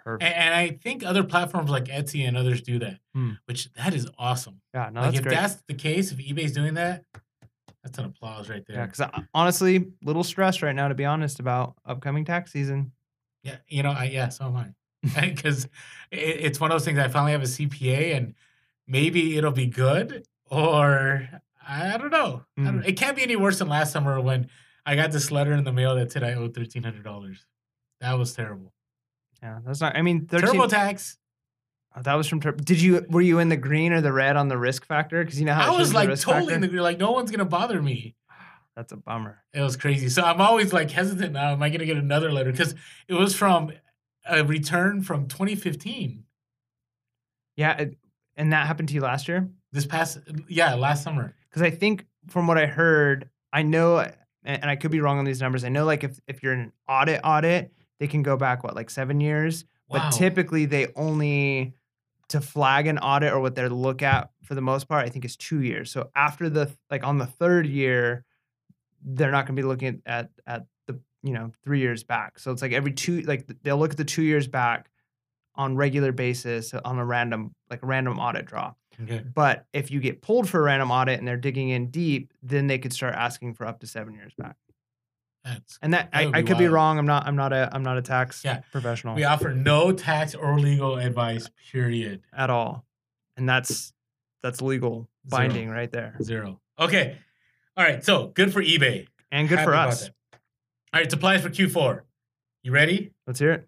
Perfect. 0.03 0.23
And, 0.23 0.33
and 0.33 0.53
I 0.55 0.69
think 0.81 1.03
other 1.05 1.23
platforms 1.23 1.69
like 1.69 1.85
Etsy 1.85 2.27
and 2.27 2.35
others 2.35 2.61
do 2.61 2.79
that, 2.79 2.97
Hmm. 3.13 3.31
which 3.45 3.71
that 3.73 3.93
is 3.93 4.07
awesome. 4.17 4.61
yeah, 4.73 4.89
no, 4.91 5.01
like 5.01 5.09
that's 5.11 5.17
if 5.17 5.23
great. 5.23 5.35
that's 5.35 5.61
the 5.67 5.73
case, 5.75 6.11
if 6.11 6.17
eBay's 6.17 6.53
doing 6.53 6.73
that, 6.75 7.03
that's 7.84 7.97
an 7.99 8.05
applause 8.05 8.49
right 8.49 8.63
there. 8.67 8.78
yeah, 8.78 8.86
because 8.86 9.09
honestly, 9.34 9.88
little 10.03 10.23
stressed 10.23 10.61
right 10.61 10.75
now 10.75 10.88
to 10.88 10.95
be 10.95 11.05
honest 11.05 11.39
about 11.39 11.75
upcoming 11.86 12.25
tax 12.25 12.51
season. 12.51 12.91
Yeah, 13.43 13.57
you 13.67 13.84
know, 13.84 13.91
I 13.91 14.05
yeah, 14.05 14.30
so 14.30 14.45
am 14.47 14.55
I. 14.57 14.73
Because 15.30 15.65
it, 16.11 16.17
it's 16.17 16.59
one 16.59 16.71
of 16.71 16.75
those 16.75 16.86
things. 16.86 16.99
I 16.99 17.07
finally 17.07 17.32
have 17.32 17.41
a 17.43 17.45
CPA, 17.45 18.17
and 18.17 18.34
maybe 18.88 19.38
it'll 19.38 19.51
be 19.51 19.67
good, 19.67 20.25
or 20.49 21.30
I 21.65 21.97
don't 21.97 22.11
know. 22.11 22.43
I 22.57 22.63
don't, 22.63 22.80
Mm. 22.82 22.88
it 22.88 22.93
can't 22.97 23.15
be 23.15 23.23
any 23.23 23.36
worse 23.36 23.59
than 23.59 23.69
last 23.69 23.91
summer 23.93 24.19
when 24.19 24.49
I 24.86 24.95
got 24.95 25.11
this 25.11 25.32
letter 25.32 25.53
in 25.53 25.63
the 25.63 25.71
mail 25.71 25.95
that 25.95 26.11
said 26.11 26.23
I 26.23 26.34
owed 26.34 26.53
thirteen 26.55 26.84
hundred 26.84 27.03
dollars. 27.03 27.45
That 28.01 28.13
was 28.17 28.34
terrible. 28.34 28.73
Yeah, 29.41 29.59
that's 29.65 29.80
not. 29.82 29.95
I 29.95 30.01
mean, 30.01 30.25
13, 30.28 30.49
TurboTax. 30.49 31.17
Oh, 31.97 32.01
that 32.03 32.13
was 32.15 32.27
from. 32.27 32.39
Tur- 32.39 32.51
Did 32.51 32.81
you 32.81 33.05
were 33.09 33.21
you 33.21 33.39
in 33.39 33.49
the 33.49 33.57
green 33.57 33.91
or 33.91 34.01
the 34.01 34.13
red 34.13 34.35
on 34.37 34.47
the 34.47 34.57
risk 34.57 34.85
factor? 34.85 35.23
Because 35.23 35.39
you 35.39 35.45
know 35.45 35.53
how 35.53 35.73
I 35.73 35.77
was 35.77 35.93
like 35.93 36.07
totally 36.19 36.53
in 36.53 36.61
factor? 36.61 36.75
the 36.77 36.81
like 36.83 36.99
no 36.99 37.11
one's 37.11 37.31
gonna 37.31 37.45
bother 37.45 37.81
me. 37.81 38.15
That's 38.75 38.91
a 38.91 38.97
bummer. 38.97 39.43
It 39.53 39.61
was 39.61 39.75
crazy. 39.75 40.09
So 40.09 40.23
I'm 40.23 40.39
always 40.39 40.71
like 40.71 40.91
hesitant 40.91 41.33
now. 41.33 41.51
Am 41.51 41.63
I 41.63 41.69
gonna 41.69 41.85
get 41.85 41.97
another 41.97 42.31
letter? 42.31 42.51
Because 42.51 42.75
it 43.07 43.13
was 43.15 43.35
from 43.35 43.71
a 44.29 44.43
return 44.43 45.01
from 45.01 45.27
2015. 45.27 46.23
Yeah, 47.55 47.77
it, 47.77 47.97
and 48.35 48.53
that 48.53 48.67
happened 48.67 48.89
to 48.89 48.93
you 48.95 49.01
last 49.01 49.27
year. 49.27 49.49
This 49.71 49.85
past 49.85 50.19
yeah, 50.47 50.75
last 50.75 51.03
summer. 51.03 51.33
because 51.49 51.61
I 51.61 51.69
think 51.71 52.05
from 52.27 52.47
what 52.47 52.57
I 52.57 52.65
heard, 52.67 53.29
I 53.51 53.63
know, 53.63 53.97
and 53.99 54.13
and 54.43 54.69
I 54.69 54.75
could 54.75 54.91
be 54.91 55.01
wrong 55.01 55.17
on 55.19 55.25
these 55.25 55.41
numbers. 55.41 55.63
I 55.63 55.69
know, 55.69 55.85
like 55.85 56.03
if 56.03 56.19
if 56.27 56.43
you're 56.43 56.53
in 56.53 56.59
an 56.59 56.73
audit 56.87 57.21
audit, 57.23 57.73
they 57.99 58.07
can 58.07 58.23
go 58.23 58.37
back 58.37 58.63
what 58.63 58.75
like 58.75 58.89
seven 58.89 59.19
years, 59.19 59.65
Wow. 59.89 59.99
but 60.09 60.11
typically 60.17 60.65
they 60.65 60.87
only 60.95 61.73
to 62.30 62.41
flag 62.41 62.88
an 62.88 62.97
audit 62.99 63.32
or 63.32 63.39
what 63.39 63.55
they're 63.55 63.69
look 63.69 64.01
at 64.01 64.32
for 64.43 64.55
the 64.55 64.61
most 64.61 64.88
part, 64.88 65.05
I 65.05 65.09
think 65.09 65.25
is 65.25 65.38
two 65.38 65.61
years. 65.61 65.91
So 65.91 66.09
after 66.15 66.49
the 66.49 66.71
like 66.91 67.03
on 67.03 67.17
the 67.17 67.25
third 67.25 67.65
year, 67.65 68.25
they're 69.03 69.32
not 69.32 69.45
going 69.45 69.55
to 69.55 69.61
be 69.61 69.67
looking 69.67 70.01
at 70.05 70.30
at 70.45 70.65
the 70.88 70.99
you 71.23 71.34
know 71.34 71.51
three 71.63 71.80
years 71.80 72.03
back. 72.03 72.39
So 72.39 72.51
it's 72.51 72.61
like 72.61 72.73
every 72.73 72.91
two 72.91 73.21
like 73.21 73.47
they'll 73.63 73.78
look 73.78 73.91
at 73.91 73.97
the 73.97 74.05
two 74.05 74.23
years 74.23 74.47
back 74.47 74.89
on 75.55 75.75
regular 75.75 76.11
basis 76.11 76.73
uh, 76.73 76.82
on 76.86 76.99
a 76.99 77.05
random 77.05 77.53
like 77.69 77.84
a 77.84 77.86
random 77.86 78.19
audit 78.19 78.45
draw. 78.45 78.73
Okay. 79.01 79.23
But 79.34 79.65
if 79.73 79.91
you 79.91 79.99
get 79.99 80.21
pulled 80.21 80.49
for 80.49 80.59
a 80.59 80.63
random 80.63 80.91
audit 80.91 81.19
and 81.19 81.28
they're 81.28 81.38
digging 81.38 81.69
in 81.69 81.91
deep, 81.91 82.34
then 82.41 82.67
they 82.67 82.80
could 82.80 82.93
start 82.93 83.13
asking 83.13 83.53
for 83.53 83.67
up 83.67 83.80
to 83.82 83.88
seven 83.88 84.15
years 84.15 84.34
back. 84.38 84.55
That's 85.47 85.79
And 85.81 85.93
that, 85.93 86.11
That 86.11 86.17
I, 86.35 86.39
I 86.39 86.41
could 86.43 86.57
be 86.57 86.67
wrong. 86.67 86.97
I'm 86.99 87.05
not. 87.05 87.25
I'm 87.25 87.35
not 87.35 87.53
a. 87.53 87.69
I'm 87.71 87.83
not 87.83 87.97
a 87.97 88.01
tax 88.01 88.43
Yeah. 88.43 88.61
professional 88.71 89.15
we 89.15 89.23
offer 89.23 89.53
no 89.53 89.91
tax 89.91 90.35
or 90.35 90.59
legal 90.59 90.97
advice, 90.97 91.49
period. 91.71 92.21
at 92.35 92.49
all, 92.49 92.85
and 93.37 93.47
that's 93.47 93.93
that's 94.43 94.61
legal 94.61 94.91
Zero. 95.29 95.41
binding 95.41 95.69
right 95.69 95.91
there, 95.91 96.15
Zero. 96.21 96.59
Okay. 96.79 97.17
All 97.75 97.83
right. 97.83 98.03
So 98.03 98.27
good 98.27 98.51
for 98.51 98.61
eBay. 98.61 99.07
and 99.31 99.47
good 99.47 99.59
Happy 99.59 99.69
for 99.69 99.75
us. 99.75 100.09
All 100.93 100.99
right. 101.01 101.09
Supplies 101.09 101.41
for 101.41 101.49
Q4. 101.49 102.01
You 102.63 102.71
ready? 102.71 103.13
Let's 103.25 103.39
hear 103.39 103.51
it. 103.53 103.67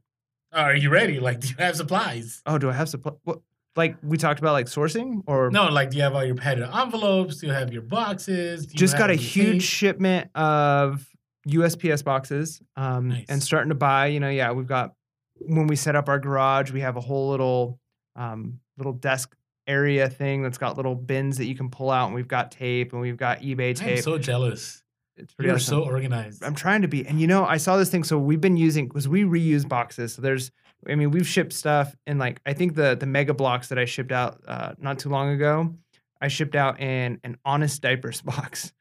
Oh, 0.52 0.62
are 0.62 0.76
you 0.76 0.90
ready? 0.90 1.20
Like, 1.20 1.40
do 1.42 1.48
you 1.50 1.56
have 1.60 1.76
supplies? 1.76 2.42
Oh, 2.46 2.58
do 2.58 2.70
I 2.70 2.74
have 2.74 2.90
supply? 2.90 3.14
What? 3.24 3.40
Like 3.76 3.98
we 4.04 4.18
talked 4.18 4.40
about, 4.40 4.54
like 4.54 4.66
sourcing, 4.66 5.22
or 5.28 5.52
No, 5.52 5.70
like, 5.70 5.92
do 5.92 5.98
you 5.98 6.04
have 6.04 6.16
all 6.16 6.26
your 6.26 6.36
padded 6.36 6.68
envelopes? 6.74 7.38
Do 7.38 7.48
you 7.48 7.54
have 7.54 7.72
your 7.72 7.84
boxes? 7.84 8.66
Do 8.66 8.72
you 8.74 8.78
just 8.78 8.98
got 8.98 9.10
a 9.12 9.14
huge 9.16 9.52
tape? 9.54 9.62
shipment 9.62 10.30
of 10.36 11.06
USPS 11.48 12.04
boxes 12.04 12.62
um, 12.76 13.10
Nice. 13.10 13.26
and 13.30 13.42
starting 13.42 13.70
to 13.70 13.76
buy. 13.76 14.08
You 14.08 14.20
know, 14.20 14.30
yeah, 14.30 14.52
we've 14.52 14.68
got 14.68 14.94
when 15.42 15.68
we 15.68 15.76
set 15.76 15.96
up 15.96 16.10
our 16.10 16.20
garage, 16.20 16.72
we 16.72 16.82
have 16.82 16.98
a 16.98 17.02
whole 17.02 17.30
little 17.30 17.80
um, 18.16 18.60
little 18.78 18.94
desk 18.94 19.36
area 19.68 20.10
thing 20.10 20.42
that's 20.42 20.58
got 20.58 20.76
little 20.78 20.96
bins 20.96 21.38
that 21.38 21.46
you 21.46 21.56
can 21.56 21.70
pull 21.70 21.92
out, 21.92 22.08
and 22.08 22.16
we've 22.16 22.28
got 22.28 22.52
tape 22.52 22.92
and 22.92 23.02
we've 23.02 23.18
got 23.18 23.40
eBay 23.42 23.76
tape. 23.76 23.98
I'm 23.98 24.04
so 24.04 24.18
jealous. 24.18 24.84
it's 25.16 25.34
pretty 25.34 25.48
You're 25.48 25.56
awesome. 25.56 25.84
so 25.84 25.86
organized. 25.86 26.44
I'm 26.44 26.56
trying 26.56 26.82
to 26.82 26.88
be. 26.88 27.06
And 27.08 27.22
you 27.22 27.28
know, 27.28 27.46
I 27.46 27.58
saw 27.58 27.78
this 27.78 27.90
thing. 27.90 28.04
So 28.04 28.18
we've 28.18 28.42
been 28.42 28.58
using 28.58 28.88
because 28.88 29.08
we 29.08 29.24
reuse 29.24 29.68
boxes. 29.68 30.14
So 30.14 30.22
there's, 30.22 30.52
I 30.90 30.96
mean, 30.96 31.12
we've 31.12 31.28
shipped 31.28 31.54
stuff 31.54 31.96
in 32.08 32.18
like 32.18 32.42
I 32.46 32.54
think 32.54 32.76
the 32.76 32.96
the 33.00 33.06
Mega 33.06 33.34
Bloks 33.34 33.68
that 33.70 33.78
I 33.80 33.86
shipped 33.86 34.12
out 34.12 34.42
uh, 34.48 34.74
not 34.80 35.00
too 35.00 35.10
long 35.10 35.30
ago, 35.30 35.76
I 36.20 36.28
shipped 36.28 36.56
out 36.56 36.80
in 36.82 37.20
an 37.24 37.38
honest 37.46 37.82
diapers 37.82 38.22
box, 38.24 38.74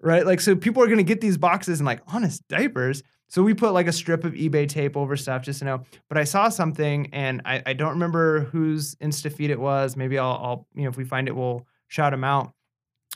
right? 0.00 0.24
Like 0.24 0.40
so 0.40 0.56
people 0.56 0.82
are 0.82 0.88
gonna 0.88 1.02
get 1.02 1.20
these 1.20 1.38
boxes 1.38 1.80
and 1.80 1.86
like 1.86 2.00
honest 2.08 2.46
diapers. 2.48 3.02
So 3.28 3.42
we 3.42 3.54
put 3.54 3.72
like 3.72 3.86
a 3.86 3.92
strip 3.92 4.24
of 4.24 4.32
eBay 4.32 4.68
tape 4.68 4.96
over 4.96 5.16
stuff 5.16 5.42
just 5.42 5.60
to 5.60 5.64
know. 5.64 5.84
But 6.08 6.18
I 6.18 6.24
saw 6.24 6.48
something 6.48 7.10
and 7.12 7.42
I, 7.44 7.62
I 7.64 7.72
don't 7.74 7.90
remember 7.90 8.40
whose 8.40 8.96
Insta 8.96 9.32
feed 9.32 9.50
it 9.50 9.60
was. 9.60 9.96
Maybe 9.96 10.18
I'll, 10.18 10.40
I'll 10.42 10.66
you 10.74 10.82
know 10.82 10.88
if 10.88 10.96
we 10.96 11.04
find 11.04 11.28
it 11.28 11.36
we'll 11.36 11.66
shout 11.88 12.12
them 12.12 12.24
out 12.24 12.52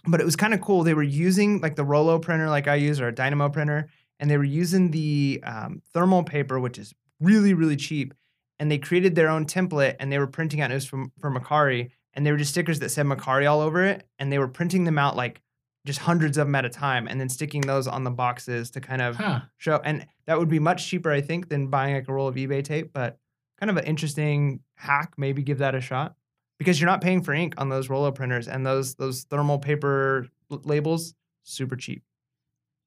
but 0.07 0.21
it 0.21 0.25
was 0.25 0.37
kind 0.37 0.55
of 0.55 0.61
cool. 0.61 0.83
They 0.83 0.95
were 0.95 1.03
using 1.03 1.61
like 1.61 1.77
the 1.77 1.85
Rollo 1.85 2.19
printer, 2.19 2.49
like 2.49 2.69
I 2.69 2.75
use, 2.77 3.01
or 3.01 3.09
a 3.09 3.15
Dynamo 3.15 3.49
printer, 3.49 3.89
and 4.21 4.31
they 4.31 4.37
were 4.37 4.45
using 4.45 4.91
the 4.91 5.43
um, 5.45 5.83
thermal 5.93 6.23
paper, 6.23 6.61
which 6.61 6.79
is 6.79 6.95
really, 7.21 7.55
really 7.55 7.77
cheap. 7.77 8.15
And 8.59 8.71
they 8.71 8.79
created 8.79 9.15
their 9.15 9.29
own 9.29 9.47
template, 9.47 9.97
and 9.99 10.13
they 10.13 10.19
were 10.19 10.27
printing 10.27 10.61
out. 10.61 10.71
It 10.71 10.75
was 10.75 10.85
from 10.85 11.13
from 11.21 11.37
Mercari, 11.37 11.91
and 12.13 12.25
they 12.25 12.33
were 12.33 12.39
just 12.39 12.51
stickers 12.51 12.81
that 12.81 12.91
said 12.91 13.07
Mercari 13.07 13.51
all 13.51 13.61
over 13.61 13.85
it, 13.85 14.07
and 14.19 14.31
they 14.31 14.39
were 14.39 14.49
printing 14.49 14.85
them 14.85 14.99
out 14.99 15.17
like 15.17 15.41
just 15.87 15.99
hundreds 16.01 16.39
of 16.39 16.47
them 16.47 16.55
at 16.55 16.65
a 16.65 16.71
time, 16.71 17.07
and 17.07 17.21
then 17.21 17.29
sticking 17.29 17.61
those 17.61 17.87
on 17.87 18.05
the 18.05 18.11
boxes 18.11 18.71
to 18.73 18.81
kind 18.81 19.03
of 19.03 19.17
Huh. 19.17 19.41
show. 19.59 19.81
And 19.85 20.07
that 20.27 20.39
would 20.39 20.49
be 20.49 20.59
much 20.59 20.87
cheaper, 20.89 21.11
I 21.11 21.21
think, 21.21 21.49
than 21.49 21.67
buying 21.69 21.95
like 21.95 22.09
a 22.09 22.13
roll 22.13 22.27
of 22.29 22.37
eBay 22.37 22.65
tape. 22.65 22.93
But 22.93 23.19
kind 23.61 23.71
of 23.71 23.77
an 23.77 23.85
interesting 23.85 24.61
hack. 24.77 25.15
Maybe 25.19 25.43
give 25.43 25.59
that 25.59 25.75
a 25.75 25.81
shot 25.81 26.17
because 26.59 26.81
you're 26.81 26.89
not 26.91 27.01
paying 27.03 27.23
for 27.23 27.33
ink 27.35 27.55
on 27.59 27.69
those 27.69 27.89
Rollo 27.91 28.11
printers 28.13 28.49
and 28.49 28.65
those 28.67 28.95
those 28.95 29.25
thermal 29.25 29.59
paper 29.59 30.29
l- 30.51 30.63
labels. 30.65 31.15
Super 31.43 31.77
cheap. 31.77 32.03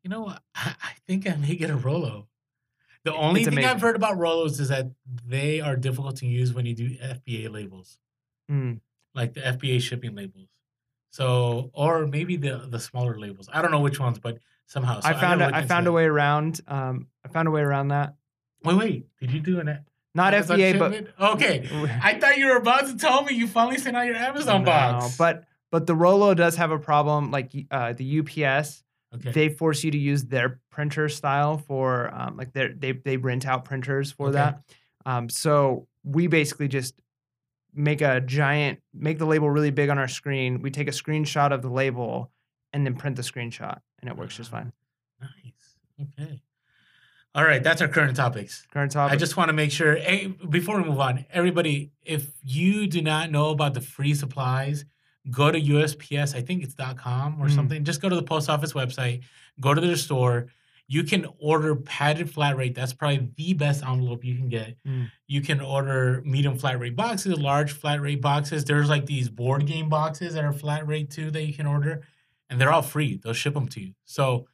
You 0.04 0.10
know 0.10 0.22
what? 0.22 0.42
I, 0.56 0.74
I 0.82 0.92
think 1.06 1.30
I 1.30 1.36
may 1.36 1.56
get 1.56 1.70
a 1.70 1.76
Rollo. 1.76 2.28
The 3.04 3.14
only 3.14 3.42
It's 3.42 3.50
thing 3.50 3.60
amazing. 3.60 3.70
I've 3.76 3.82
heard 3.82 3.96
about 3.96 4.18
Rollos 4.18 4.60
is 4.60 4.70
that 4.70 4.88
they 5.26 5.62
are 5.62 5.76
difficult 5.76 6.18
to 6.18 6.26
use 6.26 6.54
when 6.54 6.66
you 6.66 6.74
do 6.74 6.90
FBA 6.98 7.50
labels, 7.52 8.00
Mm. 8.52 8.80
like 9.14 9.34
the 9.34 9.42
FBA 9.42 9.80
shipping 9.82 10.16
labels. 10.16 10.50
So, 11.10 11.72
or 11.74 12.06
maybe 12.08 12.36
the 12.38 12.68
the 12.70 12.80
smaller 12.80 13.20
labels. 13.20 13.50
I 13.52 13.62
don't 13.62 13.72
know 13.72 13.80
which 13.80 14.00
ones, 14.00 14.20
but 14.20 14.40
somehow. 14.66 15.00
So 15.00 15.10
I 15.10 15.14
found 15.14 15.40
gotta 15.40 15.56
a, 15.56 15.58
I 15.60 15.66
found 15.66 15.88
a 15.88 15.92
way 15.92 16.06
around. 16.06 16.62
Um, 16.68 17.08
I 17.26 17.30
found 17.30 17.48
a 17.48 17.52
way 17.52 17.62
around 17.62 17.90
that. 17.90 18.16
Wait, 18.64 18.76
wait. 18.78 19.08
Did 19.20 19.32
you 19.32 19.40
do 19.40 19.60
an 19.60 19.80
Not 20.14 20.34
Amazon 20.34 20.60
FBA, 20.60 20.80
but 20.80 21.34
okay? 21.34 21.68
I 22.04 22.20
thought 22.20 22.38
you 22.38 22.48
were 22.48 22.58
about 22.58 22.88
to 22.88 22.98
tell 22.98 23.24
me 23.24 23.34
you 23.36 23.48
finally 23.48 23.78
sent 23.78 23.96
out 23.96 24.06
your 24.06 24.16
Amazon 24.16 24.62
No, 24.62 24.66
box. 24.66 25.16
But 25.18 25.46
but 25.72 25.88
the 25.88 25.96
Rollo 25.96 26.34
does 26.34 26.56
have 26.58 26.72
a 26.72 26.80
problem. 26.80 27.32
Like 27.32 27.52
uh, 27.72 27.94
the 27.94 28.20
UPS, 28.20 28.84
okay, 29.16 29.32
they 29.32 29.50
force 29.50 29.84
you 29.84 29.92
to 29.92 29.98
use 29.98 30.26
their 30.26 30.60
printer 30.70 31.08
style 31.10 31.58
for 31.58 32.14
um, 32.14 32.36
like 32.38 32.52
they 32.54 32.68
they 32.68 32.92
they 32.92 33.18
rent 33.18 33.48
out 33.48 33.66
printers 33.66 34.12
for 34.12 34.28
Okay. 34.28 34.36
that. 34.36 34.62
Um, 35.06 35.30
so 35.30 35.88
we 36.04 36.28
basically 36.28 36.68
just 36.68 36.94
make 37.78 38.02
a 38.02 38.20
giant 38.20 38.80
make 38.94 39.20
the 39.20 39.26
label 39.26 39.50
really 39.50 39.72
big 39.72 39.90
on 39.90 39.98
our 39.98 40.08
screen. 40.08 40.62
We 40.62 40.72
take 40.72 40.88
a 40.88 40.92
screenshot 40.92 41.52
of 41.52 41.62
the 41.62 41.70
label 41.70 42.32
and 42.74 42.86
then 42.86 42.96
print 42.96 43.16
the 43.16 43.22
screenshot, 43.22 43.80
and 44.02 44.10
it 44.10 44.18
works 44.18 44.36
just 44.38 44.52
fine. 44.52 44.74
nice. 45.22 46.10
Okay. 46.20 46.42
All 47.36 47.44
right, 47.44 47.62
that's 47.64 47.82
our 47.82 47.88
current 47.88 48.16
topics. 48.16 48.66
Current 48.72 48.92
topic. 48.92 49.14
I 49.14 49.16
just 49.16 49.38
want 49.38 49.50
to 49.50 49.54
make 49.54 49.72
sure, 49.72 49.96
hey, 49.96 50.28
before 50.50 50.78
we 50.82 50.84
move 50.90 51.00
on, 51.00 51.26
everybody, 51.32 51.92
if 52.04 52.32
you 52.44 52.88
do 52.88 53.02
not 53.02 53.30
know 53.32 53.52
about 53.52 53.76
the 53.76 53.82
free 53.82 54.16
supplies, 54.16 54.86
go 55.30 55.52
to 55.52 55.60
USPS, 55.62 56.36
I 56.36 56.42
think 56.42 56.64
it's 56.64 56.74
.com 56.96 57.40
or 57.42 57.46
Mm. 57.48 57.56
something. 57.56 57.84
Just 57.84 58.02
go 58.02 58.10
to 58.10 58.16
the 58.16 58.24
post 58.24 58.50
office 58.50 58.74
website, 58.74 59.24
go 59.60 59.74
to 59.76 59.80
their 59.82 59.96
store. 59.98 60.48
You 60.88 61.04
can 61.04 61.28
order 61.40 61.76
padded 61.76 62.30
flat 62.30 62.56
rate. 62.56 62.74
That's 62.74 62.94
probably 62.94 63.30
the 63.36 63.54
best 63.54 63.84
envelope 63.84 64.24
you 64.24 64.36
can 64.36 64.48
get. 64.48 64.78
Mm. 64.88 65.12
You 65.28 65.42
can 65.42 65.60
order 65.60 66.22
medium 66.26 66.58
flat 66.58 66.80
rate 66.80 66.96
boxes, 66.96 67.38
large 67.38 67.74
flat 67.74 68.02
rate 68.02 68.22
boxes. 68.22 68.64
There's 68.64 68.90
like 68.90 69.06
these 69.06 69.28
board 69.28 69.66
game 69.66 69.90
boxes 69.90 70.34
that 70.36 70.46
are 70.46 70.54
flat 70.54 70.88
rate 70.88 71.10
too 71.12 71.30
that 71.32 71.44
you 71.44 71.54
can 71.54 71.66
order, 71.68 72.04
and 72.50 72.60
they're 72.60 72.72
all 72.72 72.82
free. 72.82 73.20
They'll 73.22 73.34
ship 73.34 73.54
them 73.54 73.68
to 73.70 73.82
you. 73.82 73.94
So 74.06 74.48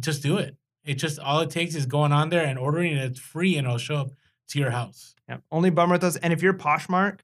just 0.00 0.22
do 0.22 0.38
it. 0.38 0.56
It 0.84 0.94
just 0.94 1.18
all 1.18 1.40
it 1.40 1.50
takes 1.50 1.74
is 1.74 1.86
going 1.86 2.12
on 2.12 2.30
there 2.30 2.44
and 2.44 2.58
ordering 2.58 2.96
it. 2.96 3.04
It's 3.04 3.20
free 3.20 3.56
and 3.56 3.66
it'll 3.66 3.78
show 3.78 3.96
up 3.96 4.10
to 4.48 4.58
your 4.58 4.70
house. 4.70 5.14
Yeah. 5.28 5.38
Only 5.50 5.70
bummer 5.70 5.92
with 5.92 6.00
those. 6.00 6.16
And 6.16 6.32
if 6.32 6.42
you're 6.42 6.54
Poshmark, 6.54 7.20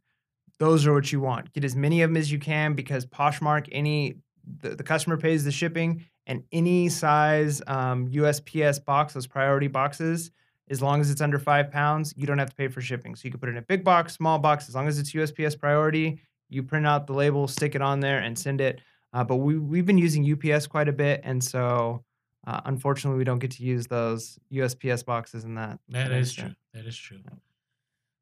those 0.58 0.86
are 0.86 0.92
what 0.92 1.10
you 1.12 1.20
want. 1.20 1.52
Get 1.52 1.64
as 1.64 1.74
many 1.76 2.02
of 2.02 2.10
them 2.10 2.16
as 2.16 2.30
you 2.30 2.38
can 2.38 2.74
because 2.74 3.06
Poshmark, 3.06 3.68
any 3.72 4.16
the, 4.60 4.70
the 4.70 4.82
customer 4.82 5.16
pays 5.16 5.44
the 5.44 5.52
shipping 5.52 6.04
and 6.26 6.44
any 6.52 6.88
size 6.88 7.62
um, 7.66 8.08
USPS 8.08 8.84
box, 8.84 9.14
those 9.14 9.26
priority 9.26 9.66
boxes, 9.66 10.30
as 10.70 10.80
long 10.80 11.00
as 11.00 11.10
it's 11.10 11.20
under 11.20 11.38
five 11.38 11.70
pounds, 11.70 12.14
you 12.16 12.26
don't 12.26 12.38
have 12.38 12.50
to 12.50 12.56
pay 12.56 12.68
for 12.68 12.80
shipping. 12.80 13.14
So 13.14 13.22
you 13.24 13.30
can 13.30 13.40
put 13.40 13.48
it 13.48 13.52
in 13.52 13.58
a 13.58 13.62
big 13.62 13.84
box, 13.84 14.14
small 14.14 14.38
box, 14.38 14.68
as 14.68 14.74
long 14.74 14.88
as 14.88 14.98
it's 14.98 15.12
USPS 15.12 15.58
priority. 15.58 16.20
You 16.48 16.62
print 16.62 16.86
out 16.86 17.06
the 17.06 17.12
label, 17.12 17.48
stick 17.48 17.74
it 17.74 17.82
on 17.82 18.00
there, 18.00 18.18
and 18.18 18.38
send 18.38 18.60
it. 18.60 18.80
Uh, 19.12 19.24
but 19.24 19.36
we 19.36 19.58
we've 19.58 19.84
been 19.84 19.98
using 19.98 20.24
UPS 20.30 20.66
quite 20.66 20.88
a 20.88 20.92
bit, 20.92 21.20
and 21.24 21.42
so 21.42 22.04
uh, 22.46 22.60
unfortunately, 22.64 23.18
we 23.18 23.24
don't 23.24 23.38
get 23.38 23.50
to 23.52 23.62
use 23.62 23.86
those 23.86 24.38
USPS 24.52 25.04
boxes 25.04 25.44
in 25.44 25.54
that. 25.56 25.78
That 25.88 26.08
that 26.08 26.18
is 26.18 26.30
extent. 26.30 26.56
true. 26.72 26.80
That 26.80 26.88
is 26.88 26.96
true. 26.96 27.18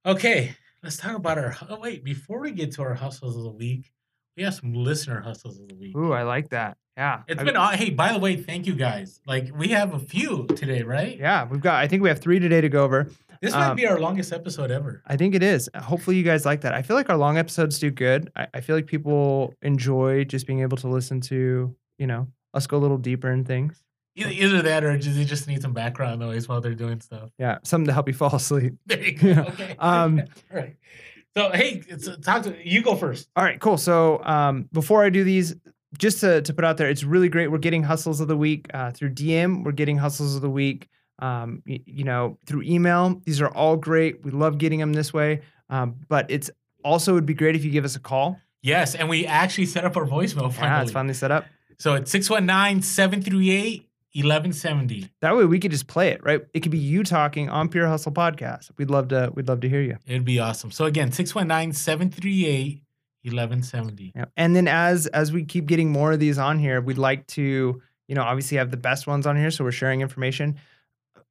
Okay, 0.04 0.54
let's 0.82 0.96
talk 0.96 1.16
about 1.16 1.38
our. 1.38 1.56
Oh 1.68 1.78
wait, 1.78 2.04
before 2.04 2.40
we 2.40 2.50
get 2.50 2.72
to 2.72 2.82
our 2.82 2.94
hustles 2.94 3.36
of 3.36 3.44
the 3.44 3.50
week, 3.50 3.92
we 4.36 4.42
have 4.44 4.54
some 4.54 4.72
listener 4.72 5.20
hustles 5.20 5.58
of 5.60 5.68
the 5.68 5.74
week. 5.74 5.96
Ooh, 5.96 6.12
I 6.12 6.22
like 6.22 6.50
that. 6.50 6.76
Yeah, 6.96 7.22
It's 7.28 7.42
been 7.42 7.54
hey. 7.54 7.90
By 7.90 8.12
the 8.12 8.18
way, 8.18 8.36
thank 8.36 8.66
you 8.66 8.74
guys. 8.74 9.20
Like 9.26 9.50
we 9.56 9.68
have 9.68 9.94
a 9.94 9.98
few 9.98 10.46
today, 10.48 10.82
right? 10.82 11.16
yeah. 11.18 11.46
We've 11.46 11.60
got. 11.60 11.76
I 11.82 11.88
think 11.88 12.02
we 12.02 12.08
have 12.10 12.18
three 12.20 12.38
today 12.38 12.60
to 12.60 12.68
go 12.68 12.84
over. 12.84 13.08
This 13.40 13.54
might 13.54 13.68
Um, 13.70 13.76
be 13.76 13.86
our 13.86 13.98
longest 13.98 14.34
episode 14.34 14.70
ever. 14.70 15.02
I 15.06 15.16
think 15.16 15.34
it 15.34 15.42
is. 15.42 15.70
Hopefully, 15.74 16.16
you 16.16 16.22
guys 16.22 16.44
like 16.44 16.60
that. 16.60 16.74
I 16.74 16.82
feel 16.82 16.96
like 16.96 17.08
our 17.08 17.16
long 17.16 17.38
episodes 17.38 17.78
do 17.78 17.90
good. 17.90 18.30
I, 18.36 18.48
I 18.52 18.60
feel 18.60 18.76
like 18.76 18.86
people 18.86 19.54
enjoy 19.62 20.24
just 20.24 20.46
being 20.46 20.60
able 20.60 20.76
to 20.78 20.88
listen 20.88 21.22
to, 21.22 21.74
you 21.98 22.06
know, 22.06 22.26
us 22.52 22.66
go 22.66 22.76
a 22.76 22.78
little 22.82 22.98
deeper 22.98 23.30
in 23.32 23.44
things. 23.44 23.82
Either, 24.16 24.60
that 24.60 24.84
or 24.84 24.98
just, 24.98 25.16
they 25.16 25.24
just 25.24 25.48
need 25.48 25.62
some 25.62 25.72
background 25.72 26.20
noise 26.20 26.46
while 26.48 26.60
they're 26.60 26.74
doing 26.74 27.00
stuff. 27.00 27.30
Yeah, 27.38 27.58
something 27.62 27.86
to 27.86 27.94
help 27.94 28.08
you 28.08 28.12
fall 28.14 28.34
asleep. 28.34 28.74
There 28.86 29.02
you 29.02 29.12
go. 29.16 29.30
Okay. 29.48 29.74
Um, 29.78 30.18
All 30.52 30.58
right. 30.58 30.76
So 31.36 31.50
hey, 31.50 31.82
it's, 31.88 32.08
talk 32.22 32.42
to 32.44 32.56
you. 32.62 32.82
Go 32.82 32.96
first. 32.96 33.28
All 33.36 33.44
right, 33.44 33.60
cool. 33.60 33.76
So 33.76 34.22
um, 34.24 34.68
before 34.72 35.04
I 35.04 35.10
do 35.10 35.22
these, 35.24 35.54
just 35.98 36.20
to, 36.20 36.42
to 36.42 36.52
put 36.54 36.64
out 36.64 36.76
there, 36.76 36.88
it's 36.88 37.04
really 37.04 37.28
great. 37.28 37.48
We're 37.50 37.58
getting 37.58 37.82
hustles 37.82 38.20
of 38.20 38.28
the 38.28 38.36
week 38.36 38.66
uh, 38.74 38.90
through 38.92 39.10
DM. 39.10 39.64
We're 39.64 39.72
getting 39.72 39.96
hustles 39.96 40.34
of 40.34 40.42
the 40.42 40.50
week, 40.50 40.88
um, 41.20 41.62
y- 41.66 41.80
you 41.86 42.04
know, 42.04 42.38
through 42.46 42.62
email. 42.62 43.20
These 43.24 43.40
are 43.40 43.48
all 43.48 43.76
great. 43.76 44.24
We 44.24 44.30
love 44.30 44.58
getting 44.58 44.78
them 44.80 44.92
this 44.92 45.12
way. 45.12 45.42
Um, 45.68 45.96
but 46.08 46.26
it's 46.30 46.50
also 46.84 47.14
would 47.14 47.26
be 47.26 47.34
great 47.34 47.54
if 47.54 47.64
you 47.64 47.70
give 47.70 47.84
us 47.84 47.96
a 47.96 48.00
call. 48.00 48.38
Yes, 48.62 48.94
and 48.94 49.08
we 49.08 49.26
actually 49.26 49.66
set 49.66 49.84
up 49.84 49.96
our 49.96 50.06
voicemail 50.06 50.52
finally. 50.52 50.62
Yeah, 50.62 50.82
it's 50.82 50.92
finally 50.92 51.14
set 51.14 51.30
up. 51.30 51.46
So 51.78 51.94
it's 51.94 52.10
619-738-1170. 54.16 55.10
That 55.20 55.36
way 55.36 55.44
we 55.44 55.58
could 55.58 55.70
just 55.70 55.86
play 55.86 56.08
it, 56.08 56.22
right? 56.24 56.42
It 56.54 56.60
could 56.60 56.72
be 56.72 56.78
you 56.78 57.02
talking 57.04 57.48
on 57.48 57.68
Pure 57.68 57.88
Hustle 57.88 58.12
Podcast. 58.12 58.70
We'd 58.76 58.90
love 58.90 59.08
to. 59.08 59.30
We'd 59.34 59.48
love 59.48 59.60
to 59.60 59.68
hear 59.68 59.82
you. 59.82 59.96
It'd 60.06 60.24
be 60.24 60.38
awesome. 60.38 60.70
So 60.70 60.84
again, 60.84 61.10
619-738-1170. 61.10 62.80
Yeah. 64.14 64.24
And 64.36 64.54
then 64.56 64.68
as 64.68 65.06
as 65.08 65.32
we 65.32 65.44
keep 65.44 65.66
getting 65.66 65.90
more 65.90 66.12
of 66.12 66.20
these 66.20 66.38
on 66.38 66.58
here, 66.58 66.80
we'd 66.80 66.98
like 66.98 67.26
to, 67.28 67.80
you 68.08 68.14
know, 68.14 68.22
obviously 68.22 68.56
have 68.58 68.70
the 68.70 68.76
best 68.76 69.06
ones 69.06 69.26
on 69.26 69.36
here, 69.36 69.50
so 69.50 69.64
we're 69.64 69.72
sharing 69.72 70.00
information. 70.00 70.56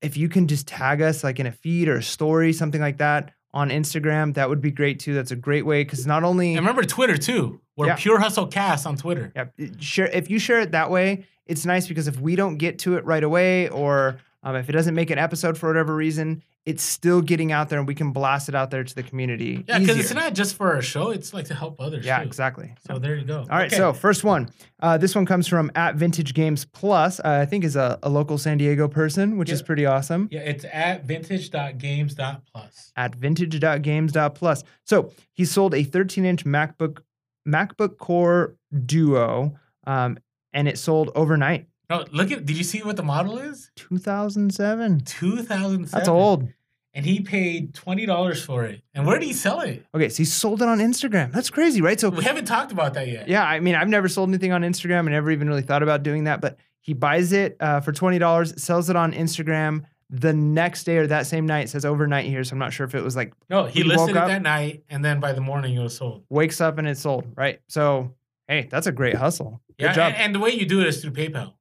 If 0.01 0.15
you 0.17 0.30
can 0.30 0.47
just 0.47 0.67
tag 0.67 1.01
us 1.01 1.23
like 1.23 1.39
in 1.39 1.45
a 1.47 1.51
feed 1.51 1.89
or 1.89 1.97
a 1.97 2.03
story, 2.03 2.53
something 2.53 2.82
like 2.82 2.97
that 2.99 3.34
on 3.51 3.69
Instagram, 3.69 4.36
that 4.36 4.47
would 4.47 4.61
be 4.61 4.71
great 4.71 4.99
too. 4.99 5.13
That's 5.13 5.32
a 5.32 5.36
great 5.36 5.65
way 5.65 5.84
because 5.84 6.07
not 6.07 6.23
only 6.23 6.51
And 6.55 6.65
remember 6.65 6.84
Twitter 6.84 7.17
too. 7.17 7.59
We're 7.75 7.88
Yeah. 7.88 7.95
Pure 7.97 8.19
Hustle 8.19 8.47
Cast 8.47 8.86
on 8.86 8.95
Twitter. 8.95 9.34
yeah, 9.36 9.45
share 9.80 10.07
if 10.07 10.30
you 10.30 10.39
share 10.39 10.59
it 10.61 10.71
that 10.71 10.89
way, 10.91 11.25
it's 11.50 11.66
nice 11.66 11.88
because 11.88 12.08
if 12.08 12.20
we 12.20 12.36
don't 12.38 12.56
get 12.58 12.80
to 12.80 12.95
it 12.97 13.04
right 13.06 13.24
away 13.24 13.68
or 13.70 14.20
um, 14.43 14.56
if 14.56 14.70
it 14.70 14.72
doesn't 14.72 14.95
make 14.95 15.10
an 15.10 15.18
episode 15.20 15.58
for 15.58 15.68
whatever 15.68 15.93
reason, 15.93 16.41
it's 16.66 16.84
still 16.84 17.22
getting 17.22 17.52
out 17.52 17.68
there 17.70 17.80
and 17.80 17.88
we 17.88 17.95
can 17.95 18.12
blast 18.12 18.47
it 18.47 18.56
out 18.56 18.70
there 18.72 18.84
to 18.84 18.95
the 18.95 19.02
community. 19.04 19.66
Yeah, 19.68 19.80
because 19.80 19.97
it's 19.97 20.14
not 20.14 20.34
just 20.34 20.56
for 20.56 20.74
our 20.74 20.82
show, 20.82 21.10
it's 21.10 21.34
like 21.34 21.45
to 21.47 21.54
help 21.56 21.82
others 21.82 22.06
Yeah, 22.06 22.20
too. 22.20 22.26
exactly. 22.28 22.74
So 22.88 23.00
there 23.00 23.16
you 23.16 23.26
go. 23.26 23.39
All 23.39 23.45
right, 23.50 23.68
Okay. 23.68 23.76
so 23.76 23.91
first 23.91 24.24
one. 24.24 24.50
Uh, 24.80 24.97
this 24.97 25.14
one 25.16 25.26
comes 25.26 25.47
from 25.47 25.72
at 25.76 25.95
Vintage 25.95 26.34
Games 26.34 26.64
Plus. 26.66 27.20
Uh, 27.20 27.39
I 27.41 27.45
think 27.45 27.64
is 27.66 27.76
a, 27.76 27.97
a 28.04 28.10
local 28.10 28.38
San 28.38 28.58
Diego 28.58 28.88
person, 28.88 29.38
which 29.38 29.50
is 29.50 29.62
pretty 29.62 29.86
awesome. 29.86 30.30
yeah, 30.32 30.41
it's 30.41 30.66
at 30.72 31.04
vintage.games.plus. 31.06 32.91
At 32.95 33.16
vintage.games.plus. 33.16 34.64
So 34.86 35.12
he 35.34 35.45
sold 35.45 35.74
a 35.74 35.84
13-inch 35.84 36.45
MacBook 36.45 37.00
MacBook 37.47 37.97
Core 37.97 38.56
Duo, 38.86 39.56
um, 39.88 40.18
and 40.54 40.68
it 40.68 40.78
sold 40.78 41.12
overnight. 41.16 41.68
No, 41.89 42.06
look 42.12 42.32
at 42.32 42.45
did 42.45 42.58
you 42.58 42.64
see 42.64 42.84
what 42.84 42.95
the 42.97 43.04
model 43.04 43.38
is? 43.39 43.72
2007. 43.76 45.02
2007. 45.02 45.86
That's 45.91 46.08
old. 46.08 46.47
And 46.93 47.06
he 47.06 47.20
paid 47.22 47.74
$20 47.74 48.45
for 48.45 48.64
it. 48.66 48.82
And 48.95 49.06
where 49.06 49.20
did 49.20 49.26
he 49.26 49.34
sell 49.34 49.62
it? 49.62 49.86
Okay, 49.93 50.10
so 50.10 50.18
he 50.18 50.26
sold 50.26 50.62
it 50.62 50.68
on 50.68 50.80
Instagram. 50.80 51.32
That's 51.32 51.50
crazy, 51.50 51.82
right? 51.82 52.00
So 52.00 52.10
We 52.10 52.24
haven't 52.24 52.45
talked 52.45 52.72
about 52.72 52.95
that 52.95 53.08
yet. 53.08 53.28
Yeah, 53.28 53.43
I 53.43 53.60
mean, 53.60 53.76
I've 53.76 53.88
never 53.88 54.08
sold 54.08 54.30
anything 54.30 54.52
on 54.52 54.64
Instagram 54.64 55.00
and 55.02 55.10
never 55.12 55.30
even 55.32 55.47
really 55.47 55.62
thought 55.62 55.84
about 55.84 56.02
doing 56.04 56.24
that. 56.26 56.41
But 56.41 56.58
he 56.82 56.93
buys 56.93 57.32
it 57.32 57.58
uh, 57.60 57.82
for 57.82 57.91
twenty 57.91 58.18
dollars, 58.18 58.60
sells 58.62 58.89
it 58.89 58.95
on 58.95 59.14
Instagram. 59.14 59.84
The 60.10 60.34
next 60.34 60.86
day 60.86 60.97
or 60.97 61.06
that 61.08 61.28
same 61.28 61.45
night 61.45 61.66
it 61.66 61.70
says 61.70 61.86
overnight 61.86 62.26
here, 62.26 62.43
so 62.43 62.54
I'm 62.54 62.60
not 62.60 62.74
sure 62.74 62.88
if 62.88 62.95
it 62.95 63.04
was 63.04 63.16
like 63.16 63.34
No, 63.47 63.66
he 63.66 63.82
He 63.82 63.84
listed 63.84 64.00
woke 64.00 64.10
it 64.10 64.18
up- 64.18 64.28
that 64.28 64.41
night, 64.41 64.84
and 64.89 65.06
then 65.06 65.20
by 65.20 65.34
the 65.34 65.41
morning 65.41 65.76
it 65.76 65.80
was 65.84 65.95
sold. 65.95 66.24
wakes 66.30 66.60
up 66.60 66.80
and 66.80 66.88
it's 66.88 67.02
sold, 67.02 67.26
right? 67.38 67.60
So 67.68 68.16
hey, 68.47 68.68
that's 68.72 68.88
a 68.88 68.91
great 68.91 69.14
hustle. 69.16 69.62
Good 69.80 69.86
Yeah, 69.86 69.93
job. 69.93 70.13
and, 70.13 70.17
and 70.23 70.36
the 70.36 70.39
way 70.39 70.51
you 70.51 70.65
do 70.65 70.82
it 70.82 70.88
is 70.88 71.01
through 71.01 71.11
PayPal. 71.11 71.53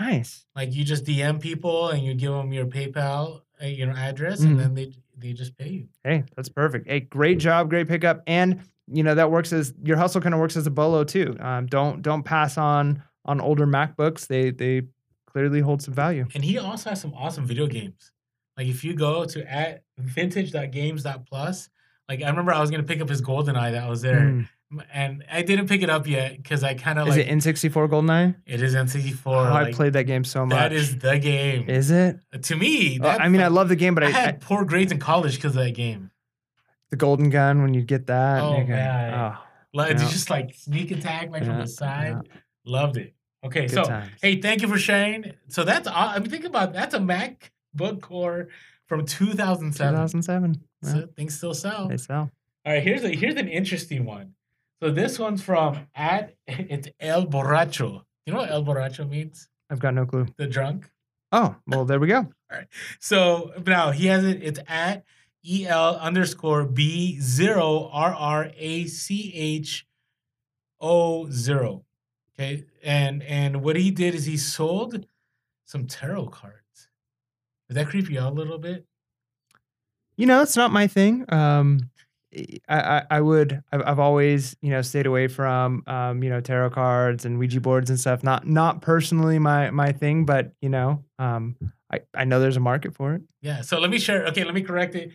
nice. 0.00 0.46
Like 0.56 0.74
you 0.74 0.84
just 0.84 1.04
DM 1.04 1.40
people 1.40 1.88
and 1.90 2.02
you 2.04 2.14
give 2.14 2.32
them 2.32 2.52
your 2.52 2.66
PayPal, 2.66 3.42
uh, 3.62 3.66
you 3.66 3.86
know, 3.86 3.92
address, 3.94 4.40
Mhm. 4.40 4.46
and 4.46 4.60
then 4.60 4.74
they 4.74 4.92
they 5.16 5.32
just 5.32 5.56
pay 5.56 5.68
you. 5.68 5.88
Hey, 6.02 6.24
that's 6.34 6.48
perfect. 6.48 6.88
Hey, 6.88 7.00
great 7.00 7.38
job, 7.38 7.70
great 7.70 7.86
pickup, 7.88 8.22
and 8.26 8.60
you 8.88 9.02
know 9.02 9.14
that 9.14 9.30
works 9.30 9.52
as 9.52 9.72
your 9.84 9.96
hustle 9.96 10.20
kind 10.20 10.34
of 10.34 10.40
works 10.40 10.56
as 10.56 10.66
a 10.66 10.70
bolo 10.70 11.04
too. 11.04 11.36
Um, 11.40 11.66
don't 11.66 12.02
don't 12.02 12.22
pass 12.24 12.58
on 12.58 13.02
on 13.24 13.40
older 13.40 13.66
MacBooks. 13.66 14.26
They 14.26 14.50
they 14.50 14.82
clearly 15.26 15.60
hold 15.60 15.82
some 15.82 15.94
value. 15.94 16.26
And 16.34 16.44
he 16.44 16.58
also 16.58 16.90
has 16.90 17.00
some 17.00 17.14
awesome 17.14 17.44
video 17.46 17.66
games. 17.66 18.12
Like 18.56 18.66
if 18.68 18.84
you 18.84 18.94
go 18.94 19.24
to 19.24 19.52
at 19.52 19.82
vintage.games.plus, 19.98 21.70
like 22.08 22.22
I 22.22 22.28
remember 22.28 22.52
I 22.52 22.60
was 22.60 22.70
gonna 22.70 22.82
pick 22.82 23.00
up 23.00 23.08
his 23.08 23.22
GoldenEye 23.22 23.72
that 23.72 23.88
was 23.88 24.02
there, 24.02 24.20
Mm. 24.20 24.48
And 24.92 25.24
I 25.30 25.42
didn't 25.42 25.68
pick 25.68 25.82
it 25.82 25.90
up 25.90 26.06
yet 26.06 26.36
because 26.36 26.62
I 26.64 26.74
kind 26.74 26.98
of 26.98 27.08
Is 27.08 27.16
like 27.16 27.26
it 27.26 27.30
N64 27.30 27.88
GoldenEye? 27.88 28.36
it 28.46 28.62
is 28.62 28.74
N64. 28.74 29.20
Oh, 29.26 29.32
I 29.32 29.62
like, 29.64 29.74
played 29.74 29.92
that 29.94 30.04
game 30.04 30.24
so 30.24 30.44
much. 30.46 30.56
That 30.56 30.72
is 30.72 30.98
the 30.98 31.18
game. 31.18 31.68
Is 31.68 31.90
it? 31.90 32.18
Uh, 32.32 32.38
to 32.38 32.56
me, 32.56 32.98
Oh, 33.02 33.08
I 33.08 33.18
that's 33.18 33.30
mean, 33.30 33.40
I 33.40 33.48
love 33.48 33.68
the 33.68 33.76
game, 33.76 33.94
but 33.94 34.04
I, 34.04 34.08
I, 34.08 34.10
had 34.10 34.28
I 34.28 34.32
poor 34.38 34.64
grades 34.64 34.92
in 34.92 34.98
college 34.98 35.36
because 35.36 35.56
of 35.56 35.64
that 35.64 35.72
game. 35.72 36.10
the 36.90 36.96
golden 36.96 37.30
gun 37.30 37.62
when 37.62 37.74
you 37.74 37.82
get 37.82 38.06
that. 38.08 38.42
Oh, 38.42 38.62
man. 38.64 39.14
oh, 39.14 39.38
Like 39.72 39.92
Yeah. 39.92 39.98
just 40.08 40.30
like 40.30 40.54
sneak 40.54 40.90
attack 40.90 41.30
like 41.30 41.44
from 41.44 41.58
the 41.58 41.66
side. 41.66 42.16
yeah. 42.24 42.40
Loved 42.66 42.96
it. 42.96 43.14
Okay, 43.44 43.62
good 43.62 43.70
so 43.72 43.82
times. 43.84 44.10
hey, 44.22 44.40
thank 44.40 44.62
you 44.62 44.68
for 44.68 44.78
sharing. 44.78 45.34
So 45.48 45.64
that's 45.64 45.86
aw- 45.86 46.12
I 46.16 46.18
mean, 46.18 46.30
think 46.30 46.44
about 46.44 46.72
that's 46.72 46.94
a 46.94 46.98
MacBook 46.98 48.00
Core 48.00 48.48
from 48.86 49.04
2007. 49.04 49.92
2007. 49.94 50.62
Yeah, 50.82 50.90
So 50.90 51.06
things 51.14 51.36
still 51.36 51.52
sell. 51.52 51.88
they 51.88 51.96
sell. 51.98 52.30
All 52.66 52.72
right, 52.72 52.82
here's 52.82 53.04
a 53.04 53.10
here's 53.10 53.34
an 53.34 53.48
interesting 53.48 54.06
one. 54.06 54.32
So 54.82 54.90
this 54.90 55.18
one's 55.18 55.42
from 55.42 55.86
at 55.94 56.34
it's 56.46 56.88
El 57.00 57.26
Borracho. 57.26 58.02
You 58.26 58.32
know 58.32 58.40
what 58.40 58.50
El 58.50 58.64
Borracho 58.64 59.08
means? 59.08 59.48
I've 59.70 59.80
got 59.80 59.94
no 59.94 60.06
clue. 60.06 60.26
The 60.36 60.46
drunk. 60.46 60.90
Oh, 61.32 61.56
well, 61.66 61.84
there 61.84 61.98
we 61.98 62.06
go. 62.06 62.18
All 62.50 62.58
right. 62.58 62.66
So 63.00 63.52
now 63.66 63.90
he 63.90 64.06
has 64.06 64.24
it. 64.24 64.42
It's 64.42 64.60
at 64.68 65.04
el 65.68 65.96
underscore 65.96 66.64
b 66.64 67.20
zero 67.20 67.90
r 67.92 68.14
r 68.14 68.50
a 68.56 68.86
c 68.86 69.32
h 69.34 69.86
o 70.80 71.28
zero. 71.30 71.84
Okay, 72.34 72.64
and 72.82 73.22
and 73.22 73.62
what 73.62 73.76
he 73.76 73.90
did 73.90 74.14
is 74.14 74.24
he 74.24 74.36
sold 74.36 75.06
some 75.64 75.86
tarot 75.86 76.28
cards. 76.28 76.88
Does 77.68 77.76
that 77.76 77.88
creep 77.88 78.10
you 78.10 78.20
out 78.20 78.32
a 78.32 78.36
little 78.36 78.58
bit? 78.58 78.86
You 80.16 80.26
know, 80.26 80.42
it's 80.42 80.56
not 80.56 80.72
my 80.72 80.86
thing. 80.86 81.24
Um, 81.32 81.90
I, 82.68 83.02
I, 83.10 83.20
would, 83.20 83.62
I've, 83.72 83.82
I've 83.86 83.98
always, 83.98 84.56
you 84.60 84.70
know, 84.70 84.82
stayed 84.82 85.06
away 85.06 85.28
from, 85.28 85.82
um, 85.86 86.22
you 86.22 86.30
know, 86.30 86.40
tarot 86.40 86.70
cards 86.70 87.24
and 87.24 87.38
Ouija 87.38 87.60
boards 87.60 87.90
and 87.90 87.98
stuff. 87.98 88.22
Not, 88.22 88.46
not 88.46 88.82
personally 88.82 89.38
my, 89.38 89.70
my 89.70 89.92
thing, 89.92 90.24
but 90.24 90.52
you 90.60 90.68
know, 90.68 91.04
um, 91.18 91.56
I, 91.92 92.00
I 92.14 92.24
know 92.24 92.40
there's 92.40 92.56
a 92.56 92.60
market 92.60 92.94
for 92.94 93.14
it. 93.14 93.22
Yeah. 93.40 93.60
So 93.60 93.78
let 93.78 93.90
me 93.90 93.98
share. 93.98 94.26
Okay, 94.26 94.44
let 94.44 94.54
me 94.54 94.62
correct 94.62 94.94
it. 94.94 95.12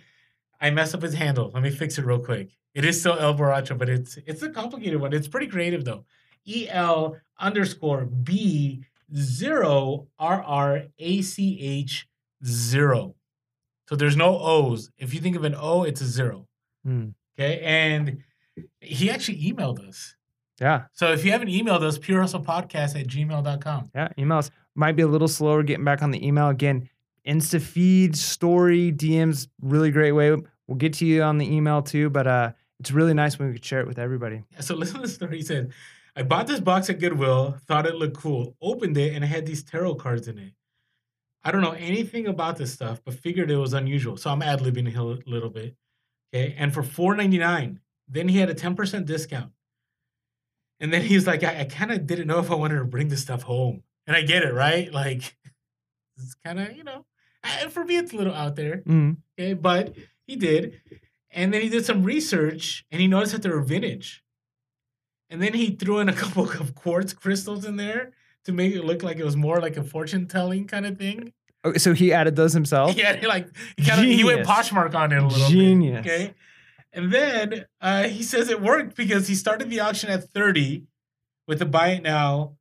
I 0.62 0.70
messed 0.70 0.94
up 0.94 1.02
his 1.02 1.14
handle. 1.14 1.52
Let 1.54 1.64
me 1.64 1.70
fix 1.70 1.98
it 1.98 2.06
real 2.06 2.20
quick. 2.20 2.52
It 2.74 2.86
is 2.86 3.00
still 3.00 3.18
El 3.18 3.36
Borracho, 3.36 3.78
but 3.78 3.90
it's 3.90 4.18
it's 4.28 4.44
a 4.44 4.50
complicated 4.50 5.02
one. 5.02 5.14
It's 5.14 5.28
pretty 5.28 5.48
creative 5.48 5.86
though. 5.86 6.06
E 6.46 6.68
L 6.70 7.16
underscore 7.40 8.06
B 8.06 8.84
zero 9.16 10.08
R 10.20 10.44
R 10.44 10.84
A 11.00 11.22
C 11.22 11.60
H 11.62 12.08
zero. 12.46 13.16
So 13.88 13.96
there's 13.96 14.16
no 14.16 14.38
O's. 14.38 14.92
If 14.98 15.14
you 15.14 15.20
think 15.20 15.36
of 15.36 15.44
an 15.44 15.56
O, 15.58 15.84
it's 15.84 16.02
a 16.02 16.06
zero. 16.06 16.48
Hmm. 16.90 17.10
Okay. 17.38 17.60
And 17.62 18.24
he 18.82 19.12
actually 19.12 19.42
emailed 19.44 19.88
us. 19.88 20.16
Yeah. 20.60 20.86
So 20.92 21.12
if 21.12 21.24
you 21.24 21.32
haven't 21.32 21.50
emailed 21.50 21.84
us, 21.84 21.98
purehustlepodcast 22.00 23.00
at 23.00 23.08
gmail.com. 23.08 23.92
Yeah, 23.94 24.10
emails 24.18 24.50
might 24.76 24.96
be 24.96 25.04
a 25.04 25.08
little 25.08 25.28
slower 25.28 25.64
getting 25.64 25.86
back 25.86 26.02
on 26.02 26.12
the 26.12 26.26
email 26.26 26.50
again. 26.50 26.90
Insta 27.28 27.62
feed, 27.62 28.18
story, 28.18 28.92
DMs, 28.92 29.48
really 29.62 29.92
great 29.92 30.14
way. 30.14 30.32
We'll 30.32 30.78
get 30.78 30.94
to 30.94 31.06
you 31.06 31.22
on 31.22 31.38
the 31.38 31.54
email 31.54 31.82
too, 31.82 32.10
but 32.10 32.26
uh, 32.28 32.52
it's 32.80 32.92
really 32.92 33.14
nice 33.14 33.38
when 33.38 33.50
we 33.50 33.54
could 33.54 33.64
share 33.64 33.82
it 33.82 33.88
with 33.88 34.00
everybody. 34.00 34.44
Yeah, 34.54 34.62
So 34.62 34.76
listen 34.76 34.96
to 34.96 35.02
the 35.04 35.08
story. 35.08 35.38
He 35.38 35.44
said, 35.44 35.72
I 36.16 36.24
bought 36.24 36.48
this 36.48 36.60
box 36.60 36.90
at 36.90 37.00
Goodwill, 37.00 37.58
thought 37.68 37.86
it 37.86 37.96
looked 37.96 38.18
cool, 38.18 38.56
opened 38.62 38.98
it, 38.98 39.14
and 39.14 39.24
it 39.24 39.28
had 39.28 39.46
these 39.46 39.64
tarot 39.64 39.96
cards 39.96 40.28
in 40.28 40.40
it. 40.40 40.54
I 41.44 41.52
don't 41.52 41.62
know 41.62 41.72
anything 41.72 42.28
about 42.28 42.58
this 42.58 42.74
stuff, 42.74 43.00
but 43.06 43.14
figured 43.14 43.50
it 43.50 43.58
was 43.58 43.74
unusual. 43.74 44.18
So 44.18 44.30
I'm 44.30 44.42
ad 44.42 44.60
libbing 44.60 44.94
a 44.96 45.30
little 45.30 45.50
bit. 45.50 45.76
Okay. 46.34 46.56
And 46.58 46.74
for 46.74 46.84
$4.99, 46.84 47.78
then 48.08 48.28
he 48.28 48.38
had 48.38 48.50
a 48.50 48.56
10% 48.56 49.06
discount. 49.06 49.52
And 50.80 50.94
then 50.94 51.02
he's 51.02 51.28
like, 51.28 51.44
I, 51.44 51.62
I 51.62 51.64
kind 51.66 51.92
of 51.92 52.08
didn't 52.08 52.28
know 52.28 52.40
if 52.40 52.52
I 52.52 52.56
wanted 52.56 52.80
to 52.80 52.86
bring 52.86 53.10
this 53.10 53.22
stuff 53.22 53.44
home. 53.44 53.84
And 54.08 54.16
I 54.16 54.22
get 54.22 54.44
it, 54.44 54.54
right? 54.54 54.92
Like, 54.92 55.38
it's 56.18 56.36
kind 56.44 56.60
of, 56.60 56.76
you 56.76 56.84
know, 56.84 57.06
for 57.70 57.86
me, 57.86 57.98
it's 57.98 58.14
a 58.14 58.16
little 58.16 58.34
out 58.34 58.56
there. 58.56 58.78
Mm. 58.88 59.18
Okay, 59.38 59.54
but 59.54 59.96
he 60.26 60.36
did. 60.36 60.82
And 61.32 61.54
then 61.54 61.62
he 61.62 61.70
did 61.70 61.86
some 61.86 62.04
research 62.04 62.86
and 62.92 63.02
he 63.02 63.08
noticed 63.08 63.34
that 63.34 63.44
they 63.44 63.50
were 63.50 63.62
vintage. 63.62 64.24
And 65.30 65.42
then 65.42 65.54
he 65.54 65.76
threw 65.76 66.00
in 66.00 66.10
a 66.10 66.14
couple 66.22 66.50
of 66.50 66.76
quartz 66.76 67.14
crystals 67.14 67.66
in 67.66 67.76
there 67.76 68.12
to 68.46 68.52
make 68.52 68.74
it 68.74 68.86
look 68.86 69.04
like 69.04 69.18
it 69.18 69.26
was 69.26 69.36
more 69.36 69.60
like 69.60 69.78
a 69.78 69.84
fortune 69.84 70.28
telling 70.28 70.66
kind 70.66 70.86
of 70.86 70.98
thing. 70.98 71.34
Okay, 71.66 71.78
so 71.78 71.94
he 71.94 72.14
added 72.14 72.36
those 72.36 72.54
himself. 72.54 72.96
Yeah, 72.98 73.16
he 73.16 73.28
like 73.28 73.48
he 73.78 73.86
kind 73.86 74.00
of 74.02 74.06
he 74.06 74.24
went. 74.24 74.46
Poshmark 74.48 74.94
on 74.96 75.12
it 75.12 75.18
a 75.22 75.28
little 75.28 75.50
Genius. 75.50 76.04
bit. 76.04 76.12
Okay. 76.12 76.34
And 76.92 77.12
then 77.14 77.66
uh, 77.82 78.04
he 78.04 78.24
says 78.24 78.50
it 78.50 78.62
worked 78.62 78.96
because 78.96 79.28
he 79.28 79.36
started 79.36 79.70
the 79.70 79.80
auction 79.80 80.10
at 80.10 80.30
30 80.32 80.88
with 81.48 81.60
the 81.60 81.66
buy 81.66 81.90
it 81.90 82.02
now. 82.04 82.56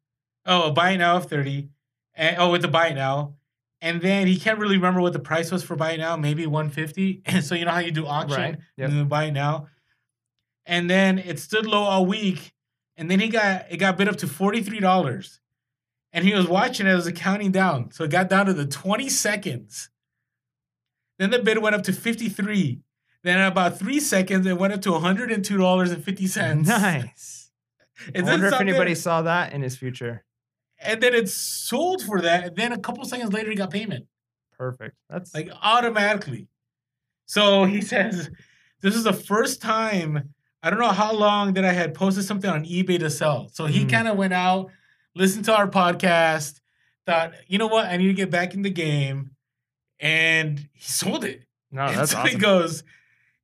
Oh, 0.45 0.69
a 0.69 0.73
buy 0.73 0.91
it 0.91 0.99
now 0.99 1.17
of 1.17 1.27
30. 1.27 1.69
And 2.15 2.37
oh, 2.39 2.51
with 2.51 2.63
the 2.63 2.69
buy 2.69 2.89
it 2.89 2.95
now. 2.95 3.35
And 3.81 4.03
then 4.03 4.27
he 4.27 4.39
can't 4.39 4.59
really 4.59 4.77
remember 4.77 5.01
what 5.01 5.13
the 5.13 5.19
price 5.21 5.51
was 5.53 5.63
for 5.63 5.77
buy 5.77 5.93
it 5.93 5.99
now, 5.99 6.17
maybe 6.17 6.47
150. 6.47 7.23
And 7.27 7.45
so 7.45 7.55
you 7.55 7.65
know 7.65 7.71
how 7.71 7.79
you 7.79 7.93
do 7.93 8.07
auction 8.07 8.41
Right, 8.41 8.59
yep. 8.77 8.91
and 8.91 8.99
then 8.99 9.09
buy 9.09 9.25
it 9.25 9.33
now. 9.33 9.69
And 10.67 10.91
then 10.91 11.19
it 11.19 11.39
stood 11.39 11.65
low 11.67 11.83
all 11.83 12.05
week. 12.05 12.53
And 12.97 13.11
then 13.11 13.21
he 13.21 13.29
got 13.29 13.67
it 13.71 13.77
got 13.79 13.97
bid 13.97 14.09
up 14.09 14.17
to 14.17 14.27
$43. 14.27 15.39
And 16.13 16.25
he 16.25 16.35
was 16.35 16.47
watching 16.49 16.87
it 16.87 16.91
as 16.91 17.07
it 17.07 17.13
was 17.13 17.21
counting 17.21 17.53
down. 17.53 17.91
So 17.93 18.05
it 18.05 18.11
got 18.11 18.29
down 18.31 18.47
to 18.47 18.55
the 18.55 18.67
20 18.67 19.09
seconds. 19.09 19.91
Then 21.19 21.31
the 21.31 21.39
bid 21.41 21.59
went 21.59 21.75
up 21.75 21.83
to 21.85 21.93
53. 21.93 22.81
Then 23.25 23.39
in 23.39 23.45
about 23.45 23.79
three 23.79 24.01
seconds, 24.01 24.47
it 24.47 24.57
went 24.59 24.73
up 24.73 24.81
to 24.83 24.91
$102.50. 24.91 26.67
Nice. 26.67 27.51
I 28.15 28.23
wonder 28.23 28.47
if 28.47 28.55
anybody 28.61 28.95
saw 28.95 29.23
that 29.23 29.53
in 29.53 29.63
his 29.63 29.77
future. 29.77 30.25
and 30.81 31.01
then 31.03 31.13
it 31.15 31.29
sold 31.29 32.03
for 32.03 32.21
that. 32.21 32.45
And 32.45 32.57
then 32.57 32.73
a 32.73 32.79
couple 32.79 33.05
seconds 33.05 33.33
later, 33.33 33.51
he 33.51 33.57
got 33.57 33.71
payment, 33.71 34.07
Perfect. 34.57 34.97
That's 35.11 35.35
like 35.35 35.51
automatically. 35.63 36.49
So 37.27 37.65
he 37.65 37.81
says, 37.93 38.31
This 38.81 38.95
is 38.95 39.05
the 39.05 39.13
first 39.13 39.61
time, 39.61 40.33
I 40.63 40.71
don't 40.71 40.79
know 40.79 40.89
how 40.93 41.13
long 41.13 41.55
that 41.55 41.65
I 41.65 41.73
had 41.73 41.95
posted 41.95 42.25
something 42.25 42.49
on 42.49 42.65
eBay 42.65 42.99
to 43.01 43.11
sell. 43.11 43.49
So 43.53 43.67
he 43.67 43.85
Mm. 43.85 43.91
kind 43.91 44.09
of 44.09 44.17
went 44.17 44.33
out, 44.33 44.71
listened 45.19 45.45
to 45.47 45.55
our 45.57 45.69
podcast, 45.69 46.61
thought, 47.05 47.35
you 47.47 47.59
know 47.59 47.67
what, 47.67 47.87
I 47.87 47.97
need 47.97 48.07
to 48.07 48.15
get 48.15 48.31
back 48.31 48.55
in 48.55 48.63
the 48.63 48.71
game. 48.71 49.33
And 50.01 50.69
he 50.73 50.81
sold 50.81 51.25
it. 51.25 51.43
no, 51.73 51.83
And 51.83 51.97
that's 51.97 52.13
so 52.13 52.21
he 52.21 52.37
goes, 52.37 52.85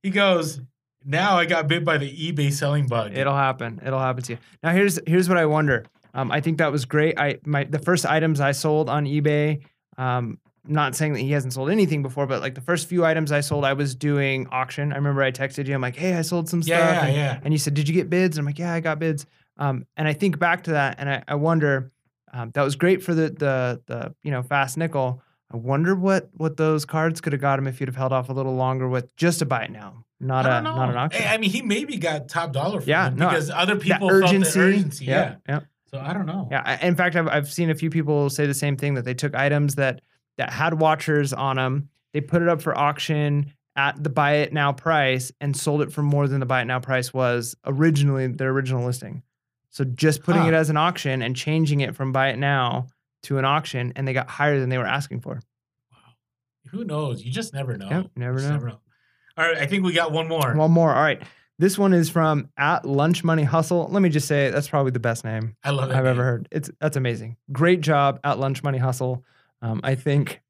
he 0.01 0.09
goes, 0.09 0.61
now 1.03 1.37
I 1.37 1.45
got 1.45 1.67
bit 1.67 1.83
by 1.83 1.97
the 1.97 2.09
eBay 2.09 2.51
selling 2.51 2.87
bug. 2.87 3.15
It'll 3.15 3.35
happen. 3.35 3.81
It'll 3.85 3.99
happen 3.99 4.23
to 4.23 4.33
you. 4.33 4.39
Now 4.63 4.71
here's 4.71 4.99
here's 5.05 5.29
what 5.29 5.37
I 5.37 5.45
wonder. 5.45 5.85
Um, 6.13 6.31
I 6.31 6.41
think 6.41 6.57
that 6.57 6.71
was 6.71 6.85
great. 6.85 7.19
I 7.19 7.39
my 7.45 7.65
the 7.65 7.77
first 7.77 8.05
items 8.05 8.39
I 8.39 8.53
sold 8.53 8.89
on 8.89 9.05
eBay. 9.05 9.61
Um, 9.97 10.39
not 10.67 10.95
saying 10.95 11.13
that 11.13 11.19
he 11.19 11.31
hasn't 11.31 11.53
sold 11.53 11.69
anything 11.69 12.01
before, 12.01 12.25
but 12.25 12.41
like 12.41 12.55
the 12.55 12.61
first 12.61 12.87
few 12.89 13.05
items 13.05 13.31
I 13.31 13.41
sold, 13.41 13.65
I 13.65 13.73
was 13.73 13.93
doing 13.93 14.47
auction. 14.51 14.91
I 14.91 14.95
remember 14.95 15.21
I 15.21 15.31
texted 15.31 15.67
you. 15.67 15.75
I'm 15.75 15.81
like, 15.81 15.95
hey, 15.95 16.15
I 16.15 16.21
sold 16.21 16.49
some 16.49 16.63
stuff. 16.63 16.79
yeah, 16.79 16.91
yeah, 16.91 17.05
and, 17.05 17.15
yeah. 17.15 17.39
and 17.43 17.53
you 17.53 17.57
said, 17.59 17.75
did 17.75 17.87
you 17.87 17.93
get 17.93 18.09
bids? 18.09 18.37
And 18.37 18.43
I'm 18.43 18.47
like, 18.47 18.57
yeah, 18.57 18.73
I 18.73 18.79
got 18.79 18.97
bids. 18.97 19.27
Um, 19.57 19.85
and 19.97 20.07
I 20.07 20.13
think 20.13 20.39
back 20.39 20.63
to 20.63 20.71
that, 20.71 20.95
and 20.99 21.09
I, 21.09 21.23
I 21.27 21.35
wonder, 21.35 21.91
um, 22.33 22.51
that 22.53 22.61
was 22.63 22.75
great 22.75 23.03
for 23.03 23.13
the 23.13 23.29
the 23.29 23.81
the 23.85 24.15
you 24.23 24.31
know 24.31 24.43
fast 24.43 24.77
nickel. 24.77 25.21
I 25.51 25.57
wonder 25.57 25.95
what 25.95 26.29
what 26.33 26.57
those 26.57 26.85
cards 26.85 27.21
could 27.21 27.33
have 27.33 27.41
got 27.41 27.59
him 27.59 27.67
if 27.67 27.79
you'd 27.79 27.87
have 27.87 27.95
held 27.95 28.11
off 28.11 28.29
a 28.29 28.33
little 28.33 28.55
longer 28.55 28.89
with 28.89 29.15
just 29.15 29.41
a 29.41 29.45
buy 29.45 29.63
it 29.65 29.71
now, 29.71 30.03
not 30.19 30.45
a 30.45 30.61
know. 30.61 30.75
not 30.75 30.89
an 30.89 30.97
auction. 30.97 31.23
I 31.25 31.37
mean, 31.37 31.49
he 31.49 31.61
maybe 31.61 31.97
got 31.97 32.27
top 32.27 32.51
dollar 32.51 32.81
for 32.81 32.89
Yeah, 32.89 33.09
no, 33.09 33.29
because 33.29 33.49
other 33.49 33.77
people 33.77 34.09
urgency, 34.11 34.43
felt 34.43 34.53
the 34.53 34.59
urgency. 34.59 35.05
Yeah. 35.05 35.13
yeah, 35.13 35.35
yeah. 35.47 35.59
So 35.91 35.99
I 35.99 36.13
don't 36.13 36.25
know. 36.25 36.49
Yeah, 36.51 36.63
I- 36.65 36.85
in 36.85 36.95
fact, 36.95 37.15
I've 37.15 37.27
I've 37.27 37.51
seen 37.51 37.69
a 37.69 37.75
few 37.75 37.89
people 37.89 38.29
say 38.29 38.45
the 38.47 38.53
same 38.53 38.75
thing 38.75 38.95
that 38.95 39.05
they 39.05 39.13
took 39.13 39.35
items 39.35 39.75
that 39.75 40.01
that 40.37 40.49
had 40.49 40.79
watchers 40.81 41.31
on 41.31 41.55
them, 41.55 41.89
they 42.11 42.19
put 42.19 42.41
it 42.41 42.49
up 42.49 42.61
for 42.61 42.77
auction 42.77 43.53
at 43.77 44.01
the 44.03 44.09
buy 44.09 44.35
it 44.37 44.51
now 44.51 44.71
price 44.73 45.31
and 45.39 45.55
sold 45.55 45.81
it 45.81 45.91
for 45.91 46.01
more 46.01 46.27
than 46.27 46.39
the 46.39 46.45
buy 46.45 46.61
it 46.61 46.65
now 46.65 46.79
price 46.79 47.13
was 47.13 47.55
originally 47.65 48.27
their 48.27 48.49
original 48.49 48.85
listing. 48.85 49.21
So 49.75 49.83
just 49.83 50.23
putting 50.23 50.43
Huh. 50.43 50.47
it 50.47 50.53
as 50.53 50.69
an 50.69 50.77
auction 50.77 51.21
and 51.21 51.35
changing 51.35 51.81
it 51.81 51.97
from 51.97 52.13
buy 52.13 52.29
it 52.29 52.39
now 52.39 52.87
to 53.23 53.39
an 53.39 53.43
auction, 53.43 53.91
and 53.97 54.07
they 54.07 54.13
got 54.13 54.29
higher 54.29 54.57
than 54.57 54.69
they 54.69 54.77
were 54.77 54.85
asking 54.85 55.19
for. 55.19 55.41
Wow. 55.91 55.97
Who 56.71 56.85
knows? 56.85 57.25
You 57.25 57.29
just 57.29 57.53
never 57.53 57.75
know. 57.77 57.89
Yep, 57.89 58.11
never 58.15 58.39
You 58.39 58.47
know. 58.47 58.79
All 59.37 59.45
right, 59.45 59.57
I 59.57 59.65
think 59.65 59.83
we 59.83 59.91
got 59.91 60.13
one 60.13 60.29
more. 60.29 60.55
One 60.55 60.71
more. 60.71 60.95
All 60.95 61.01
right. 61.01 61.21
This 61.59 61.77
one 61.77 61.91
is 61.91 62.09
from 62.09 62.47
at 62.57 62.85
Lunch 62.85 63.25
Money 63.25 63.43
Hustle. 63.43 63.89
Let 63.91 64.01
me 64.01 64.07
just 64.07 64.29
say 64.29 64.49
that's 64.49 64.69
probably 64.69 64.91
the 64.93 64.99
best 65.01 65.25
name. 65.25 65.57
I 65.61 65.71
love 65.71 65.91
I've 65.91 66.05
ever 66.05 66.23
heard. 66.23 66.47
It's 66.53 66.71
that's 66.79 66.95
amazing. 66.95 67.35
Great 67.51 67.81
job 67.81 68.21
at 68.23 68.39
Lunch 68.39 68.63
Money 68.63 68.77
Hustle. 68.77 69.25
Um, 69.61 69.81
I 69.83 69.95
think 69.95 70.41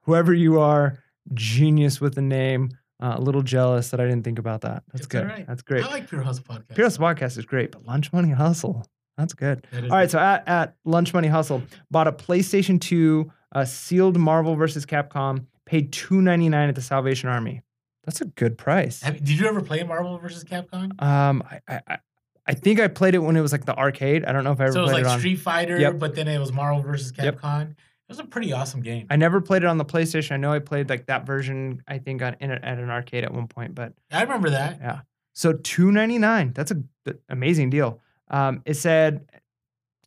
whoever 0.00 0.34
you 0.34 0.58
are, 0.58 0.98
genius 1.34 2.00
with 2.00 2.16
the 2.16 2.22
name. 2.22 2.70
Uh, 3.02 3.16
a 3.16 3.20
little 3.20 3.42
jealous 3.42 3.90
that 3.90 4.00
I 4.00 4.04
didn't 4.04 4.22
think 4.22 4.38
about 4.38 4.60
that. 4.60 4.84
That's 4.92 5.00
It's 5.00 5.06
good. 5.08 5.22
alright. 5.24 5.44
That's 5.46 5.62
great. 5.62 5.84
I 5.84 5.88
like 5.90 6.08
Pure 6.08 6.22
Hustle 6.22 6.44
podcast. 6.44 6.74
Pure 6.76 6.86
Hustle 6.86 7.04
podcast 7.04 7.36
is 7.38 7.44
great, 7.44 7.72
but 7.72 7.84
Lunch 7.84 8.12
Money 8.12 8.30
Hustle, 8.30 8.86
that's 9.18 9.34
good. 9.34 9.66
That 9.72 9.82
All 9.84 9.90
right, 9.90 10.04
good. 10.04 10.10
so 10.12 10.18
at, 10.20 10.46
at 10.46 10.76
Lunch 10.84 11.12
Money 11.12 11.26
Hustle, 11.28 11.62
bought 11.90 12.06
a 12.06 12.12
PlayStation 12.12 12.80
2 12.80 13.32
uh, 13.54 13.64
sealed 13.64 14.16
Marvel 14.18 14.54
versus 14.54 14.86
Capcom, 14.86 15.46
paid 15.66 15.92
two 15.92 16.22
ninety 16.22 16.48
nine 16.48 16.68
at 16.68 16.74
the 16.76 16.80
Salvation 16.80 17.28
Army. 17.28 17.62
That's 18.04 18.20
a 18.20 18.24
good 18.24 18.56
price. 18.56 19.02
Have- 19.02 19.18
did 19.18 19.30
you 19.30 19.46
ever 19.46 19.60
play 19.62 19.82
Marvel 19.82 20.16
versus 20.18 20.44
Capcom? 20.44 21.00
Um, 21.02 21.42
I, 21.68 21.80
I 21.88 21.98
I- 22.46 22.54
think 22.54 22.80
I 22.80 22.88
played 22.88 23.14
it 23.14 23.18
when 23.18 23.36
it 23.36 23.40
was 23.40 23.52
like 23.52 23.64
the 23.64 23.76
arcade. 23.76 24.24
I 24.24 24.32
don't 24.32 24.42
know 24.44 24.52
if 24.52 24.60
I 24.60 24.64
ever 24.64 24.72
So 24.72 24.78
it 24.80 24.82
was 24.82 24.92
played 24.92 25.04
like 25.06 25.16
it. 25.16 25.18
Street 25.20 25.36
Fighter, 25.36 25.78
Yep. 25.78 25.98
but 25.98 26.14
then 26.14 26.28
it 26.28 26.38
was 26.38 26.52
Marvel 26.52 26.82
versus 26.82 27.12
Yep. 27.16 27.40
Capcom. 27.40 27.70
It 27.72 27.76
was 28.12 28.18
a 28.20 28.24
pretty 28.24 28.52
awesome 28.52 28.80
game. 28.82 29.06
I 29.10 29.16
never 29.16 29.40
played 29.40 29.62
it 29.62 29.66
on 29.66 29.78
the 29.78 29.84
PlayStation. 29.84 30.32
I 30.32 30.36
know 30.36 30.52
I 30.52 30.58
played 30.58 30.88
like 30.90 31.06
that 31.06 31.26
version. 31.26 31.82
I 31.88 31.98
think 31.98 32.22
on 32.22 32.36
in 32.40 32.50
a, 32.50 32.54
at 32.54 32.78
an 32.78 32.90
arcade 32.90 33.24
at 33.24 33.32
one 33.32 33.48
point, 33.48 33.74
but 33.74 33.94
I 34.10 34.22
remember 34.22 34.50
that. 34.50 34.78
Yeah. 34.80 35.00
So 35.32 35.54
two 35.54 35.90
ninety 35.92 36.18
nine. 36.18 36.52
That's 36.54 36.70
a 36.70 36.82
th- 37.06 37.16
amazing 37.28 37.70
deal. 37.70 38.00
Um, 38.28 38.62
it 38.66 38.74
said 38.74 39.26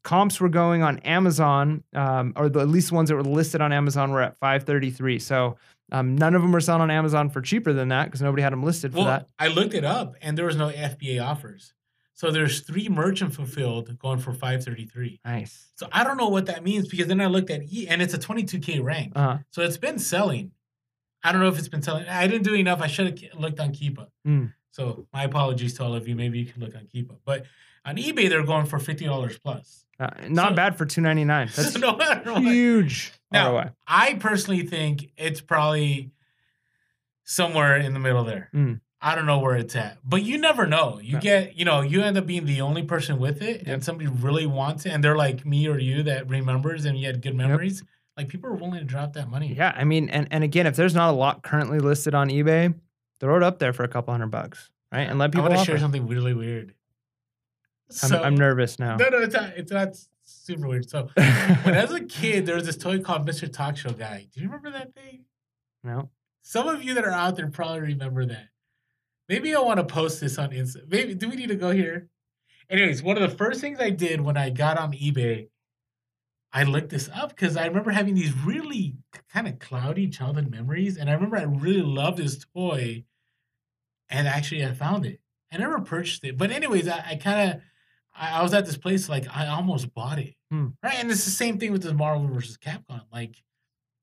comps 0.04 0.40
were 0.40 0.50
going 0.50 0.84
on 0.84 1.00
Amazon, 1.00 1.84
um, 1.94 2.34
or 2.36 2.48
the, 2.48 2.60
at 2.60 2.68
least 2.70 2.90
the 2.90 2.96
ones 2.96 3.10
that 3.10 3.16
were 3.16 3.24
listed 3.24 3.60
on 3.62 3.74
Amazon 3.74 4.12
were 4.12 4.22
at 4.22 4.38
five 4.38 4.64
thirty 4.64 4.92
three. 4.92 5.18
So 5.20 5.58
um, 5.92 6.16
none 6.16 6.36
of 6.36 6.42
them 6.42 6.52
were 6.52 6.62
selling 6.62 6.82
on 6.84 6.92
Amazon 6.92 7.30
for 7.30 7.42
cheaper 7.42 7.74
than 7.74 7.90
that 7.90 8.06
because 8.06 8.22
nobody 8.22 8.42
had 8.44 8.52
them 8.54 8.64
listed 8.64 8.92
for 8.92 9.00
Well, 9.00 9.08
that. 9.08 9.28
I 9.40 9.48
looked 9.48 9.74
it 9.74 9.84
up, 9.84 10.16
and 10.22 10.38
there 10.38 10.46
was 10.46 10.56
no 10.56 10.70
FBA 10.70 11.24
offers. 11.24 11.74
So 12.18 12.32
there's 12.32 12.62
three 12.62 12.88
merchant 12.90 13.34
fulfilled 13.36 14.00
going 14.00 14.20
for 14.20 14.32
533. 14.32 15.20
Nice. 15.26 15.68
So 15.76 15.88
I 15.92 16.04
don't 16.06 16.16
know 16.18 16.30
what 16.30 16.46
that 16.48 16.64
means 16.64 16.88
because 16.88 17.08
then 17.08 17.20
I 17.20 17.26
looked 17.28 17.50
at 17.50 17.64
E, 17.64 17.88
and 17.90 18.02
it's 18.02 18.14
a 18.14 18.18
22k 18.18 18.82
rank. 18.82 19.12
Uh, 19.16 19.40
So 19.52 19.62
it's 19.62 19.78
been 19.78 20.00
selling. 20.00 20.52
I 21.24 21.32
don't 21.34 21.42
know 21.42 21.50
if 21.50 21.60
it's 21.60 21.68
been 21.68 21.82
selling. 21.82 22.08
I 22.08 22.26
didn't 22.28 22.44
do 22.44 22.54
enough. 22.56 22.80
I 22.82 22.88
should 22.88 23.20
have 23.20 23.40
looked 23.40 23.60
on 23.60 23.72
Keepa. 23.74 24.08
Mm. 24.26 24.54
So 24.72 25.08
my 25.14 25.24
apologies 25.24 25.74
to 25.76 25.84
all 25.84 25.94
of 25.94 26.08
you. 26.08 26.16
Maybe 26.16 26.40
you 26.40 26.46
can 26.46 26.62
look 26.62 26.74
on 26.76 26.88
Keepa. 26.94 27.18
But 27.26 27.46
on 27.84 27.98
eBay, 27.98 28.30
they're 28.30 28.44
going 28.46 28.66
for 28.66 28.80
fifty 28.80 29.06
dollars 29.06 29.38
plus. 29.38 29.86
uh, 30.00 30.08
not 30.30 30.50
So- 30.52 30.56
bad 30.56 30.78
for 30.78 30.86
two 30.86 31.02
ninety 31.02 31.26
nine. 31.26 31.50
That's 31.56 31.78
no 31.78 31.98
huge 32.40 33.12
Now- 33.32 33.52
ROI. 33.52 33.72
I 33.88 34.14
personally 34.16 34.66
think 34.66 35.12
it's 35.18 35.42
probably 35.42 36.12
somewhere 37.24 37.78
in 37.78 37.94
the 37.94 38.00
middle 38.00 38.24
there. 38.24 38.50
Mm. 38.54 38.80
I 39.06 39.14
don't 39.14 39.28
know 39.28 39.38
where 39.38 39.56
it's 39.56 39.76
at, 39.76 40.00
but 40.04 40.24
you 40.24 40.40
never 40.40 40.66
know. 40.66 41.00
You 41.00 41.14
No. 41.14 41.20
get, 41.20 41.56
you 41.56 41.64
know, 41.64 41.82
you 41.82 42.02
end 42.02 42.18
up 42.18 42.26
being 42.26 42.46
the 42.46 42.62
only 42.62 42.82
person 42.82 43.20
with 43.20 43.40
it, 43.42 43.58
Yep. 43.60 43.68
and 43.68 43.84
somebody 43.84 44.10
really 44.10 44.48
wants 44.48 44.86
it, 44.88 44.90
and 44.90 45.04
they're 45.04 45.16
like 45.16 45.46
me 45.46 45.68
or 45.68 45.78
you 45.78 46.02
that 46.04 46.28
remembers, 46.28 46.86
and 46.86 46.98
you 46.98 47.06
had 47.06 47.22
good 47.22 47.36
memories. 47.36 47.84
Like 48.18 48.30
people 48.30 48.50
are 48.50 48.56
willing 48.56 48.80
to 48.80 48.84
drop 48.84 49.14
that 49.14 49.30
money. 49.30 49.54
Yeah, 49.54 49.74
I 49.76 49.84
mean, 49.84 50.10
and 50.10 50.28
and 50.32 50.44
again, 50.44 50.66
if 50.66 50.76
there's 50.76 50.96
not 50.96 51.10
a 51.14 51.16
lot 51.16 51.44
currently 51.44 51.78
listed 51.80 52.16
on 52.16 52.30
eBay, 52.30 52.74
throw 53.20 53.38
it 53.38 53.44
up 53.44 53.60
there 53.60 53.74
for 53.74 53.84
a 53.84 53.88
couple 53.88 54.12
hundred 54.14 54.32
bucks, 54.32 54.72
right? 54.92 55.08
And 55.08 55.20
let 55.20 55.32
people 55.32 55.46
I 55.46 55.50
want 55.50 55.60
to 55.60 55.66
share 55.66 55.78
something 55.78 56.08
really 56.08 56.34
weird. 56.34 56.74
I'm, 57.90 58.10
So, 58.10 58.24
I'm 58.24 58.36
nervous 58.36 58.80
now. 58.80 58.96
No, 58.96 59.10
no, 59.10 59.20
it's 59.20 59.36
not. 59.36 59.50
It's 59.56 59.72
not 59.72 59.90
super 60.24 60.68
weird. 60.68 60.90
So 60.90 61.10
when 61.16 61.76
I 61.76 61.82
was 61.86 61.92
a 61.94 62.04
kid, 62.06 62.48
there 62.48 62.56
was 62.56 62.66
this 62.66 62.78
toy 62.78 63.00
called 63.02 63.28
Mr. 63.28 63.52
Talk 63.52 63.78
Show 63.78 63.92
Guy. 63.92 64.26
Do 64.34 64.40
you 64.42 64.48
remember 64.48 64.72
that 64.72 64.96
thing? 64.96 65.26
no. 65.84 66.10
Some 66.42 66.68
of 66.68 66.84
you 66.84 66.94
that 66.96 67.04
are 67.04 67.12
out 67.12 67.36
there 67.36 67.48
probably 67.50 67.82
remember 67.82 68.26
that. 68.26 68.48
Maybe 69.28 69.56
I 69.56 69.60
want 69.60 69.80
to 69.80 69.86
post 69.86 70.22
this 70.22 70.38
on 70.38 70.52
Insta. 70.52 70.88
Maybe 70.90 71.16
do 71.16 71.30
we 71.30 71.36
need 71.36 71.50
to 71.50 71.56
go 71.56 71.72
here? 71.72 72.10
Anyways, 72.70 73.02
one 73.04 73.18
of 73.18 73.30
the 73.30 73.36
first 73.38 73.62
things 73.62 73.80
I 73.80 73.90
did 73.92 74.22
when 74.22 74.38
I 74.38 74.50
got 74.50 74.78
on 74.78 74.92
eBay, 74.94 75.50
I 76.52 76.64
looked 76.64 76.90
this 76.90 77.10
up 77.14 77.30
because 77.30 77.58
I 77.58 77.66
remember 77.68 77.92
having 77.92 78.16
these 78.16 78.34
really 78.46 78.96
kind 79.32 79.48
of 79.48 79.60
cloudy 79.60 80.08
childhood 80.10 80.50
memories, 80.50 80.98
and 80.98 81.10
I 81.10 81.14
remember 81.14 81.38
I 81.38 81.44
really 81.44 81.82
loved 81.82 82.18
this 82.18 82.44
toy, 82.56 83.04
and 84.10 84.28
actually 84.28 84.66
I 84.66 84.74
found 84.74 85.06
it. 85.06 85.20
I 85.52 85.58
never 85.58 85.80
purchased 85.82 86.24
it. 86.24 86.38
But 86.38 86.52
anyways, 86.52 86.88
I, 86.88 87.04
I 87.12 87.16
kind 87.16 87.52
of 87.52 87.62
I, 88.16 88.40
I 88.40 88.44
was 88.44 88.54
at 88.54 88.66
this 88.66 88.78
place 88.78 89.10
like 89.10 89.26
I 89.36 89.48
almost 89.48 89.94
bought 89.94 90.20
it. 90.20 90.36
Hmm. 90.50 90.68
Right, 90.84 90.96
and 91.00 91.12
it's 91.12 91.26
the 91.26 91.32
same 91.32 91.58
thing 91.60 91.72
with 91.72 91.84
the 91.84 91.94
Marvel 91.94 92.28
versus 92.28 92.58
Capcom. 92.58 93.02
Like 93.12 93.36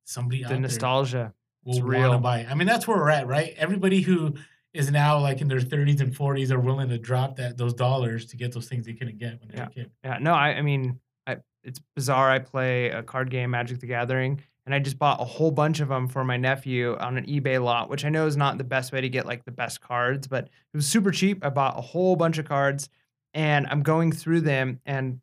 somebody 0.04 0.44
The 0.44 0.58
nostalgia. 0.58 1.32
will 1.64 1.74
it's 1.74 1.82
want 1.82 1.94
to 1.94 2.00
real. 2.00 2.18
buy. 2.18 2.40
it. 2.40 2.50
I 2.50 2.54
mean, 2.54 2.66
that's 2.66 2.86
where 2.86 2.96
we're 2.98 3.10
at, 3.10 3.26
right? 3.26 3.54
Everybody 3.56 4.02
who 4.02 4.34
is 4.74 4.90
now 4.90 5.18
like 5.18 5.40
in 5.40 5.48
their 5.48 5.60
30s 5.60 6.00
and 6.00 6.14
40s 6.14 6.50
are 6.50 6.58
willing 6.60 6.88
to 6.88 6.98
drop 6.98 7.36
that 7.36 7.58
those 7.58 7.74
dollars 7.74 8.26
to 8.26 8.36
get 8.36 8.52
those 8.52 8.66
things 8.68 8.86
they 8.86 8.94
couldn't 8.94 9.18
get 9.18 9.38
when 9.40 9.48
they 9.50 9.58
were 9.58 9.64
a 9.64 9.70
kid. 9.70 9.90
Yeah, 10.02 10.18
no, 10.20 10.32
I, 10.32 10.50
I 10.54 10.62
mean, 10.62 10.98
I, 11.26 11.36
it's 11.62 11.80
bizarre. 11.94 12.30
I 12.30 12.38
play 12.38 12.88
a 12.90 13.02
card 13.02 13.30
game, 13.30 13.50
Magic 13.50 13.80
the 13.80 13.86
Gathering, 13.86 14.40
and 14.64 14.74
I 14.74 14.78
just 14.78 14.98
bought 14.98 15.20
a 15.20 15.24
whole 15.24 15.50
bunch 15.50 15.80
of 15.80 15.88
them 15.88 16.08
for 16.08 16.24
my 16.24 16.36
nephew 16.36 16.96
on 16.96 17.18
an 17.18 17.26
eBay 17.26 17.62
lot, 17.62 17.90
which 17.90 18.04
I 18.04 18.08
know 18.08 18.26
is 18.26 18.36
not 18.36 18.56
the 18.58 18.64
best 18.64 18.92
way 18.92 19.00
to 19.02 19.08
get 19.08 19.26
like 19.26 19.44
the 19.44 19.50
best 19.52 19.80
cards, 19.80 20.26
but 20.26 20.44
it 20.44 20.76
was 20.76 20.86
super 20.88 21.10
cheap. 21.10 21.44
I 21.44 21.50
bought 21.50 21.76
a 21.78 21.82
whole 21.82 22.16
bunch 22.16 22.38
of 22.38 22.46
cards, 22.46 22.88
and 23.34 23.66
I'm 23.68 23.82
going 23.82 24.10
through 24.12 24.40
them. 24.42 24.80
And 24.86 25.20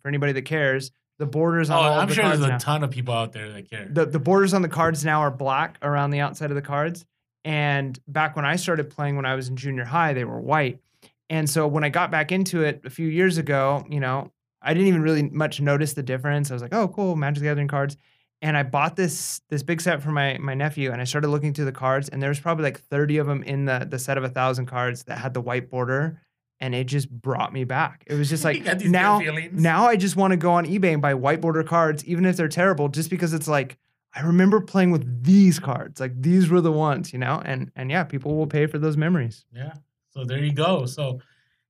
for 0.00 0.08
anybody 0.08 0.32
that 0.32 0.42
cares, 0.42 0.90
the 1.18 1.26
borders 1.26 1.70
Oh, 1.70 1.74
on 1.76 1.84
all 1.92 2.00
I'm 2.00 2.08
the 2.08 2.14
sure 2.14 2.24
cards 2.24 2.40
there's 2.40 2.48
a 2.48 2.52
now- 2.52 2.58
ton 2.58 2.82
of 2.84 2.90
people 2.90 3.14
out 3.14 3.32
there 3.32 3.50
that 3.52 3.70
care. 3.70 3.86
the 3.90 4.04
the 4.06 4.18
borders 4.18 4.52
on 4.54 4.62
the 4.62 4.68
cards 4.68 5.04
now 5.04 5.20
are 5.20 5.30
black 5.30 5.78
around 5.82 6.10
the 6.10 6.20
outside 6.20 6.50
of 6.50 6.56
the 6.56 6.62
cards. 6.62 7.06
And 7.44 7.98
back 8.06 8.36
when 8.36 8.44
I 8.44 8.56
started 8.56 8.90
playing 8.90 9.16
when 9.16 9.26
I 9.26 9.34
was 9.34 9.48
in 9.48 9.56
junior 9.56 9.84
high, 9.84 10.12
they 10.12 10.24
were 10.24 10.40
white. 10.40 10.80
And 11.28 11.48
so 11.48 11.66
when 11.66 11.82
I 11.82 11.88
got 11.88 12.10
back 12.10 12.30
into 12.30 12.62
it 12.62 12.82
a 12.84 12.90
few 12.90 13.08
years 13.08 13.38
ago, 13.38 13.84
you 13.88 14.00
know, 14.00 14.30
I 14.60 14.74
didn't 14.74 14.88
even 14.88 15.02
really 15.02 15.22
much 15.22 15.60
notice 15.60 15.94
the 15.94 16.02
difference. 16.02 16.50
I 16.50 16.54
was 16.54 16.62
like, 16.62 16.74
oh, 16.74 16.88
cool, 16.88 17.16
Magic 17.16 17.40
the 17.40 17.48
Gathering 17.48 17.68
cards. 17.68 17.96
And 18.40 18.56
I 18.56 18.64
bought 18.64 18.96
this 18.96 19.40
this 19.50 19.62
big 19.62 19.80
set 19.80 20.02
for 20.02 20.10
my 20.10 20.36
my 20.38 20.54
nephew, 20.54 20.90
and 20.90 21.00
I 21.00 21.04
started 21.04 21.28
looking 21.28 21.54
through 21.54 21.66
the 21.66 21.72
cards, 21.72 22.08
and 22.08 22.20
there 22.20 22.28
was 22.28 22.40
probably 22.40 22.64
like 22.64 22.80
30 22.80 23.18
of 23.18 23.26
them 23.28 23.42
in 23.44 23.66
the 23.66 23.86
the 23.88 24.00
set 24.00 24.18
of 24.18 24.24
a 24.24 24.28
thousand 24.28 24.66
cards 24.66 25.04
that 25.04 25.18
had 25.18 25.32
the 25.32 25.40
white 25.40 25.70
border, 25.70 26.20
and 26.58 26.74
it 26.74 26.84
just 26.88 27.08
brought 27.08 27.52
me 27.52 27.62
back. 27.62 28.02
It 28.08 28.14
was 28.14 28.28
just 28.28 28.44
like 28.44 28.64
got 28.64 28.80
these 28.80 28.88
good 28.88 28.92
now 28.92 29.20
now 29.52 29.86
I 29.86 29.94
just 29.94 30.16
want 30.16 30.32
to 30.32 30.36
go 30.36 30.52
on 30.52 30.66
eBay 30.66 30.92
and 30.92 31.00
buy 31.00 31.14
white 31.14 31.40
border 31.40 31.62
cards, 31.62 32.04
even 32.04 32.24
if 32.24 32.36
they're 32.36 32.48
terrible, 32.48 32.88
just 32.88 33.10
because 33.10 33.32
it's 33.32 33.46
like 33.46 33.78
I 34.14 34.20
remember 34.20 34.60
playing 34.60 34.90
with 34.90 35.24
these 35.24 35.58
cards. 35.58 36.00
Like 36.00 36.20
these 36.20 36.50
were 36.50 36.60
the 36.60 36.72
ones, 36.72 37.12
you 37.12 37.18
know? 37.18 37.40
And 37.44 37.70
and 37.76 37.90
yeah, 37.90 38.04
people 38.04 38.36
will 38.36 38.46
pay 38.46 38.66
for 38.66 38.78
those 38.78 38.96
memories. 38.96 39.44
Yeah. 39.54 39.74
So 40.10 40.24
there 40.24 40.38
you 40.44 40.52
go. 40.52 40.84
So 40.86 41.20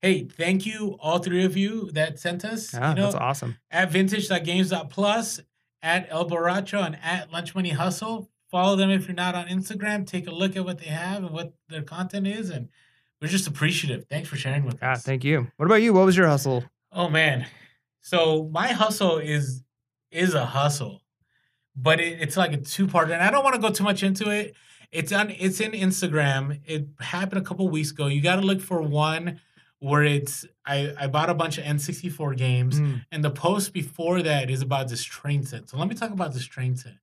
hey, 0.01 0.25
thank 0.25 0.67
you 0.67 0.97
all 1.01 1.19
three 1.21 1.45
of 1.45 1.57
you 1.57 1.91
that 1.93 2.19
sent 2.19 2.45
us. 2.45 2.75
Yeah, 2.75 2.91
you 2.91 2.95
know, 2.97 3.03
that's 3.05 3.15
awesome. 3.15 3.57
at 3.71 3.91
vintage.games.plus, 3.93 5.41
at 5.83 6.07
El 6.11 6.29
Borracho, 6.29 6.85
and 6.85 6.99
at 7.03 7.33
Lunch 7.33 7.55
Money 7.55 7.71
Hustle. 7.71 8.29
Follow 8.51 8.77
them 8.77 8.91
if 8.91 9.07
you're 9.09 9.15
not 9.15 9.35
on 9.35 9.47
Instagram. 9.49 10.07
Take 10.07 10.27
a 10.27 10.31
look 10.31 10.57
at 10.57 10.65
what 10.65 10.79
they 10.79 10.87
have 10.91 11.25
and 11.25 11.31
what 11.31 11.55
their 11.69 11.83
content 11.83 12.27
is. 12.27 12.51
And 12.51 12.69
we're 13.21 13.29
just 13.29 13.47
appreciative. 13.47 14.05
Thanks 14.11 14.29
for 14.29 14.37
sharing 14.37 14.65
with 14.65 14.79
Yeah, 14.83 14.93
us. 14.93 15.05
thank 15.05 15.25
you. 15.25 15.47
What 15.57 15.67
about 15.67 15.77
you? 15.77 15.95
What 15.95 16.05
was 16.05 16.17
your 16.17 16.27
hustle? 16.27 16.65
Oh 16.91 17.09
man. 17.09 17.47
So 18.01 18.49
my 18.53 18.69
hustle 18.69 19.19
is 19.19 19.63
is 20.11 20.35
a 20.35 20.45
hustle, 20.45 21.01
but 21.75 22.01
it, 22.01 22.21
it's 22.21 22.37
like 22.37 22.53
a 22.53 22.59
two 22.59 22.87
part, 22.87 23.11
and 23.11 23.23
I 23.23 23.31
don't 23.31 23.45
want 23.45 23.55
to 23.57 23.61
go 23.61 23.71
too 23.71 23.85
much 23.85 24.03
into 24.03 24.31
it. 24.31 24.55
It's 24.91 25.13
on 25.13 25.31
it's 25.31 25.61
in 25.61 25.73
Instagram. 25.73 26.61
It 26.67 26.87
happened 27.01 27.41
a 27.41 27.45
couple 27.45 27.69
weeks 27.69 27.91
ago. 27.93 28.07
You 28.07 28.21
got 28.21 28.37
to 28.37 28.43
look 28.43 28.61
for 28.61 28.83
one 28.83 29.41
where 29.79 30.05
it's 30.05 30.45
I 30.67 30.95
I 30.99 31.07
bought 31.07 31.31
a 31.31 31.35
bunch 31.35 31.59
of 31.59 31.65
N64 31.65 32.37
games, 32.37 32.79
Mm, 32.79 33.05
and 33.11 33.25
the 33.25 33.31
post 33.31 33.73
before 33.73 34.23
that 34.23 34.51
is 34.51 34.63
about 34.63 34.89
this 34.89 35.03
train 35.03 35.45
set. 35.45 35.69
So 35.69 35.77
let 35.79 35.89
me 35.89 35.95
talk 35.95 36.11
about 36.11 36.35
this 36.35 36.45
train 36.45 36.77
set. 36.77 36.95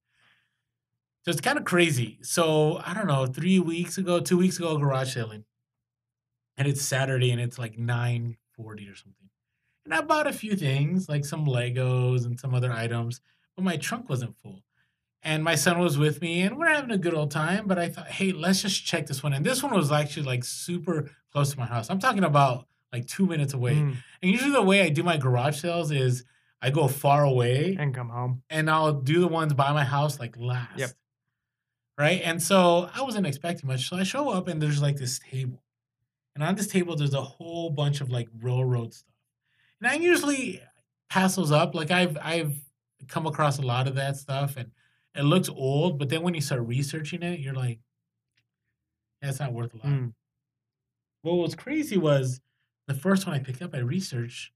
So 1.26 1.32
it's 1.32 1.42
kind 1.42 1.58
of 1.58 1.66
crazy. 1.66 2.20
So 2.22 2.82
I 2.86 2.94
don't 2.94 3.08
know, 3.08 3.26
three 3.26 3.60
weeks 3.60 3.98
ago, 3.98 4.20
two 4.20 4.38
weeks 4.38 4.58
ago, 4.58 4.78
garage 4.78 5.14
selling, 5.14 5.44
and 6.58 6.68
it's 6.68 6.82
Saturday, 6.82 7.32
and 7.32 7.42
it's 7.42 7.58
like 7.60 7.78
nine 7.78 8.38
forty 8.56 8.88
or 8.88 8.96
something. 8.96 9.30
And 9.84 9.94
I 9.94 10.02
bought 10.02 10.28
a 10.28 10.32
few 10.34 10.56
things, 10.56 11.10
like 11.10 11.26
some 11.26 11.46
Legos 11.46 12.26
and 12.26 12.40
some 12.40 12.54
other 12.54 12.72
items, 12.72 13.20
but 13.60 13.66
my 13.66 13.78
trunk 13.78 14.10
wasn't 14.10 14.36
full. 14.38 14.64
And 15.22 15.44
my 15.44 15.56
son 15.56 15.80
was 15.80 15.98
with 15.98 16.22
me, 16.22 16.42
and 16.44 16.58
we're 16.58 16.70
having 16.70 16.92
a 16.92 16.98
good 16.98 17.14
old 17.14 17.30
time. 17.32 17.68
But 17.68 17.78
I 17.78 17.90
thought, 17.90 18.08
hey, 18.08 18.32
let's 18.32 18.62
just 18.62 18.86
check 18.86 19.06
this 19.06 19.22
one. 19.22 19.34
And 19.34 19.46
this 19.46 19.62
one 19.62 19.74
was 19.74 19.92
actually 19.92 20.24
like 20.24 20.44
super 20.46 21.12
close 21.34 21.52
to 21.52 21.60
my 21.60 21.66
house. 21.66 21.90
I'm 21.90 22.00
talking 22.00 22.24
about 22.24 22.68
like 22.94 23.06
two 23.06 23.26
minutes 23.26 23.54
away. 23.54 23.76
mm, 23.76 23.96
And 24.22 24.32
usually 24.32 24.52
the 24.52 24.62
way 24.64 24.82
I 24.82 24.90
do 24.90 25.04
my 25.04 25.18
garage 25.18 25.60
sales 25.60 25.92
is 25.92 26.24
I 26.62 26.70
go 26.70 26.88
far 26.88 27.24
away 27.26 27.76
and 27.80 27.94
come 27.94 28.10
home. 28.10 28.44
and 28.50 28.70
I'll 28.70 28.94
do 28.94 29.20
the 29.20 29.28
ones 29.28 29.54
by 29.54 29.72
my 29.74 29.84
house 29.84 30.20
like 30.20 30.36
last. 30.38 30.78
Yep. 30.80 30.92
Right. 31.98 32.22
And 32.24 32.42
so 32.42 32.90
I 32.96 33.02
wasn't 33.02 33.28
expecting 33.28 33.68
much. 33.68 33.90
So 33.90 33.98
I 33.98 34.04
show 34.04 34.30
up 34.30 34.48
and 34.48 34.62
there's 34.62 34.82
like 34.82 34.96
this 34.96 35.20
table. 35.20 35.62
And 36.34 36.44
on 36.44 36.56
this 36.56 36.68
table, 36.68 36.96
there's 36.96 37.14
a 37.14 37.22
whole 37.22 37.70
bunch 37.70 38.00
of 38.00 38.10
like 38.10 38.30
railroad 38.42 38.94
stuff. 38.94 39.14
And 39.82 39.90
I 39.92 39.96
usually 39.96 40.62
pass 41.10 41.36
those 41.36 41.52
up. 41.52 41.76
Like 41.76 41.92
I've 41.92 42.18
I've 42.22 42.54
come 43.08 43.26
across 43.26 43.58
a 43.58 43.62
lot 43.62 43.88
of 43.88 43.96
that 43.96 44.18
stuff 44.18 44.58
and 44.58 44.72
it 45.16 45.24
looks 45.24 45.50
old, 45.50 45.98
but 46.00 46.10
then 46.10 46.22
when 46.22 46.34
you 46.34 46.42
start 46.42 46.62
researching 46.68 47.24
it, 47.24 47.40
you're 47.40 47.54
like, 47.54 47.80
yeah, 49.22 49.30
it's 49.30 49.40
not 49.40 49.54
worth 49.54 49.74
a 49.74 49.78
lot. 49.78 49.86
Mm, 49.88 50.14
Well, 51.24 51.38
what's 51.38 51.56
crazy 51.56 51.98
was 51.98 52.40
the 52.88 52.94
first 52.94 53.26
one 53.28 53.36
I 53.36 53.40
picked 53.40 53.62
up, 53.62 53.74
I 53.76 53.80
researched, 53.80 54.52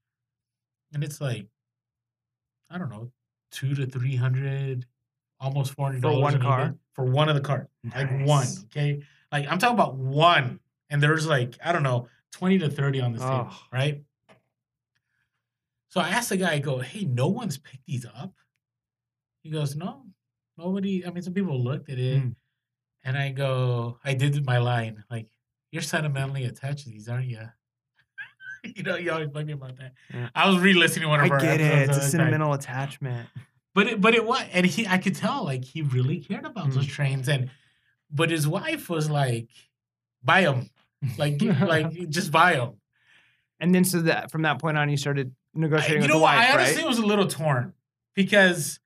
and 0.92 1.02
it's 1.04 1.20
like, 1.20 1.46
I 2.70 2.78
don't 2.78 2.88
know, 2.90 3.10
two 3.50 3.74
to 3.74 3.86
three 3.86 4.16
hundred, 4.16 4.86
almost 5.40 5.74
four 5.74 5.86
hundred 5.86 6.02
For 6.02 6.18
one 6.18 6.40
car? 6.40 6.74
for 6.94 7.04
one 7.04 7.28
of 7.28 7.34
the 7.34 7.40
cars, 7.40 7.66
like 7.94 8.10
one. 8.26 8.46
Okay, 8.66 9.02
like 9.32 9.46
I'm 9.50 9.58
talking 9.58 9.74
about 9.74 9.96
one, 9.96 10.60
and 10.90 11.02
there's 11.02 11.26
like 11.26 11.56
I 11.64 11.72
don't 11.72 11.82
know, 11.82 12.08
twenty 12.32 12.58
to 12.58 12.70
thirty 12.70 13.00
on 13.00 13.12
this 13.12 13.22
table, 13.22 13.48
Oh. 13.50 13.62
right? 13.72 14.02
So 15.94 16.00
I 16.00 16.08
asked 16.08 16.30
the 16.30 16.36
guy, 16.36 16.54
I 16.54 16.58
go, 16.58 16.80
hey, 16.80 17.04
no 17.04 17.28
one's 17.28 17.56
picked 17.56 17.86
these 17.86 18.04
up. 18.04 18.32
He 19.44 19.50
goes, 19.50 19.76
no, 19.76 20.02
nobody. 20.58 21.06
I 21.06 21.10
mean, 21.10 21.22
some 21.22 21.34
people 21.34 21.62
looked 21.62 21.88
at 21.88 22.00
it, 22.00 22.20
Mm. 22.20 22.34
and 23.04 23.16
I 23.16 23.30
go, 23.30 24.00
I 24.04 24.14
did 24.14 24.44
my 24.44 24.58
line, 24.58 25.04
like, 25.08 25.28
you're 25.70 25.82
sentimentally 25.82 26.46
attached 26.46 26.82
to 26.86 26.90
these, 26.90 27.08
aren't 27.08 27.26
you? 27.28 27.38
you 28.74 28.82
know, 28.82 28.96
you 28.96 29.12
always 29.12 29.28
bug 29.28 29.46
me 29.46 29.52
about 29.52 29.76
that. 29.76 29.92
Yeah. 30.12 30.30
I 30.34 30.48
was 30.48 30.58
re-listening 30.58 31.02
to 31.04 31.08
one 31.10 31.20
I 31.20 31.26
of 31.26 31.30
our 31.30 31.38
get 31.40 31.60
it. 31.60 31.66
It's 31.66 31.90
a 31.90 31.92
other 31.92 32.00
time. 32.00 32.10
sentimental 32.10 32.52
attachment. 32.54 33.28
But 33.72 33.86
it, 33.86 34.00
but 34.00 34.16
it 34.16 34.24
was, 34.26 34.42
and 34.52 34.66
he, 34.66 34.88
I 34.88 34.98
could 34.98 35.14
tell, 35.14 35.44
like, 35.44 35.64
he 35.64 35.82
really 35.82 36.18
cared 36.18 36.44
about 36.44 36.72
those 36.72 36.86
Mm. 36.88 36.90
trains, 36.90 37.28
and 37.28 37.50
but 38.10 38.30
his 38.32 38.48
wife 38.48 38.90
was 38.90 39.08
like, 39.08 39.46
buy 40.24 40.40
them, 40.42 40.70
like, 41.18 41.40
like 41.60 42.08
just 42.10 42.32
buy 42.32 42.54
them. 42.56 42.80
And 43.60 43.72
then 43.72 43.84
so 43.84 44.00
that 44.00 44.32
from 44.32 44.42
that 44.42 44.60
point 44.60 44.76
on, 44.76 44.88
you 44.90 44.96
started 44.96 45.36
I, 45.56 45.86
you 45.94 46.08
know 46.08 46.18
wife, 46.18 46.38
I 46.38 46.52
honestly 46.52 46.82
right? 46.82 46.88
was 46.88 46.98
a 46.98 47.06
little 47.06 47.26
torn 47.26 47.74
because 48.14 48.80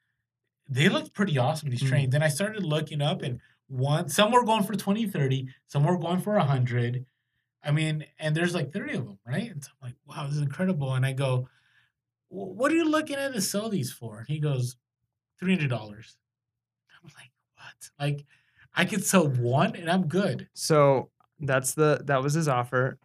they 0.69 0.89
looked 0.89 1.15
pretty 1.15 1.39
awesome, 1.39 1.71
these 1.71 1.83
Mm. 1.83 1.89
trains. 1.89 2.15
And 2.15 2.23
I 2.25 2.29
started 2.29 2.63
looking 2.63 3.01
up 3.01 3.23
and 3.23 3.41
one 3.69 4.09
some 4.09 4.33
were 4.33 4.45
going 4.45 4.63
for 4.65 4.75
20, 4.75 5.07
30, 5.07 5.49
some 5.67 5.85
were 5.85 5.99
going 5.99 6.21
for 6.21 6.37
100. 6.37 7.05
I 7.63 7.71
mean, 7.71 8.05
and 8.19 8.35
there's 8.35 8.55
like 8.55 8.73
30 8.73 8.95
of 8.95 9.07
them, 9.07 9.19
right? 9.27 9.51
And 9.51 9.63
so 9.63 9.71
I'm 9.83 9.89
like, 9.89 9.97
wow, 10.07 10.25
this 10.27 10.37
is 10.37 10.43
incredible. 10.43 10.95
And 10.95 11.05
I 11.05 11.13
go, 11.13 11.49
what 12.29 12.71
are 12.71 12.75
you 12.77 12.85
looking 12.89 13.17
at 13.17 13.33
to 13.33 13.41
sell 13.41 13.69
these 13.69 13.93
for? 13.93 14.19
And 14.19 14.29
he 14.29 14.39
goes, 14.39 14.77
$300. 15.41 16.17
I'm 17.03 17.11
like, 17.17 17.31
what? 17.55 17.91
Like, 17.99 18.27
I 18.75 18.85
could 18.85 19.05
sell 19.05 19.29
one 19.29 19.75
and 19.77 19.91
I'm 19.91 20.07
good. 20.09 20.49
So 20.55 21.11
that's 21.41 21.75
the 21.75 22.01
that 22.05 22.23
was 22.23 22.35
his 22.35 22.49
offer. 22.49 22.99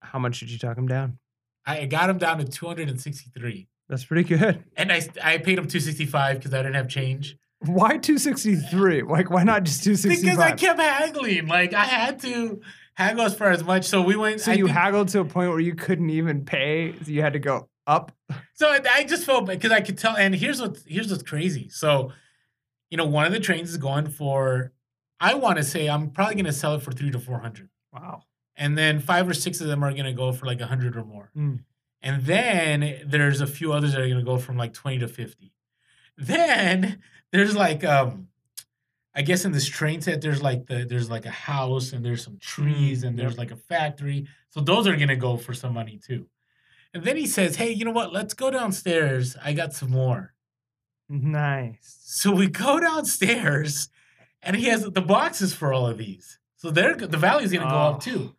How 0.00 0.18
much 0.18 0.40
did 0.40 0.50
you 0.50 0.58
talk 0.58 0.76
him 0.76 0.88
down? 0.88 1.18
I 1.66 1.84
got 1.86 2.08
him 2.10 2.18
down 2.18 2.38
to 2.38 2.44
263. 2.44 3.68
That's 3.88 4.04
pretty 4.04 4.24
good. 4.36 4.64
And 4.76 4.92
I, 4.92 5.02
I 5.22 5.38
paid 5.38 5.58
him 5.58 5.66
265 5.66 6.36
because 6.38 6.54
I 6.54 6.58
didn't 6.58 6.74
have 6.74 6.88
change. 6.88 7.36
Why 7.60 7.96
263? 7.98 9.02
Like, 9.02 9.30
why 9.30 9.42
not 9.44 9.64
just 9.64 9.82
265? 9.84 10.22
Because 10.22 10.38
I 10.38 10.52
kept 10.52 10.80
haggling. 10.80 11.46
Like 11.46 11.72
I 11.74 11.84
had 11.84 12.20
to 12.20 12.60
haggle 12.94 13.30
for 13.30 13.48
as 13.50 13.64
much. 13.64 13.84
So 13.84 14.02
we 14.02 14.16
went. 14.16 14.40
so 14.40 14.52
I 14.52 14.54
you 14.54 14.66
think- 14.66 14.76
haggled 14.76 15.08
to 15.08 15.20
a 15.20 15.24
point 15.24 15.50
where 15.50 15.60
you 15.60 15.74
couldn't 15.74 16.10
even 16.10 16.44
pay. 16.44 16.94
So 17.04 17.10
you 17.10 17.22
had 17.22 17.32
to 17.32 17.38
go 17.38 17.68
up. 17.86 18.12
So 18.54 18.68
I- 18.68 18.80
I 18.94 19.04
just 19.04 19.24
felt 19.24 19.46
because 19.46 19.72
I 19.72 19.80
could 19.80 19.98
tell. 19.98 20.16
And 20.16 20.34
here's 20.34 20.60
what 20.60 20.78
here's 20.86 21.10
what's 21.10 21.22
crazy. 21.22 21.68
So, 21.70 22.12
you 22.90 22.96
know, 22.96 23.06
one 23.06 23.26
of 23.26 23.32
the 23.32 23.40
trains 23.40 23.70
is 23.70 23.76
going 23.78 24.08
for. 24.08 24.72
I 25.18 25.34
want 25.34 25.56
to 25.56 25.64
say 25.64 25.86
I'm 25.88 26.10
probably 26.10 26.34
going 26.34 26.44
to 26.44 26.52
sell 26.52 26.74
it 26.74 26.82
for 26.82 26.92
three 26.92 27.10
to 27.10 27.18
four 27.18 27.38
hundred, 27.38 27.70
Wow. 27.92 28.22
And 28.56 28.76
then 28.76 29.00
five 29.00 29.28
or 29.28 29.34
six 29.34 29.60
of 29.60 29.66
them 29.68 29.82
are 29.82 29.92
going 29.92 30.04
to 30.04 30.12
go 30.12 30.32
for 30.32 30.46
like 30.46 30.60
a 30.60 30.66
hundred 30.66 30.96
or 30.96 31.04
more. 31.04 31.30
Mm. 31.36 31.60
And 32.02 32.22
then 32.24 33.00
there's 33.06 33.40
a 33.40 33.46
few 33.46 33.72
others 33.72 33.92
that 33.92 34.00
are 34.00 34.06
going 34.06 34.18
to 34.18 34.24
go 34.24 34.38
from 34.38 34.56
like 34.56 34.72
20 34.72 34.98
to 34.98 35.08
50. 35.08 35.52
Then 36.16 37.00
there's 37.32 37.54
like 37.56 37.84
um 37.84 38.28
I 39.14 39.22
guess 39.22 39.44
in 39.46 39.52
this 39.52 39.66
train 39.66 40.00
set 40.02 40.20
there's 40.20 40.42
like 40.42 40.66
the 40.66 40.84
there's 40.84 41.10
like 41.10 41.26
a 41.26 41.30
house 41.30 41.92
and 41.92 42.04
there's 42.04 42.22
some 42.22 42.38
trees 42.38 43.02
Mm, 43.02 43.08
and 43.08 43.18
there's 43.18 43.38
like 43.38 43.50
a 43.50 43.56
factory. 43.56 44.26
So 44.50 44.60
those 44.60 44.86
are 44.86 44.96
going 44.96 45.08
to 45.08 45.16
go 45.16 45.36
for 45.36 45.54
some 45.54 45.74
money 45.74 45.98
too. 45.98 46.26
And 46.94 47.02
then 47.04 47.16
he 47.16 47.26
says, 47.26 47.56
"Hey, 47.56 47.72
you 47.72 47.84
know 47.84 47.90
what? 47.90 48.12
Let's 48.12 48.32
go 48.34 48.50
downstairs. 48.50 49.36
I 49.42 49.52
got 49.52 49.72
some 49.74 49.90
more." 49.90 50.32
Nice. 51.08 51.98
So 52.02 52.32
we 52.32 52.48
go 52.48 52.80
downstairs 52.80 53.88
and 54.42 54.56
he 54.56 54.64
has 54.66 54.82
the 54.84 55.00
boxes 55.02 55.54
for 55.54 55.72
all 55.72 55.86
of 55.86 55.98
these. 55.98 56.38
So 56.56 56.70
they're 56.70 56.94
the 56.94 57.16
value's 57.18 57.52
going 57.52 57.64
to 57.64 57.70
go 57.70 57.76
Oh. 57.76 57.90
up 57.94 58.00
too. 58.02 58.34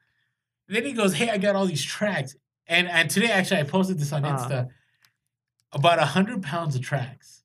Then 0.70 0.84
he 0.86 0.94
goes, 0.94 1.14
"Hey, 1.14 1.30
I 1.30 1.38
got 1.38 1.56
all 1.56 1.66
these 1.66 1.84
tracks." 1.84 2.36
And 2.68 2.88
and 2.88 3.10
today 3.10 3.28
actually 3.32 3.60
I 3.62 3.64
posted 3.64 3.98
this 4.00 4.12
on 4.12 4.26
Uh-huh. 4.26 4.48
Insta. 4.50 4.70
About 5.74 6.00
a 6.00 6.06
hundred 6.06 6.42
pounds 6.44 6.76
of 6.76 6.82
tracks. 6.82 7.44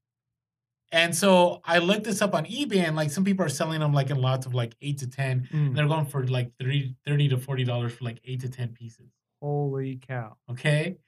And 0.92 1.14
so 1.16 1.60
I 1.64 1.78
looked 1.78 2.04
this 2.04 2.20
up 2.22 2.34
on 2.34 2.44
eBay, 2.44 2.86
and 2.86 2.94
like 2.94 3.10
some 3.10 3.24
people 3.24 3.44
are 3.44 3.48
selling 3.48 3.80
them 3.80 3.92
like 3.92 4.10
in 4.10 4.18
lots 4.18 4.46
of 4.46 4.54
like 4.54 4.74
eight 4.82 4.98
to 4.98 5.06
ten. 5.08 5.48
Mm. 5.52 5.74
They're 5.74 5.88
going 5.88 6.04
for 6.06 6.26
like 6.26 6.52
30, 6.58 6.94
30 7.06 7.28
to 7.30 7.36
forty 7.38 7.64
dollars 7.64 7.94
for 7.94 8.04
like 8.04 8.20
eight 8.24 8.40
to 8.40 8.48
ten 8.48 8.68
pieces. 8.68 9.10
Holy 9.40 9.96
cow. 9.96 10.36
Okay. 10.50 10.98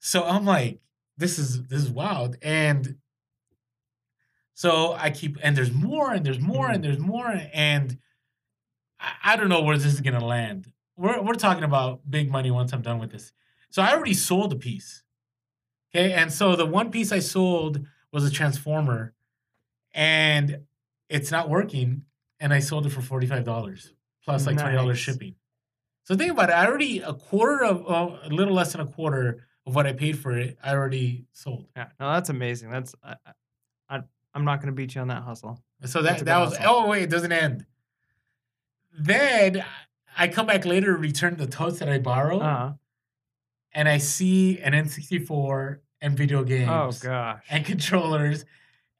So 0.00 0.24
I'm 0.24 0.44
like, 0.44 0.80
this 1.16 1.38
is 1.38 1.64
this 1.66 1.82
is 1.82 1.90
wild. 1.90 2.36
And 2.42 2.96
so 4.54 4.92
I 4.92 5.10
keep 5.10 5.38
and 5.42 5.56
there's 5.56 5.72
more 5.72 6.12
and 6.12 6.24
there's 6.24 6.40
more 6.40 6.68
and 6.70 6.82
there's 6.84 6.98
more 6.98 7.28
and 7.52 7.98
I, 9.00 9.12
I 9.24 9.36
don't 9.36 9.48
know 9.48 9.62
where 9.62 9.76
this 9.76 9.86
is 9.92 10.00
gonna 10.00 10.24
land. 10.24 10.70
We're 10.98 11.22
we're 11.22 11.34
talking 11.34 11.62
about 11.64 12.00
big 12.10 12.30
money 12.30 12.50
once 12.50 12.72
I'm 12.72 12.82
done 12.82 12.98
with 12.98 13.12
this. 13.12 13.32
So 13.70 13.80
I 13.82 13.94
already 13.94 14.14
sold 14.14 14.52
a 14.52 14.56
piece. 14.56 15.02
Okay, 15.94 16.12
and 16.12 16.30
so 16.32 16.56
the 16.56 16.66
one 16.66 16.90
piece 16.90 17.12
I 17.12 17.20
sold 17.20 17.86
was 18.12 18.24
a 18.26 18.30
transformer, 18.30 19.14
and 19.94 20.58
it's 21.08 21.30
not 21.30 21.48
working, 21.48 22.02
and 22.40 22.52
I 22.52 22.58
sold 22.58 22.84
it 22.84 22.90
for 22.90 23.00
forty 23.00 23.26
five 23.26 23.44
dollars 23.44 23.94
plus 24.24 24.44
like 24.46 24.58
twenty 24.58 24.74
dollars 24.76 24.96
Nice. 24.96 25.04
shipping. 25.14 25.34
So 26.04 26.16
think 26.16 26.32
about 26.32 26.48
it. 26.50 26.54
I 26.54 26.66
already 26.66 26.98
a 27.00 27.14
quarter 27.14 27.64
of 27.64 27.86
uh, 27.88 28.16
a 28.24 28.28
little 28.30 28.54
less 28.54 28.72
than 28.72 28.80
a 28.80 28.86
quarter 28.86 29.46
of 29.66 29.74
what 29.74 29.86
I 29.86 29.92
paid 29.92 30.18
for 30.18 30.32
it. 30.36 30.58
I 30.62 30.72
already 30.74 31.26
sold. 31.32 31.68
Yeah, 31.76 31.86
no, 32.00 32.12
that's 32.12 32.28
amazing. 32.30 32.70
That's 32.70 32.94
I, 33.04 33.14
I- 33.88 34.00
I'm 34.34 34.44
not 34.44 34.60
gonna 34.60 34.72
beat 34.72 34.94
you 34.94 35.00
on 35.00 35.08
that 35.08 35.22
hustle. 35.22 35.62
So 35.84 36.02
That's 36.02 36.20
that 36.20 36.24
that 36.26 36.38
was 36.38 36.56
hustle. 36.56 36.74
oh 36.74 36.86
wait, 36.88 37.04
it 37.04 37.10
doesn't 37.10 37.32
end. 37.32 37.64
Then 38.98 39.64
I 40.18 40.28
come 40.28 40.46
back 40.46 40.64
later 40.66 40.92
to 40.92 40.98
return 40.98 41.36
the 41.36 41.46
totes 41.46 41.78
that 41.78 41.88
I 41.88 41.98
borrowed, 41.98 42.42
Uh, 42.42 42.72
and 43.72 43.88
I 43.88 43.98
see 43.98 44.58
an 44.58 44.72
N64 44.72 45.78
and 46.00 46.16
video 46.16 46.42
games 46.44 46.70
oh 46.70 46.90
gosh. 47.08 47.44
and 47.48 47.64
controllers, 47.64 48.44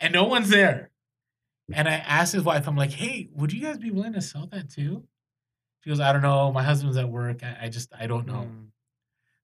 and 0.00 0.12
no 0.12 0.24
one's 0.24 0.48
there. 0.48 0.90
And 1.72 1.86
I 1.88 1.94
asked 1.94 2.32
his 2.32 2.44
wife, 2.44 2.66
I'm 2.66 2.76
like, 2.76 2.92
hey, 2.92 3.28
would 3.34 3.52
you 3.52 3.60
guys 3.60 3.78
be 3.78 3.90
willing 3.90 4.14
to 4.14 4.22
sell 4.22 4.46
that 4.46 4.70
too? 4.70 5.04
She 5.82 5.90
goes, 5.90 6.00
I 6.00 6.12
don't 6.12 6.22
know. 6.22 6.50
My 6.50 6.62
husband's 6.62 6.96
at 6.96 7.08
work. 7.08 7.42
I, 7.42 7.64
I 7.64 7.68
just 7.68 7.92
I 7.98 8.06
don't 8.06 8.26
know. 8.26 8.48
Mm. 8.50 8.68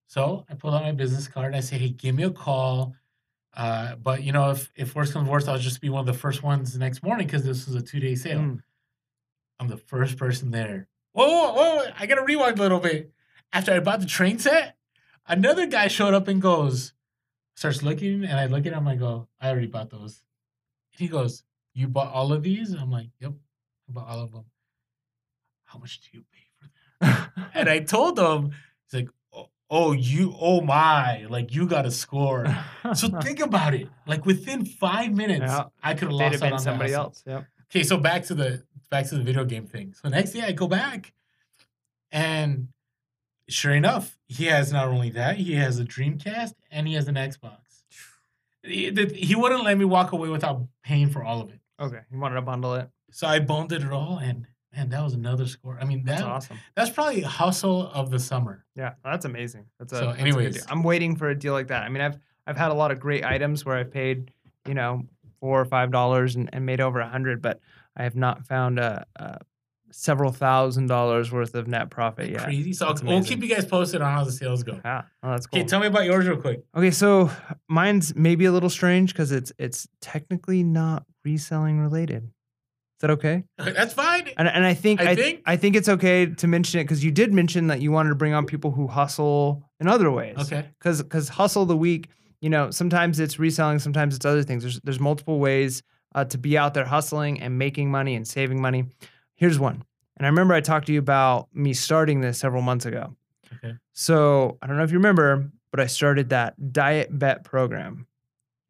So 0.07 0.45
I 0.49 0.55
pulled 0.55 0.73
out 0.73 0.83
my 0.83 0.91
business 0.91 1.27
card 1.27 1.47
and 1.47 1.55
I 1.55 1.59
said, 1.59 1.81
"Hey, 1.81 1.89
give 1.89 2.15
me 2.15 2.23
a 2.23 2.31
call." 2.31 2.95
Uh, 3.55 3.95
but 3.95 4.23
you 4.23 4.31
know, 4.31 4.51
if 4.51 4.71
if 4.75 4.95
worse 4.95 5.11
comes 5.13 5.29
worse, 5.29 5.47
I'll 5.47 5.57
just 5.57 5.81
be 5.81 5.89
one 5.89 6.01
of 6.01 6.05
the 6.05 6.19
first 6.19 6.43
ones 6.43 6.73
the 6.73 6.79
next 6.79 7.03
morning 7.03 7.25
because 7.27 7.43
this 7.43 7.65
was 7.67 7.75
a 7.75 7.81
two 7.81 7.99
day 7.99 8.15
sale. 8.15 8.39
Mm. 8.39 8.61
I'm 9.59 9.67
the 9.67 9.77
first 9.77 10.17
person 10.17 10.51
there. 10.51 10.87
Whoa, 11.15 11.27
whoa, 11.27 11.53
whoa! 11.53 11.91
I 11.97 12.05
gotta 12.07 12.23
rewind 12.23 12.59
a 12.59 12.61
little 12.61 12.79
bit. 12.81 13.11
After 13.53 13.71
I 13.73 13.79
bought 13.79 14.01
the 14.01 14.05
train 14.05 14.37
set, 14.37 14.75
another 15.27 15.65
guy 15.65 15.87
showed 15.87 16.13
up 16.13 16.27
and 16.27 16.41
goes, 16.41 16.91
starts 17.55 17.81
looking, 17.81 18.25
and 18.25 18.37
I 18.37 18.47
look 18.47 18.65
at 18.65 18.73
him. 18.73 18.85
I 18.85 18.95
go, 18.95 19.29
"I 19.39 19.49
already 19.49 19.67
bought 19.67 19.89
those." 19.89 20.23
And 20.91 20.99
he 20.99 21.07
goes, 21.07 21.43
"You 21.73 21.87
bought 21.87 22.11
all 22.13 22.33
of 22.33 22.43
these?" 22.43 22.73
I'm 22.73 22.91
like, 22.91 23.11
"Yep, 23.21 23.31
I 23.87 23.91
bought 23.93 24.07
all 24.09 24.19
of 24.21 24.31
them." 24.33 24.43
How 25.63 25.79
much 25.79 26.01
do 26.01 26.07
you 26.17 26.23
pay 26.33 26.47
for 26.59 26.69
that? 27.01 27.31
And 27.53 27.69
I 27.69 27.79
told 27.79 28.19
him, 28.19 28.51
he's 28.83 29.01
like, 29.01 29.09
oh, 29.33 29.47
oh, 29.69 29.91
you, 29.93 30.35
oh 30.39 30.59
my, 30.61 31.25
like 31.29 31.53
you 31.55 31.65
got 31.67 31.85
a 31.85 31.91
score. 31.91 32.45
So 32.93 33.07
think 33.21 33.39
about 33.39 33.73
it. 33.73 33.87
Like 34.05 34.25
within 34.25 34.65
five 34.65 35.13
minutes, 35.13 35.45
Yeah. 35.51 35.65
I 35.81 35.93
could 35.93 36.09
have 36.09 36.11
lost 36.11 36.31
have 36.33 36.41
been 36.41 36.53
on 36.53 36.59
somebody 36.59 36.93
else. 36.93 37.23
Yep. 37.25 37.45
Okay, 37.71 37.83
so 37.83 37.97
back 37.97 38.23
to 38.25 38.35
the 38.35 38.63
back 38.89 39.07
to 39.09 39.15
the 39.15 39.23
video 39.23 39.45
game 39.45 39.65
thing. 39.67 39.93
So 39.93 40.09
next 40.09 40.31
day 40.31 40.41
I 40.41 40.51
go 40.51 40.67
back, 40.67 41.13
and 42.11 42.69
sure 43.49 43.73
enough, 43.73 44.17
he 44.27 44.45
has 44.45 44.71
not 44.71 44.87
only 44.87 45.09
that, 45.11 45.37
he 45.37 45.55
has 45.55 45.79
a 45.79 45.85
Dreamcast 45.85 46.53
and 46.71 46.87
he 46.87 46.93
has 46.95 47.07
an 47.07 47.15
Xbox. 47.15 47.57
He, 48.63 48.91
he 49.13 49.35
wouldn't 49.35 49.63
let 49.63 49.77
me 49.77 49.85
walk 49.85 50.11
away 50.11 50.29
without 50.29 50.63
paying 50.83 51.09
for 51.09 51.23
all 51.23 51.41
of 51.41 51.49
it. 51.51 51.59
Okay. 51.79 51.99
he 52.09 52.15
wanted 52.17 52.35
to 52.35 52.41
bundle 52.41 52.73
it. 52.75 52.89
So 53.11 53.27
I 53.27 53.39
bundled 53.39 53.83
it 53.83 53.91
all, 53.91 54.17
and 54.17 54.47
man, 54.75 54.89
that 54.89 55.03
was 55.03 55.13
another 55.13 55.45
score. 55.45 55.77
I 55.79 55.85
mean, 55.85 56.03
that 56.05 56.11
That's 56.17 56.23
awesome. 56.23 56.57
that's 56.75 56.89
probably 56.89 57.21
hustle 57.21 57.89
of 57.93 58.09
the 58.09 58.19
summer. 58.19 58.65
Yeah, 58.75 58.93
that's 59.03 59.25
amazing. 59.25 59.65
That's 59.79 59.93
a, 59.93 59.97
So 59.97 60.05
that's 60.07 60.17
a 60.17 60.21
anyways. 60.21 60.65
I'm 60.69 60.83
waiting 60.83 61.15
for 61.15 61.29
a 61.29 61.37
deal 61.37 61.53
like 61.53 61.67
that. 61.67 61.83
I 61.83 61.89
mean, 61.89 62.01
I've 62.01 62.17
I've 62.47 62.57
had 62.57 62.71
a 62.71 62.73
lot 62.73 62.91
of 62.91 62.99
great 62.99 63.23
items 63.23 63.65
where 63.65 63.75
I've 63.77 63.91
paid, 63.91 64.31
you 64.67 64.73
know, 64.73 65.03
four 65.39 65.61
or 65.61 65.65
five 65.65 65.91
dollars 65.91 66.35
and, 66.35 66.49
and 66.53 66.65
made 66.65 66.81
over 66.81 66.99
a 66.99 67.07
hundred, 67.07 67.41
but 67.41 67.59
I 67.95 68.03
have 68.03 68.15
not 68.15 68.45
found 68.45 68.79
a, 68.79 69.05
a 69.15 69.39
several 69.91 70.31
thousand 70.31 70.87
dollars 70.87 71.31
worth 71.31 71.55
of 71.55 71.67
net 71.67 71.89
profit 71.89 72.29
yet. 72.29 72.43
Crazy. 72.43 72.73
So 72.73 72.87
That's 72.87 73.01
we'll 73.01 73.23
keep 73.23 73.41
you 73.41 73.47
guys 73.47 73.65
posted 73.65 74.01
on 74.01 74.11
how 74.11 74.23
the 74.23 74.31
sales 74.31 74.63
go. 74.63 74.79
Yeah, 74.83 75.03
oh, 75.23 75.31
that's 75.31 75.47
cool. 75.47 75.59
Okay, 75.59 75.67
tell 75.67 75.79
me 75.79 75.87
about 75.87 76.05
yours 76.05 76.27
real 76.27 76.37
quick. 76.37 76.63
Okay, 76.75 76.91
so 76.91 77.31
mine's 77.69 78.15
maybe 78.15 78.45
a 78.45 78.51
little 78.51 78.69
strange 78.69 79.13
because 79.13 79.31
it's 79.31 79.51
it's 79.57 79.87
technically 80.01 80.63
not 80.63 81.03
reselling 81.23 81.79
related. 81.79 82.23
Is 82.23 83.01
that 83.01 83.09
okay? 83.11 83.43
That's 83.57 83.93
fine. 83.93 84.29
And, 84.37 84.47
and 84.47 84.65
I 84.65 84.73
think 84.73 85.01
I 85.01 85.11
I, 85.11 85.15
think- 85.15 85.41
I 85.45 85.57
think 85.57 85.75
it's 85.75 85.89
okay 85.89 86.27
to 86.27 86.47
mention 86.47 86.79
it 86.79 86.85
because 86.85 87.03
you 87.03 87.11
did 87.11 87.33
mention 87.33 87.67
that 87.67 87.81
you 87.81 87.91
wanted 87.91 88.09
to 88.09 88.15
bring 88.15 88.33
on 88.33 88.45
people 88.45 88.71
who 88.71 88.87
hustle 88.87 89.63
in 89.81 89.89
other 89.89 90.09
ways. 90.11 90.37
Okay. 90.39 90.65
Because 90.79 91.03
because 91.03 91.27
hustle 91.27 91.65
the 91.65 91.75
week, 91.75 92.07
you 92.39 92.49
know, 92.49 92.71
sometimes 92.71 93.19
it's 93.19 93.37
reselling, 93.37 93.79
sometimes 93.79 94.15
it's 94.15 94.25
other 94.25 94.43
things. 94.43 94.63
There's 94.63 94.79
there's 94.81 94.99
multiple 94.99 95.39
ways 95.39 95.83
uh, 96.15 96.25
to 96.25 96.37
be 96.39 96.57
out 96.57 96.73
there 96.73 96.85
hustling 96.85 97.39
and 97.41 97.59
making 97.59 97.91
money 97.91 98.15
and 98.15 98.27
saving 98.27 98.59
money. 98.59 98.85
Here's 99.35 99.59
one, 99.59 99.83
and 100.17 100.25
I 100.25 100.29
remember 100.29 100.55
I 100.55 100.61
talked 100.61 100.87
to 100.87 100.93
you 100.93 100.99
about 100.99 101.49
me 101.53 101.73
starting 101.73 102.21
this 102.21 102.39
several 102.39 102.63
months 102.63 102.85
ago. 102.87 103.15
Okay. 103.57 103.75
So 103.93 104.57
I 104.61 104.67
don't 104.67 104.77
know 104.77 104.83
if 104.83 104.91
you 104.91 104.97
remember, 104.97 105.51
but 105.71 105.79
I 105.79 105.85
started 105.87 106.29
that 106.29 106.73
diet 106.73 107.09
bet 107.17 107.43
program. 107.43 108.07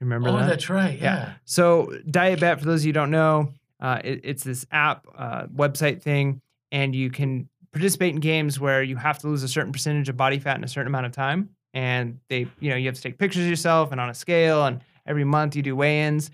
Remember 0.01 0.29
Oh, 0.29 0.37
that? 0.37 0.47
that's 0.47 0.69
right. 0.69 0.99
Yeah. 0.99 1.15
Yeah. 1.15 1.33
So 1.45 1.97
Diet 2.11 2.39
Bet, 2.41 2.59
for 2.59 2.65
those 2.65 2.81
of 2.81 2.85
you 2.85 2.89
who 2.89 2.93
don't 2.93 3.11
know, 3.11 3.53
uh, 3.79 4.01
it, 4.03 4.21
it's 4.23 4.43
this 4.43 4.65
app 4.71 5.05
uh, 5.17 5.45
website 5.47 6.01
thing, 6.01 6.41
and 6.71 6.93
you 6.93 7.09
can 7.09 7.47
participate 7.71 8.13
in 8.13 8.19
games 8.19 8.59
where 8.59 8.83
you 8.83 8.95
have 8.97 9.19
to 9.19 9.27
lose 9.27 9.41
a 9.43 9.47
certain 9.47 9.71
percentage 9.71 10.09
of 10.09 10.17
body 10.17 10.37
fat 10.39 10.57
in 10.57 10.63
a 10.63 10.67
certain 10.67 10.87
amount 10.87 11.05
of 11.05 11.11
time, 11.13 11.49
and 11.73 12.19
they, 12.29 12.47
you 12.59 12.69
know, 12.69 12.75
you 12.75 12.87
have 12.87 12.95
to 12.95 13.01
take 13.01 13.17
pictures 13.17 13.43
of 13.43 13.49
yourself 13.49 13.91
and 13.91 14.01
on 14.01 14.09
a 14.09 14.13
scale, 14.13 14.65
and 14.65 14.81
every 15.07 15.23
month 15.23 15.55
you 15.55 15.61
do 15.61 15.75
weigh-ins. 15.75 16.29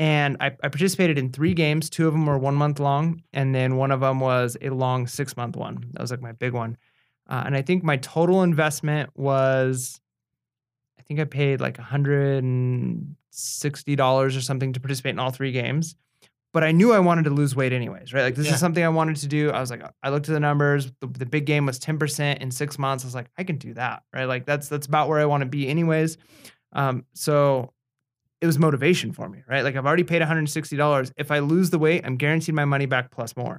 And 0.00 0.38
I, 0.40 0.46
I 0.62 0.68
participated 0.68 1.18
in 1.18 1.30
three 1.30 1.52
games. 1.52 1.90
Two 1.90 2.08
of 2.08 2.14
them 2.14 2.24
were 2.24 2.38
one 2.38 2.54
month 2.54 2.80
long, 2.80 3.22
and 3.34 3.54
then 3.54 3.76
one 3.76 3.90
of 3.90 4.00
them 4.00 4.18
was 4.18 4.56
a 4.62 4.70
long 4.70 5.06
six 5.06 5.36
month 5.36 5.56
one. 5.56 5.84
That 5.92 6.00
was 6.00 6.10
like 6.10 6.22
my 6.22 6.32
big 6.32 6.54
one. 6.54 6.78
Uh, 7.28 7.42
and 7.44 7.54
I 7.54 7.60
think 7.60 7.84
my 7.84 7.98
total 7.98 8.42
investment 8.42 9.10
was, 9.14 10.00
I 10.98 11.02
think 11.02 11.20
I 11.20 11.24
paid 11.24 11.60
like 11.60 11.76
$160 11.76 14.36
or 14.36 14.40
something 14.40 14.72
to 14.72 14.80
participate 14.80 15.10
in 15.10 15.18
all 15.18 15.30
three 15.30 15.52
games. 15.52 15.96
But 16.52 16.64
I 16.64 16.72
knew 16.72 16.92
I 16.92 16.98
wanted 16.98 17.24
to 17.24 17.30
lose 17.30 17.54
weight 17.54 17.72
anyways, 17.72 18.12
right? 18.14 18.22
Like 18.22 18.34
this 18.34 18.46
Yeah. 18.46 18.54
is 18.54 18.60
something 18.60 18.82
I 18.82 18.88
wanted 18.88 19.16
to 19.16 19.28
do. 19.28 19.50
I 19.50 19.60
was 19.60 19.70
like, 19.70 19.82
I 20.02 20.10
looked 20.10 20.28
at 20.28 20.32
the 20.32 20.40
numbers. 20.40 20.90
The, 21.00 21.06
the 21.06 21.26
big 21.26 21.44
game 21.44 21.66
was 21.66 21.78
10% 21.78 22.38
in 22.38 22.50
six 22.50 22.78
months. 22.78 23.04
I 23.04 23.06
was 23.06 23.14
like, 23.14 23.30
I 23.38 23.44
can 23.44 23.56
do 23.56 23.74
that, 23.74 24.02
right? 24.14 24.24
Like 24.24 24.46
that's 24.46 24.68
that's 24.68 24.86
about 24.86 25.08
where 25.08 25.20
I 25.20 25.26
want 25.26 25.42
to 25.42 25.46
be 25.46 25.68
anyways. 25.68 26.16
Um, 26.72 27.04
so 27.12 27.72
it 28.40 28.46
was 28.46 28.58
motivation 28.58 29.12
for 29.12 29.28
me, 29.28 29.42
right? 29.48 29.62
Like 29.62 29.76
I've 29.76 29.86
already 29.86 30.04
paid 30.04 30.22
$160. 30.22 31.12
If 31.16 31.30
I 31.30 31.40
lose 31.40 31.70
the 31.70 31.78
weight, 31.78 32.02
I'm 32.04 32.16
guaranteed 32.16 32.54
my 32.54 32.64
money 32.64 32.86
back 32.86 33.10
plus 33.10 33.36
more. 33.36 33.56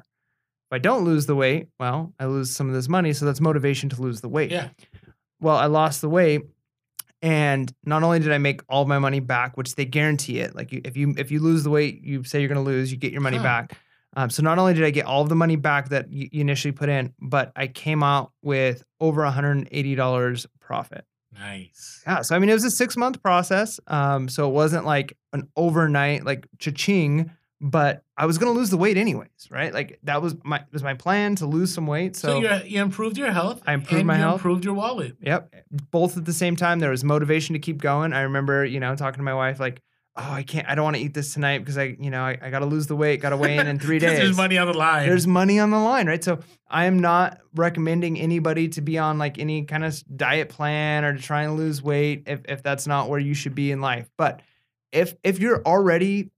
If 0.70 0.76
I 0.76 0.78
don't 0.80 1.04
lose 1.04 1.26
the 1.26 1.36
weight, 1.36 1.68
well, 1.80 2.14
I 2.20 2.26
lose 2.26 2.50
some 2.52 2.68
of 2.68 2.74
this 2.74 2.88
money. 2.90 3.14
So 3.14 3.26
that's 3.26 3.42
motivation 3.42 3.90
to 3.90 4.02
lose 4.02 4.22
the 4.22 4.30
weight. 4.30 4.52
Yeah. 4.52 4.70
Well, 5.40 5.58
I 5.58 5.66
lost 5.66 6.02
the 6.02 6.10
weight. 6.10 6.42
And 7.22 7.72
not 7.86 8.02
only 8.02 8.20
did 8.20 8.32
I 8.32 8.40
make 8.40 8.62
all 8.68 8.86
my 8.86 8.98
money 8.98 9.20
back, 9.20 9.56
which 9.56 9.76
they 9.76 9.86
guarantee 9.86 10.40
it, 10.40 10.56
like 10.56 10.72
you, 10.72 10.82
if 10.84 10.98
you 10.98 11.14
if 11.18 11.30
you 11.30 11.40
lose 11.40 11.64
the 11.64 11.70
weight, 11.70 12.02
you 12.02 12.24
say 12.24 12.40
you're 12.40 12.48
going 12.50 12.64
to 12.64 12.70
lose, 12.70 12.92
you 12.92 12.98
get 12.98 13.12
your 13.12 13.22
money 13.22 13.38
Huh. 13.38 13.44
back. 13.44 13.78
Um, 14.16 14.30
so 14.30 14.42
not 14.42 14.58
only 14.58 14.74
did 14.74 14.84
I 14.84 14.90
get 14.90 15.06
all 15.06 15.22
of 15.22 15.30
the 15.30 15.36
money 15.36 15.56
back 15.56 15.90
that 15.90 16.12
you 16.12 16.30
you 16.32 16.42
initially 16.42 16.72
put 16.72 16.90
in, 16.90 17.14
but 17.20 17.52
I 17.56 17.68
came 17.68 18.02
out 18.02 18.32
with 18.42 18.84
over 19.00 19.22
$180 19.22 20.46
profit. 20.60 21.06
Nice. 21.34 22.02
Yeah. 22.06 22.22
So 22.22 22.36
I 22.36 22.40
mean, 22.40 22.50
it 22.50 22.54
was 22.54 22.64
a 22.66 22.72
six 22.72 22.98
month 22.98 23.22
process. 23.24 23.80
Um, 23.88 24.28
so 24.30 24.48
it 24.50 24.54
wasn't 24.54 24.86
like 24.86 25.18
an 25.34 25.48
overnight 25.56 26.26
like 26.26 26.48
cha-ching, 26.60 27.32
but 27.62 28.04
I 28.18 28.26
was 28.26 28.38
gonna 28.38 28.52
lose 28.52 28.70
the 28.70 28.78
weight 28.78 28.98
anyways, 28.98 29.48
right? 29.50 29.74
Like 29.74 30.00
that 30.04 30.22
was 30.22 30.36
my 30.44 30.64
was 30.72 30.84
my 30.84 30.94
plan 30.94 31.36
to 31.38 31.46
lose 31.46 31.74
some 31.74 31.88
weight. 31.88 32.16
So, 32.16 32.42
So, 32.42 32.64
you 32.64 32.82
improved 32.82 33.18
your 33.18 33.32
health. 33.32 33.62
I 33.66 33.74
improved 33.74 34.00
and 34.00 34.08
my 34.08 34.16
you 34.16 34.22
health. 34.22 34.36
Improved 34.36 34.66
your 34.66 34.74
wallet. 34.74 35.16
yep, 35.22 35.54
both 35.92 36.18
at 36.18 36.26
the 36.26 36.34
same 36.34 36.56
time. 36.56 36.80
There 36.80 36.92
was 36.92 37.04
motivation 37.04 37.54
to 37.54 37.60
keep 37.60 37.78
going. 37.82 38.14
I 38.14 38.22
remember, 38.22 38.66
you 38.66 38.80
know, 38.80 38.96
talking 38.96 39.20
to 39.20 39.24
my 39.24 39.34
wife 39.34 39.60
like, 39.60 39.82
"Oh, 40.16 40.32
I 40.32 40.44
can't. 40.44 40.68
I 40.68 40.76
don't 40.76 40.84
want 40.84 40.98
to 40.98 41.02
eat 41.02 41.14
this 41.14 41.34
tonight 41.34 41.60
because 41.60 41.78
I, 41.78 41.96
you 42.00 42.10
know, 42.10 42.24
I, 42.24 42.38
I 42.42 42.50
got 42.50 42.60
to 42.60 42.66
lose 42.66 42.88
the 42.88 42.96
weight. 42.96 43.22
Got 43.22 43.30
to 43.30 43.38
weigh 43.38 43.58
in 43.58 43.68
in 43.68 43.80
three 43.86 44.00
days. 44.00 44.18
There's 44.18 44.38
money 44.38 44.58
on 44.58 44.68
the 44.68 44.74
line. 44.74 45.08
There's 45.08 45.28
money 45.28 45.60
on 45.60 45.72
the 45.72 45.80
line, 45.80 46.08
right? 46.08 46.24
So 46.24 46.40
I 46.68 46.86
am 46.86 47.00
not 47.00 47.40
recommending 47.56 48.20
anybody 48.20 48.68
to 48.70 48.82
be 48.82 48.98
on 48.98 49.18
like 49.18 49.40
any 49.40 49.64
kind 49.66 49.84
of 49.84 50.02
diet 50.16 50.50
plan 50.50 51.06
or 51.06 51.14
to 51.14 51.22
try 51.22 51.44
and 51.44 51.56
lose 51.58 51.82
weight 51.82 52.24
if, 52.28 52.42
if 52.48 52.64
that's 52.64 52.88
not 52.88 53.10
where 53.10 53.20
you 53.20 53.34
should 53.34 53.56
be 53.56 53.72
in 53.72 53.82
life. 53.82 54.10
But 54.18 54.42
if 54.92 55.16
if 55.24 55.40
you're 55.40 55.62
already 55.66 56.32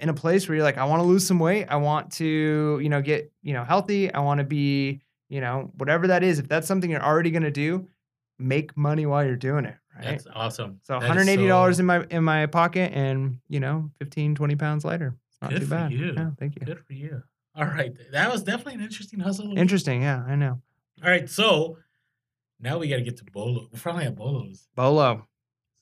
in 0.00 0.08
a 0.08 0.14
place 0.14 0.48
where 0.48 0.56
you're 0.56 0.64
like, 0.64 0.78
I 0.78 0.84
want 0.84 1.02
to 1.02 1.06
lose 1.06 1.26
some 1.26 1.38
weight, 1.38 1.66
I 1.68 1.76
want 1.76 2.12
to, 2.12 2.78
you 2.80 2.88
know, 2.88 3.02
get, 3.02 3.32
you 3.42 3.52
know, 3.52 3.64
healthy, 3.64 4.12
I 4.12 4.20
want 4.20 4.38
to 4.38 4.44
be, 4.44 5.00
you 5.28 5.40
know, 5.40 5.70
whatever 5.76 6.08
that 6.08 6.22
is, 6.22 6.38
if 6.38 6.48
that's 6.48 6.66
something 6.66 6.90
you're 6.90 7.04
already 7.04 7.30
going 7.30 7.42
to 7.42 7.50
do, 7.50 7.88
make 8.38 8.76
money 8.76 9.06
while 9.06 9.24
you're 9.24 9.36
doing 9.36 9.64
it, 9.64 9.74
right? 9.96 10.04
That's 10.04 10.26
awesome. 10.32 10.80
so 10.82 10.98
That 11.00 11.16
is 11.16 11.26
$180 11.26 11.74
so- 11.76 11.80
in 11.80 11.86
my 11.86 12.04
in 12.10 12.24
my 12.24 12.46
pocket 12.46 12.92
and, 12.94 13.38
you 13.48 13.60
know, 13.60 13.90
15 13.98 14.34
20 14.34 14.56
pounds 14.56 14.84
later. 14.84 15.16
It's 15.30 15.42
not 15.42 15.50
Good 15.50 15.60
too 15.60 15.66
for 15.66 15.74
bad. 15.74 15.92
you. 15.92 16.12
Yeah, 16.16 16.30
thank 16.38 16.56
you. 16.56 16.66
Good 16.66 16.84
for 16.84 16.92
you. 16.92 17.22
All 17.54 17.64
right. 17.66 17.92
That 18.12 18.30
was 18.32 18.42
definitely 18.42 18.74
an 18.74 18.80
interesting 18.82 19.20
hustle. 19.20 19.44
of 19.44 19.50
the 19.50 19.54
week. 19.54 19.60
Interesting, 19.60 20.02
yeah, 20.02 20.22
I 20.26 20.34
know. 20.36 20.60
All 21.02 21.10
right. 21.10 21.28
So 21.28 21.78
now 22.60 22.78
we 22.78 22.88
got 22.88 22.96
to 22.96 23.02
get 23.02 23.16
to 23.18 23.24
Bolo. 23.24 23.68
We're 23.72 23.78
finally 23.78 24.04
at 24.06 24.14
Bolos. 24.16 24.68
Bolo. 24.74 25.26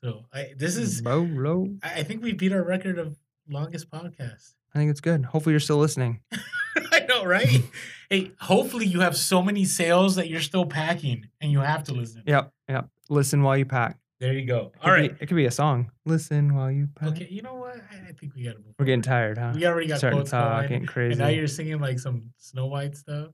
So 0.03 0.25
I, 0.33 0.53
this 0.57 0.77
is, 0.77 1.01
Bolo. 1.03 1.69
I 1.83 2.01
I 2.01 2.03
think 2.03 2.23
we 2.23 2.33
beat 2.33 2.53
our 2.53 2.63
record 2.63 2.99
of 2.99 3.17
longest 3.49 3.91
podcast. 3.91 4.53
I 4.75 4.79
think 4.79 4.91
it's 4.91 5.01
good. 5.01 5.25
Hopefully 5.25 5.53
you're 5.55 5.61
still 5.61 5.79
listening. 5.79 6.21
Right? 7.27 7.63
hey, 8.11 8.33
hopefully 8.41 8.87
you 8.87 9.01
have 9.01 9.17
so 9.17 9.43
many 9.43 9.65
sales 9.65 10.15
that 10.17 10.29
you're 10.29 10.41
still 10.41 10.65
packing 10.67 11.27
and 11.41 11.51
you 11.53 11.61
have 11.61 11.85
to 11.85 11.93
listen. 11.93 12.23
Yep, 12.27 12.53
yep. 12.69 12.89
Listen 13.09 13.43
while 13.43 13.57
you 13.57 13.65
pack. 13.65 13.99
There 14.19 14.33
you 14.33 14.47
go. 14.47 14.73
All 14.83 14.91
right. 14.91 15.17
be- 15.19 15.23
it 15.23 15.27
could 15.27 15.37
be 15.37 15.45
a 15.47 15.51
song. 15.51 15.91
Listen 16.07 16.55
while 16.55 16.71
you 16.71 16.89
pack. 16.95 17.11
Okay. 17.11 17.29
You 17.31 17.43
know 17.43 17.55
what? 17.55 17.77
I, 17.77 18.09
I 18.09 18.13
think 18.13 18.35
we 18.35 18.45
got 18.45 18.53
to 18.53 18.59
move. 18.59 18.75
We're 18.79 18.87
getting 18.87 19.03
tired, 19.03 19.37
huh? 19.37 19.53
We 19.55 19.67
already 19.67 19.89
got 19.89 19.99
Starting 19.99 20.25
to 20.25 20.31
talk, 20.31 20.61
going, 20.63 20.69
getting 20.71 20.87
crazy. 20.87 21.13
and 21.13 21.21
now 21.21 21.29
you're 21.29 21.47
singing 21.49 21.81
like 21.81 21.99
some 21.99 22.31
Snow 22.39 22.67
White 22.67 22.97
stuff. 22.97 23.29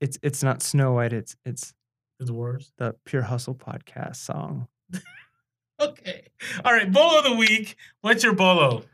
it's 0.00 0.18
it's 0.22 0.42
not 0.44 0.62
Snow 0.62 0.92
White. 0.92 1.12
It's 1.12 1.34
it's 1.44 1.74
It's 2.20 2.30
worse. 2.30 2.70
the 2.78 2.94
Pure 3.04 3.22
Hustle 3.22 3.54
podcast 3.54 4.16
song. 4.16 4.68
Okay. 5.80 6.28
All 6.64 6.72
right. 6.72 6.90
Bolo 6.92 7.18
of 7.18 7.24
the 7.24 7.34
week. 7.34 7.76
What's 8.02 8.22
your 8.22 8.34
bolo? 8.34 8.84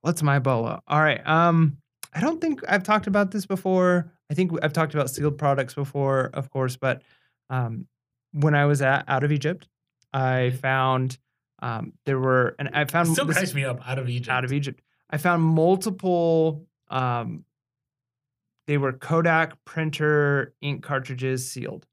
What's 0.00 0.22
my 0.22 0.40
bolo? 0.40 0.80
All 0.88 1.00
right. 1.00 1.24
Um, 1.24 1.76
I 2.14 2.20
don't 2.20 2.40
think 2.40 2.60
I've 2.68 2.82
talked 2.84 3.06
about 3.06 3.30
this 3.32 3.44
before. 3.46 4.10
I 4.30 4.34
think 4.34 4.52
I've 4.62 4.72
talked 4.72 4.94
about 4.94 5.10
sealed 5.10 5.36
products 5.38 5.74
before, 5.74 6.30
of 6.32 6.50
course, 6.50 6.76
but 6.76 7.02
um, 7.50 7.86
when 8.32 8.54
I 8.54 8.66
was 8.66 8.82
at 8.82 9.04
out 9.08 9.24
of 9.24 9.32
Egypt, 9.32 9.68
I 10.12 10.50
found 10.50 11.18
um, 11.60 11.92
there 12.06 12.18
were 12.18 12.54
and 12.58 12.70
I 12.72 12.84
found 12.84 13.08
Still 13.08 13.24
this- 13.26 13.36
cracks 13.36 13.54
me 13.54 13.64
up. 13.64 13.86
Out 13.88 13.98
of 13.98 14.08
Egypt. 14.08 14.28
out 14.30 14.44
of 14.44 14.52
Egypt. 14.52 14.80
I 15.10 15.16
found 15.18 15.42
multiple. 15.42 16.66
Um, 16.88 17.44
they 18.66 18.78
were 18.78 18.92
Kodak 18.92 19.62
printer 19.64 20.54
ink 20.62 20.82
cartridges 20.82 21.50
sealed, 21.50 21.86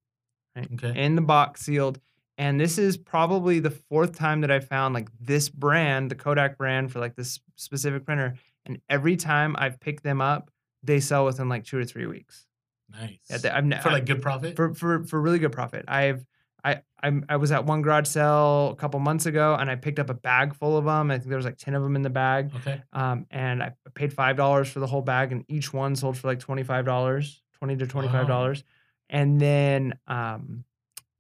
Okay. 0.58 0.94
in 1.04 1.16
the 1.16 1.22
box 1.22 1.62
sealed. 1.62 2.00
And 2.38 2.60
this 2.60 2.78
is 2.78 2.98
probably 2.98 3.60
the 3.60 3.70
fourth 3.72 4.18
time 4.18 4.42
that 4.42 4.50
I 4.52 4.60
found 4.62 4.94
like 4.94 5.10
this 5.20 5.50
brand, 5.50 6.10
the 6.10 6.16
Kodak 6.16 6.58
brand 6.58 6.92
for 6.92 7.00
like 7.00 7.16
this 7.16 7.40
specific 7.56 8.06
printer. 8.06 8.36
And 8.66 8.80
every 8.90 9.16
time 9.18 9.56
I've 9.58 9.80
picked 9.80 10.04
them 10.04 10.22
up, 10.22 10.52
they 10.84 11.00
sell 11.00 11.26
within 11.26 11.50
like 11.50 11.64
two 11.66 11.78
or 11.78 11.86
three 11.86 12.06
weeks. 12.06 12.46
Nice. 12.92 13.20
Yeah, 13.30 13.38
they- 13.38 13.50
I've 13.50 13.84
For 13.84 13.92
like 13.92 14.06
good 14.06 14.22
profit. 14.22 14.56
for 14.56 14.74
for 14.74 15.04
for 15.06 15.20
really 15.22 15.40
good 15.40 15.52
profit. 15.52 15.86
I've 15.88 16.26
I 16.64 16.82
I'm, 17.02 17.26
I 17.28 17.38
was 17.38 17.52
at 17.52 17.66
one 17.66 17.82
garage 17.82 18.08
sale 18.08 18.70
a 18.70 18.76
couple 18.76 19.00
months 19.00 19.26
ago, 19.26 19.56
and 19.60 19.72
I 19.72 19.76
picked 19.76 19.98
up 19.98 20.12
a 20.12 20.14
bag 20.14 20.54
full 20.54 20.78
of 20.78 20.86
them. 20.86 21.10
I 21.10 21.18
think 21.18 21.30
there 21.30 21.38
was 21.38 21.46
like 21.46 21.58
ten 21.58 21.74
of 21.74 21.82
them 21.82 21.96
in 21.96 22.04
the 22.04 22.12
bag, 22.12 22.52
okay. 22.58 22.84
um, 22.94 23.26
and 23.32 23.64
I 23.64 23.72
paid 23.96 24.14
five 24.14 24.38
dollars 24.38 24.70
for 24.70 24.80
the 24.80 24.86
whole 24.86 25.02
bag, 25.02 25.32
and 25.32 25.44
each 25.48 25.74
one 25.74 25.96
sold 25.96 26.18
for 26.18 26.28
like 26.28 26.38
twenty 26.40 26.62
five 26.62 26.86
dollars, 26.86 27.42
twenty 27.58 27.76
to 27.78 27.88
twenty 27.88 28.10
five 28.10 28.28
dollars. 28.28 28.64
And 29.10 29.42
then, 29.42 29.98
um, 30.08 30.64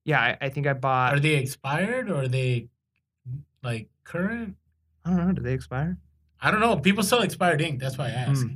yeah, 0.06 0.20
I, 0.22 0.38
I 0.42 0.50
think 0.50 0.68
I 0.68 0.74
bought. 0.74 1.16
Are 1.16 1.20
they 1.20 1.34
expired 1.36 2.12
or 2.12 2.22
are 2.22 2.28
they 2.28 2.68
like 3.64 3.90
current? 4.04 4.58
I 5.04 5.10
don't 5.10 5.26
know. 5.28 5.34
Did 5.34 5.44
they 5.44 5.54
expire? 5.54 5.98
I 6.42 6.52
don't 6.52 6.60
know. 6.60 6.78
People 6.78 7.04
sell 7.04 7.22
expired 7.22 7.62
ink. 7.62 7.80
That's 7.80 7.98
why 7.98 8.08
I 8.08 8.12
ask. 8.12 8.46
Hmm. 8.46 8.56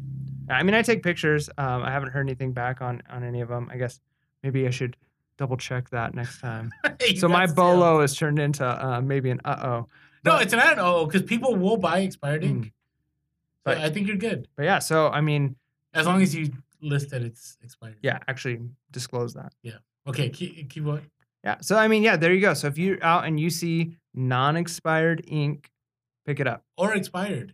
I 0.50 0.64
mean, 0.64 0.76
I 0.76 0.82
take 0.82 1.04
pictures. 1.04 1.50
Um, 1.58 1.84
I 1.84 1.92
haven't 1.92 2.10
heard 2.10 2.22
anything 2.26 2.52
back 2.52 2.82
on 2.82 3.02
on 3.10 3.24
any 3.24 3.42
of 3.42 3.50
them. 3.50 3.70
I 3.72 3.78
guess 3.78 4.00
maybe 4.44 4.68
I 4.68 4.70
should 4.72 4.96
double 5.38 5.58
check 5.58 5.90
that 5.90 6.14
next 6.14 6.40
time. 6.40 6.72
So 7.18 7.28
my 7.28 7.46
bolo 7.46 8.00
is 8.02 8.16
turned 8.16 8.40
into 8.40 8.66
uh, 8.66 9.00
maybe 9.02 9.30
an 9.30 9.40
uh 9.46 9.60
oh. 9.64 9.88
No, 10.24 10.38
it's 10.38 10.54
not. 10.54 10.80
Oh, 10.80 11.06
because 11.06 11.22
people 11.24 11.56
will 11.56 11.78
buy 11.78 12.00
expired 12.00 12.44
ink. 12.44 12.66
Mm. 12.66 12.66
So 12.66 12.72
But- 13.66 13.78
I 13.80 13.90
think 13.92 14.08
you're 14.08 14.18
good 14.18 14.48
But 14.56 14.64
yeah, 14.64 14.80
so 14.80 15.10
I 15.10 15.22
mean, 15.22 15.56
as 15.94 16.06
long 16.08 16.22
as 16.22 16.34
you 16.34 16.52
list 16.82 17.10
that 17.12 17.22
it's 17.22 17.58
expired. 17.64 17.98
yeah, 18.02 18.20
actually 18.28 18.60
disclose 18.92 19.34
that. 19.36 19.54
Yeah. 19.62 19.78
Okay. 20.08 20.30
Keep, 20.30 20.70
keep 20.70 20.84
going. 20.86 21.06
Yeah. 21.44 21.58
So 21.62 21.76
I 21.78 21.88
mean, 21.88 22.02
yeah, 22.02 22.16
there 22.18 22.34
you 22.34 22.42
go. 22.42 22.54
So 22.56 22.68
if 22.68 22.78
you're 22.78 23.04
out 23.04 23.26
and 23.26 23.40
you 23.40 23.50
see 23.50 23.98
non-expired 24.14 25.26
ink, 25.28 25.70
pick 26.26 26.40
it 26.40 26.48
up 26.48 26.64
Or 26.78 26.96
expired. 26.96 27.54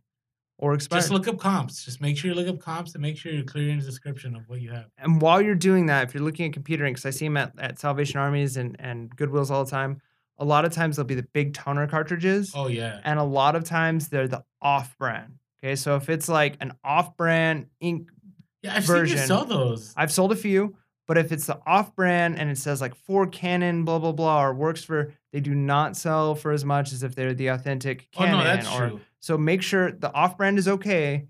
Or 0.61 0.73
expired. 0.73 0.99
Just 1.01 1.11
look 1.11 1.27
up 1.27 1.39
comps. 1.39 1.83
Just 1.83 1.99
make 1.99 2.15
sure 2.17 2.29
you 2.29 2.35
look 2.35 2.47
up 2.47 2.59
comps 2.59 2.93
and 2.93 3.01
make 3.01 3.17
sure 3.17 3.31
you're 3.31 3.43
clear 3.43 3.69
in 3.69 3.79
the 3.79 3.85
description 3.85 4.35
of 4.35 4.47
what 4.47 4.61
you 4.61 4.71
have. 4.71 4.85
and 4.97 5.19
while 5.21 5.41
you're 5.41 5.55
doing 5.55 5.87
that, 5.87 6.07
if 6.07 6.13
you're 6.13 6.23
looking 6.23 6.45
at 6.45 6.53
computer 6.53 6.85
inks, 6.85 7.05
I 7.05 7.09
see 7.09 7.25
them 7.25 7.35
at, 7.35 7.51
at 7.59 7.79
Salvation 7.79 8.19
Armies 8.19 8.55
and, 8.55 8.75
and 8.79 9.13
Goodwills 9.17 9.49
all 9.51 9.65
the 9.65 9.71
time. 9.71 9.99
A 10.37 10.45
lot 10.45 10.63
of 10.63 10.71
times 10.71 10.95
they'll 10.95 11.05
be 11.05 11.15
the 11.15 11.27
big 11.33 11.53
toner 11.53 11.85
cartridges, 11.87 12.53
Oh 12.55 12.67
yeah. 12.67 13.01
and 13.03 13.19
a 13.19 13.23
lot 13.23 13.55
of 13.55 13.63
times 13.63 14.07
they're 14.07 14.27
the 14.27 14.43
off-brand. 14.61 15.33
Okay, 15.63 15.75
so 15.75 15.95
if 15.97 16.09
it's 16.09 16.27
like 16.29 16.57
an 16.61 16.73
off-brand 16.83 17.67
ink, 17.79 18.09
Yeah, 18.63 18.75
I've 18.75 18.85
seen 18.85 19.05
you 19.05 19.17
sell 19.17 19.45
those. 19.45 19.93
I've 19.97 20.11
sold 20.11 20.31
a 20.31 20.35
few, 20.35 20.75
but 21.07 21.17
if 21.17 21.31
it's 21.31 21.45
the 21.45 21.59
off-brand 21.67 22.39
and 22.39 22.49
it 22.49 22.57
says 22.57 22.81
like 22.81 22.95
for 22.95 23.27
Canon, 23.27 23.83
blah 23.85 23.99
blah 23.99 24.13
blah, 24.13 24.43
or 24.43 24.53
works 24.53 24.83
for, 24.83 25.13
they 25.31 25.39
do 25.41 25.53
not 25.53 25.95
sell 25.95 26.33
for 26.33 26.51
as 26.51 26.65
much 26.65 26.91
as 26.91 27.03
if 27.03 27.13
they're 27.13 27.33
the 27.35 27.47
authentic 27.47 28.09
Canon. 28.11 28.35
Oh 28.35 28.37
no, 28.39 28.43
that's 28.43 28.67
or, 28.75 28.77
true. 28.89 29.01
So 29.21 29.37
make 29.37 29.61
sure 29.61 29.91
the 29.91 30.13
off-brand 30.13 30.57
is 30.59 30.67
okay, 30.67 31.27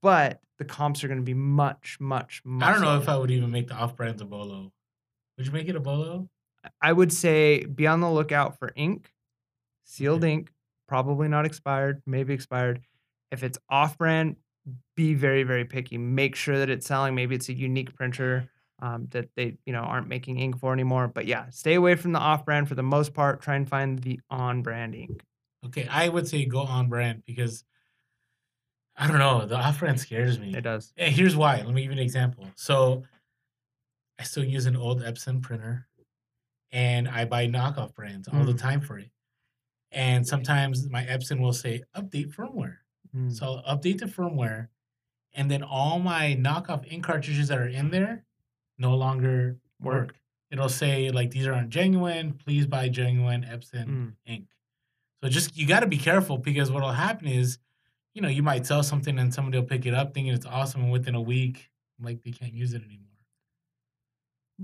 but 0.00 0.40
the 0.58 0.64
comps 0.64 1.04
are 1.04 1.08
going 1.08 1.18
to 1.18 1.24
be 1.24 1.34
much, 1.34 1.98
much, 2.00 2.40
much. 2.44 2.68
I 2.68 2.72
don't 2.72 2.80
know 2.80 2.96
if. 2.98 3.08
I 3.08 3.16
would 3.16 3.30
even 3.30 3.50
make 3.50 3.68
the 3.68 3.74
off 3.74 3.96
brands 3.96 4.22
a 4.22 4.24
bolo. 4.24 4.72
Would 5.36 5.46
you 5.46 5.52
make 5.52 5.68
it 5.68 5.76
a 5.76 5.80
bolo? 5.80 6.28
I 6.80 6.92
would 6.92 7.12
say 7.12 7.64
be 7.64 7.86
on 7.86 8.00
the 8.00 8.10
lookout 8.10 8.58
for 8.58 8.72
ink, 8.76 9.12
sealed 9.84 10.24
Okay. 10.24 10.32
ink, 10.32 10.52
probably 10.86 11.28
not 11.28 11.44
expired, 11.44 12.02
maybe 12.06 12.34
expired. 12.34 12.80
If 13.30 13.42
it's 13.42 13.58
off-brand, 13.68 14.36
be 14.96 15.14
very, 15.14 15.42
very 15.44 15.64
picky. 15.64 15.98
Make 15.98 16.34
sure 16.34 16.58
that 16.58 16.70
it's 16.70 16.86
selling. 16.86 17.14
Maybe 17.14 17.34
it's 17.34 17.48
a 17.48 17.54
unique 17.54 17.94
printer 17.94 18.48
um, 18.80 19.06
that 19.10 19.28
they, 19.34 19.58
you 19.66 19.72
know, 19.72 19.80
aren't 19.80 20.08
making 20.08 20.38
ink 20.38 20.58
for 20.58 20.72
anymore. 20.72 21.08
But 21.08 21.26
yeah, 21.26 21.50
stay 21.50 21.74
away 21.74 21.94
from 21.94 22.12
the 22.12 22.18
off-brand 22.18 22.68
for 22.68 22.74
the 22.74 22.82
most 22.82 23.14
part. 23.14 23.40
Try 23.42 23.56
and 23.56 23.68
find 23.68 23.98
the 23.98 24.20
on-brand 24.30 24.94
ink. 24.94 25.22
Okay, 25.66 25.86
I 25.90 26.08
would 26.08 26.28
say 26.28 26.44
go 26.44 26.60
on 26.60 26.88
brand 26.88 27.22
because 27.26 27.64
I 28.96 29.06
don't 29.06 29.18
know. 29.18 29.46
The 29.46 29.56
off 29.56 29.78
brand 29.80 30.00
scares 30.00 30.38
me. 30.38 30.54
It 30.56 30.62
does. 30.62 30.92
And 30.96 31.14
here's 31.14 31.36
why. 31.36 31.56
Let 31.56 31.68
me 31.74 31.82
give 31.82 31.90
you 31.92 31.98
an 31.98 32.02
example. 32.02 32.46
So 32.56 33.02
I 34.18 34.24
still 34.24 34.44
use 34.44 34.66
an 34.66 34.76
old 34.76 35.02
Epson 35.02 35.40
printer 35.42 35.86
and 36.72 37.08
I 37.08 37.24
buy 37.24 37.46
knockoff 37.46 37.94
brands 37.94 38.28
all 38.28 38.44
the 38.44 38.52
Mm. 38.54 38.58
time 38.58 38.80
for 38.80 38.98
it. 38.98 39.10
And 39.90 40.26
sometimes 40.26 40.88
my 40.90 41.04
Epson 41.04 41.40
will 41.40 41.52
say 41.52 41.82
update 41.96 42.34
firmware. 42.34 42.78
Mm. 43.16 43.32
So 43.32 43.62
I'll 43.64 43.76
update 43.78 43.98
the 43.98 44.06
firmware 44.06 44.68
and 45.32 45.50
then 45.50 45.62
all 45.62 45.98
my 45.98 46.36
knockoff 46.38 46.90
ink 46.92 47.04
cartridges 47.04 47.48
that 47.48 47.58
are 47.58 47.68
in 47.68 47.90
there 47.90 48.24
no 48.78 48.94
longer 48.96 49.58
work. 49.80 49.94
Work. 50.08 50.20
It'll 50.50 50.68
say 50.68 51.10
like 51.10 51.30
these 51.30 51.46
are 51.46 51.52
aren't 51.54 51.70
genuine. 51.70 52.32
Please 52.34 52.66
buy 52.66 52.88
genuine 52.88 53.42
Epson 53.44 53.86
Mm. 53.86 54.12
ink. 54.26 54.48
So 55.22 55.28
just 55.28 55.56
you 55.56 55.66
got 55.66 55.80
to 55.80 55.86
be 55.86 55.98
careful 55.98 56.38
because 56.38 56.70
what'll 56.70 56.92
happen 56.92 57.26
is, 57.26 57.58
you 58.14 58.22
know, 58.22 58.28
you 58.28 58.42
might 58.42 58.66
sell 58.66 58.82
something 58.82 59.18
and 59.18 59.32
somebody 59.34 59.58
will 59.58 59.66
pick 59.66 59.84
it 59.86 59.94
up 59.94 60.14
thinking 60.14 60.32
it's 60.32 60.46
awesome, 60.46 60.82
and 60.82 60.92
within 60.92 61.14
a 61.14 61.20
week, 61.20 61.68
like 62.00 62.22
they 62.22 62.30
can't 62.30 62.52
use 62.54 62.72
it 62.72 62.82
anymore. 62.82 63.04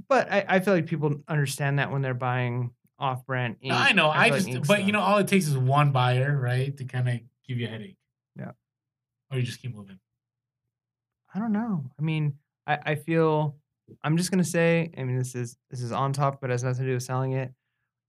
But 0.09 0.31
I, 0.32 0.44
I 0.48 0.60
feel 0.60 0.74
like 0.74 0.86
people 0.86 1.22
understand 1.28 1.78
that 1.78 1.90
when 1.93 2.02
they're 2.02 2.14
buying 2.14 2.70
off-brand 2.98 3.56
ink. 3.60 3.70
No, 3.72 3.76
I 3.78 3.93
know. 3.93 4.09
I, 4.09 4.28
like 4.28 4.35
just, 4.35 4.48
ink's 4.48 4.68
but 4.68 4.78
the- 4.78 4.82
you 4.85 4.93
know, 4.93 5.01
all 5.01 5.18
it 5.18 5.28
takes 5.28 5.47
is 5.47 5.56
one 5.56 5.93
buyer, 5.93 6.36
right, 6.40 6.76
to 6.76 6.85
kind 6.85 7.09
of 7.09 7.20
give 7.47 7.59
you 7.59 7.66
a 7.66 7.70
headache. 7.70 7.97
Yeah. 8.39 8.52
Or 9.31 9.39
you 9.39 9.43
just 9.44 9.60
keep 9.60 9.74
moving. 9.74 9.98
I 11.35 11.39
don't 11.39 11.52
know. 11.52 11.90
I 11.98 12.02
mean, 12.02 12.35
I, 12.66 12.78
I 12.85 12.94
feel 12.94 13.56
I'm 14.02 14.16
just 14.16 14.31
gonna 14.31 14.44
say, 14.44 14.90
I 14.97 15.02
mean, 15.05 15.18
this 15.18 15.35
is 15.35 15.56
this 15.70 15.81
is 15.81 15.93
on 15.93 16.12
top, 16.12 16.40
but 16.40 16.51
it 16.51 16.52
has 16.55 16.64
nothing 16.64 16.85
to 16.85 16.90
do 16.90 16.94
with 16.94 17.02
selling 17.02 17.32
it. 17.32 17.52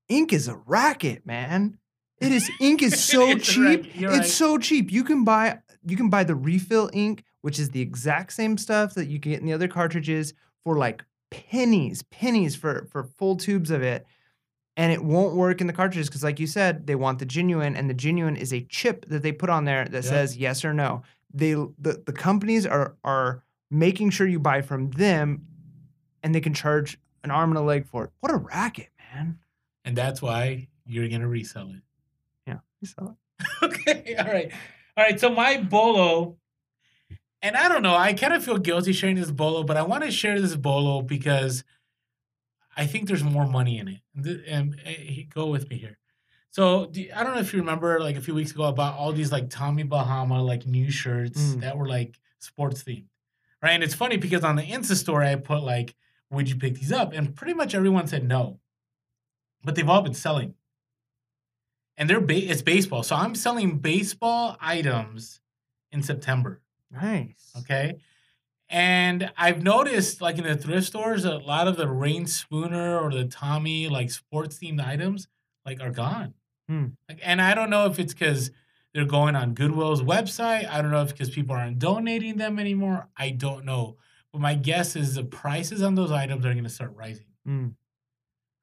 Ink 0.10 0.32
is 0.34 0.48
a 0.48 0.56
racket, 0.56 1.26
man. 1.26 1.78
It 2.20 2.32
is 2.32 2.50
ink 2.60 2.82
is 2.82 3.04
so 3.04 3.30
It's 3.32 3.48
cheap. 3.48 3.96
you're 3.96 4.10
It's 4.12 4.20
right. 4.20 4.28
so 4.30 4.58
cheap. 4.58 4.92
You 4.92 5.04
can 5.04 5.24
buy 5.24 5.60
you 5.88 5.96
can 5.98 6.10
buy 6.10 6.24
the 6.24 6.36
refill 6.36 6.90
ink, 6.94 7.24
which 7.42 7.60
is 7.60 7.70
the 7.70 7.82
exact 7.82 8.34
same 8.34 8.58
stuff 8.58 8.96
that 8.96 9.08
you 9.08 9.20
can 9.20 9.32
get 9.34 9.40
in 9.42 9.46
the 9.46 9.54
other 9.54 9.68
cartridges 9.68 10.34
for 10.64 10.78
like 10.78 11.04
pennies, 11.32 12.02
pennies 12.04 12.56
for 12.56 12.88
for 12.92 13.04
full 13.04 13.36
tubes 13.36 13.70
of 13.72 13.82
it. 13.84 14.06
And 14.78 14.92
it 14.92 15.04
won't 15.04 15.36
work 15.36 15.62
in 15.62 15.68
the 15.68 15.74
cartridges 15.74 16.10
because, 16.10 16.24
like 16.24 16.38
you 16.40 16.48
said, 16.48 16.86
they 16.86 16.96
want 16.96 17.20
the 17.20 17.26
genuine, 17.26 17.78
and 17.78 17.90
the 17.90 17.94
genuine 17.94 18.36
is 18.36 18.52
a 18.52 18.60
chip 18.66 19.06
that 19.08 19.22
they 19.24 19.32
put 19.32 19.50
on 19.50 19.64
there 19.64 19.86
that 19.86 20.04
Yeah. 20.04 20.10
says 20.10 20.36
yes 20.36 20.66
or 20.66 20.74
no. 20.74 21.04
They 21.34 21.54
the, 21.54 22.02
the 22.06 22.12
companies 22.14 22.66
are 22.66 22.96
are 23.04 23.44
making 23.72 24.10
sure 24.10 24.28
you 24.28 24.40
buy 24.40 24.62
from 24.62 24.92
them, 24.92 25.46
and 26.24 26.36
they 26.36 26.42
can 26.42 26.54
charge 26.54 26.98
an 27.24 27.32
arm 27.32 27.52
and 27.52 27.58
a 27.58 27.62
leg 27.62 27.88
for 27.88 28.04
it. 28.06 28.10
What 28.20 28.34
a 28.34 28.38
racket, 28.38 28.90
man! 29.14 29.40
And 29.86 29.96
that's 29.96 30.22
why 30.22 30.68
you're 30.86 31.08
gonna 31.08 31.28
resell 31.28 31.70
it. 31.70 31.82
Okay, 33.64 34.16
all 34.18 34.26
right, 34.26 34.52
all 34.98 35.04
right. 35.04 35.20
So 35.20 35.30
my 35.30 35.58
bolo, 35.58 36.38
and 37.42 37.56
I 37.58 37.68
don't 37.70 37.82
know. 37.84 37.96
I 37.96 38.14
kind 38.14 38.34
of 38.34 38.44
feel 38.44 38.58
guilty 38.58 38.94
sharing 38.94 39.16
this 39.18 39.32
bolo, 39.32 39.64
but 39.64 39.78
I 39.78 39.82
want 39.84 40.04
to 40.04 40.12
share 40.12 40.40
this 40.40 40.56
bolo 40.56 41.02
because 41.02 41.64
I 42.78 42.86
think 42.86 43.08
there's 43.08 43.24
more 43.24 43.46
money 43.48 43.78
in 43.78 43.88
it. 43.88 44.00
And, 44.16 44.24
th- 44.24 44.40
and 44.48 44.80
eh, 44.86 45.24
go 45.34 45.48
with 45.48 45.70
me 45.70 45.78
here. 45.78 45.98
So 46.52 46.86
do, 46.86 47.06
I 47.16 47.24
don't 47.24 47.34
know 47.34 47.40
if 47.42 47.54
you 47.54 47.60
remember, 47.60 48.00
like 48.00 48.16
a 48.16 48.22
few 48.22 48.34
weeks 48.34 48.52
ago, 48.52 48.64
about 48.64 48.96
all 48.98 49.12
these 49.12 49.32
like 49.32 49.50
Tommy 49.50 49.84
Bahama 49.84 50.42
like 50.42 50.66
new 50.66 50.90
shirts 50.90 51.40
Mm. 51.42 51.62
that 51.62 51.78
were 51.78 51.88
like 51.88 52.18
sports 52.40 52.84
themed, 52.84 53.06
right? 53.62 53.72
And 53.72 53.84
it's 53.84 53.94
funny 53.96 54.18
because 54.18 54.44
on 54.44 54.56
the 54.56 54.64
Insta 54.64 54.96
story 54.96 55.28
I 55.28 55.36
put 55.36 55.64
like, 55.64 55.96
"Would 56.32 56.50
you 56.50 56.56
pick 56.56 56.76
these 56.76 56.92
up?" 56.94 57.12
And 57.14 57.36
pretty 57.36 57.54
much 57.54 57.76
everyone 57.76 58.08
said 58.08 58.26
no, 58.26 58.60
but 59.64 59.76
they've 59.76 59.90
all 59.90 60.02
been 60.02 60.14
selling. 60.14 60.54
And 61.98 62.10
they're 62.10 62.22
ba- 62.22 62.52
it's 62.52 62.62
baseball, 62.62 63.04
so 63.04 63.16
I'm 63.16 63.36
selling 63.36 63.78
baseball 63.78 64.58
items 64.60 65.40
in 65.92 66.04
September. 66.04 66.62
Nice. 66.92 67.52
Okay. 67.60 67.96
And 68.70 69.32
I've 69.38 69.64
noticed, 69.64 70.22
like 70.22 70.38
in 70.38 70.44
the 70.44 70.56
thrift 70.56 70.88
stores, 70.88 71.24
a 71.24 71.38
lot 71.38 71.68
of 71.68 71.78
the 71.78 71.88
Reyn 71.88 72.26
Spooner 72.26 73.00
or 73.00 73.12
the 73.12 73.26
Tommy, 73.26 73.88
like 73.88 74.10
sports 74.12 74.60
themed 74.60 74.86
items, 74.86 75.28
like 75.66 75.82
are 75.82 75.92
gone. 75.92 76.34
Hmm. 76.68 76.86
Like, 77.08 77.20
and 77.24 77.42
I 77.42 77.54
don't 77.54 77.70
know 77.70 77.86
if 77.86 78.00
it's 78.00 78.14
because 78.14 78.52
they're 78.94 79.06
going 79.06 79.36
on 79.36 79.54
Goodwill's 79.54 80.02
website. 80.02 80.68
I 80.70 80.82
don't 80.82 80.92
know 80.92 81.02
if 81.02 81.10
because 81.10 81.30
people 81.30 81.56
aren't 81.56 81.80
donating 81.80 82.38
them 82.38 82.60
anymore. 82.60 83.08
I 83.16 83.30
don't 83.30 83.66
know. 83.66 83.98
But 84.32 84.42
my 84.42 84.56
guess 84.56 84.96
is 84.96 85.16
the 85.16 85.24
prices 85.24 85.82
on 85.82 85.96
those 85.96 86.12
items 86.12 86.46
are 86.46 86.52
going 86.52 86.64
to 86.64 86.70
start 86.70 86.96
rising. 86.96 87.28
Mm. 87.48 87.76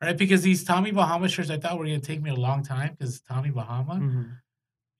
Right? 0.02 0.16
Because 0.18 0.42
these 0.42 0.64
Tommy 0.64 0.90
Bahama 0.90 1.28
shirts, 1.28 1.48
I 1.50 1.58
thought 1.58 1.78
were 1.78 1.84
going 1.86 2.00
to 2.00 2.06
take 2.06 2.20
me 2.20 2.30
a 2.30 2.34
long 2.34 2.62
time 2.64 2.96
because 2.98 3.20
Tommy 3.20 3.50
Bahama. 3.50 3.94
Mhm. 3.94 4.36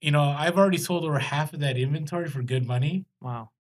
You 0.01 0.11
know, 0.13 0.23
I've 0.23 0.57
already 0.59 0.79
sold 0.79 1.05
over 1.05 1.19
half 1.19 1.53
of 1.53 1.61
that 1.61 1.77
inventory 1.77 2.29
for 2.29 2.43
good 2.43 2.67
money. 2.67 3.05
Wow. 3.21 3.51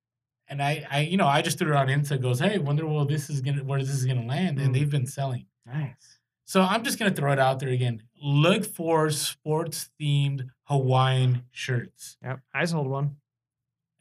and 0.48 0.62
I, 0.62 0.86
I, 0.90 1.01
you 1.01 1.16
know, 1.16 1.27
I 1.27 1.40
just 1.40 1.56
threw 1.59 1.73
it 1.73 1.77
on 1.77 1.86
Insta. 1.86 2.20
Goes, 2.20 2.39
hey, 2.40 2.59
wonder 2.59 2.85
well 2.86 3.06
this 3.06 3.31
is 3.31 3.40
gonna 3.40 3.64
where 3.64 3.81
this 3.81 3.89
is 3.90 4.05
gonna 4.05 4.27
land, 4.27 4.59
and 4.60 4.70
Mm. 4.70 4.74
they've 4.74 4.90
been 4.90 5.06
selling. 5.06 5.47
Nice. 5.64 6.19
So 6.44 6.60
I'm 6.60 6.85
just 6.85 6.98
gonna 6.98 7.14
throw 7.14 7.32
it 7.32 7.39
out 7.39 7.59
there 7.60 7.70
again. 7.70 8.02
Look 8.23 8.64
for 8.66 9.09
sports 9.10 9.89
themed 9.98 10.51
Hawaiian 10.64 11.44
shirts. 11.52 12.19
Yep. 12.23 12.40
I 12.52 12.64
sold 12.66 12.89
one. 12.89 13.16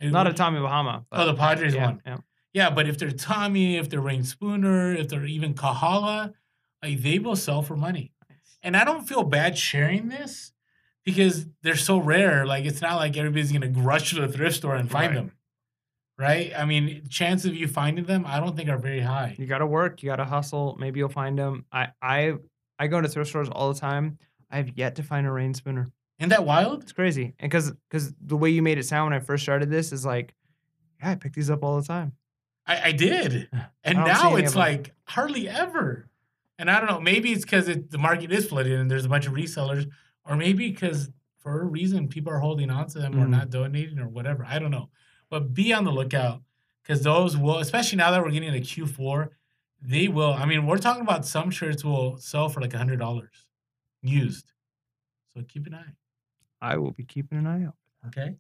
And 0.02 0.12
Not 0.12 0.28
a 0.28 0.34
Tommy 0.34 0.60
Bahama. 0.60 1.06
Oh, 1.12 1.26
the 1.26 1.36
Padres 1.36 1.74
yeah, 1.76 1.86
one. 1.86 2.02
Yeah. 2.06 2.18
Yeah, 2.54 2.70
but 2.72 2.88
if 2.90 2.98
they're 2.98 3.12
Tommy, 3.12 3.78
if 3.78 3.90
they're 3.90 4.02
Reyn 4.02 4.24
Spooner, 4.24 4.94
if 4.94 5.08
they're 5.08 5.26
even 5.26 5.54
Kahala, 5.54 6.34
like 6.84 7.02
they 7.02 7.20
will 7.20 7.36
sell 7.36 7.62
for 7.62 7.76
money. 7.76 8.14
And 8.64 8.78
I 8.78 8.84
don't 8.84 9.08
feel 9.08 9.24
bad 9.24 9.58
sharing 9.58 10.08
this 10.10 10.52
because 11.04 11.48
they're 11.64 11.76
so 11.76 11.98
rare. 11.98 12.46
Like 12.46 12.66
it's 12.66 12.82
not 12.82 12.96
like 12.98 13.18
everybody's 13.18 13.52
gonna 13.52 13.70
rush 13.70 14.12
to 14.12 14.22
the 14.22 14.28
thrift 14.28 14.56
store 14.58 14.76
and 14.76 14.90
find 14.90 15.10
Right. 15.10 15.16
them. 15.16 15.32
Right? 16.18 16.52
I 16.56 16.66
mean, 16.66 17.08
chance 17.10 17.46
of 17.46 17.56
you 17.56 17.68
finding 17.68 18.06
them, 18.06 18.26
I 18.28 18.40
don't 18.40 18.56
think 18.56 18.70
are 18.70 18.78
very 18.78 19.00
high. 19.00 19.36
You 19.40 19.48
got 19.48 19.58
to 19.60 19.66
work. 19.66 20.04
You 20.04 20.10
got 20.10 20.18
to 20.18 20.26
hustle. 20.26 20.78
Maybe 20.80 21.00
you'll 21.00 21.10
find 21.10 21.38
them. 21.40 21.66
I 21.72 21.88
I 22.02 22.34
I 22.78 22.88
go 22.88 23.02
to 23.02 23.08
thrift 23.08 23.30
stores 23.32 23.50
all 23.50 23.74
the 23.74 23.80
time. 23.80 24.20
I've 24.52 24.78
yet 24.78 24.96
to 24.98 25.04
find 25.04 25.26
a 25.26 25.32
Reyn 25.32 25.56
Spooner. 25.56 25.88
Isn't 26.20 26.30
that 26.30 26.46
wild? 26.46 26.84
It's 26.84 26.92
crazy. 26.92 27.34
And 27.40 27.50
because 27.50 27.72
because 27.90 28.14
the 28.22 28.38
way 28.38 28.52
you 28.52 28.62
made 28.62 28.78
it 28.78 28.86
sound 28.86 29.12
when 29.12 29.20
I 29.20 29.24
first 29.24 29.42
started 29.42 29.72
this 29.72 29.92
is 29.92 30.06
like, 30.06 30.36
yeah, 31.00 31.10
I 31.12 31.16
pick 31.16 31.34
these 31.34 31.50
up 31.50 31.64
all 31.64 31.82
the 31.82 31.88
time. 31.88 32.12
I, 32.68 32.90
I 32.90 32.92
did. 32.92 33.50
And 33.84 33.98
I 33.98 34.06
now 34.06 34.36
it's 34.36 34.56
like 34.56 34.94
hardly 35.06 35.50
ever. 35.50 36.08
And 36.62 36.70
I 36.70 36.78
don't 36.80 36.88
know, 36.88 37.02
maybe 37.02 37.32
it's 37.32 37.44
because 37.44 37.68
it, 37.68 37.90
the 37.90 37.98
market 37.98 38.32
is 38.32 38.46
flooded 38.46 38.80
and 38.80 38.90
there's 38.90 39.04
a 39.04 39.10
bunch 39.10 39.26
of 39.26 39.34
resellers, 39.34 39.90
or 40.26 40.36
maybe 40.36 40.70
because 40.70 41.10
for 41.40 41.60
a 41.62 41.66
reason 41.66 42.08
people 42.08 42.32
are 42.32 42.38
holding 42.38 42.70
on 42.70 42.86
to 42.90 43.00
them 43.00 43.16
or 43.20 43.26
Mhm. 43.26 43.32
not 43.32 43.50
donating 43.50 43.98
or 43.98 44.08
whatever. 44.08 44.46
I 44.46 44.60
don't 44.60 44.70
know. 44.70 44.92
But 45.32 45.56
be 45.56 45.74
on 45.74 45.86
the 45.86 45.92
lookout 45.92 46.44
because 46.84 47.02
those 47.02 47.36
will, 47.36 47.58
especially 47.58 47.98
now 47.98 48.12
that 48.12 48.22
we're 48.22 48.30
getting 48.30 48.54
into 48.54 48.60
Q4, 48.62 49.30
they 49.82 50.08
will. 50.08 50.34
I 50.34 50.46
mean, 50.46 50.68
we're 50.68 50.78
talking 50.78 51.02
about 51.02 51.26
some 51.26 51.50
shirts 51.50 51.84
will 51.84 52.20
sell 52.20 52.48
for 52.48 52.62
like 52.62 52.76
a 52.76 52.78
$100 52.78 53.48
used. 54.04 54.54
So 55.36 55.42
keep 55.42 55.66
an 55.66 55.74
eye. 55.74 55.94
I 56.62 56.78
will 56.78 56.92
be 56.92 57.06
keeping 57.06 57.40
an 57.40 57.48
eye 57.48 57.66
out. 57.66 57.76
Okay. 58.06 58.36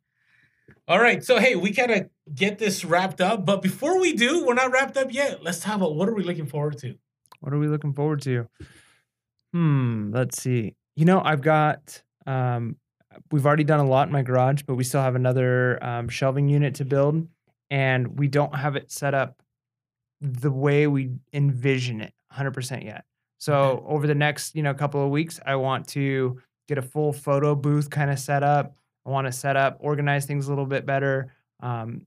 All 0.87 0.99
right. 0.99 1.23
So 1.23 1.39
hey, 1.39 1.55
we 1.55 1.71
gotta 1.71 2.11
get 2.35 2.59
this 2.59 2.85
wrapped 2.85 3.19
up. 3.19 3.47
But 3.47 3.63
before 3.63 3.99
we 3.99 4.13
do, 4.13 4.45
we're 4.45 4.53
not 4.53 4.71
wrapped 4.71 4.95
up 4.95 5.11
yet. 5.11 5.41
Let's 5.41 5.59
talk 5.59 5.77
about 5.77 5.95
what 5.95 6.07
are 6.07 6.13
we 6.13 6.21
looking 6.23 6.45
forward 6.45 6.77
to. 6.79 6.99
What 7.41 7.53
are 7.53 7.59
we 7.59 7.67
looking 7.67 7.93
forward 7.93 8.21
to? 8.21 8.47
Hmm, 9.53 10.11
let's 10.13 10.41
see. 10.41 10.75
You 10.95 11.05
know, 11.05 11.21
I've 11.23 11.41
got 11.41 12.01
um 12.25 12.77
we've 13.31 13.45
already 13.45 13.65
done 13.65 13.79
a 13.79 13.85
lot 13.85 14.07
in 14.07 14.13
my 14.13 14.21
garage, 14.21 14.61
but 14.65 14.75
we 14.75 14.83
still 14.85 15.01
have 15.01 15.15
another 15.15 15.83
um, 15.83 16.07
shelving 16.07 16.47
unit 16.47 16.75
to 16.75 16.85
build 16.85 17.27
and 17.69 18.19
we 18.19 18.27
don't 18.27 18.55
have 18.55 18.75
it 18.75 18.91
set 18.91 19.13
up 19.13 19.41
the 20.21 20.51
way 20.51 20.87
we 20.87 21.11
envision 21.33 22.01
it 22.01 22.13
100% 22.33 22.85
yet. 22.85 23.05
So, 23.39 23.83
over 23.87 24.05
the 24.05 24.13
next, 24.13 24.55
you 24.55 24.61
know, 24.61 24.73
couple 24.73 25.03
of 25.03 25.09
weeks, 25.09 25.39
I 25.43 25.55
want 25.55 25.87
to 25.89 26.39
get 26.67 26.77
a 26.77 26.81
full 26.81 27.11
photo 27.11 27.55
booth 27.55 27.89
kind 27.89 28.11
of 28.11 28.19
set 28.19 28.43
up. 28.43 28.75
I 29.05 29.09
want 29.09 29.25
to 29.25 29.31
set 29.31 29.55
up, 29.55 29.77
organize 29.79 30.27
things 30.27 30.45
a 30.45 30.49
little 30.49 30.67
bit 30.67 30.85
better. 30.85 31.33
Um, 31.59 32.05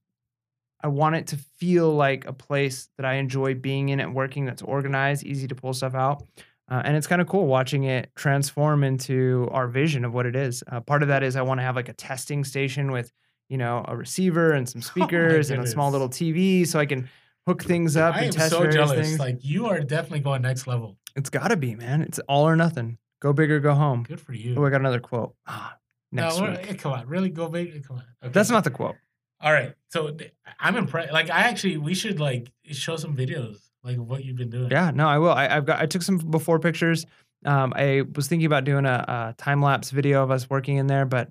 I 0.84 0.88
want 0.88 1.16
it 1.16 1.26
to 1.28 1.36
feel 1.38 1.94
like 1.94 2.26
a 2.26 2.32
place 2.34 2.90
that 2.98 3.06
I 3.06 3.14
enjoy 3.14 3.54
being 3.54 3.88
in 3.88 4.00
and 4.00 4.14
working 4.14 4.44
that's 4.44 4.60
organized, 4.60 5.24
easy 5.24 5.48
to 5.48 5.54
pull 5.54 5.72
stuff 5.72 5.94
out. 5.94 6.22
Uh, 6.70 6.82
and 6.84 6.94
it's 6.94 7.06
kind 7.06 7.22
of 7.22 7.26
cool 7.26 7.46
watching 7.46 7.84
it 7.84 8.10
transform 8.16 8.84
into 8.84 9.48
our 9.50 9.66
vision 9.66 10.04
of 10.04 10.12
what 10.12 10.26
it 10.26 10.36
is. 10.36 10.62
Uh, 10.70 10.80
part 10.80 11.02
of 11.02 11.08
that 11.08 11.22
is 11.22 11.36
I 11.36 11.42
want 11.42 11.58
to 11.60 11.62
have 11.64 11.74
like 11.74 11.88
a 11.88 11.94
testing 11.94 12.44
station 12.44 12.92
with, 12.92 13.10
you 13.48 13.56
know, 13.56 13.82
a 13.88 13.96
receiver 13.96 14.52
and 14.52 14.68
some 14.68 14.82
speakers 14.92 15.50
and 15.50 15.62
a 15.62 15.66
small 15.66 15.90
little 15.90 16.10
TV 16.10 16.66
so 16.66 16.78
I 16.78 16.84
can 16.84 17.08
hook 17.46 17.64
things 17.64 17.96
up 17.96 18.14
I 18.14 18.18
and 18.18 18.26
am 18.26 18.32
test 18.32 18.50
so 18.50 18.58
various 18.58 18.74
jealous. 18.74 19.06
things. 19.08 19.18
Like 19.18 19.38
you 19.42 19.66
are 19.66 19.80
definitely 19.80 20.20
going 20.20 20.42
next 20.42 20.66
level. 20.66 20.98
it's 21.16 21.30
got 21.30 21.48
to 21.48 21.56
be, 21.56 21.74
man. 21.74 22.02
It's 22.02 22.18
all 22.28 22.46
or 22.46 22.56
nothing. 22.56 22.98
Go 23.22 23.32
big 23.32 23.50
or 23.50 23.58
go 23.60 23.74
home. 23.74 24.02
Good 24.02 24.20
for 24.20 24.34
you. 24.34 24.54
Oh, 24.58 24.66
I 24.66 24.70
got 24.70 24.80
another 24.82 25.00
quote. 25.00 25.34
Ah, 25.46 25.78
next 26.12 26.38
no, 26.38 26.50
week. 26.50 26.70
eh, 26.70 26.74
come 26.74 26.92
on, 26.92 27.06
really 27.06 27.30
go 27.30 27.48
big. 27.48 27.86
Come 27.86 27.96
on. 27.96 28.04
Okay. 28.22 28.32
That's 28.32 28.50
not 28.50 28.64
the 28.64 28.70
quote. 28.70 28.96
All 29.44 29.52
right. 29.52 29.74
So 29.90 30.16
I'm 30.58 30.74
impressed. 30.74 31.12
Like 31.12 31.30
I 31.30 31.42
actually, 31.42 31.76
we 31.76 31.94
should 31.94 32.18
like 32.18 32.50
show 32.72 32.96
some 32.96 33.14
videos 33.14 33.58
like 33.84 33.98
what 33.98 34.24
you've 34.24 34.38
been 34.38 34.48
doing. 34.48 34.70
Yeah, 34.70 34.90
no, 34.92 35.06
I 35.06 35.18
will. 35.18 35.32
I, 35.32 35.46
I've 35.48 35.66
got. 35.66 35.80
I 35.80 35.86
took 35.86 36.00
some 36.00 36.16
before 36.16 36.58
pictures. 36.58 37.04
Um, 37.44 37.74
I 37.76 38.02
was 38.14 38.26
thinking 38.26 38.46
about 38.46 38.64
doing 38.64 38.86
a, 38.86 39.04
a 39.06 39.34
time 39.36 39.60
lapse 39.60 39.90
video 39.90 40.22
of 40.22 40.30
us 40.30 40.48
working 40.48 40.78
in 40.78 40.86
there, 40.86 41.04
but 41.04 41.30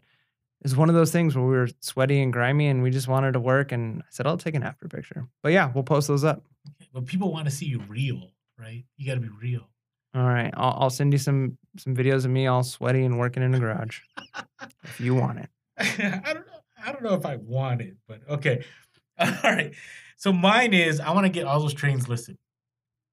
it's 0.61 0.75
one 0.75 0.89
of 0.89 0.95
those 0.95 1.11
things 1.11 1.35
where 1.35 1.43
we 1.43 1.55
were 1.55 1.69
sweaty 1.79 2.21
and 2.21 2.31
grimy, 2.31 2.67
and 2.67 2.83
we 2.83 2.91
just 2.91 3.07
wanted 3.07 3.31
to 3.31 3.39
work. 3.39 3.71
And 3.71 4.03
I 4.03 4.05
said, 4.11 4.27
I'll 4.27 4.37
take 4.37 4.53
an 4.53 4.61
after 4.61 4.87
picture. 4.87 5.27
But 5.41 5.53
yeah, 5.53 5.71
we'll 5.73 5.83
post 5.83 6.07
those 6.07 6.23
up. 6.23 6.43
But 6.93 7.07
people 7.07 7.33
want 7.33 7.45
to 7.45 7.51
see 7.51 7.65
you 7.65 7.79
real, 7.89 8.29
right? 8.59 8.85
You 8.95 9.07
got 9.07 9.15
to 9.15 9.21
be 9.21 9.29
real. 9.41 9.67
All 10.15 10.23
right, 10.23 10.53
I'll, 10.55 10.77
I'll 10.81 10.89
send 10.91 11.11
you 11.13 11.17
some 11.17 11.57
some 11.77 11.95
videos 11.95 12.25
of 12.25 12.29
me 12.29 12.45
all 12.45 12.61
sweaty 12.61 13.03
and 13.03 13.17
working 13.17 13.41
in 13.41 13.51
the 13.51 13.59
garage 13.59 14.01
if 14.83 15.01
you 15.01 15.15
want 15.15 15.39
it. 15.39 15.49
I 15.79 16.33
don't 16.33 16.45
know. 16.45 16.52
I 16.85 16.91
don't 16.91 17.03
know 17.03 17.13
if 17.15 17.25
I 17.25 17.37
want 17.37 17.81
it, 17.81 17.95
but 18.07 18.21
okay. 18.29 18.63
All 19.19 19.27
right. 19.43 19.73
So 20.17 20.31
mine 20.33 20.73
is 20.73 20.99
I 20.99 21.11
want 21.11 21.25
to 21.25 21.29
get 21.31 21.45
all 21.45 21.59
those 21.59 21.73
trains 21.73 22.07
listed. 22.09 22.37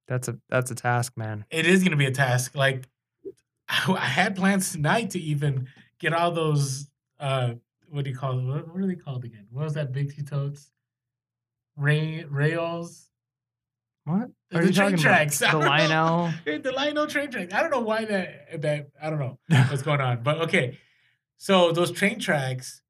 That's 0.09 0.28
a 0.28 0.38
that's 0.48 0.70
a 0.70 0.74
task, 0.74 1.12
man. 1.16 1.44
It 1.51 1.66
is 1.66 1.80
going 1.80 1.90
to 1.92 1.97
be 1.97 2.06
a 2.06 2.10
task. 2.10 2.55
Like 2.55 2.88
I 3.68 3.92
I 3.92 4.05
had 4.05 4.36
plans 4.36 4.72
tonight 4.72 5.10
to 5.10 5.20
even 5.20 5.68
get 5.98 6.12
all 6.12 6.30
those. 6.32 6.88
uh 7.18 7.55
What 7.88 8.05
do 8.05 8.10
you 8.10 8.16
call 8.16 8.38
it? 8.38 8.44
What, 8.44 8.68
what 8.72 8.82
are 8.82 8.86
they 8.86 8.94
called 8.97 9.24
again? 9.24 9.47
What 9.51 9.64
was 9.64 9.74
that 9.74 9.92
big 9.92 10.14
two 10.14 10.22
totes? 10.22 10.70
Ray 11.76 12.24
rails. 12.28 13.09
What 14.05 14.30
The 14.51 14.59
are 14.59 14.62
you 14.64 14.72
train 14.72 14.90
talking 14.92 14.98
tracks. 14.98 15.40
About? 15.40 15.52
The. 15.52 15.59
Lionel. 15.68 16.32
The 16.44 16.72
Lionel 16.72 17.06
train 17.06 17.30
tracks. 17.30 17.52
I 17.55 17.60
don't 17.62 17.70
know 17.70 17.80
why 17.80 18.05
that 18.06 18.62
that 18.62 18.88
I 19.01 19.10
don't 19.10 19.18
know 19.18 19.38
what's 19.48 19.82
going 19.82 20.01
on, 20.01 20.22
but 20.22 20.40
okay. 20.42 20.78
So 21.38 21.72
those 21.72 21.90
train 21.90 22.18
tracks, 22.18 22.82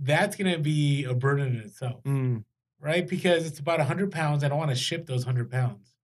that's 0.00 0.36
gonna 0.36 0.58
be 0.58 1.04
a 1.04 1.14
burden 1.14 1.48
in 1.48 1.56
itself. 1.60 2.02
Mm, 2.04 2.44
right? 2.80 3.06
Because 3.06 3.46
it's 3.46 3.58
about 3.58 3.78
100 3.78 4.10
pounds. 4.12 4.44
I 4.44 4.48
don't 4.48 4.58
want 4.58 4.70
to 4.70 4.76
ship 4.76 5.06
those 5.06 5.24
100 5.26 5.50
pounds. 5.50 5.94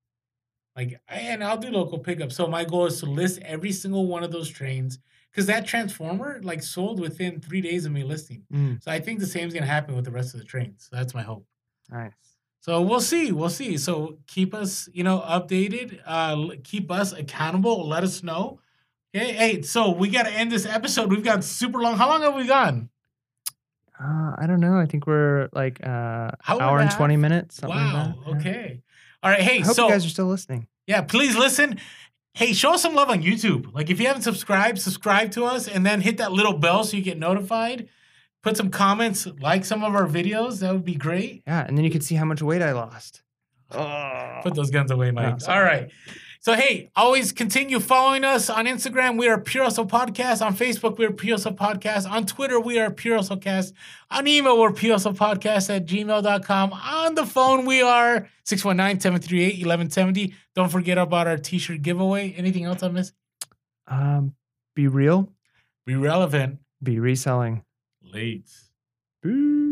Like, 0.77 1.01
and 1.09 1.45
I'll 1.45 1.57
do 1.59 1.71
local 1.71 1.99
pickup. 2.01 2.33
So 2.33 2.47
my 2.49 2.65
goal 2.65 2.87
is 2.87 2.99
to 3.01 3.07
list 3.07 3.39
every 3.43 3.71
single 3.71 4.07
one 4.07 4.25
of 4.25 4.33
those 4.33 4.49
trains 4.49 4.99
because 5.31 5.47
that 5.47 5.66
transformer 5.66 6.41
like 6.43 6.62
sold 6.65 6.99
within 7.01 7.41
three 7.41 7.61
days 7.61 7.85
of 7.87 7.93
me 7.93 8.03
listing. 8.03 8.43
mm, 8.53 8.83
So 8.83 8.91
I 8.91 8.99
think 8.99 9.21
the 9.21 9.27
same 9.27 9.47
is 9.47 9.55
gonna 9.55 9.66
happen 9.66 9.95
with 9.95 10.05
the 10.05 10.11
rest 10.11 10.35
of 10.35 10.41
the 10.41 10.47
trains. 10.47 10.89
So 10.91 10.97
that's 10.97 11.15
my 11.15 11.23
hope. 11.23 11.47
nice. 11.91 12.12
So 12.61 12.81
we'll 12.81 13.03
see. 13.03 13.31
We'll 13.31 13.51
see. 13.51 13.77
So 13.77 14.16
keep 14.27 14.55
us, 14.55 14.89
you 14.95 15.05
know, 15.05 15.21
updated. 15.21 16.01
Uh, 16.07 16.55
keep 16.65 16.91
us 16.91 17.12
accountable. 17.12 17.87
Let 17.87 18.03
us 18.05 18.23
know. 18.23 18.59
Okay. 19.15 19.33
Hey, 19.33 19.62
so 19.62 19.91
we 19.91 20.09
got 20.09 20.23
to 20.23 20.33
end 20.33 20.51
this 20.51 20.65
episode. 20.65 21.11
We've 21.11 21.23
got 21.23 21.45
super 21.45 21.79
long. 21.79 21.99
How 21.99 22.09
long 22.09 22.23
have 22.23 22.35
we 22.35 22.47
gone? 22.47 22.89
Uh, 24.01 24.35
I 24.39 24.47
don't 24.47 24.61
know. 24.61 24.77
I 24.79 24.87
think 24.87 25.07
we're 25.07 25.49
like 25.53 25.81
uh, 25.85 25.89
Hour 25.89 26.35
and 26.49 26.61
hour 26.62 26.79
a 26.79 26.83
and 26.83 26.91
twenty 26.91 27.16
minutes. 27.16 27.57
Something 27.57 27.79
like 27.79 27.93
Wow. 27.95 28.15
that. 28.25 28.31
Yeah. 28.31 28.37
Okay. 28.39 28.83
All 29.23 29.31
right. 29.31 29.41
Hey, 29.41 29.61
I 29.61 29.65
hope 29.65 29.77
so 29.77 29.87
you 29.87 29.93
guys 29.93 30.05
are 30.05 30.11
still 30.11 30.27
listening. 30.27 30.66
Yeah, 30.87 31.03
please 31.03 31.37
listen. 31.37 31.79
Hey, 32.35 32.53
show 32.53 32.75
us 32.75 32.83
some 32.83 32.95
love 32.95 33.09
on 33.11 33.23
YouTube. 33.23 33.73
Like 33.73 33.91
if 33.91 34.01
you 34.01 34.07
haven't 34.09 34.23
subscribed, 34.23 34.81
subscribe 34.81 35.31
to 35.33 35.45
us 35.45 35.69
and 35.69 35.87
then 35.87 36.01
hit 36.01 36.16
that 36.19 36.33
little 36.33 36.59
bell 36.59 36.83
so 36.85 36.97
you 36.97 37.03
get 37.03 37.19
notified. 37.19 37.89
Put 38.43 38.57
some 38.57 38.69
comments, 38.71 39.27
like 39.41 39.65
some 39.65 39.83
of 39.85 39.95
our 39.95 40.07
videos. 40.07 40.59
That 40.61 40.73
would 40.73 40.85
be 40.85 40.97
great. 40.97 41.43
Yeah, 41.47 41.65
and 41.65 41.79
then 41.79 41.85
you 41.85 41.91
can 41.91 42.01
see 42.03 42.16
how 42.16 42.25
much 42.27 42.43
weight 42.43 42.61
I 42.61 42.73
lost. 42.73 43.23
Oh. 43.71 44.41
Put 44.43 44.55
those 44.55 44.71
guns 44.71 44.91
away, 44.91 45.11
Mike. 45.12 45.41
sorry. 45.41 45.59
All 45.59 45.65
right. 45.65 45.91
So 46.45 46.53
hey, 46.53 46.91
always 46.95 47.33
continue 47.33 47.81
following 47.81 48.23
us 48.23 48.51
on 48.51 48.66
Instagram. 48.66 49.19
We 49.19 49.29
are 49.29 49.39
Pure 49.41 49.65
Hustle 49.65 49.87
Podcast. 49.87 50.45
On 50.45 50.55
Facebook, 50.55 50.99
we 50.99 51.07
are 51.07 51.11
Pure 51.11 51.37
Hustle 51.39 51.55
Podcast. 51.55 52.07
On 52.07 52.27
Twitter, 52.27 52.61
we 52.61 52.79
are 52.79 52.91
Pure 52.91 53.16
Hustle 53.16 53.39
Cast. 53.39 53.73
On 54.11 54.27
email, 54.29 54.61
we're 54.61 54.71
Pure 54.71 54.93
Hustle 54.97 55.15
Podcast 55.15 55.75
at 55.75 55.87
gmail.com. 55.87 56.73
On 56.75 57.15
the 57.15 57.25
phone, 57.25 57.65
we 57.65 57.81
are 57.81 58.29
619-738-1170. 58.45 60.35
Don't 60.55 60.69
forget 60.69 60.99
about 60.99 61.27
our 61.27 61.39
t-shirt 61.39 61.81
giveaway. 61.81 62.35
Anything 62.37 62.65
else 62.65 62.83
I 62.83 62.89
missed? 62.89 63.15
Um, 63.87 64.35
be 64.77 64.87
real, 64.87 65.33
Be 65.87 65.95
relevant. 65.95 66.59
be 66.83 67.01
reselling. 67.01 67.65
Late. 68.03 68.51
Boo. 69.23 69.64